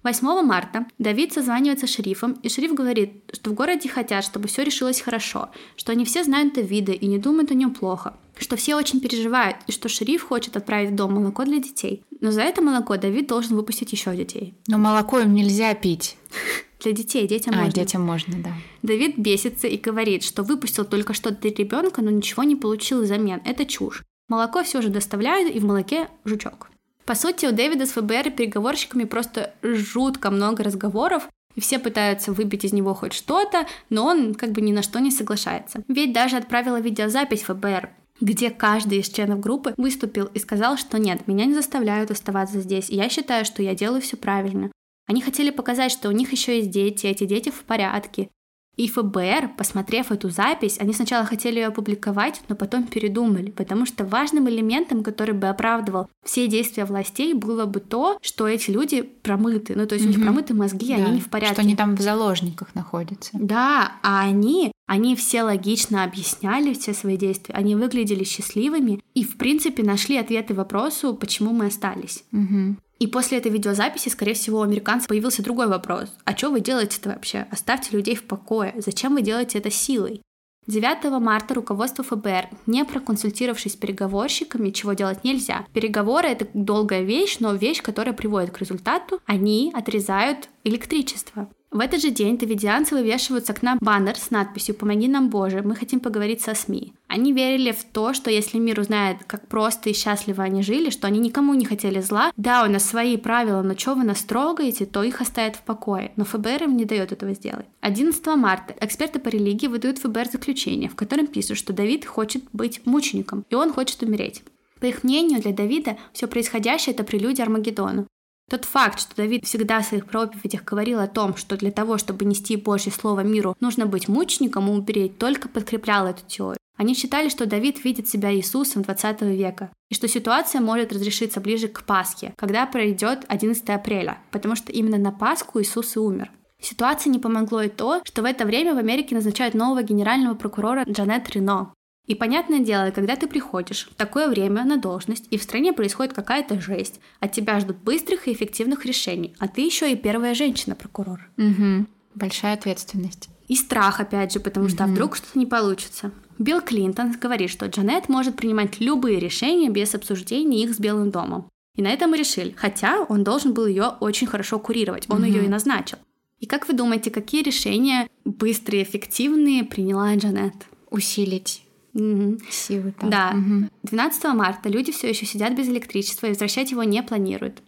8 0.04 0.42
марта 0.42 0.86
Давид 1.00 1.32
созванивается 1.32 1.88
с 1.88 1.90
шерифом, 1.90 2.34
и 2.44 2.50
шериф 2.50 2.74
говорит, 2.74 3.24
что 3.32 3.52
в 3.52 3.54
городе 3.54 3.88
хотят, 3.88 4.26
чтобы 4.26 4.50
все 4.50 4.64
решилось 4.64 5.00
хорошо, 5.00 5.50
что 5.78 5.94
они 5.94 6.04
все 6.04 6.24
знают 6.26 6.54
Давида 6.54 6.92
и 6.92 7.06
не 7.06 7.20
думают 7.20 7.52
о 7.52 7.54
нем 7.54 7.74
плохо, 7.74 8.18
что 8.38 8.58
все 8.58 8.76
очень 8.76 9.00
переживают, 9.00 9.58
и 9.68 9.72
что 9.72 9.88
шериф 9.88 10.24
хочет 10.24 10.58
отправить 10.58 10.92
в 10.92 10.96
дом 10.96 11.14
молоко 11.14 11.46
для 11.46 11.60
детей. 11.60 12.04
Но 12.20 12.32
за 12.32 12.42
это 12.42 12.62
молоко 12.62 12.98
Давид 12.98 13.28
должен 13.28 13.56
выпустить 13.56 13.94
еще 13.94 14.14
детей. 14.16 14.54
Но 14.68 14.78
молоко 14.78 15.20
им 15.20 15.34
нельзя 15.34 15.74
пить. 15.74 16.18
Для 16.84 16.92
детей, 16.92 17.26
детям 17.30 17.54
а, 17.54 17.60
можно. 17.60 17.72
детям 17.72 18.02
можно, 18.02 18.44
да. 18.44 18.54
Давид 18.82 19.18
бесится 19.18 19.68
и 19.68 19.78
говорит, 19.78 20.22
что 20.22 20.44
выпустил 20.44 20.84
только 20.84 21.14
что 21.14 21.32
для 21.32 21.50
ребенка, 21.50 22.02
но 22.02 22.12
ничего 22.12 22.44
не 22.44 22.58
получил 22.58 23.02
взамен. 23.02 23.42
Это 23.46 23.66
чушь. 23.66 24.04
Молоко 24.28 24.64
все 24.64 24.82
же 24.82 24.90
доставляют, 24.90 25.56
и 25.56 25.60
в 25.60 25.64
молоке 25.64 26.10
жучок. 26.26 26.70
По 27.06 27.16
сути, 27.16 27.46
у 27.46 27.52
Дэвида 27.52 27.86
с 27.86 27.92
ФБР 27.92 28.28
и 28.28 28.32
переговорщиками 28.32 29.04
просто 29.04 29.54
жутко 29.62 30.32
много 30.32 30.64
разговоров, 30.64 31.28
и 31.56 31.62
все 31.62 31.80
пытаются 31.80 32.32
выбить 32.32 32.66
из 32.66 32.74
него 32.74 32.94
хоть 32.94 33.14
что-то, 33.14 33.68
но 33.90 34.06
он 34.06 34.34
как 34.34 34.52
бы 34.52 34.62
ни 34.62 34.72
на 34.72 34.82
что 34.82 35.00
не 35.00 35.12
соглашается. 35.12 35.84
Ведь 35.88 36.14
даже 36.14 36.38
отправила 36.38 36.80
видеозапись 36.80 37.44
ФБР, 37.44 37.90
где 38.22 38.50
каждый 38.50 39.00
из 39.00 39.10
членов 39.10 39.40
группы 39.40 39.74
выступил 39.78 40.26
и 40.26 40.40
сказал, 40.40 40.78
что 40.78 40.98
нет, 40.98 41.28
меня 41.28 41.46
не 41.46 41.54
заставляют 41.54 42.10
оставаться 42.10 42.60
здесь, 42.60 42.90
я 42.90 43.10
считаю, 43.10 43.46
что 43.46 43.62
я 43.62 43.76
делаю 43.76 44.02
все 44.02 44.18
правильно. 44.18 44.72
Они 45.06 45.22
хотели 45.22 45.50
показать, 45.50 45.92
что 45.92 46.08
у 46.08 46.14
них 46.14 46.32
еще 46.32 46.58
есть 46.58 46.72
дети, 46.72 47.08
эти 47.08 47.26
дети 47.26 47.50
в 47.50 47.64
порядке, 47.64 48.30
и 48.76 48.88
ФБР, 48.88 49.52
посмотрев 49.56 50.12
эту 50.12 50.30
запись, 50.30 50.78
они 50.80 50.94
сначала 50.94 51.26
хотели 51.26 51.60
ее 51.60 51.68
опубликовать, 51.68 52.42
но 52.50 52.56
потом 52.56 52.88
передумали, 52.88 53.52
потому 53.52 53.86
что 53.86 54.04
важным 54.04 54.50
элементом, 54.50 55.04
который 55.04 55.36
бы 55.36 55.48
оправдывал 55.48 56.10
все 56.24 56.48
действия 56.48 56.86
властей, 56.86 57.34
было 57.34 57.66
бы 57.66 57.80
то, 57.80 58.18
что 58.22 58.48
эти 58.48 58.72
люди 58.72 59.02
промыты. 59.02 59.76
Ну, 59.76 59.86
то 59.86 59.96
есть 59.96 60.06
mm-hmm. 60.06 60.10
у 60.10 60.18
них 60.18 60.24
промыты 60.24 60.54
мозги, 60.56 60.88
да, 60.88 60.96
они 60.96 61.12
не 61.16 61.22
в 61.22 61.30
порядке. 61.30 61.54
Что 61.54 61.62
они 61.62 61.76
там 61.76 61.96
в 61.96 62.02
заложниках 62.02 62.74
находятся. 62.74 63.32
Да, 63.34 63.94
а 64.02 64.22
они, 64.22 64.72
они 64.88 65.16
все 65.16 65.44
логично 65.44 66.04
объясняли 66.04 66.74
все 66.74 66.94
свои 66.94 67.18
действия, 67.18 67.54
они 67.56 67.76
выглядели 67.76 68.24
счастливыми 68.24 69.02
и, 69.14 69.24
в 69.24 69.38
принципе, 69.38 69.84
нашли 69.84 70.18
ответы 70.18 70.56
вопросу, 70.56 71.14
почему 71.14 71.54
мы 71.54 71.68
остались. 71.68 72.24
Mm-hmm. 72.34 72.76
И 73.04 73.08
после 73.08 73.38
этой 73.38 73.52
видеозаписи, 73.52 74.08
скорее 74.08 74.34
всего, 74.34 74.60
у 74.60 74.62
американцев 74.62 75.10
появился 75.10 75.44
другой 75.44 75.68
вопрос. 75.68 76.08
А 76.24 76.38
что 76.38 76.50
вы 76.50 76.62
делаете-то 76.62 77.10
вообще? 77.10 77.48
Оставьте 77.52 77.90
людей 77.92 78.16
в 78.16 78.24
покое. 78.24 78.74
Зачем 78.78 79.16
вы 79.16 79.22
делаете 79.22 79.58
это 79.58 79.70
силой? 79.70 80.22
9 80.68 81.20
марта 81.20 81.54
руководство 81.54 82.06
ФБР, 82.06 82.48
не 82.66 82.86
проконсультировавшись 82.86 83.74
с 83.74 83.76
переговорщиками, 83.76 84.70
чего 84.70 84.94
делать 84.94 85.26
нельзя. 85.26 85.66
Переговоры— 85.74 86.28
это 86.30 86.48
долгая 86.54 87.02
вещь, 87.02 87.40
но 87.42 87.54
вещь, 87.54 87.82
которая 87.82 88.14
приводит 88.14 88.52
к 88.52 88.60
результату, 88.60 89.20
они 89.26 89.74
отрезают 89.76 90.48
электричество. 90.64 91.50
В 91.74 91.80
этот 91.80 92.04
же 92.04 92.12
день 92.12 92.38
давидианцы 92.38 92.94
вывешивают 92.94 93.48
с 93.48 93.50
окна 93.50 93.78
баннер 93.82 94.16
с 94.16 94.30
надписью 94.30 94.76
«Помоги 94.76 95.08
нам, 95.08 95.32
Боже, 95.32 95.64
мы 95.64 95.76
хотим 95.76 96.00
поговорить 96.00 96.40
со 96.40 96.54
СМИ». 96.54 96.94
Они 97.08 97.34
верили 97.34 97.72
в 97.72 97.84
то, 97.84 98.14
что 98.14 98.30
если 98.30 98.60
мир 98.60 98.80
узнает, 98.80 99.24
как 99.26 99.48
просто 99.48 99.90
и 99.90 99.94
счастливо 99.94 100.44
они 100.44 100.62
жили, 100.62 100.92
что 100.92 101.08
они 101.08 101.18
никому 101.18 101.56
не 101.56 101.66
хотели 101.66 102.00
зла, 102.00 102.32
да, 102.38 102.64
у 102.64 102.70
нас 102.70 102.86
свои 102.86 103.18
правила, 103.18 103.64
но 103.64 103.76
что 103.76 103.96
вы 103.96 104.04
нас 104.04 104.22
трогаете, 104.22 104.86
то 104.86 105.02
их 105.02 105.20
оставят 105.20 105.56
в 105.56 105.64
покое. 105.64 106.12
Но 106.16 106.26
ФБР 106.26 106.66
им 106.66 106.78
не 106.78 106.86
дает 106.86 107.12
этого 107.12 107.34
сделать. 107.34 107.66
11 107.82 108.24
марта 108.36 108.76
эксперты 108.80 109.18
по 109.18 109.30
религии 109.30 109.66
выдают 109.66 109.98
ФБР 109.98 110.30
заключение, 110.32 110.90
в 110.90 110.96
котором 110.96 111.26
пишут, 111.26 111.58
что 111.58 111.74
Давид 111.74 112.06
хочет 112.06 112.44
быть 112.54 112.86
мучеником, 112.86 113.46
и 113.50 113.56
он 113.56 113.74
хочет 113.74 114.04
умереть. 114.04 114.44
По 114.80 114.86
их 114.86 115.04
мнению, 115.04 115.42
для 115.42 115.54
Давида 115.54 115.98
все 116.12 116.28
происходящее– 116.28 116.94
это 116.94 117.04
прелюдия 117.04 117.46
Армагеддону. 117.46 118.06
Тот 118.50 118.66
факт, 118.66 119.00
что 119.00 119.16
Давид 119.16 119.46
всегда 119.46 119.82
в 119.82 119.86
своих 119.86 120.06
проповедях 120.06 120.64
говорил 120.64 121.00
о 121.00 121.08
том, 121.08 121.36
что 121.36 121.58
для 121.58 121.72
того, 121.72 121.98
чтобы 121.98 122.26
нести 122.26 122.56
Божье 122.56 122.92
Слово 122.92 123.22
миру, 123.22 123.56
нужно 123.60 123.86
быть 123.86 124.08
мучеником 124.08 124.68
и 124.68 124.72
умереть, 124.72 125.18
только 125.18 125.50
подкреплял 125.50 126.08
эту 126.08 126.24
теорию. 126.28 126.58
Они 126.76 126.96
считали, 126.96 127.30
что 127.30 127.46
Давид 127.46 127.84
видит 127.84 128.08
себя 128.10 128.34
Иисусом 128.34 128.82
20 128.82 129.22
века, 129.22 129.70
и 129.90 129.96
что 129.96 130.08
ситуация 130.08 130.60
может 130.60 130.92
разрешиться 130.92 131.40
ближе 131.40 131.68
к 131.68 131.84
Пасхе, 131.84 132.34
когда 132.36 132.66
пройдет 132.66 133.26
11 133.28 133.70
апреля, 133.70 134.18
потому 134.32 134.56
что 134.56 134.72
именно 134.72 134.98
на 134.98 135.12
Пасху 135.12 135.62
Иисус 135.62 135.96
и 135.96 136.00
умер. 136.00 136.32
Ситуации 136.60 137.10
не 137.10 137.20
помогло 137.20 137.62
и 137.62 137.70
то, 137.70 138.02
что 138.06 138.22
в 138.22 138.26
это 138.26 138.46
время 138.46 138.74
в 138.74 138.78
Америке 138.78 139.16
назначают 139.16 139.54
нового 139.54 139.84
генерального 139.84 140.34
прокурора 140.34 140.84
Джанет 140.90 141.30
Рено. 141.30 141.74
И 142.06 142.16
понятное 142.16 142.60
дело, 142.60 142.92
когда 142.92 143.16
ты 143.16 143.28
приходишь 143.28 143.88
в 143.90 143.96
такое 143.96 144.28
время 144.28 144.66
на 144.66 144.78
должность, 144.78 145.26
и 145.30 145.38
в 145.38 145.44
стране 145.44 145.72
происходит 145.72 146.14
какая-то 146.14 146.60
жесть, 146.60 147.00
от 147.22 147.32
тебя 147.32 147.60
ждут 147.62 147.78
быстрых 147.78 148.28
и 148.28 148.34
эффективных 148.34 148.86
решений, 148.86 149.34
а 149.40 149.48
ты 149.48 149.62
еще 149.62 149.92
и 149.92 149.96
первая 149.96 150.36
женщина-прокурор. 150.36 151.30
Угу. 151.38 151.86
Большая 152.16 152.56
ответственность. 152.56 153.30
И 153.48 153.56
страх, 153.56 154.02
опять 154.02 154.34
же, 154.34 154.42
потому 154.42 154.68
что 154.68 154.84
а 154.84 154.88
вдруг 154.88 155.16
что-то 155.16 155.40
не 155.40 155.46
получится. 155.46 156.12
Билл 156.40 156.62
Клинтон 156.62 157.14
говорит, 157.14 157.50
что 157.50 157.68
Джанет 157.68 158.10
может 158.10 158.36
принимать 158.36 158.82
любые 158.82 159.20
решения 159.20 159.70
без 159.70 159.96
обсуждения 159.96 160.64
их 160.64 160.74
с 160.74 160.80
Белым 160.80 161.10
домом. 161.10 161.50
И 161.76 161.82
на 161.82 161.88
этом 161.88 162.12
мы 162.12 162.18
решили, 162.18 162.54
хотя 162.58 163.02
он 163.02 163.24
должен 163.24 163.54
был 163.54 163.66
ее 163.66 163.94
очень 164.00 164.28
хорошо 164.28 164.60
курировать, 164.60 165.06
он 165.10 165.24
угу. 165.24 165.26
ее 165.26 165.46
и 165.46 165.50
назначил. 165.50 166.00
И 166.40 166.48
как 166.48 166.68
вы 166.68 166.74
думаете, 166.74 167.12
какие 167.12 167.44
решения 167.44 168.10
быстрые, 168.26 168.84
эффективные 168.84 169.64
приняла 169.64 170.14
Джанет? 170.16 170.54
Усилить 170.90 171.64
Угу. 171.94 172.40
Силы 172.50 172.94
там. 173.00 173.10
Да. 173.10 173.34
Угу. 173.36 173.70
12 173.84 174.24
марта 174.34 174.70
люди 174.70 174.92
все 174.92 175.10
еще 175.10 175.26
сидят 175.26 175.56
без 175.56 175.68
электричества 175.68 176.28
и 176.28 176.30
возвращать 176.30 176.72
его 176.72 176.84
не 176.84 177.04
планируют. 177.04 177.62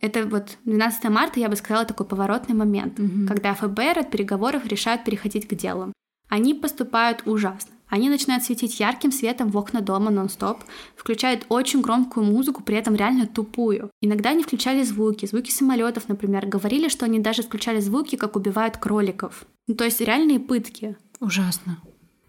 Это 0.00 0.24
вот 0.26 0.58
12 0.64 1.04
марта, 1.10 1.40
я 1.40 1.48
бы 1.48 1.56
сказала, 1.56 1.84
такой 1.84 2.06
поворотный 2.06 2.54
момент, 2.54 3.00
угу. 3.00 3.26
когда 3.26 3.54
ФБР 3.54 3.98
от 3.98 4.10
переговоров 4.10 4.64
решают 4.66 5.04
переходить 5.04 5.48
к 5.48 5.54
делу. 5.54 5.92
Они 6.28 6.54
поступают 6.54 7.22
ужасно. 7.26 7.72
Они 7.88 8.10
начинают 8.10 8.44
светить 8.44 8.78
ярким 8.80 9.10
светом 9.10 9.48
в 9.48 9.56
окна 9.56 9.80
дома 9.80 10.10
нон-стоп, 10.10 10.62
включают 10.94 11.46
очень 11.48 11.80
громкую 11.80 12.26
музыку, 12.26 12.62
при 12.62 12.76
этом 12.76 12.94
реально 12.94 13.26
тупую. 13.26 13.90
Иногда 14.02 14.30
они 14.30 14.42
включали 14.42 14.82
звуки, 14.82 15.24
звуки 15.24 15.50
самолетов, 15.50 16.08
например. 16.08 16.46
Говорили, 16.46 16.88
что 16.88 17.06
они 17.06 17.18
даже 17.18 17.42
включали 17.42 17.80
звуки, 17.80 18.16
как 18.16 18.36
убивают 18.36 18.76
кроликов. 18.76 19.46
Ну, 19.66 19.74
то 19.74 19.84
есть 19.84 20.02
реальные 20.02 20.38
пытки. 20.38 20.96
Ужасно. 21.18 21.78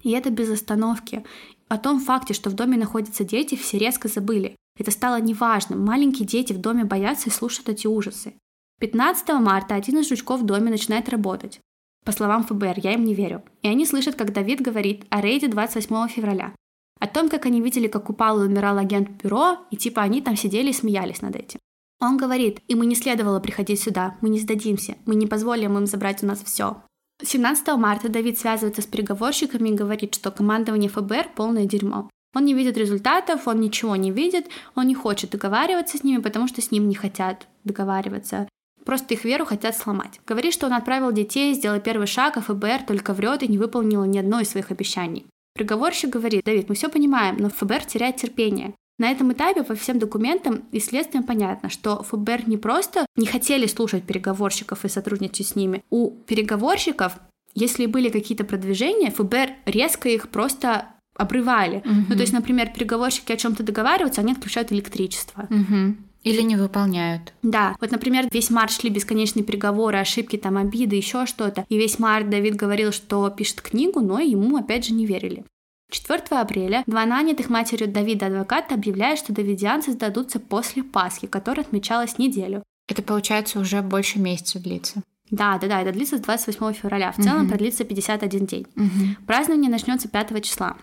И 0.02 0.12
это 0.12 0.30
без 0.30 0.50
остановки. 0.50 1.24
О 1.68 1.78
том 1.78 2.00
факте, 2.00 2.34
что 2.34 2.50
в 2.50 2.54
доме 2.54 2.78
находятся 2.78 3.24
дети, 3.24 3.56
все 3.56 3.78
резко 3.78 4.08
забыли. 4.08 4.56
Это 4.78 4.92
стало 4.92 5.20
неважным. 5.20 5.84
Маленькие 5.84 6.28
дети 6.28 6.54
в 6.54 6.62
доме 6.62 6.86
боятся 6.86 7.30
и 7.30 7.34
слушают 7.34 7.70
эти 7.70 7.86
ужасы. 7.86 8.34
15 8.80 9.30
марта 9.40 9.76
один 9.76 10.00
из 10.00 10.08
жучков 10.08 10.42
в 10.42 10.46
доме 10.46 10.72
начинает 10.72 11.10
работать. 11.10 11.60
По 12.06 12.14
словам 12.14 12.46
ФБР, 12.46 12.80
я 12.82 12.94
им 12.94 13.04
не 13.04 13.14
верю. 13.14 13.44
И 13.62 13.68
они 13.68 13.86
слышат, 13.86 14.16
как 14.16 14.34
Давид 14.34 14.62
говорит 14.62 15.06
о 15.10 15.22
рейде 15.22 15.50
28 15.50 16.08
февраля. 16.08 16.54
О 17.00 17.08
том, 17.08 17.30
как 17.30 17.46
они 17.46 17.62
видели, 17.62 17.88
как 17.88 18.10
упал 18.10 18.42
и 18.42 18.48
умирал 18.48 18.78
агент 18.78 19.10
бюро, 19.22 19.58
и 19.70 19.78
типа 19.78 20.02
они 20.02 20.22
там 20.22 20.36
сидели 20.36 20.70
и 20.70 20.74
смеялись 20.74 21.22
над 21.22 21.36
этим. 21.36 21.60
Он 22.02 22.16
говорит, 22.16 22.62
и 22.68 22.76
не 22.76 22.96
следовало 22.96 23.42
приходить 23.42 23.82
сюда, 23.82 24.18
мы 24.22 24.30
не 24.30 24.40
сдадимся, 24.40 24.96
мы 25.06 25.16
не 25.16 25.28
позволим 25.28 25.78
им 25.78 25.86
забрать 25.86 26.24
у 26.24 26.26
нас 26.26 26.42
все. 26.42 26.82
17 27.22 27.68
марта 27.78 28.08
Давид 28.08 28.40
связывается 28.40 28.82
с 28.82 28.86
переговорщиками 28.86 29.70
и 29.70 29.76
говорит, 29.76 30.16
что 30.16 30.32
командование 30.32 30.90
ФБР 30.90 31.32
полное 31.36 31.66
дерьмо. 31.66 32.10
Он 32.36 32.46
не 32.46 32.54
видит 32.54 32.78
результатов, 32.78 33.48
он 33.48 33.60
ничего 33.60 33.96
не 33.96 34.12
видит, 34.12 34.48
он 34.76 34.88
не 34.88 34.96
хочет 34.96 35.32
договариваться 35.32 35.98
с 35.98 36.04
ними, 36.04 36.22
потому 36.22 36.48
что 36.48 36.62
с 36.62 36.72
ним 36.72 36.88
не 36.88 36.96
хотят 36.96 37.48
договариваться. 37.64 38.48
Просто 38.86 39.14
их 39.14 39.26
веру 39.26 39.46
хотят 39.46 39.76
сломать. 39.76 40.22
Говорит, 40.26 40.54
что 40.54 40.68
он 40.68 40.74
отправил 40.74 41.12
детей, 41.12 41.54
сделал 41.54 41.80
первый 41.82 42.08
шаг, 42.08 42.38
а 42.38 42.42
ФБР 42.42 42.84
только 42.88 43.14
врет 43.14 43.44
и 43.44 43.48
не 43.48 43.58
выполнила 43.58 44.06
ни 44.06 44.18
одно 44.18 44.40
из 44.40 44.50
своих 44.50 44.72
обещаний. 44.72 45.26
Приговорщик 45.56 46.12
говорит, 46.12 46.46
Давид, 46.46 46.70
мы 46.70 46.76
все 46.76 46.88
понимаем, 46.88 47.38
но 47.38 47.50
ФБР 47.50 47.86
теряет 47.86 48.16
терпение. 48.16 48.74
На 49.00 49.10
этом 49.10 49.32
этапе 49.32 49.64
по 49.64 49.76
всем 49.76 49.98
документам 49.98 50.66
и 50.72 50.80
следствиям 50.80 51.24
понятно, 51.24 51.70
что 51.70 52.04
ФБР 52.04 52.48
не 52.48 52.58
просто 52.58 53.06
не 53.16 53.26
хотели 53.26 53.66
слушать 53.66 54.04
переговорщиков 54.04 54.86
и 54.86 54.90
сотрудничать 54.90 55.48
с 55.48 55.56
ними. 55.56 55.84
У 55.90 56.12
переговорщиков, 56.12 57.14
если 57.56 57.86
были 57.86 58.10
какие-то 58.10 58.44
продвижения, 58.44 59.10
ФБР 59.10 59.52
резко 59.66 60.10
их 60.10 60.30
просто 60.30 60.88
обрывали. 61.16 61.78
Угу. 61.78 62.06
Ну, 62.10 62.16
то 62.16 62.22
есть, 62.22 62.34
например, 62.34 62.72
переговорщики 62.74 63.32
о 63.32 63.38
чем-то 63.38 63.64
договариваются, 63.64 64.22
они 64.22 64.34
отключают 64.34 64.72
электричество. 64.72 65.48
Угу. 65.50 65.96
Или 66.24 66.42
не 66.42 66.58
выполняют. 66.58 67.34
Да. 67.42 67.78
Вот, 67.80 67.92
например, 67.92 68.28
весь 68.32 68.50
март 68.50 68.72
шли 68.72 68.90
бесконечные 68.90 69.44
переговоры, 69.44 69.98
ошибки, 69.98 70.38
там, 70.38 70.58
обиды, 70.58 70.98
еще 70.98 71.26
что-то. 71.26 71.66
И 71.70 71.78
весь 71.78 72.00
март 72.00 72.30
Давид 72.30 72.56
говорил, 72.56 72.92
что 72.92 73.30
пишет 73.30 73.62
книгу, 73.62 74.02
но 74.02 74.20
ему 74.20 74.58
опять 74.58 74.86
же 74.86 74.94
не 74.94 75.06
верили. 75.06 75.46
4 75.90 76.24
апреля 76.40 76.84
два 76.86 77.06
нанятых 77.06 77.50
матерью 77.50 77.88
Давида 77.88 78.28
адвоката 78.28 78.76
объявляют, 78.76 79.20
что 79.20 79.34
давидианцы 79.34 79.92
сдадутся 79.92 80.40
после 80.40 80.84
Пасхи, 80.84 81.28
которая 81.28 81.66
отмечалась 81.66 82.18
неделю. 82.18 82.64
Это, 82.88 83.02
получается, 83.02 83.60
уже 83.60 83.82
больше 83.82 84.20
месяца 84.20 84.60
длится. 84.60 85.04
Да, 85.32 85.58
да, 85.60 85.68
да, 85.68 85.82
это 85.82 85.92
длится 85.92 86.18
с 86.18 86.22
28 86.22 86.74
февраля. 86.74 87.12
В 87.12 87.18
целом 87.18 87.42
угу. 87.44 87.50
продлится 87.50 87.84
51 87.84 88.46
день. 88.46 88.68
Угу. 88.76 89.26
Празднование 89.28 89.70
начнется 89.70 90.08
5 90.08 90.44
числа. 90.44 90.76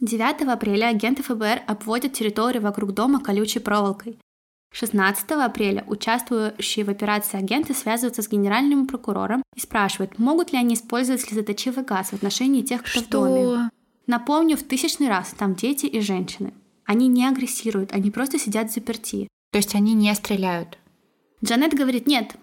9 0.00 0.48
апреля 0.48 0.86
агенты 0.88 1.22
ФБР 1.22 1.62
обводят 1.66 2.12
территорию 2.12 2.62
вокруг 2.62 2.92
дома 2.92 3.20
колючей 3.20 3.60
проволокой. 3.60 4.18
16 4.72 5.30
апреля 5.30 5.84
участвующие 5.86 6.84
в 6.84 6.90
операции 6.90 7.38
агенты 7.38 7.74
связываются 7.74 8.22
с 8.22 8.28
генеральным 8.28 8.88
прокурором 8.88 9.44
и 9.54 9.60
спрашивают, 9.60 10.18
могут 10.18 10.52
ли 10.52 10.58
они 10.58 10.74
использовать 10.74 11.20
слезоточивый 11.20 11.84
газ 11.84 12.08
в 12.08 12.14
отношении 12.14 12.62
тех, 12.62 12.82
кто 12.82 12.90
Что? 12.90 13.02
в 13.02 13.10
доме. 13.10 13.70
Напомню, 14.06 14.56
в 14.56 14.62
тысячный 14.62 15.08
раз 15.08 15.34
там 15.36 15.54
дети 15.54 15.86
и 15.86 16.00
женщины. 16.00 16.52
Они 16.84 17.08
не 17.08 17.26
агрессируют, 17.26 17.92
они 17.92 18.10
просто 18.10 18.38
сидят 18.38 18.70
заперти. 18.70 19.28
То 19.50 19.58
есть 19.58 19.74
они 19.74 19.94
не 19.94 20.14
стреляют? 20.14 20.78
Джанет 21.42 21.74
говорит 21.74 22.06
«нет». 22.06 22.36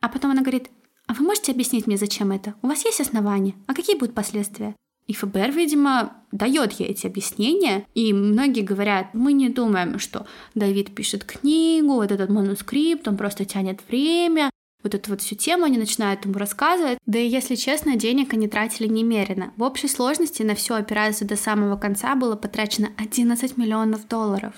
А 0.00 0.08
потом 0.08 0.32
она 0.32 0.42
говорит 0.42 0.70
«а 1.06 1.14
вы 1.14 1.24
можете 1.24 1.52
объяснить 1.52 1.86
мне, 1.86 1.96
зачем 1.96 2.30
это? 2.30 2.54
У 2.62 2.68
вас 2.68 2.84
есть 2.84 3.00
основания? 3.00 3.54
А 3.66 3.74
какие 3.74 3.96
будут 3.96 4.14
последствия?» 4.14 4.74
И 5.08 5.14
ФБР, 5.14 5.50
видимо, 5.50 6.12
дает 6.30 6.72
ей 6.72 6.88
эти 6.88 7.06
объяснения, 7.06 7.84
и 7.94 8.12
многие 8.12 8.62
говорят, 8.62 9.08
мы 9.14 9.32
не 9.32 9.48
думаем, 9.48 9.98
что 9.98 10.26
Давид 10.54 10.94
пишет 10.94 11.24
книгу, 11.24 11.94
вот 11.94 12.12
этот 12.12 12.30
манускрипт, 12.30 13.08
он 13.08 13.16
просто 13.16 13.44
тянет 13.44 13.80
время, 13.88 14.50
вот 14.82 14.94
эту 14.94 15.10
вот 15.10 15.20
всю 15.20 15.36
тему 15.36 15.64
они 15.64 15.78
начинают 15.78 16.24
ему 16.24 16.34
рассказывать. 16.34 16.98
Да 17.06 17.18
и, 17.18 17.28
если 17.28 17.54
честно, 17.54 17.96
денег 17.96 18.32
они 18.34 18.48
тратили 18.48 18.88
немерено. 18.88 19.52
В 19.56 19.62
общей 19.62 19.88
сложности 19.88 20.42
на 20.42 20.54
всю 20.54 20.74
операцию 20.74 21.28
до 21.28 21.36
самого 21.36 21.76
конца 21.76 22.14
было 22.14 22.36
потрачено 22.36 22.90
11 22.96 23.56
миллионов 23.56 24.08
долларов. 24.08 24.54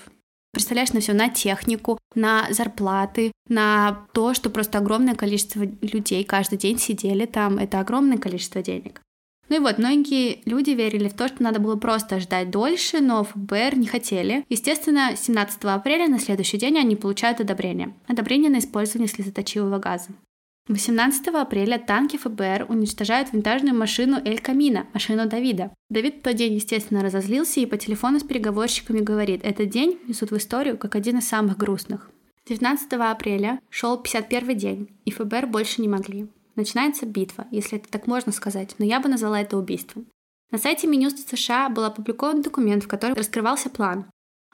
Представляешь, 0.51 0.93
на 0.93 1.01
все, 1.01 1.11
на 1.11 1.27
технику, 1.27 1.99
на 2.15 2.47
зарплаты, 2.49 3.33
на 3.49 4.07
то, 4.13 4.33
что 4.33 4.49
просто 4.49 4.77
огромное 4.77 5.13
количество 5.13 5.63
людей 5.81 6.23
каждый 6.23 6.57
день 6.57 6.79
сидели 6.79 7.25
там. 7.25 7.57
Это 7.57 7.81
огромное 7.81 8.17
количество 8.17 8.61
денег. 8.61 9.01
Ну 9.49 9.57
и 9.57 9.59
вот, 9.59 9.77
многие 9.77 10.41
люди 10.45 10.71
верили 10.71 11.07
в 11.07 11.13
то, 11.13 11.27
что 11.27 11.43
надо 11.43 11.59
было 11.59 11.75
просто 11.75 12.19
ждать 12.19 12.49
дольше, 12.49 12.99
но 12.99 13.23
ФБР 13.23 13.77
не 13.77 13.85
хотели. 13.85 14.43
Естественно, 14.49 15.15
17 15.15 15.63
апреля 15.65 16.07
на 16.07 16.19
следующий 16.19 16.57
день 16.57 16.77
они 16.79 16.95
получают 16.95 17.39
одобрение. 17.39 17.93
Одобрение 18.07 18.49
на 18.49 18.59
использование 18.59 19.07
слезоточивого 19.07 19.77
газа. 19.77 20.09
18 20.67 21.27
апреля 21.27 21.77
танки 21.77 22.17
ФБР 22.17 22.65
уничтожают 22.69 23.31
винтажную 23.31 23.75
машину 23.75 24.17
Эль 24.25 24.39
Камина, 24.39 24.87
машину 24.93 25.29
Давида. 25.29 25.71
Давид 25.91 26.15
в 26.15 26.21
тот 26.23 26.35
день, 26.35 26.55
естественно, 26.55 27.03
разозлился 27.03 27.59
и 27.59 27.67
по 27.67 27.77
телефону 27.77 28.19
с 28.19 28.23
переговорщиками 28.23 28.99
говорит, 28.99 29.41
этот 29.43 29.69
день 29.69 29.99
несут 30.07 30.31
в 30.31 30.37
историю 30.37 30.79
как 30.79 30.95
один 30.95 31.19
из 31.19 31.27
самых 31.27 31.57
грустных. 31.57 32.09
19 32.47 32.93
апреля 32.93 33.59
шел 33.69 33.97
51 33.97 34.57
день, 34.57 34.89
и 35.05 35.11
ФБР 35.11 35.45
больше 35.45 35.81
не 35.81 35.87
могли. 35.87 36.27
Начинается 36.55 37.05
битва, 37.05 37.47
если 37.51 37.77
это 37.77 37.89
так 37.89 38.07
можно 38.07 38.31
сказать, 38.31 38.75
но 38.77 38.85
я 38.85 38.99
бы 38.99 39.09
назвала 39.09 39.41
это 39.41 39.57
убийством. 39.57 40.07
На 40.51 40.57
сайте 40.57 40.87
Минюста 40.87 41.35
США 41.35 41.69
был 41.69 41.83
опубликован 41.83 42.41
документ, 42.41 42.83
в 42.83 42.87
котором 42.87 43.15
раскрывался 43.15 43.69
план. 43.69 44.05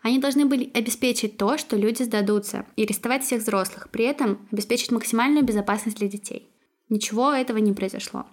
Они 0.02 0.18
должны 0.18 0.46
были 0.46 0.72
обеспечить 0.74 1.38
то, 1.38 1.58
что 1.60 1.76
люди 1.76 2.02
сдадутся, 2.02 2.66
и 2.76 2.84
арестовать 2.84 3.24
всех 3.24 3.42
взрослых, 3.42 3.90
при 3.92 4.06
этом 4.06 4.48
обеспечить 4.52 4.92
максимальную 4.92 5.46
безопасность 5.46 5.98
для 5.98 6.08
детей. 6.08 6.50
Ничего 6.90 7.32
этого 7.32 7.58
не 7.60 7.74
произошло. 7.74 8.26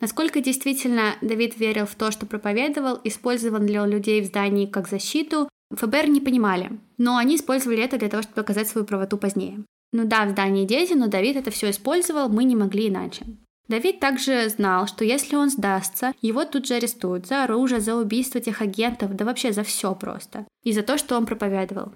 Насколько 0.00 0.40
действительно 0.40 1.14
Давид 1.20 1.56
верил 1.56 1.86
в 1.86 1.94
то, 1.94 2.10
что 2.10 2.26
проповедовал, 2.26 3.00
использовал 3.04 3.60
для 3.60 3.86
людей 3.86 4.20
в 4.20 4.26
здании 4.26 4.66
как 4.66 4.88
защиту, 4.88 5.48
ФБР 5.72 6.08
не 6.08 6.20
понимали, 6.20 6.72
но 6.98 7.16
они 7.16 7.36
использовали 7.36 7.82
это 7.82 7.98
для 7.98 8.08
того, 8.08 8.22
чтобы 8.22 8.34
показать 8.34 8.68
свою 8.68 8.84
правоту 8.84 9.16
позднее. 9.16 9.64
Ну 9.92 10.06
да, 10.06 10.24
в 10.24 10.30
здании 10.30 10.64
дети, 10.64 10.94
но 10.94 11.06
Давид 11.06 11.36
это 11.36 11.50
все 11.50 11.70
использовал, 11.70 12.28
мы 12.28 12.44
не 12.44 12.56
могли 12.56 12.88
иначе. 12.88 13.24
Давид 13.68 14.00
также 14.00 14.48
знал, 14.48 14.86
что 14.86 15.04
если 15.04 15.36
он 15.36 15.50
сдастся, 15.50 16.12
его 16.20 16.44
тут 16.44 16.66
же 16.66 16.74
арестуют 16.74 17.26
за 17.26 17.44
оружие, 17.44 17.80
за 17.80 17.96
убийство 17.96 18.40
тех 18.40 18.60
агентов, 18.60 19.14
да 19.14 19.24
вообще 19.24 19.52
за 19.52 19.62
все 19.62 19.94
просто. 19.94 20.46
И 20.62 20.72
за 20.72 20.82
то, 20.82 20.98
что 20.98 21.16
он 21.16 21.26
проповедовал. 21.26 21.92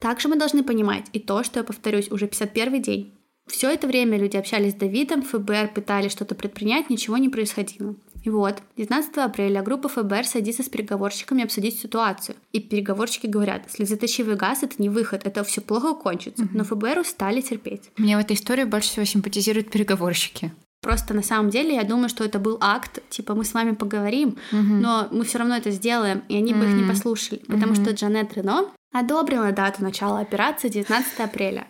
Также 0.00 0.28
мы 0.28 0.36
должны 0.36 0.62
понимать 0.62 1.06
и 1.12 1.20
то, 1.20 1.44
что 1.44 1.60
я 1.60 1.64
повторюсь 1.64 2.10
уже 2.10 2.26
51 2.26 2.82
день. 2.82 3.14
Все 3.46 3.68
это 3.68 3.86
время 3.86 4.16
люди 4.16 4.36
общались 4.36 4.72
с 4.72 4.76
Давидом, 4.76 5.22
ФБР 5.22 5.72
пытались 5.74 6.12
что-то 6.12 6.34
предпринять, 6.34 6.88
ничего 6.88 7.16
не 7.16 7.28
происходило. 7.28 7.96
И 8.22 8.30
вот, 8.30 8.62
19 8.76 9.16
апреля 9.18 9.62
группа 9.62 9.88
ФБР 9.88 10.26
садится 10.26 10.62
с 10.62 10.68
переговорщиками 10.68 11.44
обсудить 11.44 11.80
ситуацию. 11.80 12.36
И 12.52 12.60
переговорщики 12.60 13.26
говорят, 13.26 13.70
слезоточивый 13.70 14.36
газ— 14.36 14.62
это 14.62 14.74
не 14.78 14.88
выход, 14.88 15.22
это 15.24 15.42
все 15.44 15.60
плохо 15.60 15.94
кончится. 15.94 16.44
Угу. 16.44 16.50
Но 16.52 16.64
ФБР 16.64 16.98
устали 16.98 17.40
терпеть. 17.40 17.90
Мне 17.96 18.16
в 18.16 18.20
этой 18.20 18.36
истории 18.36 18.64
больше 18.64 18.90
всего 18.90 19.04
симпатизируют 19.04 19.70
переговорщики. 19.70 20.52
Просто 20.82 21.12
на 21.12 21.22
самом 21.22 21.50
деле 21.50 21.74
я 21.74 21.84
думаю, 21.84 22.08
что 22.08 22.24
это 22.24 22.38
был 22.38 22.56
акт, 22.60 23.00
типа 23.10 23.34
мы 23.34 23.44
с 23.44 23.52
вами 23.52 23.72
поговорим, 23.72 24.38
угу. 24.50 24.62
но 24.62 25.08
мы 25.10 25.24
все 25.24 25.38
равно 25.38 25.56
это 25.56 25.70
сделаем, 25.70 26.22
и 26.28 26.36
они 26.36 26.54
бы 26.54 26.64
их 26.64 26.72
не 26.72 26.88
послушали, 26.88 27.40
потому 27.46 27.72
угу. 27.72 27.82
что 27.82 27.92
Джанет 27.92 28.32
Рено 28.34 28.66
одобрила 28.92 29.52
дату 29.52 29.82
начала 29.82 30.20
операции 30.20 30.68
19 30.68 31.20
апреля 31.20 31.66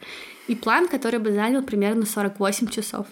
и 0.47 0.55
план, 0.55 0.89
который 0.89 1.19
бы 1.19 1.33
занял 1.33 1.63
примерно 1.63 2.07
48 2.07 2.69
часов. 2.69 3.07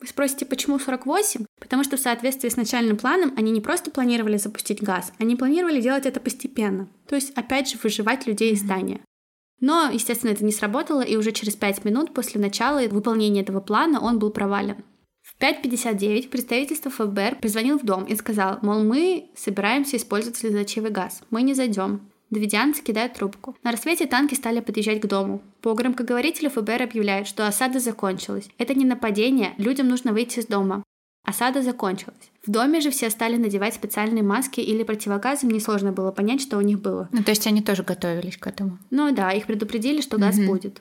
Вы 0.00 0.06
спросите, 0.06 0.46
почему 0.46 0.78
48? 0.78 1.44
Потому 1.60 1.82
что 1.82 1.96
в 1.96 2.00
соответствии 2.00 2.48
с 2.48 2.56
начальным 2.56 2.96
планом 2.96 3.34
они 3.36 3.50
не 3.50 3.60
просто 3.60 3.90
планировали 3.90 4.36
запустить 4.36 4.82
газ, 4.82 5.12
они 5.18 5.34
планировали 5.34 5.80
делать 5.80 6.06
это 6.06 6.20
постепенно. 6.20 6.88
То 7.08 7.16
есть, 7.16 7.32
опять 7.36 7.68
же, 7.68 7.78
выживать 7.82 8.26
людей 8.26 8.52
из 8.52 8.60
здания. 8.60 9.00
Но, 9.60 9.90
естественно, 9.92 10.30
это 10.30 10.44
не 10.44 10.52
сработало, 10.52 11.00
и 11.00 11.16
уже 11.16 11.32
через 11.32 11.56
5 11.56 11.84
минут 11.84 12.14
после 12.14 12.40
начала 12.40 12.80
выполнения 12.88 13.40
этого 13.40 13.60
плана 13.60 14.00
он 14.00 14.20
был 14.20 14.30
провален. 14.30 14.84
В 15.22 15.40
5.59 15.40 16.28
представительство 16.28 16.90
ФБР 16.90 17.36
позвонил 17.42 17.78
в 17.78 17.84
дом 17.84 18.04
и 18.04 18.14
сказал, 18.14 18.58
мол, 18.62 18.82
мы 18.82 19.30
собираемся 19.36 19.96
использовать 19.96 20.38
слезоточивый 20.38 20.90
газ, 20.90 21.22
мы 21.30 21.42
не 21.42 21.54
зайдем. 21.54 22.08
Давидианцы 22.30 22.82
кидают 22.82 23.14
трубку. 23.14 23.56
На 23.62 23.72
рассвете 23.72 24.06
танки 24.06 24.34
стали 24.34 24.60
подъезжать 24.60 25.00
к 25.00 25.06
дому. 25.06 25.42
По 25.62 25.74
громкоговорителю 25.74 26.50
ФБР 26.50 26.82
объявляет, 26.82 27.26
что 27.26 27.46
осада 27.46 27.80
закончилась. 27.80 28.48
Это 28.58 28.74
не 28.74 28.84
нападение, 28.84 29.54
людям 29.56 29.88
нужно 29.88 30.12
выйти 30.12 30.40
из 30.40 30.46
дома. 30.46 30.82
Осада 31.24 31.62
закончилась. 31.62 32.30
В 32.46 32.50
доме 32.50 32.80
же 32.80 32.90
все 32.90 33.10
стали 33.10 33.36
надевать 33.36 33.74
специальные 33.74 34.22
маски 34.22 34.60
или 34.60 34.82
противогазы, 34.82 35.46
мне 35.46 35.60
сложно 35.60 35.92
было 35.92 36.10
понять, 36.10 36.40
что 36.40 36.56
у 36.56 36.62
них 36.62 36.80
было. 36.80 37.08
Ну, 37.12 37.22
то 37.22 37.30
есть 37.30 37.46
они 37.46 37.60
тоже 37.60 37.82
готовились 37.82 38.38
к 38.38 38.46
этому? 38.46 38.78
Ну 38.90 39.14
да, 39.14 39.32
их 39.32 39.46
предупредили, 39.46 40.00
что 40.00 40.16
газ 40.16 40.38
будет. 40.38 40.80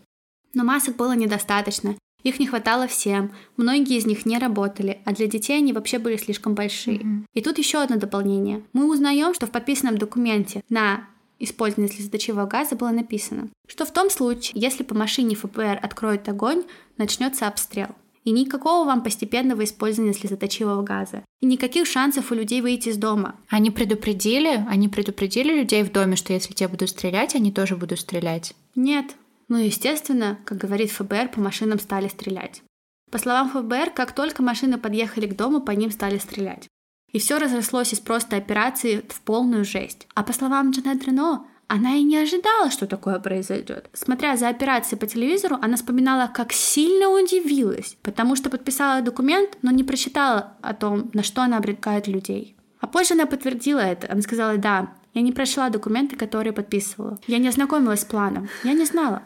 Но 0.53 0.63
масок 0.63 0.95
было 0.95 1.13
недостаточно, 1.13 1.95
их 2.23 2.39
не 2.39 2.47
хватало 2.47 2.87
всем, 2.87 3.31
многие 3.57 3.97
из 3.97 4.05
них 4.05 4.25
не 4.25 4.37
работали, 4.37 5.01
а 5.05 5.13
для 5.13 5.27
детей 5.27 5.57
они 5.57 5.73
вообще 5.73 5.99
были 5.99 6.17
слишком 6.17 6.55
большие. 6.55 6.99
Mm-hmm. 6.99 7.23
И 7.33 7.41
тут 7.41 7.57
еще 7.57 7.81
одно 7.81 7.97
дополнение. 7.97 8.63
Мы 8.73 8.89
узнаем, 8.91 9.33
что 9.33 9.47
в 9.47 9.51
подписанном 9.51 9.97
документе 9.97 10.63
на 10.69 11.07
использование 11.39 11.93
слезоточивого 11.93 12.45
газа 12.45 12.75
было 12.75 12.89
написано, 12.89 13.49
что 13.67 13.85
в 13.85 13.91
том 13.91 14.09
случае, 14.09 14.61
если 14.61 14.83
по 14.83 14.95
машине 14.95 15.35
ФБР 15.35 15.79
откроют 15.81 16.27
огонь, 16.29 16.63
начнется 16.97 17.47
обстрел. 17.47 17.89
И 18.23 18.31
никакого 18.31 18.85
вам 18.85 19.03
постепенного 19.03 19.63
использования 19.63 20.13
слезоточивого 20.13 20.83
газа. 20.83 21.23
И 21.39 21.45
никаких 21.45 21.87
шансов 21.87 22.29
у 22.29 22.35
людей 22.35 22.59
выйти 22.59 22.89
из 22.89 22.97
дома. 22.97 23.35
Они 23.47 23.71
предупредили, 23.71 24.65
они 24.67 24.89
предупредили 24.89 25.53
людей 25.53 25.83
в 25.83 25.91
доме, 25.93 26.17
что 26.17 26.33
если 26.33 26.53
те 26.53 26.67
будут 26.67 26.89
стрелять, 26.89 27.35
они 27.35 27.53
тоже 27.53 27.77
будут 27.77 28.01
стрелять? 28.01 28.53
Нет, 28.75 29.15
ну, 29.47 29.57
естественно, 29.57 30.39
как 30.43 30.57
говорит 30.57 30.91
ФБР, 30.91 31.29
по 31.29 31.39
машинам 31.39 31.79
стали 31.79 32.09
стрелять. 32.09 32.63
По 33.11 33.17
словам 33.17 33.49
ФБР, 33.49 33.91
как 33.91 34.13
только 34.13 34.43
машины 34.43 34.77
подъехали 34.77 35.27
к 35.27 35.35
дому, 35.35 35.61
по 35.61 35.71
ним 35.71 35.91
стали 35.91 36.17
стрелять. 36.17 36.67
И 37.11 37.19
все 37.19 37.37
разрослось 37.37 37.93
из 37.93 37.99
простой 37.99 38.39
операции 38.39 39.03
в 39.09 39.21
полную 39.21 39.65
жесть. 39.65 40.07
А 40.13 40.23
по 40.23 40.33
словам 40.33 40.71
Джанет 40.71 41.05
Рено, 41.05 41.45
она 41.67 41.95
и 41.95 42.03
не 42.03 42.17
ожидала, 42.17 42.71
что 42.71 42.87
такое 42.87 43.19
произойдет. 43.19 43.89
Смотря 43.93 44.37
за 44.37 44.49
операцией 44.49 44.99
по 44.99 45.07
телевизору, 45.07 45.57
она 45.61 45.75
вспоминала, 45.75 46.31
как 46.33 46.53
сильно 46.53 47.09
удивилась, 47.09 47.97
потому 48.01 48.35
что 48.35 48.49
подписала 48.49 49.01
документ, 49.01 49.57
но 49.61 49.71
не 49.71 49.83
прочитала 49.83 50.53
о 50.61 50.73
том, 50.73 51.09
на 51.13 51.23
что 51.23 51.41
она 51.41 51.57
обрекает 51.57 52.07
людей. 52.07 52.55
А 52.79 52.87
позже 52.87 53.15
она 53.15 53.25
подтвердила 53.25 53.79
это. 53.79 54.11
Она 54.11 54.21
сказала, 54.21 54.57
да, 54.57 54.93
я 55.13 55.21
не 55.21 55.31
прочла 55.31 55.69
документы, 55.69 56.15
которые 56.15 56.53
подписывала. 56.53 57.19
Я 57.27 57.39
не 57.39 57.47
ознакомилась 57.47 58.01
с 58.01 58.05
планом. 58.05 58.49
Я 58.63 58.73
не 58.73 58.85
знала. 58.85 59.23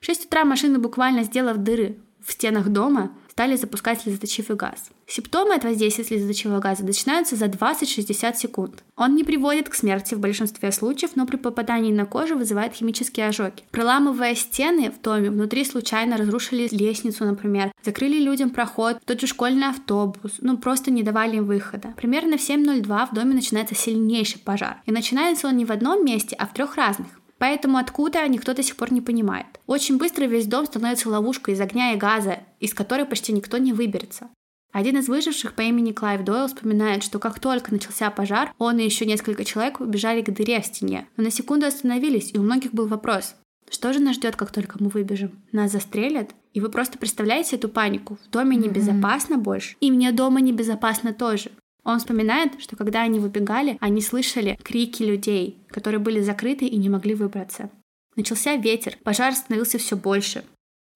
В 0.00 0.04
6 0.04 0.26
утра 0.26 0.44
машины, 0.44 0.78
буквально 0.78 1.24
сделав 1.24 1.56
дыры 1.58 1.98
в 2.24 2.32
стенах 2.32 2.68
дома, 2.68 3.10
стали 3.28 3.56
запускать 3.56 4.00
слезоточивый 4.00 4.56
газ. 4.56 4.90
Симптомы 5.08 5.54
от 5.54 5.62
воздействия 5.62 6.04
слезоточивого 6.04 6.58
газа 6.58 6.84
начинаются 6.84 7.36
за 7.36 7.46
20-60 7.46 8.36
секунд. 8.36 8.82
Он 8.96 9.14
не 9.14 9.22
приводит 9.22 9.68
к 9.68 9.74
смерти 9.74 10.14
в 10.14 10.18
большинстве 10.18 10.72
случаев, 10.72 11.12
но 11.14 11.26
при 11.26 11.36
попадании 11.36 11.92
на 11.92 12.06
кожу 12.06 12.36
вызывает 12.36 12.74
химические 12.74 13.28
ожоги. 13.28 13.62
Проламывая 13.70 14.34
стены 14.34 14.90
в 14.90 15.00
доме, 15.00 15.30
внутри 15.30 15.64
случайно 15.64 16.16
разрушили 16.16 16.68
лестницу, 16.72 17.24
например, 17.24 17.70
закрыли 17.84 18.18
людям 18.18 18.50
проход, 18.50 18.98
тот 19.04 19.20
же 19.20 19.28
школьный 19.28 19.68
автобус, 19.68 20.34
ну 20.40 20.58
просто 20.58 20.90
не 20.90 21.04
давали 21.04 21.36
им 21.36 21.46
выхода. 21.46 21.94
Примерно 21.96 22.36
в 22.36 22.40
7.02 22.40 23.10
в 23.10 23.14
доме 23.14 23.34
начинается 23.34 23.76
сильнейший 23.76 24.40
пожар. 24.40 24.82
И 24.86 24.92
начинается 24.92 25.46
он 25.46 25.56
не 25.56 25.64
в 25.64 25.70
одном 25.70 26.04
месте, 26.04 26.34
а 26.36 26.46
в 26.46 26.52
трех 26.52 26.74
разных. 26.74 27.08
Поэтому 27.38 27.78
откуда 27.78 28.26
никто 28.26 28.54
до 28.54 28.62
сих 28.62 28.76
пор 28.76 28.92
не 28.92 29.00
понимает. 29.00 29.46
Очень 29.66 29.98
быстро 29.98 30.24
весь 30.24 30.46
дом 30.46 30.66
становится 30.66 31.08
ловушкой 31.08 31.54
из 31.54 31.60
огня 31.60 31.92
и 31.92 31.96
газа, 31.96 32.40
из 32.60 32.74
которой 32.74 33.04
почти 33.04 33.32
никто 33.32 33.58
не 33.58 33.72
выберется. 33.72 34.30
Один 34.72 34.98
из 34.98 35.08
выживших 35.08 35.54
по 35.54 35.62
имени 35.62 35.92
Клайв 35.92 36.22
Дойл 36.22 36.48
вспоминает, 36.48 37.02
что 37.02 37.18
как 37.18 37.40
только 37.40 37.72
начался 37.72 38.10
пожар, 38.10 38.52
он 38.58 38.78
и 38.78 38.84
еще 38.84 39.06
несколько 39.06 39.44
человек 39.44 39.80
убежали 39.80 40.22
к 40.22 40.30
дыре 40.30 40.60
в 40.60 40.66
стене. 40.66 41.06
Но 41.16 41.24
на 41.24 41.30
секунду 41.30 41.66
остановились, 41.66 42.32
и 42.34 42.38
у 42.38 42.42
многих 42.42 42.72
был 42.72 42.86
вопрос. 42.86 43.36
Что 43.70 43.92
же 43.92 44.00
нас 44.00 44.16
ждет, 44.16 44.36
как 44.36 44.52
только 44.52 44.76
мы 44.82 44.88
выбежим? 44.88 45.42
Нас 45.52 45.72
застрелят? 45.72 46.34
И 46.52 46.60
вы 46.60 46.68
просто 46.68 46.98
представляете 46.98 47.56
эту 47.56 47.68
панику? 47.68 48.18
В 48.26 48.30
доме 48.30 48.56
небезопасно 48.56 49.38
больше, 49.38 49.76
и 49.80 49.90
мне 49.90 50.12
дома 50.12 50.40
небезопасно 50.40 51.12
тоже. 51.12 51.50
Он 51.84 51.98
вспоминает, 51.98 52.60
что 52.60 52.76
когда 52.76 53.02
они 53.02 53.20
выбегали, 53.20 53.76
они 53.80 54.00
слышали 54.00 54.58
крики 54.62 55.02
людей, 55.02 55.58
которые 55.68 56.00
были 56.00 56.20
закрыты 56.20 56.66
и 56.66 56.76
не 56.76 56.88
могли 56.88 57.14
выбраться. 57.14 57.70
Начался 58.16 58.56
ветер, 58.56 58.96
пожар 59.04 59.34
становился 59.34 59.78
все 59.78 59.96
больше. 59.96 60.44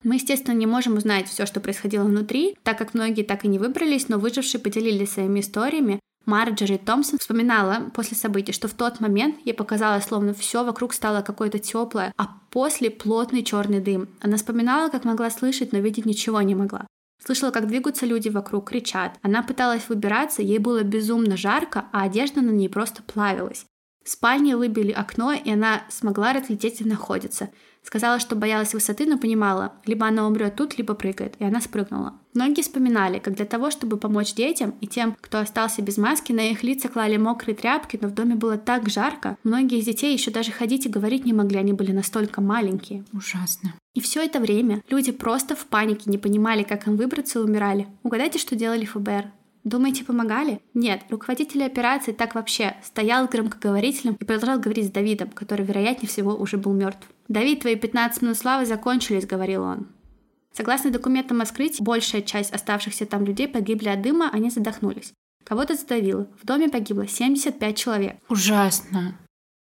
Мы, 0.03 0.15
естественно, 0.15 0.55
не 0.55 0.65
можем 0.65 0.97
узнать 0.97 1.27
все, 1.27 1.45
что 1.45 1.59
происходило 1.59 2.03
внутри, 2.03 2.57
так 2.63 2.77
как 2.77 2.93
многие 2.93 3.23
так 3.23 3.45
и 3.45 3.47
не 3.47 3.59
выбрались, 3.59 4.09
но 4.09 4.17
выжившие 4.17 4.59
поделились 4.59 5.11
своими 5.11 5.41
историями. 5.41 5.99
Марджори 6.25 6.77
Томпсон 6.77 7.19
вспоминала 7.19 7.89
после 7.93 8.15
событий, 8.15 8.51
что 8.51 8.67
в 8.67 8.73
тот 8.73 8.99
момент 8.99 9.37
ей 9.43 9.53
показалось, 9.53 10.05
словно 10.05 10.33
все 10.33 10.63
вокруг 10.63 10.93
стало 10.93 11.21
какое-то 11.21 11.59
теплое, 11.59 12.13
а 12.17 12.27
после 12.51 12.91
плотный 12.91 13.43
черный 13.43 13.79
дым. 13.79 14.09
Она 14.21 14.37
вспоминала, 14.37 14.89
как 14.89 15.03
могла 15.03 15.29
слышать, 15.29 15.71
но 15.71 15.79
видеть 15.79 16.05
ничего 16.05 16.41
не 16.41 16.55
могла. 16.55 16.85
Слышала, 17.23 17.51
как 17.51 17.67
двигаются 17.67 18.05
люди 18.05 18.29
вокруг, 18.29 18.69
кричат. 18.69 19.17
Она 19.21 19.43
пыталась 19.43 19.87
выбираться, 19.89 20.41
ей 20.41 20.57
было 20.57 20.83
безумно 20.83 21.37
жарко, 21.37 21.85
а 21.91 22.03
одежда 22.03 22.41
на 22.41 22.49
ней 22.49 22.69
просто 22.69 23.03
плавилась. 23.03 23.65
В 24.03 24.09
спальне 24.09 24.57
выбили 24.57 24.91
окно, 24.91 25.31
и 25.31 25.51
она 25.51 25.83
смогла 25.89 26.33
разглядеть, 26.33 26.79
где 26.79 26.89
находится. 26.89 27.49
Сказала, 27.83 28.19
что 28.19 28.35
боялась 28.35 28.73
высоты, 28.73 29.05
но 29.05 29.17
понимала, 29.17 29.73
либо 29.85 30.05
она 30.05 30.27
умрет 30.27 30.55
тут, 30.55 30.77
либо 30.77 30.93
прыгает, 30.93 31.35
и 31.39 31.43
она 31.43 31.61
спрыгнула. 31.61 32.13
Многие 32.33 32.61
вспоминали, 32.61 33.19
как 33.19 33.35
для 33.35 33.45
того, 33.45 33.71
чтобы 33.71 33.97
помочь 33.97 34.33
детям 34.33 34.75
и 34.81 34.87
тем, 34.87 35.17
кто 35.19 35.39
остался 35.39 35.81
без 35.81 35.97
маски, 35.97 36.31
на 36.31 36.51
их 36.51 36.63
лица 36.63 36.87
клали 36.87 37.17
мокрые 37.17 37.55
тряпки, 37.55 37.97
но 38.01 38.07
в 38.07 38.13
доме 38.13 38.35
было 38.35 38.57
так 38.57 38.87
жарко, 38.87 39.37
многие 39.43 39.79
из 39.79 39.85
детей 39.85 40.13
еще 40.13 40.31
даже 40.31 40.51
ходить 40.51 40.85
и 40.85 40.89
говорить 40.89 41.25
не 41.25 41.33
могли, 41.33 41.57
они 41.57 41.73
были 41.73 41.91
настолько 41.91 42.39
маленькие. 42.39 43.03
Ужасно. 43.13 43.73
И 43.93 43.99
все 43.99 44.23
это 44.23 44.39
время 44.39 44.81
люди 44.89 45.11
просто 45.11 45.55
в 45.55 45.65
панике 45.65 46.09
не 46.09 46.17
понимали, 46.17 46.63
как 46.63 46.87
им 46.87 46.95
выбраться 46.95 47.39
и 47.39 47.41
умирали. 47.41 47.87
Угадайте, 48.03 48.39
что 48.39 48.55
делали 48.55 48.85
ФБР? 48.85 49.25
Думаете, 49.63 50.03
помогали? 50.03 50.59
Нет, 50.73 51.03
руководитель 51.09 51.63
операции 51.63 52.13
так 52.13 52.33
вообще 52.33 52.75
стоял 52.83 53.27
громкоговорителем 53.27 54.15
и 54.15 54.25
продолжал 54.25 54.59
говорить 54.59 54.87
с 54.87 54.91
Давидом, 54.91 55.29
который, 55.29 55.65
вероятнее 55.65 56.09
всего, 56.09 56.35
уже 56.35 56.57
был 56.57 56.73
мертв. 56.73 57.07
«Давид, 57.31 57.61
твои 57.61 57.77
15 57.77 58.23
минут 58.23 58.37
славы 58.37 58.65
закончились»,— 58.65 59.25
говорил 59.27 59.63
он. 59.63 59.87
Согласно 60.51 60.91
документам 60.91 61.39
о 61.39 61.45
скрытии, 61.45 61.81
большая 61.81 62.21
часть 62.21 62.51
оставшихся 62.51 63.05
там 63.05 63.23
людей 63.23 63.47
погибли 63.47 63.87
от 63.87 64.01
дыма, 64.01 64.29
они 64.33 64.49
задохнулись. 64.49 65.13
Кого-то 65.45 65.75
задавило. 65.75 66.27
В 66.41 66.45
доме 66.45 66.67
погибло 66.67 67.07
75 67.07 67.77
человек. 67.77 68.17
Ужасно. 68.27 69.17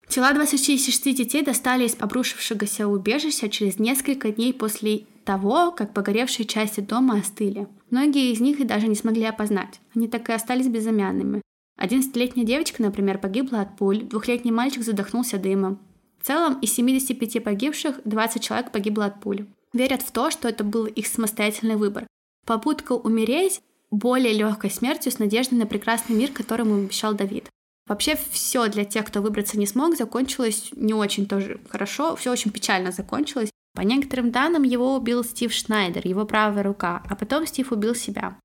Тела 0.07 0.31
26 0.33 1.15
детей 1.15 1.43
достали 1.43 1.85
из 1.85 1.95
обрушившегося 1.99 2.87
убежища 2.87 3.49
через 3.49 3.79
несколько 3.79 4.31
дней 4.31 4.53
после 4.53 5.07
того, 5.23 5.71
как 5.71 5.91
погоревшие 5.91 6.45
части 6.45 6.81
дома 6.81 7.17
остыли. 7.17 7.67
Многие 7.89 8.31
из 8.31 8.41
них 8.41 8.59
и 8.59 8.63
даже 8.63 8.87
не 8.87 8.95
смогли 8.95 9.23
опознать. 9.23 9.79
Они 9.95 10.07
так 10.07 10.29
и 10.29 10.33
остались 10.33 10.67
безымянными. 10.67 11.41
Одиннадцатилетняя 11.77 12.45
девочка, 12.45 12.83
например, 12.83 13.17
погибла 13.17 13.61
от 13.61 13.75
пуль, 13.75 14.03
двухлетний 14.03 14.51
мальчик 14.51 14.83
задохнулся 14.83 15.39
дымом. 15.39 15.79
В 16.25 16.27
целом, 16.27 16.57
из 16.59 16.73
75 16.73 17.43
погибших 17.43 18.01
20 18.03 18.41
человек 18.41 18.71
погибло 18.71 19.05
от 19.05 19.21
пули. 19.21 19.45
Верят 19.73 20.01
в 20.01 20.11
то, 20.11 20.31
что 20.31 20.49
это 20.49 20.63
был 20.63 20.87
их 20.87 21.05
самостоятельный 21.05 21.75
выбор. 21.75 22.07
Попытка 22.47 22.93
умереть 22.93 23.61
более 23.91 24.33
легкой 24.33 24.71
смертью 24.71 25.11
с 25.11 25.19
надеждой 25.19 25.59
на 25.59 25.67
прекрасный 25.67 26.15
мир, 26.15 26.31
который 26.31 26.65
обещал 26.65 27.13
Давид. 27.13 27.51
Вообще 27.85 28.17
все 28.31 28.67
для 28.69 28.85
тех, 28.85 29.05
кто 29.05 29.21
выбраться 29.21 29.59
не 29.59 29.67
смог, 29.67 29.95
закончилось 29.95 30.71
не 30.75 30.95
очень 30.95 31.27
тоже 31.27 31.59
хорошо, 31.69 32.15
все 32.15 32.31
очень 32.31 32.49
печально 32.49 32.91
закончилось. 32.91 33.51
По 33.75 33.81
некоторым 33.81 34.31
данным, 34.31 34.63
его 34.63 34.95
убил 34.95 35.23
Стив 35.23 35.53
Шнайдер, 35.53 36.07
его 36.07 36.25
правая 36.25 36.63
рука, 36.63 37.03
а 37.07 37.15
потом 37.15 37.45
Стив 37.45 37.71
убил 37.71 37.93
себя. 37.93 38.35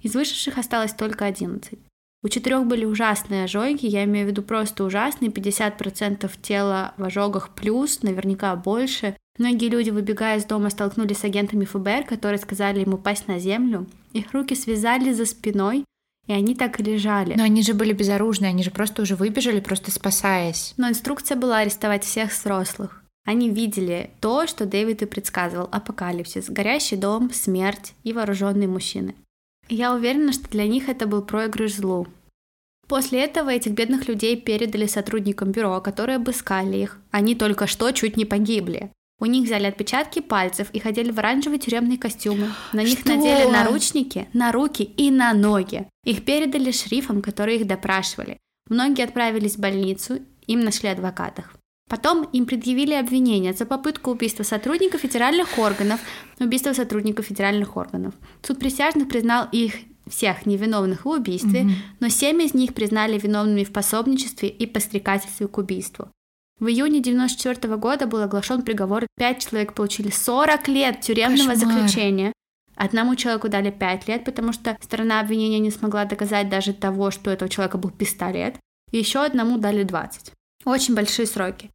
Из 0.00 0.14
выживших 0.14 0.56
осталось 0.56 0.94
только 0.94 1.26
11. 1.26 1.78
У 2.22 2.28
четырех 2.28 2.66
были 2.66 2.84
ужасные 2.84 3.44
ожоги, 3.44 3.86
я 3.86 4.04
имею 4.04 4.26
в 4.26 4.30
виду 4.30 4.42
просто 4.42 4.82
ужасные, 4.84 5.30
50% 5.30 6.30
тела 6.42 6.94
в 6.96 7.04
ожогах 7.04 7.50
плюс, 7.54 8.02
наверняка 8.02 8.56
больше. 8.56 9.16
Многие 9.38 9.68
люди, 9.68 9.90
выбегая 9.90 10.38
из 10.38 10.44
дома, 10.44 10.70
столкнулись 10.70 11.18
с 11.18 11.24
агентами 11.24 11.64
ФБР, 11.64 12.06
которые 12.08 12.38
сказали 12.38 12.80
ему 12.80 12.98
пасть 12.98 13.28
на 13.28 13.38
землю. 13.38 13.86
Их 14.12 14.32
руки 14.32 14.56
связали 14.56 15.12
за 15.12 15.26
спиной, 15.26 15.84
и 16.26 16.32
они 16.32 16.56
так 16.56 16.80
и 16.80 16.82
лежали. 16.82 17.34
Но 17.36 17.44
они 17.44 17.62
же 17.62 17.72
были 17.72 17.92
безоружны, 17.92 18.46
они 18.46 18.64
же 18.64 18.72
просто 18.72 19.02
уже 19.02 19.14
выбежали, 19.14 19.60
просто 19.60 19.92
спасаясь. 19.92 20.74
Но 20.76 20.88
инструкция 20.88 21.36
была 21.36 21.58
арестовать 21.58 22.02
всех 22.04 22.32
взрослых. 22.32 23.04
Они 23.24 23.48
видели 23.48 24.10
то, 24.20 24.46
что 24.46 24.66
Дэвид 24.66 25.02
и 25.02 25.06
предсказывал– 25.06 25.68
апокалипсис, 25.72 26.48
горящий 26.48 26.96
дом, 26.96 27.30
смерть 27.32 27.94
и 28.02 28.12
вооруженные 28.12 28.68
мужчины. 28.68 29.14
Я 29.68 29.94
уверена, 29.94 30.32
что 30.32 30.48
для 30.48 30.66
них 30.66 30.88
это 30.88 31.06
был 31.06 31.22
проигрыш 31.22 31.74
злу. 31.74 32.06
После 32.88 33.22
этого 33.22 33.50
этих 33.50 33.72
бедных 33.72 34.08
людей 34.08 34.40
передали 34.40 34.86
сотрудникам 34.86 35.52
бюро, 35.52 35.80
которые 35.80 36.16
обыскали 36.16 36.78
их. 36.78 36.98
Они 37.10 37.34
только 37.34 37.66
что 37.66 37.90
чуть 37.92 38.16
не 38.16 38.24
погибли. 38.24 38.90
У 39.20 39.26
них 39.26 39.44
взяли 39.44 39.66
отпечатки 39.66 40.20
пальцев 40.20 40.68
и 40.72 40.78
ходили 40.78 41.10
в 41.10 41.18
оранжевые 41.18 41.58
тюремные 41.58 41.98
костюмы. 41.98 42.50
На 42.72 42.82
них 42.82 43.00
Что? 43.00 43.14
надели 43.14 43.50
наручники 43.50 44.28
на 44.32 44.52
руки 44.52 44.84
и 44.84 45.10
на 45.10 45.34
ноги. 45.34 45.86
Их 46.04 46.24
передали 46.24 46.70
шрифам, 46.70 47.20
которые 47.20 47.58
их 47.58 47.66
допрашивали. 47.66 48.38
Многие 48.70 49.04
отправились 49.04 49.56
в 49.56 49.60
больницу, 49.60 50.20
им 50.46 50.60
нашли 50.60 50.88
адвокатов. 50.88 51.57
Потом 51.88 52.24
им 52.32 52.44
предъявили 52.44 52.92
обвинение 52.92 53.54
за 53.54 53.64
попытку 53.64 54.10
убийства 54.10 54.42
сотрудников 54.42 55.00
федеральных 55.00 55.58
органов, 55.58 56.00
убийство 56.38 56.74
сотрудников 56.74 57.26
федеральных 57.26 57.76
органов. 57.76 58.14
Суд 58.42 58.58
присяжных 58.58 59.08
признал 59.08 59.48
их 59.52 59.74
всех 60.06 60.46
невиновных 60.46 61.04
в 61.04 61.08
убийстве, 61.08 61.62
mm-hmm. 61.62 61.74
но 62.00 62.08
семь 62.08 62.42
из 62.42 62.54
них 62.54 62.74
признали 62.74 63.18
виновными 63.18 63.64
в 63.64 63.72
пособничестве 63.72 64.48
и 64.48 64.66
пострекательстве 64.66 65.48
к 65.48 65.58
убийству. 65.58 66.08
В 66.60 66.66
июне 66.66 67.00
1994 67.00 67.76
года 67.76 68.06
был 68.06 68.20
оглашен 68.20 68.62
приговор, 68.62 69.06
пять 69.16 69.46
человек 69.46 69.74
получили 69.74 70.10
40 70.10 70.68
лет 70.68 71.00
тюремного 71.00 71.54
Кошмар. 71.54 71.56
заключения. 71.56 72.32
Одному 72.74 73.16
человеку 73.16 73.48
дали 73.48 73.70
5 73.70 74.08
лет, 74.08 74.24
потому 74.24 74.52
что 74.52 74.76
сторона 74.80 75.20
обвинения 75.20 75.58
не 75.58 75.70
смогла 75.70 76.04
доказать 76.04 76.48
даже 76.48 76.72
того, 76.72 77.10
что 77.10 77.30
у 77.30 77.32
этого 77.32 77.48
человека 77.48 77.78
был 77.78 77.90
пистолет. 77.90 78.56
И 78.90 78.98
еще 78.98 79.24
одному 79.24 79.58
дали 79.58 79.82
20. 79.82 80.32
Очень 80.64 80.94
большие 80.94 81.26
сроки. 81.26 81.70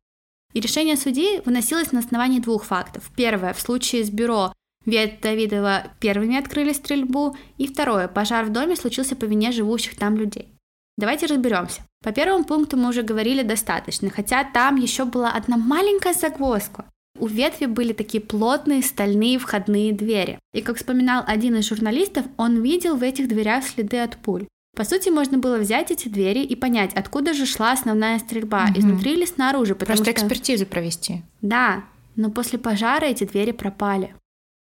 И 0.54 0.60
решение 0.60 0.96
судьи 0.96 1.42
выносилось 1.46 1.92
на 1.92 2.00
основании 2.00 2.40
двух 2.40 2.64
фактов. 2.66 3.12
Первое, 3.16 3.54
в 3.54 3.60
случае 3.60 4.06
с 4.06 4.10
бюро 4.10 4.54
Вет 4.86 5.22
Давидова 5.22 5.84
первыми 6.00 6.38
открыли 6.38 6.74
стрельбу, 6.74 7.38
и 7.58 7.68
второе, 7.68 8.08
пожар 8.08 8.46
в 8.46 8.52
доме 8.52 8.76
случился 8.76 9.16
по 9.16 9.26
вине 9.26 9.52
живущих 9.52 9.96
там 9.96 10.18
людей. 10.18 10.50
Давайте 10.98 11.26
разберемся. 11.26 11.82
По 12.04 12.12
первому 12.12 12.44
пункту 12.44 12.78
мы 12.78 12.90
уже 12.90 13.02
говорили 13.02 13.44
достаточно, 13.44 14.10
хотя 14.10 14.44
там 14.44 14.76
еще 14.76 15.06
была 15.06 15.32
одна 15.32 15.58
маленькая 15.58 16.14
загвоздка. 16.14 16.86
У 17.20 17.28
ветви 17.28 17.66
были 17.66 17.94
такие 17.94 18.22
плотные 18.22 18.84
стальные 18.84 19.40
входные 19.40 19.94
двери. 19.94 20.40
И 20.54 20.62
как 20.62 20.78
вспоминал 20.78 21.24
один 21.26 21.56
из 21.56 21.70
журналистов, 21.70 22.26
он 22.38 22.62
видел 22.62 22.98
в 22.98 23.04
этих 23.04 23.28
дверях 23.28 23.64
следы 23.64 24.00
от 24.00 24.18
пуль. 24.18 24.48
По 24.76 24.84
сути, 24.84 25.10
можно 25.10 25.38
было 25.38 25.58
взять 25.58 25.92
эти 25.92 26.08
двери 26.08 26.40
и 26.40 26.56
понять, 26.56 26.94
откуда 26.94 27.34
же 27.34 27.46
шла 27.46 27.74
основная 27.74 28.18
стрельба, 28.18 28.66
угу. 28.70 28.80
изнутри 28.80 29.14
или 29.14 29.26
снаружи. 29.26 29.76
Просто 29.76 30.04
что... 30.04 30.12
экспертизу 30.12 30.66
провести. 30.66 31.22
Да, 31.42 31.84
но 32.16 32.32
после 32.32 32.58
пожара 32.58 33.06
эти 33.06 33.24
двери 33.24 33.52
пропали. 33.52 34.16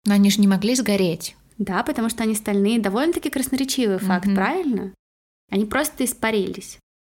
Но 0.06 0.14
они 0.14 0.30
же 0.30 0.40
не 0.40 0.48
могли 0.48 0.74
сгореть. 0.74 1.36
Да, 1.56 1.82
потому 1.82 2.10
что 2.10 2.24
они 2.24 2.34
стальные. 2.34 2.80
Довольно-таки 2.80 3.30
красноречивый 3.30 3.98
факт, 3.98 4.26
угу. 4.26 4.34
правильно? 4.34 4.92
Они 5.50 5.64
просто 5.64 6.04
испарились. 6.04 6.78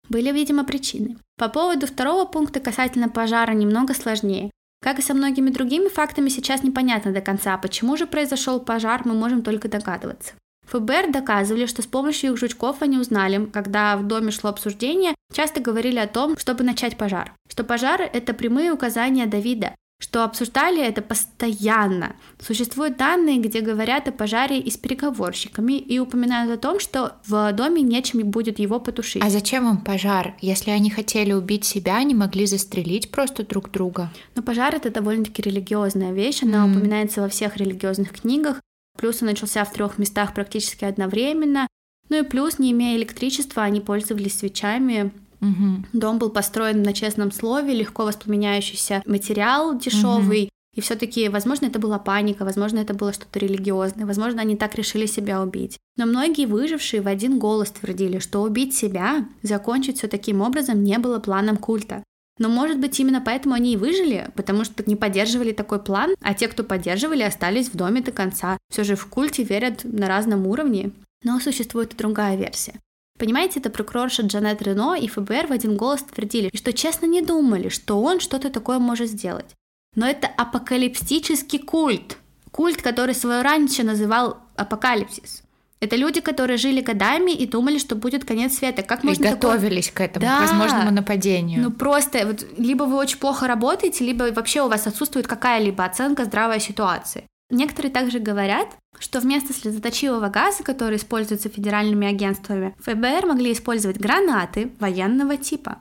Были, 0.09 0.31
видимо, 0.31 0.63
причины. 0.63 1.17
По 1.37 1.49
поводу 1.49 1.87
второго 1.87 2.25
пункта 2.25 2.59
касательно 2.59 3.09
пожара 3.09 3.53
немного 3.53 3.95
сложнее. 3.95 4.51
Как 4.83 4.99
и 4.99 5.01
со 5.01 5.15
многими 5.15 5.49
другими 5.49 5.87
фактами, 5.87 6.29
сейчас 6.29 6.61
непонятно 6.61 7.11
до 7.11 7.21
конца, 7.21 7.57
почему 7.57 7.97
же 7.97 8.05
произошел 8.05 8.59
пожар, 8.59 9.01
мы 9.05 9.15
можем 9.15 9.41
только 9.41 9.67
догадываться. 9.67 10.33
ФБР 10.67 11.11
доказывали, 11.11 11.65
что 11.65 11.81
с 11.81 11.87
помощью 11.87 12.33
их 12.33 12.39
жучков 12.39 12.81
они 12.81 12.97
узнали, 12.97 13.45
когда 13.45 13.97
в 13.97 14.05
доме 14.05 14.31
шло 14.31 14.49
обсуждение, 14.49 15.15
часто 15.33 15.59
говорили 15.59 15.99
о 15.99 16.07
том, 16.07 16.37
чтобы 16.37 16.63
начать 16.63 16.97
пожар. 16.97 17.33
Что 17.49 17.63
пожар– 17.63 18.01
это 18.13 18.33
прямые 18.33 18.71
указания 18.71 19.25
Давида, 19.25 19.75
что 19.99 20.23
обсуждали 20.23 20.83
это 20.83 21.01
постоянно. 21.01 22.15
Существуют 22.39 22.97
данные, 22.97 23.39
где 23.39 23.61
говорят 23.61 24.07
о 24.07 24.11
пожаре 24.11 24.59
и 24.59 24.69
с 24.69 24.77
переговорщиками 24.77 25.73
и 25.73 25.99
упоминают 25.99 26.51
о 26.51 26.57
том, 26.57 26.79
что 26.79 27.13
в 27.25 27.51
доме 27.53 27.81
нечем 27.81 28.19
будет 28.29 28.59
его 28.59 28.79
потушить. 28.79 29.23
А 29.23 29.29
зачем 29.29 29.69
им 29.69 29.77
пожар? 29.77 30.35
Если 30.41 30.71
они 30.71 30.89
хотели 30.89 31.31
убить 31.31 31.63
себя, 31.63 31.97
они 31.97 32.13
могли 32.13 32.45
застрелить 32.45 33.09
просто 33.09 33.45
друг 33.45 33.71
друга. 33.71 34.11
Но 34.35 34.43
пожар 34.43 34.75
это 34.75 34.89
довольно-таки 34.89 35.41
религиозная 35.41 36.11
вещь, 36.11 36.43
она 36.43 36.65
mm. 36.65 36.71
упоминается 36.71 37.21
во 37.21 37.29
всех 37.29 37.57
религиозных 37.57 38.11
книгах. 38.11 38.59
Плюс 38.97 39.21
он 39.21 39.27
начался 39.27 39.63
в 39.65 39.71
трех 39.71 39.97
местах 39.97 40.33
практически 40.33 40.85
одновременно. 40.85 41.67
Ну 42.09 42.19
и 42.19 42.23
плюс, 42.23 42.59
не 42.59 42.71
имея 42.71 42.97
электричества, 42.97 43.63
они 43.63 43.81
пользовались 43.81 44.39
свечами. 44.39 45.11
Угу. 45.41 45.85
Дом 45.93 46.17
был 46.19 46.29
построен 46.29 46.83
на 46.83 46.93
честном 46.93 47.31
слове, 47.31 47.73
легко 47.73 48.05
воспламеняющийся 48.05 49.03
материал 49.05 49.77
дешевый. 49.77 50.43
Угу. 50.43 50.49
И 50.75 50.81
все-таки, 50.81 51.29
возможно, 51.29 51.67
это 51.67 51.79
была 51.79 51.99
паника, 51.99 52.43
возможно, 52.43 52.79
это 52.79 52.93
было 52.93 53.13
что-то 53.13 53.39
религиозное, 53.39 54.05
возможно, 54.05 54.41
они 54.41 54.57
так 54.57 54.75
решили 54.75 55.05
себя 55.05 55.41
убить. 55.41 55.77
Но 55.95 56.05
многие 56.05 56.45
выжившие 56.45 57.01
в 57.01 57.07
один 57.07 57.39
голос 57.39 57.71
твердили, 57.71 58.19
что 58.19 58.41
убить 58.41 58.75
себя, 58.75 59.25
закончить 59.41 59.99
все 59.99 60.09
таким 60.09 60.41
образом 60.41 60.83
не 60.83 60.97
было 60.99 61.19
планом 61.19 61.55
культа. 61.55 62.03
Но, 62.37 62.49
может 62.49 62.79
быть, 62.79 62.99
именно 62.99 63.21
поэтому 63.21 63.55
они 63.55 63.73
и 63.73 63.77
выжили, 63.77 64.29
потому 64.35 64.65
что 64.65 64.83
не 64.85 64.95
поддерживали 64.95 65.53
такой 65.53 65.79
план, 65.79 66.15
а 66.21 66.33
те, 66.33 66.47
кто 66.47 66.63
поддерживали, 66.63 67.23
остались 67.23 67.69
в 67.69 67.75
доме 67.75 68.01
до 68.01 68.11
конца. 68.11 68.57
Все 68.69 68.83
же 68.83 68.95
в 68.95 69.07
культе 69.07 69.43
верят 69.43 69.81
на 69.83 70.07
разном 70.07 70.45
уровне. 70.47 70.91
Но 71.23 71.39
существует 71.39 71.93
и 71.93 71.97
другая 71.97 72.35
версия. 72.35 72.73
Понимаете, 73.17 73.61
это 73.61 73.69
прокурорша 73.69 74.23
Джанет 74.23 74.61
Рено 74.61 74.95
и 74.95 75.07
ФБР 75.07 75.47
в 75.47 75.51
один 75.51 75.77
голос 75.77 76.03
твердили, 76.03 76.51
что 76.53 76.73
честно 76.73 77.05
не 77.05 77.21
думали, 77.21 77.69
что 77.69 78.01
он 78.01 78.19
что-то 78.19 78.49
такое 78.49 78.79
может 78.79 79.09
сделать. 79.09 79.55
Но 79.95 80.05
это 80.05 80.27
апокалиптический 80.27 81.59
культ. 81.59 82.17
Культ, 82.51 82.81
который 82.81 83.15
свое 83.15 83.41
раньше 83.41 83.83
называл 83.83 84.37
апокалипсис. 84.57 85.44
Это 85.81 85.95
люди, 85.95 86.21
которые 86.21 86.57
жили 86.57 86.81
годами 86.81 87.31
и 87.31 87.45
думали, 87.45 87.77
что 87.77 87.95
будет 87.95 88.25
конец 88.25 88.57
света. 88.57 88.81
Как 88.81 89.03
и 89.03 89.07
можно 89.07 89.31
готовились 89.31 89.89
такое... 89.89 90.07
к 90.07 90.11
этому, 90.11 90.25
да. 90.25 90.37
к 90.37 90.41
возможному 90.41 90.91
нападению. 90.91 91.61
Ну 91.63 91.71
просто, 91.71 92.25
вот, 92.25 92.45
либо 92.57 92.83
вы 92.83 92.95
очень 92.95 93.19
плохо 93.19 93.47
работаете, 93.47 94.05
либо 94.05 94.31
вообще 94.31 94.61
у 94.61 94.69
вас 94.69 94.87
отсутствует 94.87 95.27
какая-либо 95.27 95.83
оценка 95.83 96.25
здравой 96.25 96.59
ситуации. 96.59 97.25
Некоторые 97.51 97.91
также 97.91 98.19
говорят, 98.19 98.69
что 98.97 99.19
вместо 99.19 99.53
слезоточивого 99.53 100.29
газа, 100.29 100.63
который 100.63 100.97
используется 100.97 101.49
федеральными 101.49 102.07
агентствами, 102.07 102.73
ФБР 102.79 103.27
могли 103.27 103.51
использовать 103.51 103.97
гранаты 103.97 104.71
военного 104.79 105.37
типа. 105.37 105.77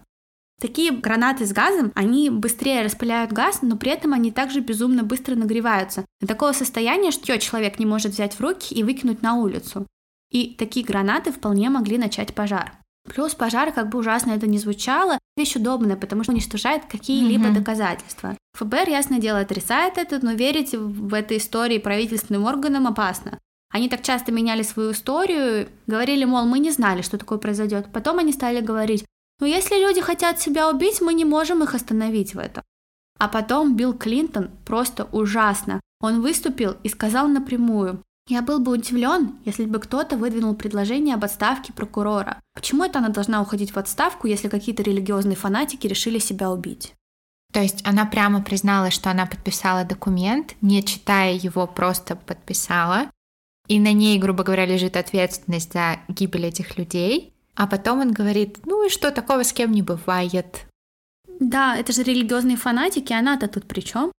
Такие 0.61 0.93
гранаты 0.93 1.47
с 1.47 1.53
газом, 1.53 1.93
они 1.95 2.31
быстрее 2.31 2.83
распыляют 2.83 3.33
газ, 3.33 3.61
но 3.63 3.77
при 3.77 3.91
этом 3.91 4.13
они 4.13 4.31
также 4.31 4.61
безумно 4.61 5.03
быстро 5.03 5.35
нагреваются. 5.35 6.05
До 6.21 6.27
такого 6.27 6.53
состояния, 6.53 7.11
что 7.11 7.39
человек 7.39 7.79
не 7.79 7.87
может 7.87 8.13
взять 8.13 8.35
в 8.35 8.41
руки 8.41 8.75
и 8.75 8.83
выкинуть 8.83 9.23
на 9.23 9.35
улицу. 9.35 9.87
И 10.31 10.55
такие 10.59 10.87
гранаты 10.87 11.33
вполне 11.33 11.71
могли 11.71 11.99
начать 11.99 12.35
пожар. 12.35 12.79
Плюс 13.13 13.35
пожар, 13.35 13.73
как 13.73 13.91
бы 13.91 13.99
ужасно 13.99 14.33
это 14.33 14.47
ни 14.47 14.57
звучало, 14.57 15.19
вещь 15.37 15.57
удобная, 15.57 15.97
потому 15.97 16.23
что 16.23 16.33
уничтожает 16.33 16.87
какие-либо 16.87 17.49
mm-hmm. 17.49 17.55
доказательства. 17.55 18.37
ФБР, 18.55 18.89
ясное 18.89 19.19
дело, 19.19 19.41
отрицает 19.41 19.99
это, 19.99 20.25
но 20.25 20.33
верить 20.33 20.75
в 20.75 21.13
этой 21.13 21.37
истории 21.37 21.79
правительственным 21.79 22.45
органам 22.45 22.87
опасно. 22.87 23.39
Они 23.71 23.89
так 23.89 24.03
часто 24.03 24.33
меняли 24.33 24.63
свою 24.63 24.93
историю, 24.93 25.69
говорили, 25.87 26.25
мол, 26.25 26.47
мы 26.47 26.61
не 26.61 26.71
знали, 26.71 27.03
что 27.03 27.19
такое 27.19 27.39
произойдет. 27.39 27.89
Потом 27.93 28.19
они 28.19 28.33
стали 28.33 28.61
говорить, 28.61 29.05
ну 29.41 29.47
если 29.47 29.77
люди 29.77 30.01
хотят 30.01 30.41
себя 30.41 30.69
убить, 30.69 31.01
мы 31.01 31.15
не 31.15 31.25
можем 31.25 31.63
их 31.63 31.75
остановить 31.75 32.35
в 32.35 32.39
этом. 32.39 32.63
А 33.19 33.29
потом 33.29 33.77
Билл 33.77 33.95
Клинтон 33.95 34.51
просто 34.65 35.05
ужасно. 35.13 35.81
Он 36.01 36.21
выступил 36.21 36.77
и 36.83 36.89
сказал 36.89 37.29
напрямую, 37.29 38.03
я 38.27 38.41
был 38.41 38.59
бы 38.59 38.73
удивлен, 38.73 39.39
если 39.45 39.67
бы 39.67 39.79
кто-то 39.79 40.17
выдвинул 40.17 40.55
предложение 40.55 41.15
об 41.15 41.25
отставке 41.25 41.75
прокурора. 41.75 42.41
Почему 42.55 42.85
это 42.85 42.99
она 42.99 43.11
должна 43.11 43.43
уходить 43.43 43.73
в 43.73 43.77
отставку, 43.77 44.27
если 44.27 44.49
какие-то 44.49 44.83
религиозные 44.83 45.37
фанатики 45.37 45.87
решили 45.87 46.19
себя 46.19 46.51
убить? 46.51 46.95
То 47.53 47.61
есть 47.61 47.87
она 47.87 48.07
прямо 48.07 48.43
признала, 48.43 48.91
что 48.91 49.11
она 49.11 49.27
подписала 49.27 49.85
документ, 49.85 50.57
не 50.63 50.83
читая 50.83 51.35
его, 51.35 51.67
просто 51.67 52.17
подписала. 52.17 53.11
И 53.69 53.79
на 53.79 53.93
ней, 53.93 54.19
грубо 54.19 54.43
говоря, 54.43 54.65
лежит 54.65 54.97
ответственность 54.97 55.75
за 55.75 56.01
гибель 56.09 56.47
этих 56.47 56.79
людей. 56.79 57.34
А 57.55 57.67
потом 57.67 58.01
он 58.01 58.13
говорит, 58.13 58.61
ну 58.67 58.87
и 58.87 58.91
что, 58.91 59.11
такого 59.11 59.45
с 59.45 59.53
кем 59.53 59.73
не 59.73 59.83
бывает. 59.83 60.67
Да, 61.41 61.77
это 61.77 61.93
же 61.93 62.03
религиозные 62.03 62.57
фанатики, 62.57 63.13
она-то 63.13 63.49
тут 63.49 63.67
при 63.67 63.81
чем? 63.81 64.13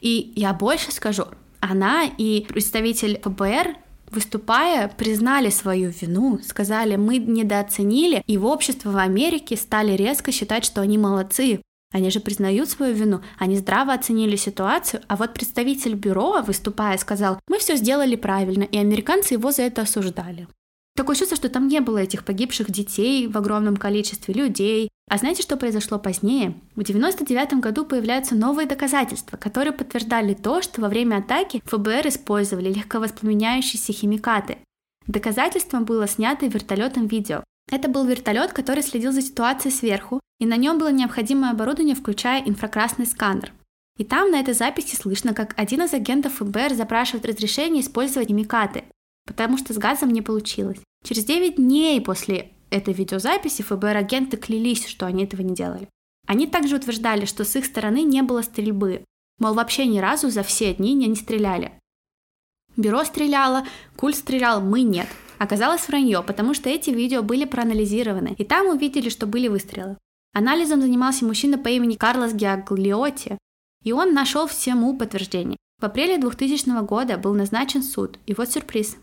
И 0.00 0.32
я 0.36 0.52
больше 0.52 0.92
скажу, 0.92 1.24
она 1.60 2.04
и 2.04 2.44
представитель 2.48 3.20
ФБР 3.22 3.76
выступая, 4.10 4.88
признали 4.88 5.50
свою 5.50 5.90
вину, 5.90 6.38
сказали, 6.42 6.96
мы 6.96 7.18
недооценили, 7.18 8.22
и 8.26 8.38
в 8.38 8.46
обществе 8.46 8.90
в 8.90 8.96
Америке 8.96 9.56
стали 9.56 9.92
резко 9.92 10.32
считать, 10.32 10.64
что 10.64 10.80
они 10.80 10.98
молодцы. 10.98 11.60
Они 11.92 12.10
же 12.10 12.20
признают 12.20 12.68
свою 12.68 12.94
вину, 12.94 13.20
они 13.38 13.56
здраво 13.56 13.92
оценили 13.92 14.36
ситуацию, 14.36 15.02
а 15.06 15.16
вот 15.16 15.34
представитель 15.34 15.94
бюро, 15.94 16.42
выступая, 16.42 16.98
сказал, 16.98 17.38
мы 17.48 17.58
все 17.58 17.76
сделали 17.76 18.16
правильно, 18.16 18.64
и 18.64 18.76
американцы 18.76 19.34
его 19.34 19.52
за 19.52 19.62
это 19.62 19.82
осуждали. 19.82 20.48
Такое 20.96 21.14
чувство, 21.14 21.36
что 21.36 21.50
там 21.50 21.68
не 21.68 21.80
было 21.80 21.98
этих 21.98 22.24
погибших 22.24 22.70
детей 22.70 23.28
в 23.28 23.36
огромном 23.36 23.76
количестве 23.76 24.32
людей. 24.32 24.88
А 25.10 25.18
знаете, 25.18 25.42
что 25.42 25.58
произошло 25.58 25.98
позднее? 25.98 26.54
В 26.74 26.82
99 26.82 27.60
году 27.60 27.84
появляются 27.84 28.34
новые 28.34 28.66
доказательства, 28.66 29.36
которые 29.36 29.74
подтверждали 29.74 30.32
то, 30.32 30.62
что 30.62 30.80
во 30.80 30.88
время 30.88 31.18
атаки 31.18 31.62
ФБР 31.66 32.08
использовали 32.08 32.72
легковоспламеняющиеся 32.72 33.92
химикаты. 33.92 34.56
Доказательством 35.06 35.84
было 35.84 36.08
снято 36.08 36.46
вертолетом 36.46 37.06
видео. 37.06 37.44
Это 37.70 37.88
был 37.88 38.06
вертолет, 38.06 38.54
который 38.54 38.82
следил 38.82 39.12
за 39.12 39.20
ситуацией 39.20 39.74
сверху, 39.74 40.20
и 40.40 40.46
на 40.46 40.56
нем 40.56 40.78
было 40.78 40.90
необходимое 40.90 41.50
оборудование, 41.50 41.94
включая 41.94 42.42
инфракрасный 42.42 43.06
сканер. 43.06 43.52
И 43.98 44.04
там 44.04 44.30
на 44.30 44.40
этой 44.40 44.54
записи 44.54 44.96
слышно, 44.96 45.34
как 45.34 45.52
один 45.58 45.82
из 45.82 45.92
агентов 45.92 46.36
ФБР 46.36 46.74
запрашивает 46.74 47.26
разрешение 47.26 47.82
использовать 47.82 48.28
химикаты 48.28 48.84
потому 49.26 49.58
что 49.58 49.74
с 49.74 49.78
газом 49.78 50.10
не 50.10 50.22
получилось. 50.22 50.78
Через 51.04 51.24
9 51.24 51.56
дней 51.56 52.00
после 52.00 52.52
этой 52.70 52.94
видеозаписи 52.94 53.62
ФБР-агенты 53.62 54.36
клялись, 54.36 54.86
что 54.86 55.06
они 55.06 55.24
этого 55.24 55.42
не 55.42 55.54
делали. 55.54 55.88
Они 56.26 56.46
также 56.46 56.76
утверждали, 56.76 57.24
что 57.24 57.44
с 57.44 57.54
их 57.56 57.64
стороны 57.64 58.02
не 58.02 58.22
было 58.22 58.42
стрельбы, 58.42 59.04
мол, 59.38 59.54
вообще 59.54 59.86
ни 59.86 59.98
разу 59.98 60.30
за 60.30 60.42
все 60.42 60.74
дни 60.74 60.94
не, 60.94 61.06
не 61.06 61.16
стреляли. 61.16 61.72
Бюро 62.76 63.04
стреляло, 63.04 63.64
Куль 63.96 64.14
стрелял, 64.14 64.60
мы 64.60 64.82
нет. 64.82 65.08
Оказалось 65.38 65.86
вранье, 65.88 66.22
потому 66.22 66.54
что 66.54 66.68
эти 66.68 66.90
видео 66.90 67.22
были 67.22 67.44
проанализированы, 67.44 68.34
и 68.36 68.44
там 68.44 68.66
увидели, 68.68 69.08
что 69.08 69.26
были 69.26 69.48
выстрелы. 69.48 69.96
Анализом 70.32 70.80
занимался 70.80 71.24
мужчина 71.24 71.58
по 71.58 71.68
имени 71.68 71.94
Карлос 71.94 72.32
Гиаглиоти, 72.34 73.38
и 73.82 73.92
он 73.92 74.12
нашел 74.12 74.46
всему 74.46 74.96
подтверждение. 74.96 75.56
В 75.80 75.84
апреле 75.84 76.18
2000 76.18 76.84
года 76.84 77.16
был 77.18 77.34
назначен 77.34 77.82
суд, 77.82 78.18
и 78.26 78.34
вот 78.34 78.50
сюрприз. 78.50 78.96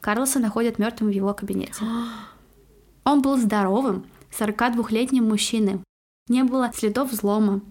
Карлоса 0.00 0.38
находят 0.38 0.78
мертвым 0.78 1.10
в 1.10 1.14
его 1.14 1.34
кабинете. 1.34 1.74
Он 3.04 3.22
был 3.22 3.36
здоровым, 3.36 4.06
42-летним 4.38 5.24
мужчиной. 5.24 5.80
Не 6.28 6.44
было 6.44 6.70
следов 6.74 7.12
взлома. 7.12 7.62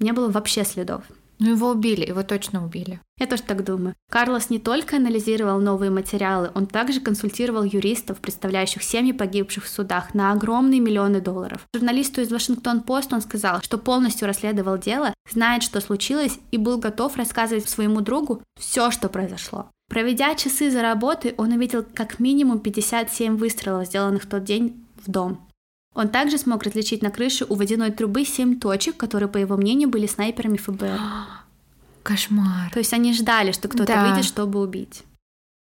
Не 0.00 0.12
было 0.12 0.28
вообще 0.30 0.64
следов. 0.64 1.04
Ну 1.40 1.50
его 1.50 1.70
убили, 1.70 2.06
его 2.06 2.22
точно 2.22 2.64
убили. 2.64 3.00
Я 3.18 3.26
тоже 3.26 3.42
так 3.42 3.64
думаю. 3.64 3.94
Карлос 4.10 4.50
не 4.50 4.58
только 4.58 4.96
анализировал 4.96 5.60
новые 5.60 5.90
материалы, 5.90 6.50
он 6.54 6.66
также 6.66 7.00
консультировал 7.00 7.64
юристов, 7.64 8.18
представляющих 8.18 8.82
семьи 8.82 9.12
погибших 9.12 9.64
в 9.64 9.68
судах, 9.68 10.14
на 10.14 10.32
огромные 10.32 10.80
миллионы 10.80 11.20
долларов. 11.20 11.66
Журналисту 11.74 12.20
из 12.20 12.30
Вашингтон-Пост 12.30 13.12
он 13.12 13.20
сказал, 13.20 13.62
что 13.62 13.78
полностью 13.78 14.26
расследовал 14.28 14.78
дело, 14.78 15.12
знает, 15.30 15.62
что 15.62 15.80
случилось, 15.80 16.38
и 16.50 16.56
был 16.56 16.78
готов 16.78 17.16
рассказывать 17.16 17.68
своему 17.68 18.00
другу 18.00 18.42
все, 18.58 18.90
что 18.90 19.08
произошло. 19.08 19.68
Проведя 19.94 20.34
часы 20.34 20.72
за 20.72 20.82
работой, 20.82 21.34
он 21.36 21.52
увидел 21.52 21.84
как 21.94 22.18
минимум 22.18 22.58
57 22.58 23.36
выстрелов, 23.36 23.86
сделанных 23.86 24.24
в 24.24 24.26
тот 24.26 24.42
день 24.42 24.84
в 24.96 25.08
дом. 25.08 25.48
Он 25.94 26.08
также 26.08 26.36
смог 26.36 26.64
различить 26.64 27.00
на 27.00 27.12
крыше 27.12 27.46
у 27.48 27.54
водяной 27.54 27.92
трубы 27.92 28.24
семь 28.24 28.58
точек, 28.58 28.96
которые, 28.96 29.28
по 29.28 29.36
его 29.36 29.56
мнению, 29.56 29.88
были 29.88 30.08
снайперами 30.08 30.56
ФБР. 30.56 30.98
Кошмар. 32.02 32.72
То 32.72 32.80
есть 32.80 32.92
они 32.92 33.14
ждали, 33.14 33.52
что 33.52 33.68
кто-то 33.68 33.92
да. 33.92 34.08
выйдет, 34.08 34.24
чтобы 34.24 34.60
убить. 34.60 35.04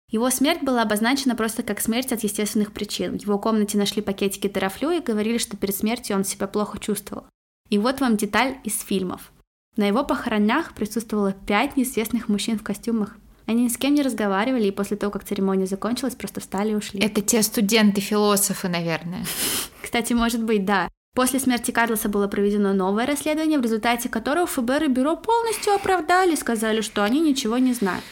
Его 0.10 0.30
смерть 0.30 0.64
была 0.64 0.84
обозначена 0.84 1.36
просто 1.36 1.62
как 1.62 1.82
смерть 1.82 2.14
от 2.14 2.24
естественных 2.24 2.72
причин. 2.72 3.20
В 3.20 3.24
его 3.24 3.38
комнате 3.38 3.78
нашли 3.78 4.02
пакетики 4.02 4.48
терафлю 4.48 4.92
и 4.92 5.02
говорили, 5.02 5.40
что 5.40 5.58
перед 5.58 5.76
смертью 5.76 6.16
он 6.16 6.24
себя 6.24 6.48
плохо 6.48 6.80
чувствовал. 6.80 7.26
И 7.68 7.78
вот 7.78 8.00
вам 8.00 8.16
деталь 8.16 8.60
из 8.64 8.80
фильмов. 8.80 9.34
На 9.76 9.88
его 9.88 10.06
похоронах 10.06 10.74
присутствовало 10.74 11.34
пять 11.34 11.76
неизвестных 11.76 12.30
мужчин 12.30 12.58
в 12.58 12.64
костюмах. 12.64 13.18
Они 13.52 13.66
ни 13.66 13.68
с 13.68 13.76
кем 13.76 13.96
не 13.96 14.02
разговаривали, 14.02 14.68
и 14.68 14.72
после 14.72 14.96
того, 14.96 15.12
как 15.12 15.26
церемония 15.26 15.66
закончилась, 15.66 16.16
просто 16.16 16.40
встали 16.40 16.72
и 16.72 16.76
ушли. 16.76 17.02
Это 17.02 17.22
те 17.22 17.44
студенты-философы, 17.44 18.70
наверное. 18.70 19.26
Кстати, 19.82 20.14
может 20.14 20.42
быть, 20.42 20.64
да. 20.64 20.88
После 21.16 21.38
смерти 21.38 21.72
Карлоса 21.72 22.08
было 22.08 22.30
проведено 22.30 22.72
новое 22.72 23.06
расследование, 23.06 23.60
в 23.60 23.64
результате 23.64 24.08
которого 24.08 24.48
ФБР 24.48 24.86
и 24.86 24.88
бюро 24.88 25.18
полностью 25.18 25.74
оправдали, 25.74 26.36
сказали, 26.36 26.80
что 26.80 27.04
они 27.04 27.20
ничего 27.20 27.58
не 27.58 27.74
знают. 27.74 28.06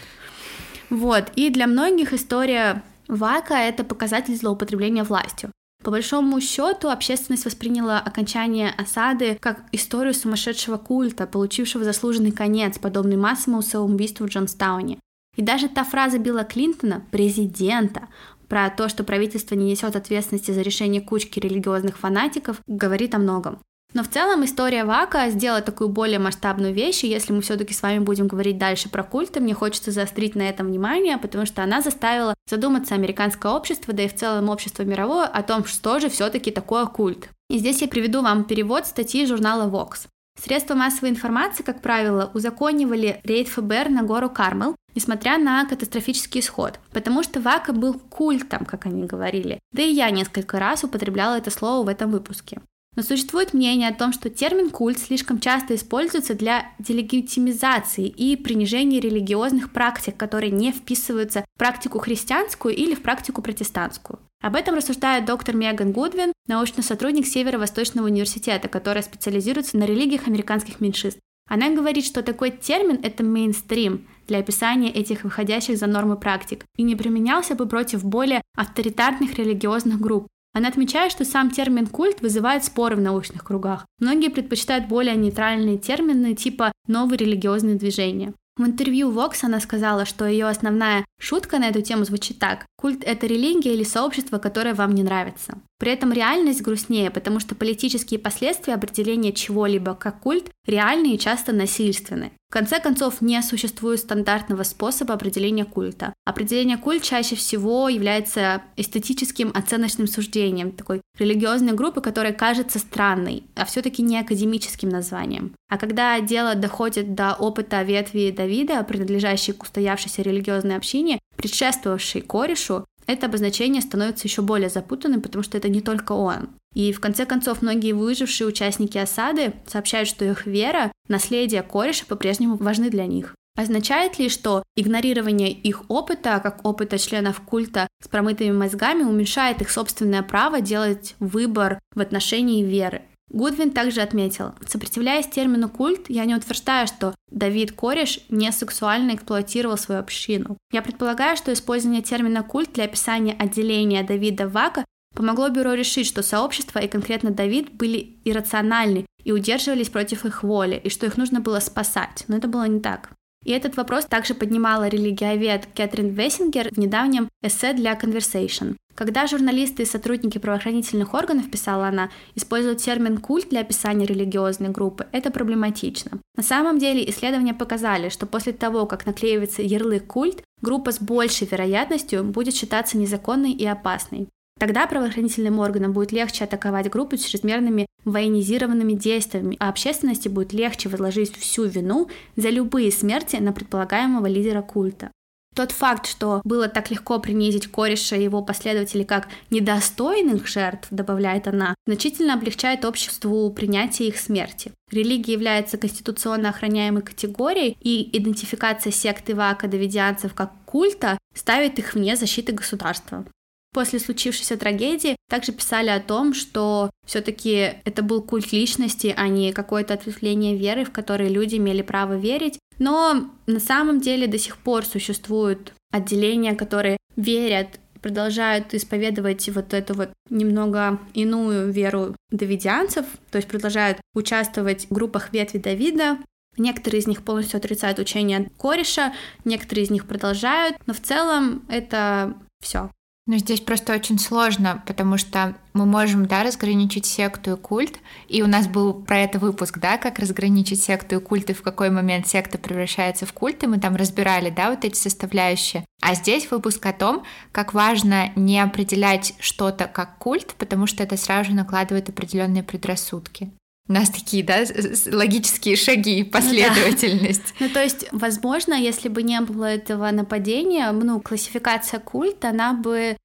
Вот, 0.89 1.31
и 1.37 1.49
для 1.49 1.67
многих 1.67 2.11
история 2.11 2.83
Вака– 3.07 3.53
это 3.59 3.85
показатель 3.85 4.35
злоупотребления 4.35 5.05
властью. 5.05 5.53
По 5.81 5.91
большому 5.91 6.41
счету, 6.41 6.89
общественность 6.89 7.45
восприняла 7.45 7.99
окончание 8.01 8.71
осады 8.71 9.37
как 9.39 9.63
историю 9.71 10.13
сумасшедшего 10.13 10.75
культа, 10.75 11.25
получившего 11.27 11.85
заслуженный 11.85 12.33
конец, 12.33 12.77
подобный 12.77 13.15
массовому 13.15 13.61
самоубийству 13.61 14.25
в 14.25 14.29
Джонстауне. 14.29 14.99
И 15.35 15.41
даже 15.41 15.69
та 15.69 15.83
фраза 15.83 16.17
Билла 16.17 16.43
Клинтона, 16.43 17.03
президента, 17.11 18.07
про 18.47 18.69
то, 18.69 18.89
что 18.89 19.03
правительство 19.03 19.55
не 19.55 19.71
несет 19.71 19.95
ответственности 19.95 20.51
за 20.51 20.61
решение 20.61 21.01
кучки 21.01 21.39
религиозных 21.39 21.97
фанатиков, 21.97 22.61
говорит 22.67 23.13
о 23.15 23.19
многом. 23.19 23.59
Но 23.93 24.03
в 24.03 24.07
целом 24.07 24.45
история 24.45 24.83
Вака 24.83 25.29
сделала 25.29 25.61
такую 25.61 25.89
более 25.89 26.19
масштабную 26.19 26.73
вещь, 26.73 27.03
и 27.03 27.07
если 27.07 27.33
мы 27.33 27.41
все-таки 27.41 27.73
с 27.73 27.81
вами 27.81 27.99
будем 27.99 28.27
говорить 28.27 28.59
дальше 28.59 28.87
про 28.87 29.03
культы, 29.03 29.39
мне 29.39 29.55
хочется 29.55 29.89
заострить 29.89 30.35
на 30.35 30.43
этом 30.43 30.67
внимание, 30.67 31.17
потому 31.17 31.47
что 31.47 31.63
она 31.63 31.81
заставила 31.81 32.35
задуматься 32.47 32.93
американское 32.93 33.51
общество, 33.51 33.93
да 33.93 34.03
и 34.03 34.07
в 34.07 34.15
целом 34.15 34.49
общество 34.49 34.83
мировое, 34.83 35.25
о 35.25 35.41
том, 35.41 35.65
что 35.65 35.99
же 35.99 36.09
все-таки 36.09 36.51
такое 36.51 36.85
культ. 36.85 37.29
И 37.49 37.57
здесь 37.57 37.81
я 37.81 37.87
приведу 37.87 38.21
вам 38.21 38.43
перевод 38.43 38.85
статьи 38.85 39.25
журнала 39.25 39.67
Vox. 39.67 40.07
Средства 40.39 40.75
массовой 40.75 41.09
информации, 41.09 41.63
как 41.63 41.81
правило, 41.81 42.29
узаконивали 42.35 43.19
рейд 43.23 43.47
ФБР 43.49 43.89
на 43.89 44.03
гору 44.03 44.29
Кармел, 44.29 44.75
несмотря 44.99 45.37
на 45.37 45.65
катастрофический 45.65 46.41
исход, 46.41 46.77
потому 46.91 47.23
что 47.23 47.39
Вака 47.39 47.71
был 47.71 47.93
культом, 47.93 48.65
как 48.65 48.85
они 48.85 49.05
говорили. 49.05 49.59
Да 49.71 49.81
и 49.81 49.93
я 49.93 50.09
несколько 50.09 50.59
раз 50.59 50.83
употребляла 50.83 51.37
это 51.37 51.51
слово 51.51 51.85
в 51.85 51.87
этом 51.87 52.11
выпуске. 52.11 52.59
Но 52.97 53.03
существует 53.03 53.53
мнение 53.53 53.87
о 53.87 53.93
том, 53.93 54.11
что 54.11 54.29
термин 54.29 54.69
«культ» 54.69 54.99
слишком 54.99 55.39
часто 55.39 55.75
используется 55.75 56.33
для 56.33 56.65
делегитимизации 56.79 58.07
и 58.07 58.35
принижения 58.35 58.99
религиозных 58.99 59.71
практик, 59.71 60.17
которые 60.17 60.51
не 60.51 60.73
вписываются 60.73 61.45
в 61.55 61.57
практику 61.57 61.99
христианскую 61.99 62.75
или 62.75 62.95
в 62.95 63.01
практику 63.01 63.41
протестантскую. 63.41 64.19
Об 64.41 64.57
этом 64.57 64.75
рассуждает 64.75 65.23
доктор 65.23 65.55
Меган 65.55 65.93
Гудвин, 65.93 66.33
научный 66.47 66.83
сотрудник 66.83 67.25
Северо-Восточного 67.25 68.07
университета, 68.07 68.67
которая 68.67 69.03
специализируется 69.03 69.77
на 69.77 69.85
религиях 69.85 70.27
американских 70.27 70.81
меньшинств. 70.81 71.21
Она 71.49 71.69
говорит, 71.71 72.05
что 72.05 72.23
такой 72.23 72.51
термин– 72.51 72.99
это 73.03 73.23
мейнстрим 73.23 74.07
для 74.27 74.37
описания 74.39 74.89
этих 74.91 75.25
выходящих 75.25 75.77
за 75.77 75.87
нормы 75.87 76.15
практик 76.15 76.63
и 76.77 76.83
не 76.83 76.95
применялся 76.95 77.55
бы 77.55 77.65
против 77.65 78.05
более 78.05 78.41
авторитарных 78.55 79.33
религиозных 79.33 79.99
групп, 79.99 80.27
она 80.53 80.67
отмечает, 80.67 81.11
что 81.11 81.25
сам 81.25 81.51
термин 81.51 81.85
«культ» 81.85 82.21
вызывает 82.21 82.63
споры 82.63 82.95
в 82.95 83.01
научных 83.01 83.43
кругах. 83.43 83.85
Многие 83.99 84.29
предпочитают 84.29 84.87
более 84.87 85.15
нейтральные 85.15 85.77
термины 85.77 86.33
типа 86.33 86.71
«новые 86.87 87.17
религиозные 87.17 87.75
движения». 87.75 88.33
В 88.57 88.65
интервью 88.65 89.11
Vox 89.11 89.43
она 89.43 89.59
сказала, 89.61 90.05
что 90.05 90.25
ее 90.25 90.47
основная 90.47 91.05
шутка 91.17 91.59
на 91.59 91.69
эту 91.69 91.81
тему 91.81 92.03
звучит 92.03 92.39
так. 92.39 92.65
Культ– 92.79 93.03
это 93.05 93.27
религия 93.27 93.73
или 93.73 93.83
сообщество, 93.83 94.37
которое 94.37 94.73
вам 94.73 94.95
не 94.95 95.03
нравится. 95.03 95.59
При 95.79 95.91
этом 95.91 96.13
реальность 96.13 96.61
грустнее, 96.61 97.11
потому 97.11 97.41
что 97.41 97.53
политические 97.53 98.21
последствия 98.21 98.73
определения 98.73 99.33
чего-либо 99.33 99.95
как 99.95 100.21
культ 100.21 100.49
реальные 100.65 101.15
и 101.15 101.19
часто 101.19 101.51
насильственны. 101.51 102.31
В 102.49 102.53
конце 102.53 102.79
концов, 102.79 103.21
не 103.21 103.41
существует 103.43 103.99
стандартного 103.99 104.63
способа 104.63 105.13
определения 105.13 105.65
культа. 105.65 106.13
Определение 106.25 106.77
культ 106.77 107.03
чаще 107.03 107.35
всего 107.35 107.89
является 107.89 108.63
эстетическим 108.75 109.51
оценочным 109.53 110.07
суждением 110.07 110.71
такой 110.71 111.01
религиозной 111.17 111.73
группы, 111.73 112.01
которая 112.01 112.33
кажется 112.33 112.79
странной, 112.79 113.43
а 113.55 113.65
все-таки 113.65 114.01
не 114.01 114.17
академическим 114.17 114.89
названием. 114.89 115.53
А 115.69 115.77
когда 115.77 116.19
дело 116.21 116.55
доходит 116.55 117.13
до 117.13 117.33
опыта 117.33 117.83
ветви 117.83 118.33
Давида, 118.35 118.83
принадлежащей 118.83 119.53
к 119.53 119.63
устоявшейся 119.63 120.23
религиозной 120.23 120.75
общине, 120.75 121.19
предшествовавшей 121.39 122.21
корешу, 122.21 122.85
это 123.07 123.25
обозначение 123.25 123.81
становится 123.81 124.27
еще 124.27 124.41
более 124.41 124.69
запутанным, 124.69 125.21
потому 125.21 125.43
что 125.43 125.57
это 125.57 125.69
не 125.69 125.81
только 125.81 126.11
он. 126.11 126.49
И 126.75 126.93
в 126.93 126.99
конце 126.99 127.25
концов, 127.25 127.61
многие 127.63 127.93
выжившие 127.93 128.47
участники 128.47 128.97
осады 128.99 129.53
сообщают, 129.65 130.07
что 130.07 130.25
их 130.25 130.45
вера, 130.45 130.91
наследие 131.07 131.63
кореша 131.63 132.05
по-прежнему 132.05 132.57
важны 132.57 132.89
для 132.91 133.07
них. 133.07 133.33
Означает 133.57 134.19
ли, 134.19 134.29
что 134.29 134.63
игнорирование 134.75 135.51
их 135.51 135.89
опыта, 135.89 136.39
как 136.41 136.65
опыта 136.65 136.97
членов 136.97 137.41
культа 137.41 137.87
с 138.03 138.07
промытыми 138.07 138.51
мозгами, 138.51 139.03
уменьшает 139.03 139.61
их 139.61 139.71
собственное 139.71 140.21
право 140.21 140.61
делать 140.61 141.15
выбор 141.19 141.79
в 141.95 141.99
отношении 141.99 142.63
веры? 142.63 143.01
Гудвин 143.29 143.71
также 143.71 144.01
отметил, 144.01 144.53
сопротивляясь 144.65 145.27
термину 145.27 145.69
«культ», 145.69 146.09
я 146.09 146.25
не 146.25 146.35
утверждаю, 146.35 146.87
что 146.87 147.13
Давид 147.29 147.71
Кореш 147.73 148.19
не 148.29 148.51
сексуально 148.51 149.15
эксплуатировал 149.15 149.77
свою 149.77 150.01
общину. 150.01 150.57
Я 150.71 150.81
предполагаю, 150.81 151.37
что 151.37 151.53
использование 151.53 152.01
термина 152.01 152.43
«культ» 152.43 152.73
для 152.73 152.85
описания 152.85 153.35
отделения 153.37 154.03
Давида 154.03 154.47
Вака 154.47 154.85
помогло 155.15 155.49
бюро 155.49 155.73
решить, 155.73 156.07
что 156.07 156.23
сообщество 156.23 156.79
и 156.79 156.87
конкретно 156.87 157.31
Давид 157.31 157.71
были 157.73 158.19
иррациональны 158.25 159.05
и 159.23 159.31
удерживались 159.31 159.89
против 159.89 160.25
их 160.25 160.43
воли, 160.43 160.79
и 160.83 160.89
что 160.89 161.05
их 161.05 161.17
нужно 161.17 161.39
было 161.39 161.59
спасать. 161.59 162.25
Но 162.27 162.37
это 162.37 162.47
было 162.47 162.67
не 162.67 162.79
так. 162.79 163.11
И 163.45 163.51
этот 163.51 163.77
вопрос 163.77 164.05
также 164.05 164.33
поднимала 164.33 164.87
религиовед 164.87 165.67
Кэтрин 165.73 166.09
Вессингер 166.09 166.73
в 166.73 166.77
недавнем 166.77 167.29
эссе 167.41 167.73
для 167.73 167.93
Conversation. 167.93 168.75
Когда 168.95 169.27
журналисты 169.27 169.83
и 169.83 169.85
сотрудники 169.85 170.39
правоохранительных 170.39 171.13
органов, 171.13 171.49
писала 171.49 171.87
она, 171.87 172.09
используют 172.35 172.79
термин 172.79 173.17
«культ» 173.17 173.47
для 173.47 173.61
описания 173.61 174.05
религиозной 174.05 174.69
группы, 174.69 175.07
это 175.13 175.31
проблематично. 175.31 176.19
На 176.35 176.43
самом 176.43 176.79
деле 176.79 177.09
исследования 177.09 177.53
показали, 177.53 178.09
что 178.09 178.25
после 178.25 178.51
того, 178.51 178.85
как 178.85 179.05
наклеивается 179.05 179.61
ярлык 179.61 180.05
«культ», 180.05 180.43
группа 180.61 180.91
с 180.91 180.99
большей 180.99 181.47
вероятностью 181.47 182.25
будет 182.25 182.55
считаться 182.55 182.97
незаконной 182.97 183.53
и 183.53 183.65
опасной. 183.65 184.27
Тогда 184.59 184.87
правоохранительным 184.87 185.59
органам 185.59 185.93
будет 185.93 186.11
легче 186.11 186.43
атаковать 186.43 186.89
группу 186.89 187.17
с 187.17 187.23
чрезмерными 187.23 187.85
военизированными 188.03 188.93
действиями, 188.93 189.55
а 189.59 189.69
общественности 189.69 190.27
будет 190.27 190.51
легче 190.51 190.89
возложить 190.89 191.35
всю 191.37 191.63
вину 191.63 192.09
за 192.35 192.49
любые 192.49 192.91
смерти 192.91 193.37
на 193.37 193.53
предполагаемого 193.53 194.25
лидера 194.27 194.61
культа. 194.61 195.11
Тот 195.55 195.71
факт, 195.71 196.05
что 196.05 196.41
было 196.43 196.67
так 196.67 196.91
легко 196.91 197.19
принизить 197.19 197.67
кореша 197.67 198.15
и 198.15 198.23
его 198.23 198.41
последователей 198.43 199.03
как 199.03 199.27
недостойных 199.49 200.47
жертв, 200.47 200.87
добавляет 200.91 201.47
она, 201.47 201.73
значительно 201.87 202.35
облегчает 202.35 202.85
обществу 202.85 203.49
принятие 203.51 204.09
их 204.09 204.17
смерти. 204.17 204.71
Религия 204.91 205.33
является 205.33 205.77
конституционно 205.77 206.49
охраняемой 206.49 207.01
категорией, 207.01 207.75
и 207.81 208.09
идентификация 208.17 208.91
секты 208.91 209.35
вака-давидианцев 209.35 210.33
как 210.33 210.51
культа 210.65 211.17
ставит 211.33 211.79
их 211.79 211.93
вне 211.93 212.15
защиты 212.15 212.51
государства. 212.51 213.25
После 213.73 213.99
случившейся 213.99 214.57
трагедии 214.57 215.15
также 215.29 215.51
писали 215.51 215.89
о 215.89 215.99
том, 215.99 216.33
что 216.33 216.89
все-таки 217.05 217.81
это 217.85 218.03
был 218.03 218.21
культ 218.21 218.51
личности, 218.51 219.13
а 219.15 219.27
не 219.27 219.51
какое-то 219.51 219.93
ответвление 219.93 220.55
веры, 220.55 220.85
в 220.85 220.91
которое 220.91 221.29
люди 221.29 221.55
имели 221.55 221.81
право 221.81 222.17
верить. 222.17 222.59
Но 222.77 223.29
на 223.45 223.59
самом 223.59 223.99
деле 223.99 224.27
до 224.27 224.37
сих 224.37 224.57
пор 224.57 224.85
существуют 224.85 225.73
отделения, 225.91 226.55
которые 226.55 226.97
верят 227.15 227.79
продолжают 228.01 228.73
исповедовать 228.73 229.47
вот 229.49 229.73
эту 229.73 229.93
вот 229.93 230.11
немного 230.29 230.99
иную 231.13 231.71
веру 231.71 232.15
давидианцев, 232.31 233.05
то 233.29 233.37
есть 233.37 233.47
продолжают 233.47 233.99
участвовать 234.13 234.85
в 234.85 234.93
группах 234.93 235.33
ветви 235.33 235.57
Давида. 235.57 236.17
Некоторые 236.57 237.01
из 237.01 237.07
них 237.07 237.23
полностью 237.23 237.57
отрицают 237.57 237.99
учение 237.99 238.49
кореша, 238.57 239.13
некоторые 239.45 239.85
из 239.85 239.89
них 239.89 240.07
продолжают, 240.07 240.77
но 240.87 240.93
в 240.93 240.99
целом 240.99 241.65
это 241.69 242.35
все. 242.61 242.89
Но 243.29 243.37
здесь 243.37 243.61
просто 243.61 243.93
очень 243.93 244.17
сложно, 244.17 244.81
потому 244.87 245.19
что 245.19 245.53
мы 245.73 245.85
можем, 245.85 246.25
да, 246.25 246.41
разграничить 246.41 247.05
секту 247.05 247.51
и 247.51 247.55
культ, 247.57 247.99
и 248.27 248.41
у 248.41 248.47
нас 248.47 248.67
был 248.67 248.91
про 248.91 249.19
это 249.19 249.37
выпуск, 249.37 249.77
да, 249.77 249.97
как 249.99 250.17
разграничить 250.17 250.81
секту 250.81 251.17
и 251.17 251.19
культ, 251.19 251.51
и 251.51 251.53
в 251.53 251.61
какой 251.61 251.91
момент 251.91 252.27
секта 252.27 252.57
превращается 252.57 253.27
в 253.27 253.33
культ, 253.33 253.63
и 253.63 253.67
мы 253.67 253.79
там 253.79 253.95
разбирали, 253.95 254.49
да, 254.49 254.71
вот 254.71 254.83
эти 254.83 254.95
составляющие. 254.95 255.85
А 256.01 256.15
здесь 256.15 256.49
выпуск 256.49 256.83
о 256.87 256.91
том, 256.91 257.23
как 257.51 257.75
важно 257.75 258.31
не 258.35 258.59
определять 258.59 259.35
что-то 259.39 259.85
как 259.85 260.17
культ, 260.17 260.55
потому 260.57 260.87
что 260.87 261.03
это 261.03 261.15
сразу 261.15 261.51
же 261.51 261.55
накладывает 261.55 262.09
определенные 262.09 262.63
предрассудки 262.63 263.51
у 263.89 263.93
нас 263.93 264.09
такие, 264.09 264.43
да, 264.43 264.63
логические 265.11 265.75
шаги, 265.75 266.23
последовательность. 266.23 267.55
Ну, 267.59 267.65
да. 267.65 267.65
ну, 267.67 267.69
то 267.73 267.83
есть, 267.83 268.05
возможно, 268.11 268.75
если 268.75 269.09
бы 269.09 269.23
не 269.23 269.41
было 269.41 269.65
этого 269.65 270.09
нападения, 270.11 270.91
ну, 270.91 271.19
классификация 271.19 271.99
культа, 271.99 272.49
она 272.49 272.73
бы 272.73 273.17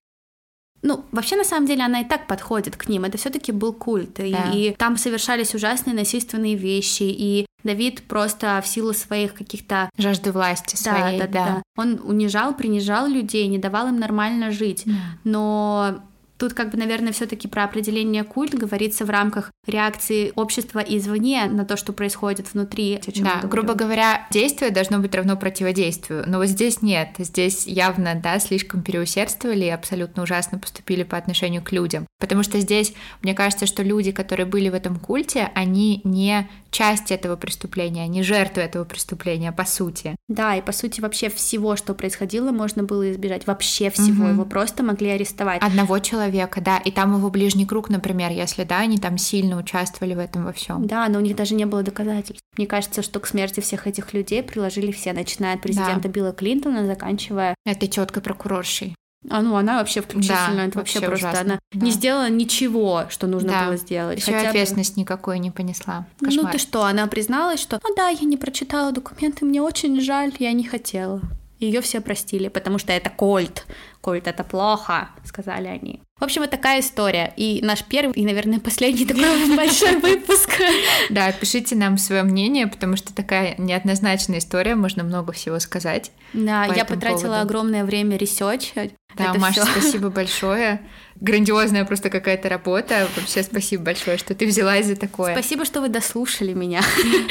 ну, 0.85 1.03
вообще, 1.13 1.37
на 1.37 1.45
самом 1.45 1.67
деле, 1.67 1.83
она 1.83 2.01
и 2.03 2.05
так 2.05 2.27
подходит 2.27 2.77
к 2.77 2.89
ним. 2.89 3.05
Это 3.05 3.17
все-таки 3.17 3.53
был 3.53 3.73
культ. 3.73 4.17
Да. 4.17 4.51
И, 4.53 4.69
и 4.69 4.75
там 4.75 4.99
совершались 4.99 5.55
ужасные 5.55 5.95
насильственные 5.95 6.57
вещи. 6.57 7.05
И 7.05 7.47
Давид 7.63 8.03
просто 8.03 8.61
в 8.63 8.69
силу 8.69 8.93
своих 8.93 9.33
каких-то... 9.33 9.89
Жажды 9.97 10.31
власти 10.31 10.77
своей, 10.77 11.19
да. 11.19 11.27
да, 11.27 11.33
да. 11.33 11.47
да. 11.47 11.63
Он 11.77 12.01
унижал, 12.05 12.55
принижал 12.55 13.07
людей, 13.07 13.47
не 13.47 13.57
давал 13.57 13.89
им 13.89 13.99
нормально 13.99 14.51
жить. 14.51 14.83
Да. 14.85 14.93
Но 15.25 16.03
Тут, 16.45 16.53
как 16.53 16.71
бы, 16.71 16.77
наверное, 16.77 17.15
все-таки 17.15 17.49
про 17.49 17.65
определение 17.65 18.23
культ 18.23 18.53
говорится 18.53 19.07
в 19.07 19.09
рамках 19.09 19.51
реакции 19.67 20.31
общества 20.37 20.81
извне 20.81 21.47
на 21.47 21.65
то, 21.65 21.79
что 21.79 21.95
происходит 21.95 22.53
внутри. 22.53 23.01
Да, 23.17 23.41
грубо 23.49 23.73
говоря, 23.73 24.27
действие 24.31 24.71
должно 24.71 24.99
быть 24.99 25.15
равно 25.15 25.39
противодействию. 25.39 26.25
Но 26.27 26.37
вот 26.37 26.49
здесь 26.49 26.83
нет. 26.83 27.15
Здесь 27.17 27.67
явно, 27.67 28.15
да, 28.23 28.39
слишком 28.41 28.83
переусердствовали 28.83 29.65
и 29.65 29.71
абсолютно 29.71 30.25
ужасно 30.25 30.59
поступили 30.59 31.03
по 31.03 31.17
отношению 31.17 31.63
к 31.63 31.73
людям. 31.73 32.07
Потому 32.21 32.43
что 32.43 32.61
здесь, 32.61 32.93
мне 33.23 33.33
кажется, 33.33 33.65
что 33.65 33.83
люди, 33.83 34.13
которые 34.13 34.45
были 34.45 34.69
в 34.69 34.75
этом 34.75 34.99
культе, 34.99 35.51
они 35.55 36.03
не 36.05 36.47
часть 36.71 37.11
этого 37.11 37.37
преступления, 37.37 38.03
они 38.03 38.23
жертвы 38.23 38.61
этого 38.61 38.85
преступления, 38.85 39.53
по 39.53 39.65
сути. 39.65 40.15
Да, 40.29 40.57
и 40.57 40.61
по 40.61 40.73
сути 40.73 41.01
вообще 41.01 41.31
всего, 41.31 41.77
что 41.77 41.95
происходило, 41.95 42.51
можно 42.51 42.83
было 42.83 43.11
избежать. 43.13 43.47
Вообще 43.47 43.89
всего. 43.91 44.25
Угу. 44.25 44.33
Его 44.33 44.45
просто 44.45 44.83
могли 44.83 45.09
арестовать. 45.09 45.63
Одного 45.63 45.99
человека 46.01 46.34
человека, 46.35 46.61
да, 46.61 46.79
и 46.79 46.91
там 46.91 47.17
его 47.17 47.31
ближний 47.31 47.67
круг, 47.67 47.89
например, 47.89 48.31
если, 48.33 48.65
да, 48.65 48.79
они 48.79 48.99
там 48.99 49.19
сильно 49.19 49.57
участвовали 49.57 50.15
в 50.15 50.19
этом 50.19 50.45
во 50.45 50.53
всем. 50.53 50.87
Да, 50.87 51.09
но 51.09 51.19
у 51.19 51.23
них 51.23 51.37
даже 51.37 51.55
не 51.55 51.65
было 51.65 51.83
доказательств. 51.83 52.43
Мне 52.57 52.67
кажется, 52.67 53.03
что 53.03 53.21
к 53.21 53.27
смерти 53.27 53.61
всех 53.61 53.87
этих 53.87 54.13
людей 54.13 54.43
приложили 54.43 54.91
все, 54.91 55.13
начиная 55.13 55.55
от 55.55 55.63
президента 55.63 56.03
да. 56.03 56.09
Билла 56.09 56.33
Клинтона, 56.33 56.87
заканчивая... 56.87 57.55
Этой 57.65 57.89
теткой 57.89 58.23
прокуроршей. 58.23 58.95
А 59.31 59.41
ну 59.41 59.57
она 59.57 59.79
вообще 59.79 60.03
включительно, 60.03 60.57
да, 60.57 60.65
это 60.67 60.79
вообще, 60.79 61.01
вообще 61.01 61.09
просто 61.09 61.29
ужасно. 61.29 61.41
она 61.41 61.59
да. 61.73 61.87
не 61.87 61.93
сделала 61.93 62.29
ничего, 62.29 63.07
что 63.09 63.27
нужно 63.27 63.53
да. 63.53 63.65
было 63.65 63.77
сделать. 63.79 64.19
Еще 64.19 64.33
Хотя 64.33 64.51
ответственность 64.51 64.97
бы... 64.97 65.01
никакой 65.01 65.39
не 65.39 65.51
понесла. 65.51 66.07
Кошмар. 66.21 66.45
Ну 66.45 66.51
ты 66.53 66.59
что, 66.59 66.85
она 66.85 67.07
призналась, 67.07 67.61
что 67.61 67.81
ну 67.83 67.95
да, 67.97 68.09
я 68.09 68.27
не 68.27 68.37
прочитала 68.37 68.93
документы, 68.93 69.47
мне 69.47 69.63
очень 69.63 69.99
жаль, 70.03 70.35
я 70.39 70.53
не 70.53 70.65
хотела. 70.65 71.23
Ее 71.59 71.81
все 71.81 72.03
простили, 72.03 72.49
потому 72.49 72.79
что 72.79 72.93
это 72.93 73.09
кольт. 73.09 73.65
Кольт 74.05 74.29
это 74.29 74.45
плохо, 74.45 75.09
сказали 75.25 75.67
они. 75.67 76.03
В 76.21 76.25
общем, 76.25 76.43
вот 76.43 76.51
такая 76.51 76.81
история. 76.81 77.33
И 77.39 77.61
наш 77.63 77.83
первый 77.83 78.13
и, 78.13 78.27
наверное, 78.27 78.61
последний 78.61 79.07
такой 79.07 79.57
большой 79.57 79.97
выпуск. 79.97 80.61
Да, 81.09 81.33
пишите 81.33 81.75
нам 81.75 81.97
свое 81.97 82.23
мнение, 82.23 82.67
потому 82.67 82.97
что 82.97 83.15
такая 83.15 83.55
неоднозначная 83.57 84.41
история, 84.41 84.75
можно 84.75 85.05
много 85.05 85.33
всего 85.33 85.59
сказать. 85.59 86.13
Да, 86.35 86.67
я 86.67 86.85
потратила 86.85 87.41
огромное 87.41 87.83
время 87.83 88.19
ресерчать. 88.19 88.93
Да, 89.17 89.33
Маша, 89.35 89.65
спасибо 89.65 90.11
большое 90.11 90.81
грандиозная 91.21 91.85
просто 91.85 92.11
какая-то 92.11 92.49
работа. 92.49 93.09
Вообще 93.17 93.43
спасибо 93.43 93.85
большое, 93.85 94.19
что 94.19 94.35
ты 94.35 94.47
взялась 94.47 94.87
за 94.87 94.97
такое. 94.97 95.33
Спасибо, 95.33 95.65
что 95.65 95.81
вы 95.81 95.89
дослушали 95.89 96.53
меня. 96.53 96.83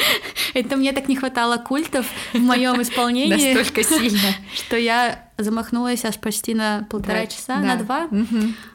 Это 0.54 0.76
мне 0.76 0.92
так 0.92 1.08
не 1.08 1.16
хватало 1.16 1.58
культов 1.58 2.06
в 2.32 2.38
моем 2.38 2.80
исполнении. 2.82 3.54
Настолько 3.54 3.84
сильно. 3.84 4.34
Что 4.54 4.76
я 4.76 5.28
замахнулась 5.38 6.04
аж 6.04 6.18
почти 6.18 6.54
на 6.54 6.86
полтора 6.90 7.26
часа, 7.26 7.58
на 7.58 7.76
два. 7.76 8.08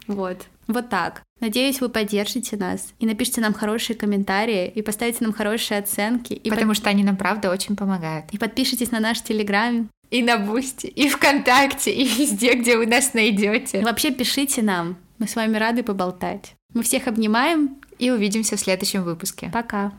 Вот. 0.07 0.37
Вот 0.67 0.87
так. 0.89 1.23
Надеюсь, 1.39 1.81
вы 1.81 1.89
поддержите 1.89 2.55
нас 2.55 2.93
и 2.99 3.07
напишите 3.07 3.41
нам 3.41 3.53
хорошие 3.53 3.97
комментарии 3.97 4.67
и 4.67 4.83
поставите 4.83 5.19
нам 5.21 5.33
хорошие 5.33 5.79
оценки. 5.79 6.33
И 6.33 6.49
Потому 6.49 6.71
под... 6.71 6.77
что 6.77 6.89
они 6.89 7.03
нам 7.03 7.17
правда 7.17 7.49
очень 7.49 7.75
помогают. 7.75 8.25
И 8.31 8.37
подпишитесь 8.37 8.91
на 8.91 8.99
наш 8.99 9.21
Телеграм. 9.21 9.89
И 10.11 10.21
на 10.21 10.37
Бусти, 10.37 10.87
и 10.87 11.07
ВКонтакте, 11.07 11.91
и 11.91 12.03
везде, 12.07 12.55
где 12.55 12.77
вы 12.77 12.87
нас 12.87 13.13
найдете. 13.13 13.81
Вообще 13.81 14.11
пишите 14.11 14.61
нам. 14.61 14.97
Мы 15.17 15.27
с 15.27 15.35
вами 15.35 15.57
рады 15.57 15.81
поболтать. 15.81 16.53
Мы 16.73 16.83
всех 16.83 17.07
обнимаем. 17.07 17.77
И 17.99 18.11
увидимся 18.11 18.55
в 18.55 18.59
следующем 18.59 19.03
выпуске. 19.03 19.49
Пока. 19.53 19.91